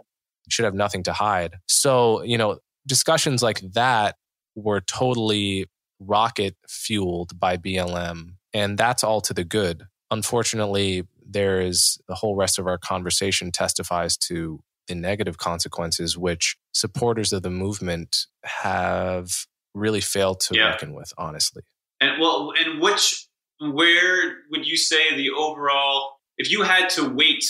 You 0.47 0.51
should 0.51 0.65
have 0.65 0.75
nothing 0.75 1.03
to 1.05 1.13
hide. 1.13 1.57
So, 1.69 2.23
you 2.23 2.39
know, 2.39 2.59
discussions 2.87 3.43
like 3.43 3.61
that 3.75 4.17
were 4.55 4.81
totally 4.81 5.67
rocket 6.01 6.57
fueled 6.69 7.39
by 7.39 7.57
BLM. 7.57 8.37
And 8.55 8.77
that's 8.79 9.05
all 9.05 9.21
to 9.23 9.35
the 9.35 9.45
good. 9.45 9.85
Unfortunately, 10.11 11.05
there 11.25 11.61
is 11.61 11.99
the 12.09 12.15
whole 12.15 12.35
rest 12.35 12.59
of 12.59 12.67
our 12.67 12.79
conversation 12.79 13.51
testifies 13.53 14.17
to 14.17 14.61
the 14.89 14.95
negative 14.95 15.39
consequences, 15.39 16.19
which 16.19 16.57
supporters 16.73 17.33
of 17.33 17.43
the 17.43 17.51
movement 17.51 18.27
have 18.45 19.47
really 19.75 20.01
failed 20.01 20.41
to 20.41 20.57
yeah. 20.57 20.69
reckon 20.69 20.93
with, 20.95 21.13
honestly. 21.17 21.63
And 22.01 22.21
well, 22.21 22.53
and 22.59 22.81
which, 22.81 23.27
where 23.61 24.39
would 24.51 24.67
you 24.67 24.77
say 24.77 25.17
the 25.17 25.31
overall, 25.31 26.17
if 26.37 26.51
you 26.51 26.63
had 26.63 26.91
to 26.91 27.09
weight 27.09 27.45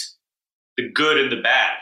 the 0.76 0.90
good 0.90 1.18
and 1.18 1.32
the 1.32 1.40
bad, 1.42 1.76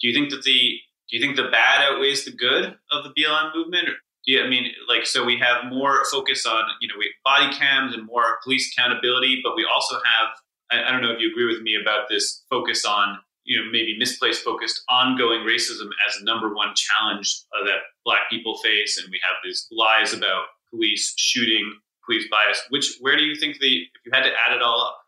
do 0.00 0.08
you 0.08 0.14
think 0.14 0.30
that 0.30 0.42
the, 0.42 0.78
do 1.08 1.16
you 1.16 1.20
think 1.20 1.36
the 1.36 1.48
bad 1.50 1.82
outweighs 1.82 2.24
the 2.24 2.32
good 2.32 2.74
of 2.90 3.04
the 3.04 3.12
BLM 3.16 3.54
movement? 3.54 3.88
Yeah, 4.26 4.42
I 4.42 4.48
mean, 4.48 4.70
like, 4.88 5.04
so 5.06 5.24
we 5.24 5.38
have 5.38 5.70
more 5.70 6.04
focus 6.04 6.46
on, 6.46 6.62
you 6.80 6.88
know, 6.88 6.94
we 6.98 7.10
body 7.24 7.52
cams 7.52 7.94
and 7.94 8.06
more 8.06 8.38
police 8.44 8.72
accountability, 8.72 9.40
but 9.42 9.56
we 9.56 9.66
also 9.72 9.96
have, 9.96 10.28
I, 10.70 10.88
I 10.88 10.92
don't 10.92 11.02
know 11.02 11.10
if 11.10 11.18
you 11.18 11.30
agree 11.30 11.46
with 11.46 11.62
me 11.62 11.76
about 11.80 12.08
this 12.08 12.44
focus 12.48 12.84
on, 12.84 13.18
you 13.44 13.58
know, 13.58 13.70
maybe 13.70 13.96
misplaced 13.98 14.44
focused 14.44 14.82
ongoing 14.88 15.40
racism 15.40 15.88
as 16.08 16.20
a 16.20 16.24
number 16.24 16.54
one 16.54 16.74
challenge 16.74 17.42
uh, 17.54 17.64
that 17.64 17.78
Black 18.04 18.30
people 18.30 18.58
face, 18.58 18.98
and 18.98 19.08
we 19.10 19.20
have 19.22 19.36
these 19.44 19.66
lies 19.70 20.12
about 20.12 20.44
police 20.70 21.14
shooting, 21.16 21.72
police 22.06 22.24
bias. 22.30 22.62
Which, 22.70 22.96
where 23.00 23.16
do 23.16 23.24
you 23.24 23.34
think 23.34 23.58
the, 23.58 23.82
if 23.82 24.00
you 24.04 24.12
had 24.12 24.22
to 24.24 24.30
add 24.30 24.54
it 24.56 24.62
all 24.62 24.80
up? 24.80 24.98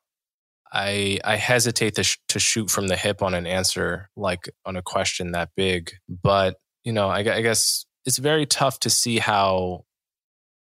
I 0.72 1.20
I 1.24 1.36
hesitate 1.36 1.94
to 1.94 2.04
sh- 2.04 2.18
to 2.28 2.40
shoot 2.40 2.68
from 2.68 2.88
the 2.88 2.96
hip 2.96 3.22
on 3.22 3.32
an 3.32 3.46
answer 3.46 4.10
like 4.16 4.50
on 4.66 4.76
a 4.76 4.82
question 4.82 5.32
that 5.32 5.50
big, 5.56 5.92
but 6.08 6.56
you 6.82 6.92
know, 6.92 7.08
I, 7.08 7.18
I 7.18 7.40
guess 7.42 7.86
it's 8.04 8.18
very 8.18 8.44
tough 8.44 8.80
to 8.80 8.90
see 8.90 9.18
how 9.18 9.84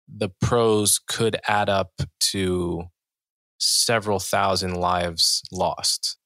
the 0.09 0.31
pros 0.41 1.01
could 1.07 1.37
add 1.47 1.69
up 1.69 1.93
to 2.19 2.85
several 3.59 4.19
thousand 4.19 4.75
lives 4.75 5.43
lost. 5.53 6.19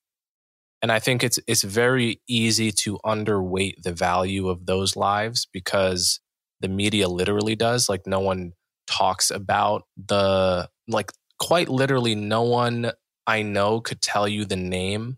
And 0.84 0.92
I 0.92 0.98
think 0.98 1.24
it's 1.24 1.38
it's 1.46 1.62
very 1.62 2.20
easy 2.28 2.70
to 2.70 2.98
underweight 3.06 3.84
the 3.84 3.94
value 3.94 4.50
of 4.50 4.66
those 4.66 4.96
lives 4.96 5.48
because 5.50 6.20
the 6.60 6.68
media 6.68 7.08
literally 7.08 7.56
does. 7.56 7.88
Like 7.88 8.06
no 8.06 8.20
one 8.20 8.52
talks 8.86 9.30
about 9.30 9.84
the 9.96 10.68
like 10.86 11.10
quite 11.38 11.70
literally 11.70 12.14
no 12.14 12.42
one 12.42 12.92
I 13.26 13.40
know 13.40 13.80
could 13.80 14.02
tell 14.02 14.28
you 14.28 14.44
the 14.44 14.56
name 14.56 15.16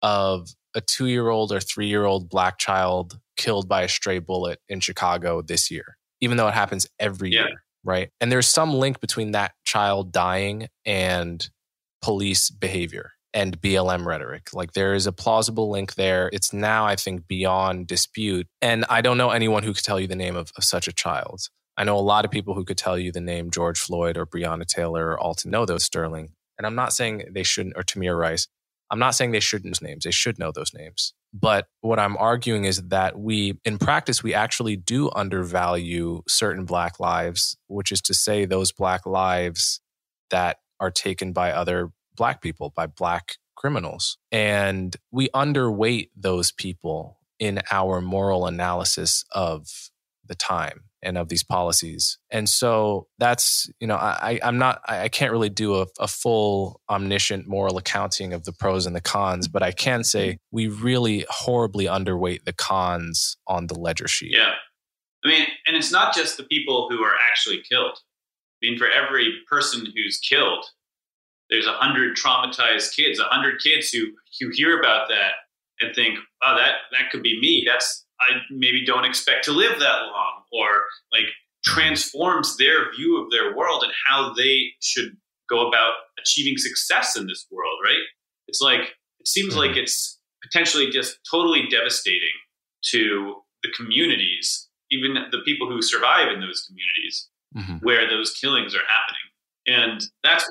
of 0.00 0.50
a 0.76 0.80
two 0.80 1.06
year 1.06 1.28
old 1.28 1.50
or 1.50 1.58
three 1.58 1.88
year 1.88 2.04
old 2.04 2.30
black 2.30 2.58
child 2.58 3.18
killed 3.36 3.68
by 3.68 3.82
a 3.82 3.88
stray 3.88 4.20
bullet 4.20 4.60
in 4.68 4.78
Chicago 4.78 5.42
this 5.42 5.72
year, 5.72 5.96
even 6.20 6.36
though 6.36 6.46
it 6.46 6.54
happens 6.54 6.86
every 7.00 7.32
yeah. 7.32 7.48
year, 7.48 7.64
right? 7.82 8.10
And 8.20 8.30
there's 8.30 8.46
some 8.46 8.74
link 8.74 9.00
between 9.00 9.32
that 9.32 9.54
child 9.64 10.12
dying 10.12 10.68
and 10.86 11.50
police 12.00 12.48
behavior 12.48 13.10
and 13.32 13.60
BLM 13.60 14.04
rhetoric. 14.04 14.52
Like 14.52 14.72
there 14.72 14.94
is 14.94 15.06
a 15.06 15.12
plausible 15.12 15.70
link 15.70 15.94
there. 15.94 16.30
It's 16.32 16.52
now, 16.52 16.86
I 16.86 16.96
think, 16.96 17.26
beyond 17.28 17.86
dispute. 17.86 18.46
And 18.60 18.84
I 18.88 19.00
don't 19.00 19.18
know 19.18 19.30
anyone 19.30 19.62
who 19.62 19.72
could 19.72 19.84
tell 19.84 20.00
you 20.00 20.06
the 20.06 20.16
name 20.16 20.36
of, 20.36 20.52
of 20.56 20.64
such 20.64 20.88
a 20.88 20.92
child. 20.92 21.42
I 21.76 21.84
know 21.84 21.96
a 21.96 22.00
lot 22.00 22.24
of 22.24 22.30
people 22.30 22.54
who 22.54 22.64
could 22.64 22.78
tell 22.78 22.98
you 22.98 23.12
the 23.12 23.20
name 23.20 23.50
George 23.50 23.78
Floyd 23.78 24.16
or 24.16 24.26
Breonna 24.26 24.66
Taylor 24.66 25.12
or 25.12 25.18
Alton 25.18 25.50
Know 25.50 25.64
those 25.64 25.84
Sterling. 25.84 26.32
And 26.58 26.66
I'm 26.66 26.74
not 26.74 26.92
saying 26.92 27.24
they 27.30 27.42
shouldn't, 27.42 27.76
or 27.76 27.82
Tamir 27.82 28.18
Rice. 28.18 28.48
I'm 28.90 28.98
not 28.98 29.14
saying 29.14 29.30
they 29.30 29.40
shouldn't 29.40 29.80
know 29.80 29.88
names, 29.88 30.04
they 30.04 30.10
should 30.10 30.38
know 30.38 30.52
those 30.52 30.74
names. 30.74 31.14
But 31.32 31.68
what 31.80 32.00
I'm 32.00 32.16
arguing 32.16 32.64
is 32.64 32.82
that 32.88 33.18
we, 33.18 33.58
in 33.64 33.78
practice, 33.78 34.22
we 34.22 34.34
actually 34.34 34.76
do 34.76 35.10
undervalue 35.14 36.22
certain 36.28 36.64
Black 36.64 36.98
lives, 36.98 37.56
which 37.68 37.92
is 37.92 38.00
to 38.02 38.14
say, 38.14 38.44
those 38.44 38.72
Black 38.72 39.06
lives 39.06 39.80
that 40.30 40.58
are 40.80 40.90
taken 40.90 41.32
by 41.32 41.52
other 41.52 41.92
Black 42.16 42.42
people, 42.42 42.72
by 42.74 42.86
Black 42.86 43.36
criminals. 43.56 44.16
And 44.32 44.96
we 45.10 45.28
underweight 45.30 46.10
those 46.16 46.52
people 46.52 47.18
in 47.38 47.60
our 47.70 48.00
moral 48.00 48.46
analysis 48.46 49.24
of 49.32 49.68
the 50.26 50.34
time 50.34 50.84
and 51.02 51.16
of 51.16 51.28
these 51.28 51.42
policies. 51.42 52.18
And 52.30 52.48
so 52.48 53.08
that's, 53.18 53.70
you 53.80 53.86
know, 53.86 53.96
I, 53.96 54.38
I'm 54.42 54.58
not, 54.58 54.80
I 54.86 55.08
can't 55.08 55.32
really 55.32 55.48
do 55.48 55.80
a, 55.80 55.86
a, 55.98 56.06
full 56.06 56.80
omniscient 56.90 57.48
moral 57.48 57.78
accounting 57.78 58.32
of 58.32 58.44
the 58.44 58.52
pros 58.52 58.86
and 58.86 58.94
the 58.94 59.00
cons, 59.00 59.48
but 59.48 59.62
I 59.62 59.72
can 59.72 60.04
say 60.04 60.28
mm-hmm. 60.28 60.36
we 60.52 60.68
really 60.68 61.24
horribly 61.28 61.86
underweight 61.86 62.44
the 62.44 62.52
cons 62.52 63.38
on 63.46 63.66
the 63.66 63.78
ledger 63.78 64.08
sheet. 64.08 64.32
Yeah. 64.34 64.52
I 65.24 65.28
mean, 65.28 65.46
and 65.66 65.76
it's 65.76 65.92
not 65.92 66.14
just 66.14 66.36
the 66.36 66.44
people 66.44 66.88
who 66.90 67.02
are 67.02 67.14
actually 67.30 67.62
killed. 67.68 67.98
I 68.62 68.66
mean, 68.66 68.78
for 68.78 68.88
every 68.88 69.32
person 69.48 69.86
who's 69.94 70.18
killed, 70.18 70.66
there's 71.50 71.66
a 71.66 71.72
hundred 71.72 72.16
traumatized 72.16 72.94
kids, 72.94 73.18
a 73.18 73.24
hundred 73.24 73.60
kids 73.60 73.90
who, 73.90 74.06
who 74.40 74.50
hear 74.52 74.78
about 74.78 75.08
that 75.08 75.32
and 75.80 75.94
think, 75.94 76.18
oh, 76.42 76.56
that, 76.56 76.74
that 76.92 77.10
could 77.10 77.22
be 77.22 77.40
me. 77.40 77.66
That's, 77.66 78.04
I 78.20 78.34
maybe 78.50 78.84
don't 78.84 79.04
expect 79.04 79.44
to 79.46 79.52
live 79.52 79.78
that 79.78 80.02
long 80.02 80.42
or 80.52 80.68
like 81.12 81.28
transforms 81.64 82.56
their 82.56 82.92
view 82.92 83.22
of 83.22 83.30
their 83.30 83.56
world 83.56 83.82
and 83.82 83.92
how 84.06 84.32
they 84.34 84.68
should 84.80 85.16
go 85.48 85.66
about 85.66 85.94
achieving 86.18 86.56
success 86.56 87.16
in 87.16 87.26
this 87.26 87.46
world, 87.50 87.78
right? 87.84 88.02
It's 88.46 88.60
like, 88.60 88.80
it 89.18 89.28
seems 89.28 89.54
mm-hmm. 89.54 89.68
like 89.68 89.76
it's 89.76 90.18
potentially 90.42 90.90
just 90.90 91.18
totally 91.30 91.66
devastating 91.70 92.28
to 92.90 93.36
the 93.62 93.70
communities, 93.76 94.68
even 94.90 95.14
the 95.30 95.40
people 95.44 95.68
who 95.68 95.82
survive 95.82 96.28
in 96.32 96.40
those 96.40 96.64
communities 96.66 97.28
mm-hmm. 97.56 97.84
where 97.84 98.08
those 98.08 98.32
killings 98.32 98.74
are 98.74 98.86
happening. 98.86 99.20
And 99.66 100.02
that's 100.22 100.50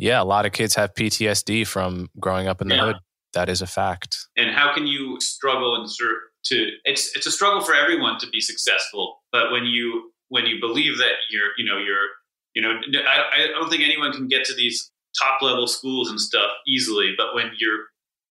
yeah, 0.00 0.22
a 0.22 0.24
lot 0.24 0.46
of 0.46 0.52
kids 0.52 0.74
have 0.76 0.94
PTSD 0.94 1.66
from 1.66 2.08
growing 2.18 2.48
up 2.48 2.62
in 2.62 2.68
the 2.68 2.74
yeah. 2.74 2.84
hood. 2.86 2.96
That 3.34 3.48
is 3.48 3.62
a 3.62 3.66
fact. 3.66 4.16
And 4.36 4.50
how 4.50 4.74
can 4.74 4.86
you 4.86 5.20
struggle 5.20 5.76
and 5.76 5.88
serve 5.88 6.16
to 6.46 6.68
it's 6.84 7.14
it's 7.14 7.26
a 7.26 7.30
struggle 7.30 7.60
for 7.60 7.74
everyone 7.74 8.18
to 8.20 8.26
be 8.28 8.40
successful, 8.40 9.22
but 9.30 9.52
when 9.52 9.66
you 9.66 10.10
when 10.28 10.46
you 10.46 10.58
believe 10.58 10.96
that 10.98 11.12
you're 11.30 11.50
you 11.58 11.64
know 11.64 11.78
you're 11.78 12.08
you 12.54 12.62
know 12.62 12.80
I, 13.06 13.44
I 13.44 13.46
don't 13.48 13.68
think 13.68 13.82
anyone 13.82 14.12
can 14.12 14.26
get 14.26 14.44
to 14.46 14.54
these 14.54 14.90
top 15.18 15.42
level 15.42 15.66
schools 15.66 16.10
and 16.10 16.18
stuff 16.18 16.50
easily, 16.66 17.12
but 17.16 17.34
when 17.34 17.52
you're 17.58 17.84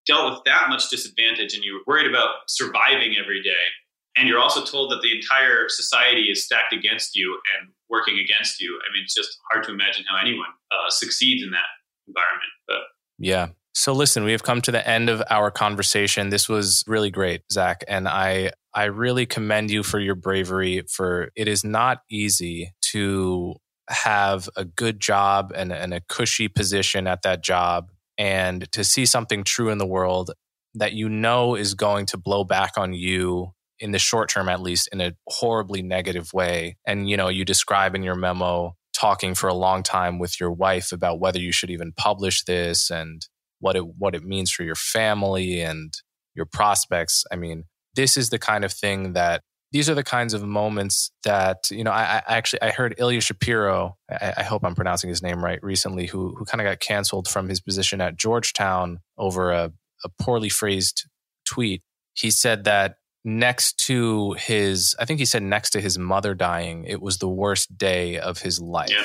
dealt 0.08 0.34
with 0.34 0.44
that 0.46 0.70
much 0.70 0.90
disadvantage 0.90 1.54
and 1.54 1.64
you're 1.64 1.82
worried 1.86 2.10
about 2.10 2.36
surviving 2.48 3.16
every 3.22 3.44
day 3.44 3.70
and 4.18 4.28
you're 4.28 4.40
also 4.40 4.64
told 4.64 4.92
that 4.92 5.02
the 5.02 5.16
entire 5.16 5.70
society 5.70 6.24
is 6.24 6.44
stacked 6.44 6.74
against 6.74 7.16
you 7.16 7.40
and 7.60 7.70
working 7.90 8.20
against 8.20 8.62
you. 8.62 8.80
I 8.88 8.94
mean, 8.94 9.04
it's 9.04 9.16
just 9.16 9.38
hard 9.52 9.64
to 9.66 9.72
imagine 9.72 10.06
how 10.10 10.18
anyone 10.18 10.48
uh, 10.72 10.90
succeeds 10.90 11.44
in 11.44 11.52
that 11.52 11.66
environment. 12.08 12.52
But 12.68 12.78
yeah. 13.18 13.48
So 13.74 13.94
listen, 13.94 14.24
we 14.24 14.32
have 14.32 14.44
come 14.44 14.62
to 14.64 14.72
the 14.72 14.88
end 14.88 15.10
of 15.10 15.22
our 15.30 15.52
conversation. 15.52 16.30
This 16.30 16.50
was 16.50 16.84
really 16.88 17.12
great, 17.12 17.42
Zac, 17.52 17.84
and 17.88 18.08
I 18.08 18.52
I 18.74 18.86
really 18.86 19.26
commend 19.26 19.72
you 19.72 19.84
for 19.84 20.00
your 20.00 20.16
bravery. 20.16 20.84
For 20.90 21.30
it 21.36 21.48
is 21.48 21.64
not 21.64 22.02
easy 22.10 22.74
to 22.92 23.56
have 23.90 24.50
a 24.56 24.66
good 24.66 25.00
job 25.00 25.52
and, 25.56 25.72
and 25.72 25.94
a 25.94 26.02
cushy 26.02 26.48
position 26.48 27.08
at 27.08 27.24
that 27.24 27.44
job 27.44 27.90
and 28.18 28.72
to 28.72 28.84
see 28.84 29.06
something 29.06 29.44
true 29.44 29.70
in 29.70 29.80
the 29.80 29.86
world 29.86 30.32
that 30.76 30.94
you 30.94 31.10
know 31.10 31.56
is 31.56 31.74
going 31.74 32.06
to 32.06 32.18
blow 32.18 32.44
back 32.44 32.78
on 32.78 32.94
you 32.94 33.52
in 33.80 33.92
the 33.92 34.00
short 34.00 34.30
term 34.30 34.50
at 34.50 34.62
least 34.62 34.90
in 34.92 35.02
a 35.02 35.14
horribly 35.28 35.82
negative 35.82 36.34
way. 36.34 36.78
And 36.86 37.10
you 37.10 37.18
know 37.18 37.30
you 37.30 37.46
describe 37.46 37.96
in 37.96 38.04
your 38.04 38.16
memo 38.16 38.76
talking 38.94 39.36
for 39.36 39.48
a 39.48 39.54
long 39.54 39.84
time 39.84 40.20
with 40.20 40.40
your 40.40 40.52
wife 40.52 40.92
about 40.92 41.20
whether 41.20 41.40
you 41.40 41.52
should 41.52 41.70
even 41.70 41.94
publish 41.96 42.44
this 42.44 42.90
and 42.90 43.26
what 43.60 43.76
it 43.76 43.86
what 43.98 44.16
it 44.16 44.24
means 44.24 44.52
for 44.52 44.64
your 44.64 44.76
family 44.76 45.62
and 45.62 45.94
your 46.36 46.46
prospects. 46.46 47.26
I 47.32 47.36
mean 47.36 47.66
this 47.96 48.18
is 48.18 48.30
the 48.30 48.40
kind 48.40 48.64
of 48.64 48.72
thing 48.72 49.14
that 49.14 49.42
these 49.72 49.90
are 49.90 49.96
the 49.96 50.04
kinds 50.04 50.34
of 50.34 50.44
moments 50.44 51.12
that 51.24 51.70
you 51.70 51.84
know 51.84 51.92
i, 51.92 52.24
I 52.28 52.38
actually 52.38 52.62
i 52.62 52.70
heard 52.70 52.96
ilya 52.98 53.20
shapiro 53.20 53.98
I, 54.10 54.34
I, 54.38 54.44
hope 54.44 54.64
i'm 54.64 54.76
pronouncing 54.76 55.10
his 55.10 55.22
name 55.22 55.44
right 55.44 55.62
recently 55.64 56.06
who 56.06 56.36
who 56.36 56.46
kind 56.46 56.62
of 56.62 56.66
got 56.66 56.80
canceled 56.80 57.28
from 57.28 57.50
his 57.50 57.60
position 57.60 58.00
at 58.00 58.16
georgetown 58.16 59.00
over 59.18 59.52
a, 59.52 59.72
a 60.04 60.10
poorly 60.22 60.50
phrased 60.50 61.06
tweet. 61.50 61.82
He 62.14 62.32
said 62.32 62.64
that 62.66 62.96
next 63.26 63.78
to 63.78 64.34
his 64.34 64.96
i 65.00 65.06
think 65.06 65.20
he 65.20 65.26
said 65.26 65.44
next 65.44 65.72
to 65.72 65.82
his 65.82 65.98
mother 65.98 66.34
dying 66.34 66.86
it 66.86 67.02
was 67.02 67.18
the 67.18 67.28
worst 67.28 67.78
day 67.78 68.18
of 68.18 68.40
his 68.40 68.62
life 68.62 68.90
yeah. 68.90 69.04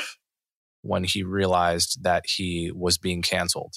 when 0.83 1.05
he 1.05 1.23
realized 1.23 2.03
that 2.03 2.25
he 2.27 2.71
was 2.75 2.97
being 2.97 3.23
canceled 3.23 3.75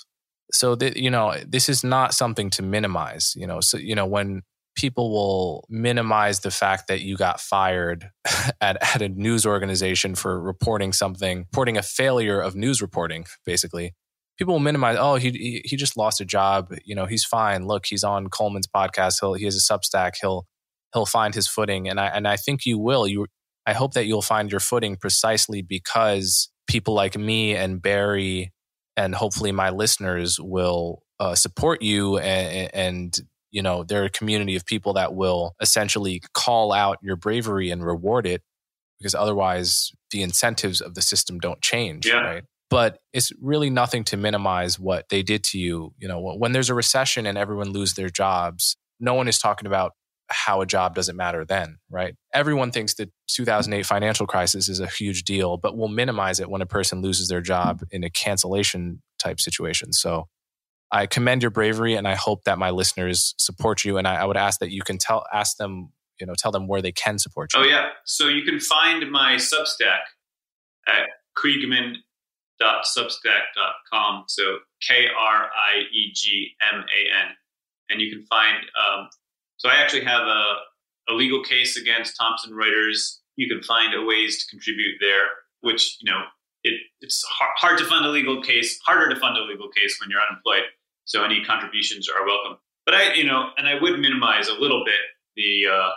so 0.54 0.76
that 0.76 0.98
you 0.98 1.10
know 1.10 1.36
this 1.46 1.68
is 1.68 1.84
not 1.84 2.14
something 2.14 2.50
to 2.50 2.62
minimize 2.62 3.34
you 3.36 3.48
know 3.48 3.60
so 3.60 3.78
you 3.78 3.96
know 3.96 4.06
when 4.06 4.42
people 4.76 5.12
will 5.12 5.66
minimize 5.70 6.42
the 6.42 6.52
fact 6.52 6.88
that 6.88 7.02
you 7.02 7.18
got 7.18 7.42
fired 7.42 8.12
at, 8.62 8.78
at 8.96 9.02
a 9.02 9.10
news 9.10 9.46
organization 9.46 10.14
for 10.14 10.40
reporting 10.40 10.94
something 10.94 11.40
reporting 11.52 11.78
a 11.78 11.82
failure 11.82 12.40
of 12.40 12.56
news 12.56 12.82
reporting 12.82 13.26
basically 13.46 13.96
people 14.38 14.54
will 14.54 14.60
minimize. 14.60 14.98
Oh, 15.00 15.16
he 15.16 15.62
he 15.66 15.76
just 15.76 15.98
lost 15.98 16.22
a 16.22 16.26
job. 16.26 16.74
You 16.86 16.96
know, 16.96 17.06
he's 17.06 17.26
fine. 17.26 17.66
Look, 17.66 17.86
he's 17.88 18.04
on 18.04 18.28
Coleman's 18.28 18.68
podcast. 18.68 19.16
He'll 19.20 19.34
he 19.34 19.46
has 19.46 19.56
a 19.56 19.74
Substack. 19.74 20.14
He'll 20.22 20.46
he'll 20.94 21.06
find 21.06 21.34
his 21.34 21.48
footing. 21.48 21.90
And 21.90 22.00
I 22.00 22.08
and 22.08 22.28
I 22.28 22.38
think 22.38 22.66
you 22.66 22.78
will. 22.78 23.08
You 23.08 23.28
I 23.66 23.74
hope 23.74 23.94
that 23.94 24.06
you'll 24.06 24.22
find 24.22 24.52
your 24.52 24.60
footing 24.60 24.96
precisely 24.96 25.62
because 25.62 26.50
people 26.68 26.94
like 26.94 27.18
me 27.18 27.56
and 27.56 27.82
Bari 27.82 28.52
and 28.96 29.14
hopefully 29.14 29.52
my 29.52 29.70
listeners 29.70 30.40
will 30.40 31.04
uh, 31.20 31.36
support 31.36 31.82
you 31.82 32.18
and, 32.18 32.70
and 32.74 33.20
you 33.52 33.62
know 33.62 33.84
they're 33.84 34.06
a 34.06 34.10
community 34.10 34.56
of 34.56 34.66
people 34.66 34.94
that 34.94 35.16
will 35.16 35.56
essentially 35.62 36.22
call 36.34 36.72
out 36.74 36.98
your 37.02 37.16
bravery 37.16 37.70
and 37.70 37.86
reward 37.86 38.28
it 38.28 38.42
because 39.00 39.16
otherwise 39.16 39.92
the 40.12 40.22
incentives 40.22 40.82
of 40.82 40.96
the 40.96 41.02
system 41.02 41.40
don't 41.40 41.62
change 41.62 42.06
yeah. 42.06 42.20
right 42.20 42.44
but 42.70 43.00
it's 43.14 43.32
really 43.42 43.70
nothing 43.70 44.04
to 44.06 44.18
minimize 44.18 44.80
what 44.80 45.10
they 45.10 45.24
did 45.24 45.44
to 45.46 45.60
you. 45.60 45.94
You 45.98 46.08
know, 46.08 46.20
when 46.20 46.52
there's 46.52 46.70
a 46.70 46.74
recession 46.74 47.26
and 47.26 47.38
everyone 47.38 47.70
lose 47.70 47.94
their 47.94 48.10
jobs, 48.10 48.76
no 49.00 49.14
one 49.14 49.28
is 49.28 49.40
talking 49.40 49.68
about 49.68 49.94
how 50.30 50.62
a 50.62 50.66
job 50.66 50.94
doesn't 50.94 51.16
matter 51.16 51.46
then, 51.46 51.78
right? 51.90 52.16
Everyone 52.34 52.72
thinks 52.72 52.96
the 52.96 53.10
2008 53.30 53.86
financial 53.86 54.28
crisis 54.28 54.68
is 54.68 54.80
a 54.80 54.88
huge 54.88 55.24
deal, 55.24 55.58
but 55.58 55.78
we'll 55.78 55.88
minimize 55.88 56.40
it 56.40 56.50
when 56.50 56.62
a 56.62 56.66
person 56.66 57.02
loses 57.02 57.30
their 57.30 57.42
job 57.42 57.84
in 57.92 58.04
a 58.04 58.10
cancellation 58.10 59.02
type 59.20 59.40
situation. 59.40 59.94
So 59.94 60.28
I 60.92 61.06
commend 61.06 61.44
your 61.44 61.52
bravery 61.52 61.96
and 61.96 62.08
I 62.08 62.16
hope 62.16 62.44
that 62.44 62.58
my 62.58 62.72
listeners 62.72 63.36
support 63.38 63.86
you. 63.86 63.98
And 63.98 64.08
I, 64.08 64.16
I 64.16 64.26
would 64.26 64.38
ask 64.38 64.60
that 64.60 64.72
you 64.72 64.82
can 64.82 64.98
tell, 64.98 65.26
ask 65.34 65.58
them, 65.58 65.94
you 66.20 66.26
know, 66.26 66.34
tell 66.38 66.52
them 66.52 66.68
where 66.68 66.82
they 66.82 66.92
can 66.92 67.20
support 67.20 67.54
you. 67.54 67.62
Oh, 67.62 67.64
yeah. 67.64 67.90
So 68.06 68.28
you 68.28 68.44
can 68.44 68.60
find 68.60 69.10
my 69.10 69.36
Substack 69.36 70.02
at 70.88 71.08
Kriegman 71.38 71.96
Substack.com. 72.62 74.26
So 74.28 74.58
K 74.88 75.08
R 75.18 75.44
I 75.46 75.80
E 75.94 76.12
G 76.14 76.52
M 76.74 76.82
A 76.82 77.26
N. 77.26 77.36
And 77.90 78.02
you 78.02 78.12
can 78.12 78.26
find, 78.26 78.58
um, 78.58 79.08
so 79.58 79.70
I 79.70 79.76
actually 79.76 80.04
have 80.04 80.22
a, 80.22 80.56
a 81.10 81.14
legal 81.14 81.44
case 81.44 81.78
against 81.78 82.16
Thomson 82.20 82.52
Reuters. 82.52 83.18
You 83.38 83.48
can 83.48 83.64
find 83.64 83.94
ways 84.06 84.44
to 84.44 84.50
contribute 84.50 84.98
there, 85.00 85.28
which, 85.62 85.98
you 86.02 86.12
know, 86.12 86.22
it, 86.64 86.82
it's 87.02 87.24
hard, 87.30 87.52
hard 87.58 87.78
to 87.80 87.86
fund 87.86 88.06
a 88.06 88.10
legal 88.10 88.42
case, 88.42 88.80
harder 88.86 89.14
to 89.14 89.20
fund 89.20 89.38
a 89.38 89.44
legal 89.44 89.70
case 89.70 89.98
when 90.02 90.10
you're 90.10 90.22
unemployed. 90.22 90.64
So 91.06 91.24
any 91.24 91.44
contributions 91.44 92.10
are 92.10 92.26
welcome. 92.26 92.58
But 92.86 92.96
I, 92.96 93.14
you 93.14 93.26
know, 93.26 93.50
and 93.58 93.68
I 93.68 93.82
would 93.82 94.00
minimize 94.00 94.50
a 94.50 94.54
little 94.54 94.84
bit 94.84 94.96
the, 95.36 95.68
uh, 95.72 95.90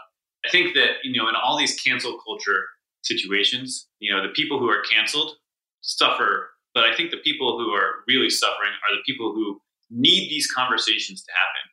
I 0.44 0.50
think 0.50 0.74
that, 0.74 1.02
you 1.02 1.20
know, 1.20 1.28
in 1.28 1.34
all 1.34 1.58
these 1.58 1.80
cancel 1.80 2.18
culture 2.24 2.64
situations, 3.02 3.88
you 3.98 4.14
know, 4.14 4.22
the 4.22 4.32
people 4.32 4.58
who 4.58 4.68
are 4.68 4.82
canceled 4.82 5.32
suffer. 5.80 6.49
But 6.74 6.84
I 6.84 6.94
think 6.94 7.10
the 7.10 7.18
people 7.18 7.58
who 7.58 7.70
are 7.70 8.04
really 8.06 8.30
suffering 8.30 8.70
are 8.70 8.94
the 8.94 9.02
people 9.04 9.32
who 9.32 9.60
need 9.90 10.30
these 10.30 10.46
conversations 10.50 11.22
to 11.24 11.32
happen. 11.32 11.64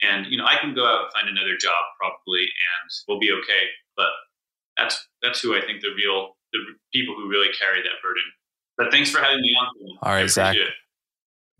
And 0.00 0.32
you 0.32 0.38
know, 0.38 0.46
I 0.46 0.56
can 0.60 0.74
go 0.74 0.86
out 0.86 1.04
and 1.04 1.12
find 1.12 1.28
another 1.28 1.56
job 1.60 1.84
probably, 2.00 2.42
and 2.42 2.90
we'll 3.06 3.20
be 3.20 3.30
okay. 3.32 3.64
But 3.96 4.10
that's 4.76 5.08
that's 5.22 5.40
who 5.40 5.56
I 5.56 5.60
think 5.60 5.82
the 5.82 5.90
real 5.96 6.36
the 6.52 6.60
people 6.92 7.14
who 7.14 7.28
really 7.28 7.52
carry 7.58 7.82
that 7.82 7.98
burden. 8.02 8.22
But 8.76 8.90
thanks 8.90 9.10
for 9.10 9.18
having 9.18 9.40
me 9.40 9.54
on. 9.60 9.98
All 10.02 10.12
right, 10.12 10.30
Zac. 10.30 10.56
It. 10.56 10.68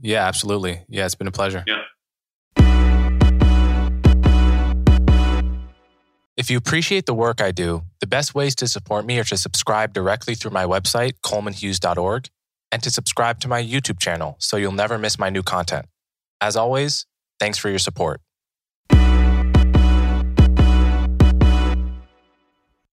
Yeah, 0.00 0.26
absolutely. 0.26 0.82
Yeah, 0.88 1.04
it's 1.04 1.16
been 1.16 1.26
a 1.26 1.32
pleasure. 1.32 1.64
Yeah. 1.66 1.82
If 6.36 6.50
you 6.50 6.56
appreciate 6.56 7.06
the 7.06 7.14
work 7.14 7.40
I 7.40 7.50
do, 7.50 7.82
the 8.00 8.06
best 8.06 8.32
ways 8.32 8.54
to 8.56 8.68
support 8.68 9.04
me 9.04 9.18
are 9.18 9.24
to 9.24 9.36
subscribe 9.36 9.92
directly 9.92 10.36
through 10.36 10.52
my 10.52 10.64
website, 10.66 11.14
colemanhughes.org, 11.24 12.28
and 12.70 12.82
to 12.82 12.90
subscribe 12.90 13.40
to 13.40 13.48
my 13.48 13.62
YouTube 13.62 13.98
channel 13.98 14.36
so 14.38 14.56
you'll 14.56 14.72
never 14.72 14.98
miss 14.98 15.18
my 15.18 15.30
new 15.30 15.42
content. 15.42 15.86
As 16.40 16.56
always, 16.56 17.06
thanks 17.40 17.58
for 17.58 17.68
your 17.68 17.78
support. 17.78 18.20